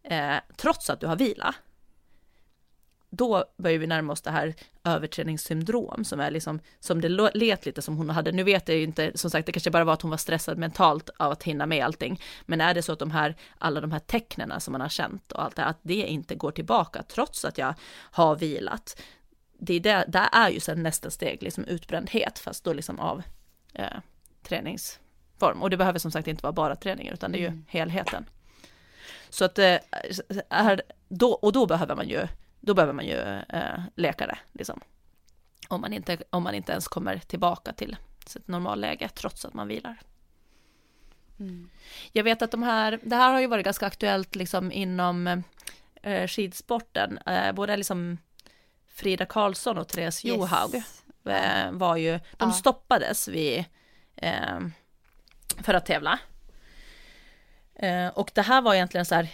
eh, 0.02 0.36
trots 0.56 0.90
att 0.90 1.00
du 1.00 1.06
har 1.06 1.16
vila, 1.16 1.54
då 3.10 3.44
börjar 3.56 3.78
vi 3.78 3.86
närma 3.86 4.12
oss 4.12 4.22
det 4.22 4.30
här 4.30 4.54
överträningssyndrom 4.84 6.04
som 6.04 6.20
är 6.20 6.30
liksom, 6.30 6.60
som 6.80 7.00
det 7.00 7.08
let 7.08 7.66
lite 7.66 7.82
som 7.82 7.96
hon 7.96 8.10
hade. 8.10 8.32
Nu 8.32 8.42
vet 8.42 8.68
jag 8.68 8.76
ju 8.76 8.84
inte, 8.84 9.12
som 9.14 9.30
sagt, 9.30 9.46
det 9.46 9.52
kanske 9.52 9.70
bara 9.70 9.84
var 9.84 9.92
att 9.92 10.02
hon 10.02 10.10
var 10.10 10.18
stressad 10.18 10.58
mentalt 10.58 11.10
av 11.16 11.32
att 11.32 11.42
hinna 11.42 11.66
med 11.66 11.84
allting. 11.84 12.20
Men 12.46 12.60
är 12.60 12.74
det 12.74 12.82
så 12.82 12.92
att 12.92 12.98
de 12.98 13.10
här, 13.10 13.36
alla 13.58 13.80
de 13.80 13.92
här 13.92 13.98
tecknena 13.98 14.60
som 14.60 14.72
man 14.72 14.80
har 14.80 14.88
känt 14.88 15.32
och 15.32 15.42
allt 15.42 15.56
det, 15.56 15.64
att 15.64 15.78
det 15.82 15.94
inte 15.94 16.34
går 16.34 16.50
tillbaka 16.50 17.02
trots 17.02 17.44
att 17.44 17.58
jag 17.58 17.74
har 18.10 18.36
vilat. 18.36 19.02
Det 19.58 19.74
är 19.74 19.80
det, 19.80 20.04
där 20.08 20.28
är 20.32 20.48
ju 20.48 20.60
sen 20.60 20.82
nästa 20.82 21.10
steg, 21.10 21.42
liksom 21.42 21.64
utbrändhet, 21.64 22.38
fast 22.38 22.64
då 22.64 22.72
liksom 22.72 23.00
av 23.00 23.22
eh, 23.74 23.98
träningsform. 25.38 25.62
Och 25.62 25.70
det 25.70 25.76
behöver 25.76 25.98
som 25.98 26.10
sagt 26.10 26.28
inte 26.28 26.42
vara 26.42 26.52
bara 26.52 26.76
träningen, 26.76 27.14
utan 27.14 27.32
det 27.32 27.38
är 27.38 27.40
ju 27.40 27.46
mm. 27.46 27.64
helheten. 27.68 28.26
Så 29.30 29.44
att 29.44 29.58
eh, 29.58 29.78
är, 30.48 30.82
då, 31.08 31.32
och 31.32 31.52
då 31.52 31.66
behöver 31.66 31.96
man 31.96 32.08
ju, 32.08 32.28
då 32.60 32.74
behöver 32.74 32.92
man 32.92 33.06
ju 33.06 33.18
eh, 33.48 33.80
läkare, 33.96 34.38
liksom. 34.52 34.80
Om 35.68 35.80
man, 35.80 35.92
inte, 35.92 36.18
om 36.30 36.42
man 36.42 36.54
inte 36.54 36.72
ens 36.72 36.88
kommer 36.88 37.18
tillbaka 37.18 37.72
till 37.72 37.96
sitt 38.26 38.48
normalläge, 38.48 39.08
trots 39.14 39.44
att 39.44 39.54
man 39.54 39.68
vilar. 39.68 39.96
Mm. 41.40 41.68
Jag 42.12 42.24
vet 42.24 42.42
att 42.42 42.50
de 42.50 42.62
här, 42.62 42.98
det 43.02 43.16
här 43.16 43.32
har 43.32 43.40
ju 43.40 43.46
varit 43.46 43.64
ganska 43.64 43.86
aktuellt 43.86 44.34
liksom 44.34 44.72
inom 44.72 45.42
eh, 46.02 46.26
skidsporten, 46.26 47.18
eh, 47.26 47.52
både 47.52 47.76
liksom 47.76 48.18
Frida 48.86 49.26
Karlsson 49.26 49.78
och 49.78 49.88
Therese 49.88 50.24
yes. 50.24 50.24
Johaug 50.24 50.74
eh, 51.24 51.72
var 51.72 51.96
ju, 51.96 52.20
de 52.36 52.48
ja. 52.48 52.52
stoppades 52.52 53.28
vid, 53.28 53.64
eh, 54.16 54.58
för 55.62 55.74
att 55.74 55.86
tävla. 55.86 56.18
Eh, 57.74 58.08
och 58.08 58.30
det 58.34 58.42
här 58.42 58.62
var 58.62 58.74
egentligen 58.74 59.04
så 59.04 59.14
här, 59.14 59.28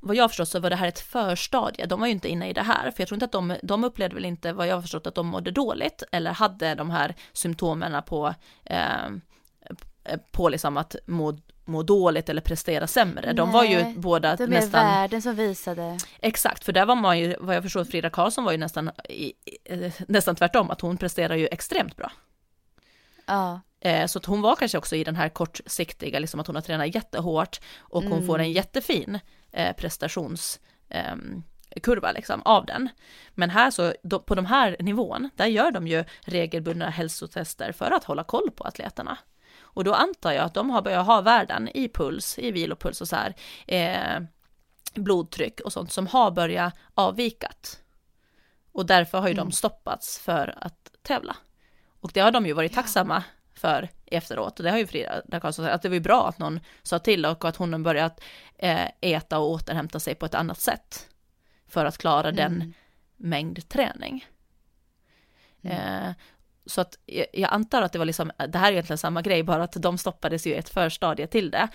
vad 0.00 0.16
jag 0.16 0.30
förstått 0.30 0.48
så 0.48 0.60
var 0.60 0.70
det 0.70 0.76
här 0.76 0.88
ett 0.88 1.00
förstadie, 1.00 1.86
de 1.86 2.00
var 2.00 2.06
ju 2.06 2.12
inte 2.12 2.28
inne 2.28 2.48
i 2.48 2.52
det 2.52 2.62
här, 2.62 2.90
för 2.90 3.00
jag 3.00 3.08
tror 3.08 3.16
inte 3.16 3.24
att 3.24 3.32
de, 3.32 3.56
de 3.62 3.84
upplevde 3.84 4.14
väl 4.14 4.24
inte, 4.24 4.52
vad 4.52 4.66
jag 4.66 4.82
förstått, 4.82 5.06
att 5.06 5.14
de 5.14 5.26
mådde 5.26 5.50
dåligt 5.50 6.02
eller 6.12 6.30
hade 6.32 6.74
de 6.74 6.90
här 6.90 7.14
symptomen 7.32 8.02
på, 8.02 8.34
eh, 8.64 9.10
på 10.30 10.48
liksom 10.48 10.76
att 10.76 10.96
må, 11.06 11.38
må 11.64 11.82
dåligt 11.82 12.28
eller 12.28 12.40
prestera 12.40 12.86
sämre. 12.86 13.32
De 13.32 13.52
var 13.52 13.64
ju 13.64 13.94
båda 13.96 14.36
det 14.36 14.46
nästan... 14.46 14.84
Det 14.84 14.90
världen 14.92 15.22
som 15.22 15.34
visade. 15.34 15.98
Exakt, 16.18 16.64
för 16.64 16.72
där 16.72 16.86
var 16.86 16.94
man 16.94 17.18
ju, 17.18 17.36
vad 17.40 17.56
jag 17.56 17.62
förstår, 17.62 17.84
Frida 17.84 18.10
Karlsson 18.10 18.44
var 18.44 18.52
ju 18.52 18.58
nästan, 18.58 18.90
nästan 20.08 20.36
tvärtom, 20.36 20.70
att 20.70 20.80
hon 20.80 20.96
presterar 20.96 21.34
ju 21.34 21.46
extremt 21.46 21.96
bra. 21.96 22.12
Ja. 23.26 23.60
Eh, 23.84 24.06
så 24.06 24.18
att 24.18 24.26
hon 24.26 24.42
var 24.42 24.56
kanske 24.56 24.78
också 24.78 24.96
i 24.96 25.04
den 25.04 25.16
här 25.16 25.28
kortsiktiga, 25.28 26.18
liksom 26.18 26.40
att 26.40 26.46
hon 26.46 26.56
har 26.56 26.62
tränat 26.62 26.94
jättehårt 26.94 27.60
och 27.78 28.02
hon 28.02 28.12
mm. 28.12 28.26
får 28.26 28.38
en 28.38 28.52
jättefin 28.52 29.18
eh, 29.52 29.76
prestationskurva 29.76 32.08
ehm, 32.08 32.14
liksom 32.14 32.42
av 32.42 32.66
den. 32.66 32.88
Men 33.30 33.50
här 33.50 33.70
så, 33.70 33.92
på 34.26 34.34
de 34.34 34.46
här 34.46 34.76
nivån, 34.80 35.30
där 35.36 35.46
gör 35.46 35.70
de 35.70 35.86
ju 35.86 36.04
regelbundna 36.20 36.90
hälsotester 36.90 37.72
för 37.72 37.90
att 37.90 38.04
hålla 38.04 38.24
koll 38.24 38.50
på 38.50 38.64
atleterna. 38.64 39.18
Och 39.60 39.84
då 39.84 39.94
antar 39.94 40.32
jag 40.32 40.44
att 40.44 40.54
de 40.54 40.70
har 40.70 40.82
börjat 40.82 41.06
ha 41.06 41.20
värden 41.20 41.68
i 41.74 41.88
puls, 41.88 42.38
i 42.38 42.50
vilopuls 42.50 43.00
och 43.00 43.08
så 43.08 43.16
här, 43.16 43.34
eh, 43.66 44.22
blodtryck 44.94 45.60
och 45.60 45.72
sånt 45.72 45.92
som 45.92 46.06
har 46.06 46.30
börjat 46.30 46.74
avvikat. 46.94 47.80
Och 48.72 48.86
därför 48.86 49.18
har 49.18 49.28
ju 49.28 49.32
mm. 49.32 49.44
de 49.44 49.52
stoppats 49.52 50.18
för 50.18 50.58
att 50.60 50.92
tävla. 51.02 51.36
Och 52.00 52.10
det 52.14 52.20
har 52.20 52.30
de 52.30 52.46
ju 52.46 52.52
varit 52.52 52.72
tacksamma 52.72 53.24
för 53.54 53.88
efteråt. 54.06 54.58
Och 54.58 54.64
det 54.64 54.70
har 54.70 54.78
ju 54.78 54.86
Frida 54.86 55.40
Karlsson 55.40 55.64
sagt, 55.64 55.74
att 55.74 55.82
det 55.82 55.88
var 55.88 55.94
ju 55.94 56.00
bra 56.00 56.28
att 56.28 56.38
någon 56.38 56.60
sa 56.82 56.98
till 56.98 57.26
och 57.26 57.44
att 57.44 57.56
hon 57.56 57.72
har 57.72 57.80
börjat 57.80 58.20
eh, 58.58 58.88
äta 59.00 59.38
och 59.38 59.50
återhämta 59.50 60.00
sig 60.00 60.14
på 60.14 60.26
ett 60.26 60.34
annat 60.34 60.60
sätt. 60.60 61.08
För 61.68 61.84
att 61.84 61.98
klara 61.98 62.28
mm. 62.28 62.36
den 62.36 62.74
mängd 63.16 63.68
träning. 63.68 64.26
Mm. 65.62 66.04
Eh, 66.08 66.14
så 66.66 66.80
att 66.80 66.98
jag 67.32 67.52
antar 67.52 67.82
att 67.82 67.92
det 67.92 67.98
var 67.98 68.06
liksom, 68.06 68.32
det 68.48 68.58
här 68.58 68.68
är 68.68 68.72
egentligen 68.72 68.98
samma 68.98 69.22
grej, 69.22 69.42
bara 69.42 69.62
att 69.62 69.72
de 69.72 69.98
stoppades 69.98 70.46
ju 70.46 70.54
ett 70.54 70.68
förstadie 70.68 71.26
till 71.26 71.50
det. 71.50 71.68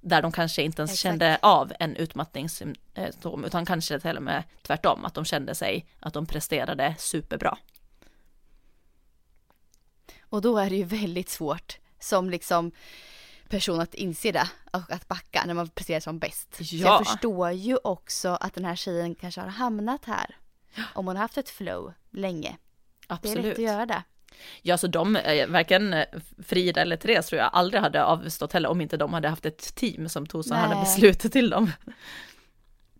Där 0.00 0.22
de 0.22 0.32
kanske 0.32 0.62
inte 0.62 0.82
ens 0.82 0.90
Exakt. 0.90 1.02
kände 1.02 1.38
av 1.42 1.72
en 1.80 1.96
utmattningssymptom, 1.96 3.44
utan 3.44 3.66
kanske 3.66 4.00
till 4.00 4.16
och 4.16 4.22
med 4.22 4.42
tvärtom, 4.62 5.04
att 5.04 5.14
de 5.14 5.24
kände 5.24 5.54
sig, 5.54 5.86
att 6.00 6.14
de 6.14 6.26
presterade 6.26 6.94
superbra. 6.98 7.58
Och 10.36 10.42
då 10.42 10.58
är 10.58 10.70
det 10.70 10.76
ju 10.76 10.84
väldigt 10.84 11.28
svårt 11.28 11.78
som 12.00 12.30
liksom 12.30 12.72
person 13.48 13.80
att 13.80 13.94
inse 13.94 14.32
det 14.32 14.48
och 14.70 14.90
att 14.90 15.08
backa 15.08 15.44
när 15.46 15.54
man 15.54 15.68
presterar 15.68 16.00
som 16.00 16.18
bäst. 16.18 16.56
Ja. 16.58 16.64
Så 16.64 16.76
jag 16.76 17.06
förstår 17.06 17.50
ju 17.50 17.76
också 17.84 18.28
att 18.28 18.54
den 18.54 18.64
här 18.64 18.76
tjejen 18.76 19.14
kanske 19.14 19.40
har 19.40 19.48
hamnat 19.48 20.04
här. 20.04 20.36
Om 20.94 21.06
hon 21.06 21.16
har 21.16 21.22
haft 21.22 21.38
ett 21.38 21.50
flow 21.50 21.92
länge. 22.10 22.56
Absolut. 23.06 23.36
Det 23.36 23.40
är 23.40 23.48
lätt 23.48 23.58
att 23.58 23.64
göra 23.64 23.86
det. 23.86 24.02
Ja, 24.62 24.78
så 24.78 24.86
de, 24.86 25.16
eh, 25.16 25.48
varken 25.48 25.92
eh, 25.92 26.06
Frida 26.46 26.80
eller 26.80 26.96
Therese 26.96 27.26
tror 27.26 27.40
jag 27.40 27.50
aldrig 27.52 27.82
hade 27.82 28.04
avstått 28.04 28.52
heller 28.52 28.68
om 28.68 28.80
inte 28.80 28.96
de 28.96 29.12
hade 29.12 29.28
haft 29.28 29.46
ett 29.46 29.74
team 29.74 30.08
som 30.08 30.26
tog 30.26 30.44
sådana 30.44 30.80
beslut 30.80 31.20
till 31.20 31.50
dem. 31.50 31.72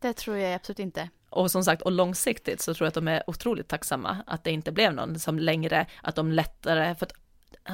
Det 0.01 0.13
tror 0.13 0.37
jag 0.37 0.55
absolut 0.55 0.79
inte. 0.79 1.09
Och 1.31 1.51
som 1.51 1.65
sagt, 1.65 1.83
och 1.83 1.93
långsiktigt 1.93 2.61
så 2.61 2.75
tror 2.75 2.87
jag 2.87 2.89
att 2.89 2.95
de 2.95 3.09
är 3.09 3.31
otroligt 3.31 3.69
tacksamma 3.69 4.17
att 4.27 4.45
det 4.45 4.51
inte 4.51 4.73
blev 4.73 4.95
någon 4.95 5.19
som 5.19 5.39
längre, 5.39 5.87
att 6.03 6.15
de 6.15 6.33
lättare, 6.33 6.95
för 6.95 7.07
att 7.07 7.13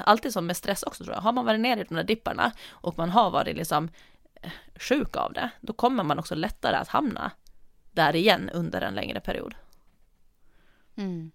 alltid 0.05 0.33
som 0.33 0.47
med 0.47 0.57
stress 0.57 0.83
också 0.83 1.05
tror 1.05 1.17
jag, 1.17 1.23
har 1.23 1.33
man 1.33 1.45
varit 1.45 1.61
nere 1.61 1.81
i 1.81 1.85
de 1.85 1.95
där 1.95 2.05
dipparna 2.05 2.53
och 2.71 2.99
man 2.99 3.11
har 3.11 3.31
varit 3.31 3.57
liksom 3.57 3.89
eh, 4.35 4.53
sjuk 4.75 5.17
av 5.17 5.33
det, 5.33 5.51
då 5.61 5.73
kommer 5.73 6.05
man 6.05 6.19
också 6.19 6.35
lättare 6.35 6.77
att 6.77 6.89
hamna 6.89 7.31
där 7.93 8.17
igen 8.17 8.51
under 8.53 8.81
en 8.81 8.95
längre 8.95 9.21
period. 9.21 9.55
Mm. 10.97 11.33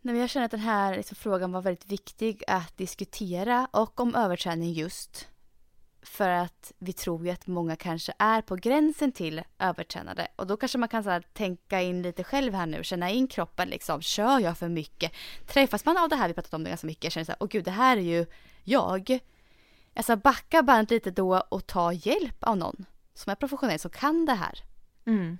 Nej, 0.00 0.18
jag 0.18 0.30
känner 0.30 0.44
att 0.44 0.50
den 0.50 0.60
här 0.60 0.96
liksom, 0.96 1.16
frågan 1.16 1.52
var 1.52 1.62
väldigt 1.62 1.86
viktig 1.86 2.42
att 2.46 2.76
diskutera 2.76 3.68
och 3.72 4.00
om 4.00 4.14
överträning 4.14 4.72
just 4.72 5.28
för 6.06 6.28
att 6.28 6.72
vi 6.78 6.92
tror 6.92 7.24
ju 7.26 7.30
att 7.30 7.46
många 7.46 7.76
kanske 7.76 8.12
är 8.18 8.42
på 8.42 8.56
gränsen 8.56 9.12
till 9.12 9.42
övertränade. 9.58 10.28
Och 10.36 10.46
då 10.46 10.56
kanske 10.56 10.78
man 10.78 10.88
kan 10.88 11.04
så 11.04 11.10
här, 11.10 11.20
tänka 11.32 11.82
in 11.82 12.02
lite 12.02 12.24
själv 12.24 12.54
här 12.54 12.66
nu, 12.66 12.84
känna 12.84 13.10
in 13.10 13.28
kroppen 13.28 13.68
liksom. 13.68 14.02
Kör 14.02 14.40
jag 14.40 14.58
för 14.58 14.68
mycket? 14.68 15.12
Träffas 15.46 15.84
man 15.84 15.96
av 15.96 16.08
det 16.08 16.16
här, 16.16 16.28
vi 16.28 16.34
pratat 16.34 16.54
om 16.54 16.64
det 16.64 16.70
ganska 16.70 16.86
mycket, 16.86 17.12
känner 17.12 17.24
så 17.24 17.32
här, 17.32 17.36
åh 17.40 17.48
gud 17.48 17.64
det 17.64 17.70
här 17.70 17.96
är 17.96 18.00
ju 18.00 18.26
jag. 18.64 19.18
Alltså 19.94 20.16
backa 20.16 20.62
bandet 20.62 20.90
lite 20.90 21.10
då 21.10 21.42
och 21.48 21.66
ta 21.66 21.92
hjälp 21.92 22.36
av 22.40 22.56
någon 22.56 22.86
som 23.14 23.30
är 23.30 23.34
professionell 23.34 23.78
som 23.78 23.90
kan 23.90 24.26
det 24.26 24.34
här. 24.34 24.64
Mm. 25.06 25.38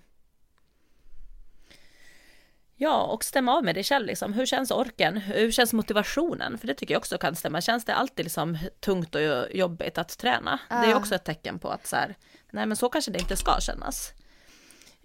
Ja, 2.79 3.03
och 3.03 3.24
stämma 3.24 3.57
av 3.57 3.64
med 3.64 3.74
dig 3.74 3.85
själv 3.85 4.07
liksom. 4.07 4.33
Hur 4.33 4.47
känns 4.47 4.70
orken? 4.70 5.16
Hur 5.16 5.51
känns 5.51 5.72
motivationen? 5.72 6.59
För 6.59 6.66
det 6.66 6.74
tycker 6.74 6.95
jag 6.95 7.01
också 7.01 7.18
kan 7.18 7.37
stämma. 7.37 7.61
Känns 7.61 7.85
det 7.85 7.95
alltid 7.95 8.24
liksom 8.24 8.59
tungt 8.81 9.14
och 9.14 9.20
jobbigt 9.55 9.99
att 9.99 10.18
träna? 10.18 10.59
Ja. 10.70 10.77
Det 10.77 10.91
är 10.91 10.97
också 10.97 11.14
ett 11.14 11.24
tecken 11.24 11.59
på 11.59 11.68
att 11.68 11.87
så 11.87 11.97
här, 11.97 12.14
nej 12.51 12.66
men 12.66 12.77
så 12.77 12.89
kanske 12.89 13.11
det 13.11 13.18
inte 13.18 13.37
ska 13.37 13.61
kännas. 13.61 14.12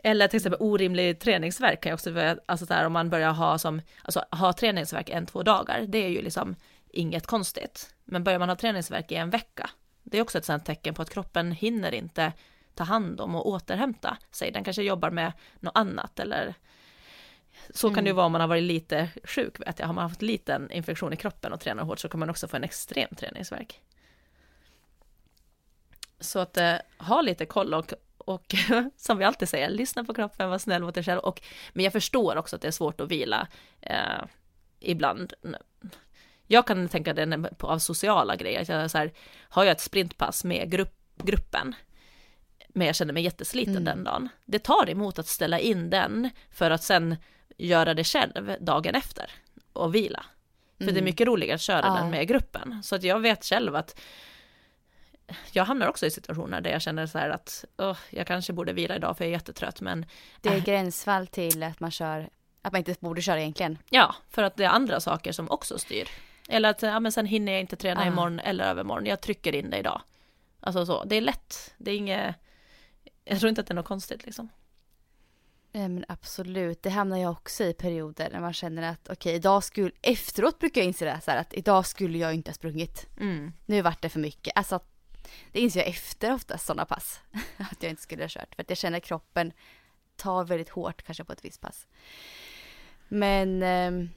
Eller 0.03 0.27
till 0.27 0.37
exempel 0.37 0.61
orimlig 0.61 1.19
träningsverk 1.19 1.81
kan 1.81 1.89
jag 1.89 1.97
också 1.97 2.37
alltså 2.45 2.65
så 2.65 2.73
här, 2.73 2.85
om 2.85 2.93
man 2.93 3.09
börjar 3.09 3.31
ha 3.31 3.57
som, 3.57 3.81
alltså 4.03 4.25
ha 4.31 4.53
träningsverk 4.53 5.09
en, 5.09 5.25
två 5.25 5.43
dagar, 5.43 5.85
det 5.87 5.97
är 5.97 6.09
ju 6.09 6.21
liksom 6.21 6.55
inget 6.89 7.27
konstigt. 7.27 7.95
Men 8.05 8.23
börjar 8.23 8.39
man 8.39 8.49
ha 8.49 8.55
träningsverk 8.55 9.11
i 9.11 9.15
en 9.15 9.29
vecka, 9.29 9.69
det 10.03 10.17
är 10.17 10.21
också 10.21 10.37
ett 10.37 10.45
sånt 10.45 10.65
tecken 10.65 10.93
på 10.93 11.01
att 11.01 11.09
kroppen 11.09 11.51
hinner 11.51 11.93
inte 11.93 12.33
ta 12.75 12.83
hand 12.83 13.21
om 13.21 13.35
och 13.35 13.47
återhämta 13.47 14.17
sig. 14.31 14.51
Den 14.51 14.63
kanske 14.63 14.83
jobbar 14.83 15.09
med 15.09 15.31
något 15.59 15.77
annat 15.77 16.19
eller 16.19 16.53
så 17.73 17.93
kan 17.93 18.03
det 18.03 18.07
ju 18.07 18.11
mm. 18.11 18.15
vara 18.15 18.25
om 18.25 18.31
man 18.31 18.41
har 18.41 18.47
varit 18.47 18.63
lite 18.63 19.09
sjuk, 19.23 19.59
vet 19.59 19.79
jag. 19.79 19.87
Har 19.87 19.93
man 19.93 20.03
haft 20.03 20.21
liten 20.21 20.71
infektion 20.71 21.13
i 21.13 21.15
kroppen 21.15 21.53
och 21.53 21.59
tränar 21.59 21.83
hårt 21.83 21.99
så 21.99 22.09
kan 22.09 22.19
man 22.19 22.29
också 22.29 22.47
få 22.47 22.57
en 22.57 22.63
extrem 22.63 23.15
träningsverk. 23.15 23.81
Så 26.19 26.39
att 26.39 26.57
eh, 26.57 26.75
ha 26.97 27.21
lite 27.21 27.45
koll 27.45 27.73
och, 27.73 27.93
och 28.17 28.55
som 28.97 29.17
vi 29.17 29.25
alltid 29.25 29.49
säger, 29.49 29.69
lyssna 29.69 30.03
på 30.03 30.13
kroppen, 30.13 30.49
var 30.49 30.57
snäll 30.57 30.83
mot 30.83 30.95
dig 30.95 31.03
själv. 31.03 31.19
Och, 31.19 31.41
men 31.73 31.83
jag 31.83 31.93
förstår 31.93 32.37
också 32.37 32.55
att 32.55 32.61
det 32.61 32.67
är 32.67 32.71
svårt 32.71 33.01
att 33.01 33.11
vila 33.11 33.47
eh, 33.81 34.23
ibland. 34.79 35.33
Jag 36.47 36.67
kan 36.67 36.89
tänka 36.89 37.13
det 37.13 37.49
på, 37.57 37.67
av 37.67 37.79
sociala 37.79 38.35
grejer, 38.35 38.65
jag 38.71 38.91
så 38.91 38.97
här, 38.97 39.11
har 39.49 39.63
jag 39.63 39.71
ett 39.71 39.81
sprintpass 39.81 40.43
med 40.43 40.71
grupp, 40.71 40.95
gruppen, 41.17 41.75
men 42.67 42.87
jag 42.87 42.95
känner 42.95 43.13
mig 43.13 43.23
jättesliten 43.23 43.77
mm. 43.77 43.85
den 43.85 44.03
dagen. 44.03 44.29
Det 44.45 44.59
tar 44.59 44.89
emot 44.89 45.19
att 45.19 45.27
ställa 45.27 45.59
in 45.59 45.89
den 45.89 46.29
för 46.51 46.71
att 46.71 46.83
sen 46.83 47.15
göra 47.67 47.93
det 47.93 48.03
själv 48.03 48.55
dagen 48.59 48.95
efter 48.95 49.31
och 49.73 49.95
vila. 49.95 50.25
För 50.77 50.83
mm. 50.83 50.93
det 50.93 50.97
är 50.97 51.01
mm. 51.01 51.05
mycket 51.05 51.27
roligare 51.27 51.55
att 51.55 51.61
köra 51.61 51.85
ja. 51.85 51.93
den 51.93 52.09
med 52.09 52.27
gruppen. 52.27 52.83
Så 52.83 52.95
att 52.95 53.03
jag 53.03 53.19
vet 53.19 53.45
själv 53.45 53.75
att 53.75 53.99
jag 55.51 55.65
hamnar 55.65 55.87
också 55.87 56.05
i 56.05 56.11
situationer 56.11 56.61
där 56.61 56.71
jag 56.71 56.81
känner 56.81 57.07
så 57.07 57.17
här 57.17 57.29
att 57.29 57.65
oh, 57.77 57.97
jag 58.09 58.27
kanske 58.27 58.53
borde 58.53 58.73
vila 58.73 58.95
idag 58.95 59.17
för 59.17 59.23
jag 59.23 59.29
är 59.29 59.33
jättetrött 59.33 59.81
men 59.81 60.05
Det 60.41 60.49
är 60.49 60.57
äh. 60.57 60.63
gränsfall 60.63 61.27
till 61.27 61.63
att 61.63 61.79
man 61.79 61.91
kör, 61.91 62.29
att 62.61 62.71
man 62.71 62.79
inte 62.79 62.95
borde 62.99 63.21
köra 63.21 63.39
egentligen. 63.39 63.77
Ja, 63.89 64.15
för 64.29 64.43
att 64.43 64.55
det 64.55 64.63
är 64.63 64.69
andra 64.69 64.99
saker 64.99 65.31
som 65.31 65.51
också 65.51 65.77
styr. 65.77 66.07
Eller 66.49 66.69
att 66.69 66.81
ja, 66.81 66.99
men 66.99 67.11
sen 67.11 67.25
hinner 67.25 67.51
jag 67.51 67.61
inte 67.61 67.75
träna 67.75 68.01
ah. 68.01 68.07
imorgon 68.07 68.39
eller 68.39 68.63
övermorgon, 68.63 69.05
jag 69.05 69.21
trycker 69.21 69.55
in 69.55 69.69
det 69.69 69.77
idag. 69.77 70.01
Alltså 70.59 70.85
så, 70.85 71.03
det 71.03 71.15
är 71.15 71.21
lätt, 71.21 71.73
det 71.77 71.91
är 71.91 71.95
inget, 71.95 72.35
jag 73.23 73.39
tror 73.39 73.49
inte 73.49 73.61
att 73.61 73.67
det 73.67 73.73
är 73.73 73.75
något 73.75 73.85
konstigt 73.85 74.25
liksom. 74.25 74.49
Ja, 75.73 75.87
men 75.87 76.05
absolut, 76.07 76.83
det 76.83 76.89
hamnar 76.89 77.17
jag 77.17 77.31
också 77.31 77.63
i 77.63 77.73
perioder 77.73 78.29
när 78.31 78.39
man 78.41 78.53
känner 78.53 78.91
att 78.91 78.99
okej, 79.03 79.13
okay, 79.13 79.33
idag 79.33 79.63
skulle, 79.63 79.91
efteråt 80.01 80.59
brukar 80.59 80.81
jag 80.81 80.87
inse 80.87 81.05
det 81.05 81.21
här, 81.27 81.37
att 81.37 81.53
idag 81.53 81.85
skulle 81.85 82.17
jag 82.17 82.33
inte 82.33 82.49
ha 82.49 82.53
sprungit. 82.55 83.07
Mm. 83.19 83.53
Nu 83.65 83.81
vart 83.81 84.01
det 84.01 84.09
för 84.09 84.19
mycket. 84.19 84.53
Alltså, 84.55 84.79
det 85.51 85.59
inser 85.59 85.79
jag 85.79 85.89
efter 85.89 86.33
oftast 86.33 86.65
sådana 86.65 86.85
pass, 86.85 87.19
att 87.57 87.83
jag 87.83 87.89
inte 87.89 88.01
skulle 88.01 88.23
ha 88.23 88.29
kört. 88.29 88.55
För 88.55 88.61
att 88.61 88.69
jag 88.69 88.77
känner 88.77 88.97
att 88.97 89.03
kroppen 89.03 89.53
tar 90.15 90.43
väldigt 90.43 90.69
hårt 90.69 91.01
kanske 91.01 91.23
på 91.23 91.33
ett 91.33 91.45
visst 91.45 91.61
pass. 91.61 91.87
Men 93.07 93.63
eh, 93.63 94.09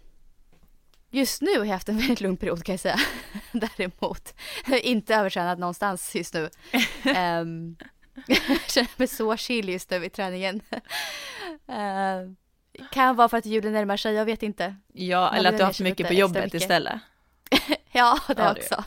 just 1.11 1.42
nu 1.42 1.59
har 1.59 1.64
jag 1.64 1.72
haft 1.72 1.88
en 1.88 1.98
väldigt 1.98 2.20
lugn 2.20 2.36
period 2.36 2.64
kan 2.64 2.72
jag 2.72 2.80
säga. 2.80 3.00
Däremot, 3.52 4.34
jag 4.66 4.80
inte 4.80 5.14
övertränat 5.14 5.59
någonstans 5.59 6.14
just 6.14 6.34
nu. 6.34 6.50
Jag 8.26 8.60
känner 8.70 8.90
mig 8.96 9.08
så 9.08 9.36
chill 9.36 9.68
just 9.68 9.90
nu 9.90 10.04
i 10.04 10.10
träningen. 10.10 10.60
Uh, 11.68 12.32
kan 12.90 13.16
vara 13.16 13.28
för 13.28 13.36
att 13.36 13.46
julen 13.46 13.72
närmar 13.72 13.96
sig, 13.96 14.14
jag 14.14 14.24
vet 14.24 14.42
inte. 14.42 14.76
Ja, 14.92 15.34
eller 15.34 15.50
att 15.50 15.56
du 15.56 15.62
har 15.62 15.68
haft 15.68 15.80
mycket 15.80 16.06
på 16.06 16.14
jobbet 16.14 16.44
mycket. 16.44 16.60
istället. 16.60 17.00
ja, 17.92 18.18
det 18.26 18.34
ja, 18.36 18.52
också. 18.52 18.84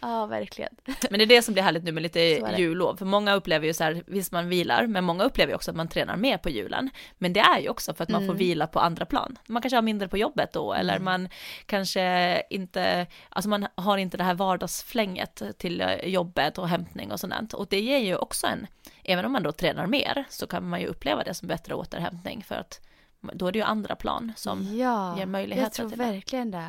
Ja, 0.00 0.26
verkligen. 0.26 0.76
Men 1.10 1.18
det 1.18 1.24
är 1.24 1.26
det 1.26 1.42
som 1.42 1.54
blir 1.54 1.64
härligt 1.64 1.84
nu 1.84 1.92
med 1.92 2.02
lite 2.02 2.20
jullov, 2.58 2.96
för 2.96 3.04
många 3.04 3.34
upplever 3.34 3.66
ju 3.66 3.74
så 3.74 3.84
här, 3.84 4.02
visst 4.06 4.32
man 4.32 4.48
vilar, 4.48 4.86
men 4.86 5.04
många 5.04 5.24
upplever 5.24 5.52
ju 5.52 5.56
också 5.56 5.70
att 5.70 5.76
man 5.76 5.88
tränar 5.88 6.16
mer 6.16 6.38
på 6.38 6.50
julen. 6.50 6.90
Men 7.18 7.32
det 7.32 7.40
är 7.40 7.58
ju 7.58 7.68
också 7.68 7.94
för 7.94 8.02
att 8.02 8.08
man 8.08 8.22
mm. 8.22 8.34
får 8.34 8.38
vila 8.38 8.66
på 8.66 8.80
andra 8.80 9.06
plan. 9.06 9.38
Man 9.48 9.62
kanske 9.62 9.76
har 9.76 9.82
mindre 9.82 10.08
på 10.08 10.18
jobbet 10.18 10.52
då, 10.52 10.74
eller 10.74 10.96
mm. 10.96 11.04
man 11.04 11.28
kanske 11.66 12.42
inte, 12.50 13.06
alltså 13.28 13.48
man 13.48 13.66
har 13.74 13.98
inte 13.98 14.16
det 14.16 14.24
här 14.24 14.34
vardagsflänget 14.34 15.42
till 15.58 15.80
eh, 15.80 15.94
jobbet 15.94 16.58
och 16.58 16.68
hämtning 16.68 17.12
och 17.12 17.20
sådant. 17.20 17.54
Och 17.54 17.66
det 17.70 17.80
ger 17.80 17.98
ju 17.98 18.16
också 18.16 18.46
en, 18.46 18.66
även 19.04 19.24
om 19.24 19.32
man 19.32 19.42
då 19.42 19.52
tränar 19.52 19.86
mer, 19.86 20.24
så 20.28 20.46
kan 20.46 20.68
man 20.68 20.80
ju 20.80 20.86
uppleva 20.86 21.22
det 21.24 21.34
som 21.34 21.48
bättre 21.48 21.74
återhämtning, 21.74 22.44
för 22.44 22.54
att 22.54 22.80
då 23.20 23.46
är 23.46 23.52
det 23.52 23.58
ju 23.58 23.64
andra 23.64 23.96
plan 23.96 24.32
som 24.36 24.76
ja, 24.76 25.18
ger 25.18 25.26
möjligheter 25.26 25.70
till 25.70 25.84
det. 25.84 25.90
jag 25.90 25.96
tror 25.96 26.12
verkligen 26.12 26.50
det. 26.50 26.68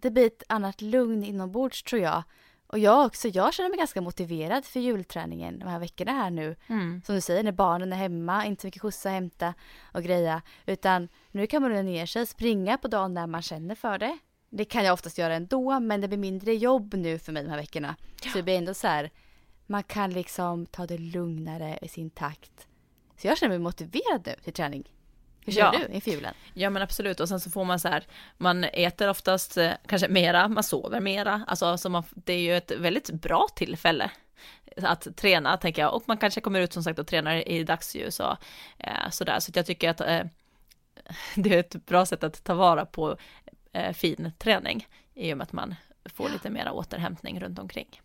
Det 0.00 0.10
blir 0.10 0.26
ett 0.26 0.42
annat 0.48 0.80
lugn 0.80 1.24
inombords 1.24 1.82
tror 1.82 2.02
jag. 2.02 2.22
Och 2.66 2.78
jag 2.78 3.06
också, 3.06 3.28
jag 3.28 3.54
känner 3.54 3.68
mig 3.68 3.78
ganska 3.78 4.00
motiverad 4.00 4.64
för 4.64 4.80
julträningen 4.80 5.58
de 5.58 5.68
här 5.68 5.78
veckorna 5.78 6.12
här 6.12 6.30
nu. 6.30 6.56
Mm. 6.66 7.02
Som 7.06 7.14
du 7.14 7.20
säger, 7.20 7.42
när 7.42 7.52
barnen 7.52 7.92
är 7.92 7.96
hemma, 7.96 8.46
inte 8.46 8.66
mycket 8.66 8.82
skjutsa, 8.82 9.08
hämta 9.08 9.54
och 9.92 10.02
greja. 10.02 10.42
Utan 10.66 11.08
nu 11.30 11.46
kan 11.46 11.62
man 11.62 11.70
lugna 11.70 11.82
ner 11.82 12.06
sig, 12.06 12.26
springa 12.26 12.78
på 12.78 12.88
dagen 12.88 13.14
när 13.14 13.26
man 13.26 13.42
känner 13.42 13.74
för 13.74 13.98
det. 13.98 14.18
Det 14.50 14.64
kan 14.64 14.84
jag 14.84 14.92
oftast 14.92 15.18
göra 15.18 15.34
ändå, 15.34 15.80
men 15.80 16.00
det 16.00 16.08
blir 16.08 16.18
mindre 16.18 16.54
jobb 16.54 16.94
nu 16.94 17.18
för 17.18 17.32
mig 17.32 17.42
de 17.42 17.50
här 17.50 17.56
veckorna. 17.56 17.96
Ja. 18.22 18.30
Så 18.30 18.38
det 18.38 18.42
blir 18.42 18.58
ändå 18.58 18.74
så 18.74 18.86
här, 18.86 19.10
man 19.66 19.82
kan 19.82 20.10
liksom 20.10 20.66
ta 20.66 20.86
det 20.86 20.98
lugnare 20.98 21.78
i 21.82 21.88
sin 21.88 22.10
takt. 22.10 22.66
Så 23.16 23.26
jag 23.26 23.38
känner 23.38 23.50
mig 23.50 23.58
motiverad 23.58 24.22
nu 24.26 24.34
till 24.44 24.52
träning. 24.52 24.88
Hur 25.48 25.54
känner 25.54 25.80
ja. 25.80 25.86
du 25.88 25.94
inför 25.94 26.10
julen? 26.10 26.34
Ja 26.54 26.70
men 26.70 26.82
absolut 26.82 27.20
och 27.20 27.28
sen 27.28 27.40
så 27.40 27.50
får 27.50 27.64
man 27.64 27.80
så 27.80 27.88
här, 27.88 28.04
man 28.36 28.64
äter 28.64 29.08
oftast 29.08 29.56
eh, 29.56 29.70
kanske 29.86 30.08
mera, 30.08 30.48
man 30.48 30.64
sover 30.64 31.00
mera, 31.00 31.44
alltså 31.46 31.78
så 31.78 31.88
man, 31.88 32.02
det 32.10 32.32
är 32.32 32.40
ju 32.40 32.56
ett 32.56 32.70
väldigt 32.70 33.10
bra 33.10 33.46
tillfälle 33.54 34.10
att 34.82 35.16
träna 35.16 35.56
tänker 35.56 35.82
jag 35.82 35.94
och 35.94 36.02
man 36.06 36.16
kanske 36.16 36.40
kommer 36.40 36.60
ut 36.60 36.72
som 36.72 36.82
sagt 36.82 36.98
och 36.98 37.06
tränar 37.06 37.48
i 37.48 37.64
dagsljus 37.64 38.20
och 38.20 38.36
eh, 38.78 39.10
sådär 39.10 39.40
så 39.40 39.52
jag 39.54 39.66
tycker 39.66 39.90
att 39.90 40.00
eh, 40.00 40.20
det 41.34 41.54
är 41.54 41.60
ett 41.60 41.86
bra 41.86 42.06
sätt 42.06 42.24
att 42.24 42.44
ta 42.44 42.54
vara 42.54 42.86
på 42.86 43.16
eh, 43.72 43.92
fin 43.92 44.32
träning 44.38 44.86
i 45.14 45.32
och 45.32 45.38
med 45.38 45.44
att 45.44 45.52
man 45.52 45.74
får 46.04 46.28
lite 46.28 46.50
mera 46.50 46.72
återhämtning 46.72 47.40
runt 47.40 47.58
omkring. 47.58 48.00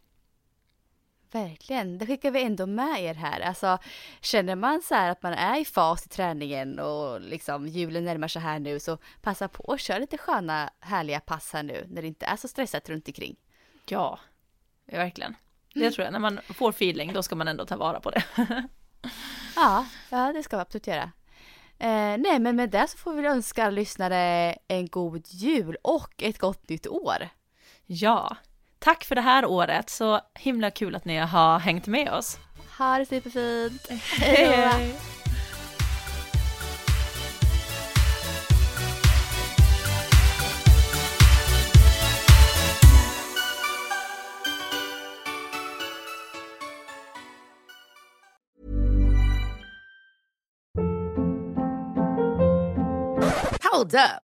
Verkligen, 1.33 1.97
det 1.97 2.05
skickar 2.05 2.31
vi 2.31 2.43
ändå 2.43 2.65
med 2.65 3.03
er 3.03 3.13
här. 3.13 3.39
Alltså, 3.39 3.77
känner 4.21 4.55
man 4.55 4.81
så 4.81 4.95
här 4.95 5.09
att 5.09 5.23
man 5.23 5.33
är 5.33 5.61
i 5.61 5.65
fas 5.65 6.05
i 6.05 6.09
träningen 6.09 6.79
och 6.79 7.21
liksom 7.21 7.67
julen 7.67 8.05
närmar 8.05 8.27
sig 8.27 8.41
här 8.41 8.59
nu 8.59 8.79
så 8.79 8.97
passa 9.21 9.47
på 9.47 9.73
att 9.73 9.79
köra 9.79 9.97
lite 9.97 10.17
sköna 10.17 10.69
härliga 10.79 11.19
pass 11.19 11.53
här 11.53 11.63
nu 11.63 11.87
när 11.89 12.01
det 12.01 12.07
inte 12.07 12.25
är 12.25 12.35
så 12.35 12.47
stressat 12.47 12.89
runt 12.89 13.07
omkring. 13.07 13.35
Ja, 13.85 14.19
verkligen. 14.85 15.35
Det 15.73 15.79
mm. 15.79 15.93
tror 15.93 16.05
jag, 16.05 16.11
när 16.11 16.19
man 16.19 16.39
får 16.49 16.69
feeling 16.69 17.13
då 17.13 17.23
ska 17.23 17.35
man 17.35 17.47
ändå 17.47 17.65
ta 17.65 17.77
vara 17.77 17.99
på 17.99 18.09
det. 18.09 18.23
ja, 19.55 19.85
ja, 20.09 20.33
det 20.33 20.43
ska 20.43 20.57
vi 20.57 20.61
absolut 20.61 20.87
göra. 20.87 21.11
Eh, 21.79 22.17
nej, 22.17 22.39
men 22.39 22.55
med 22.55 22.69
det 22.69 22.87
så 22.87 22.97
får 22.97 23.13
vi 23.13 23.27
önska 23.27 23.69
lyssnare 23.69 24.55
en 24.67 24.87
god 24.87 25.27
jul 25.27 25.77
och 25.81 26.23
ett 26.23 26.39
gott 26.39 26.69
nytt 26.69 26.87
år. 26.87 27.29
Ja, 27.85 28.37
Tack 28.83 29.03
för 29.03 29.15
det 29.15 29.21
här 29.21 29.45
året, 29.45 29.89
så 29.89 30.19
himla 30.39 30.71
kul 30.71 30.95
att 30.95 31.05
ni 31.05 31.17
har 31.17 31.59
hängt 31.59 31.87
med 31.87 32.13
oss. 32.13 32.37
Ha 32.77 32.97
det 32.97 33.05
superfint. 33.05 33.87
Hej 34.19 34.45
hej. 34.45 34.95
Hold 53.71 53.95
up. 53.95 54.32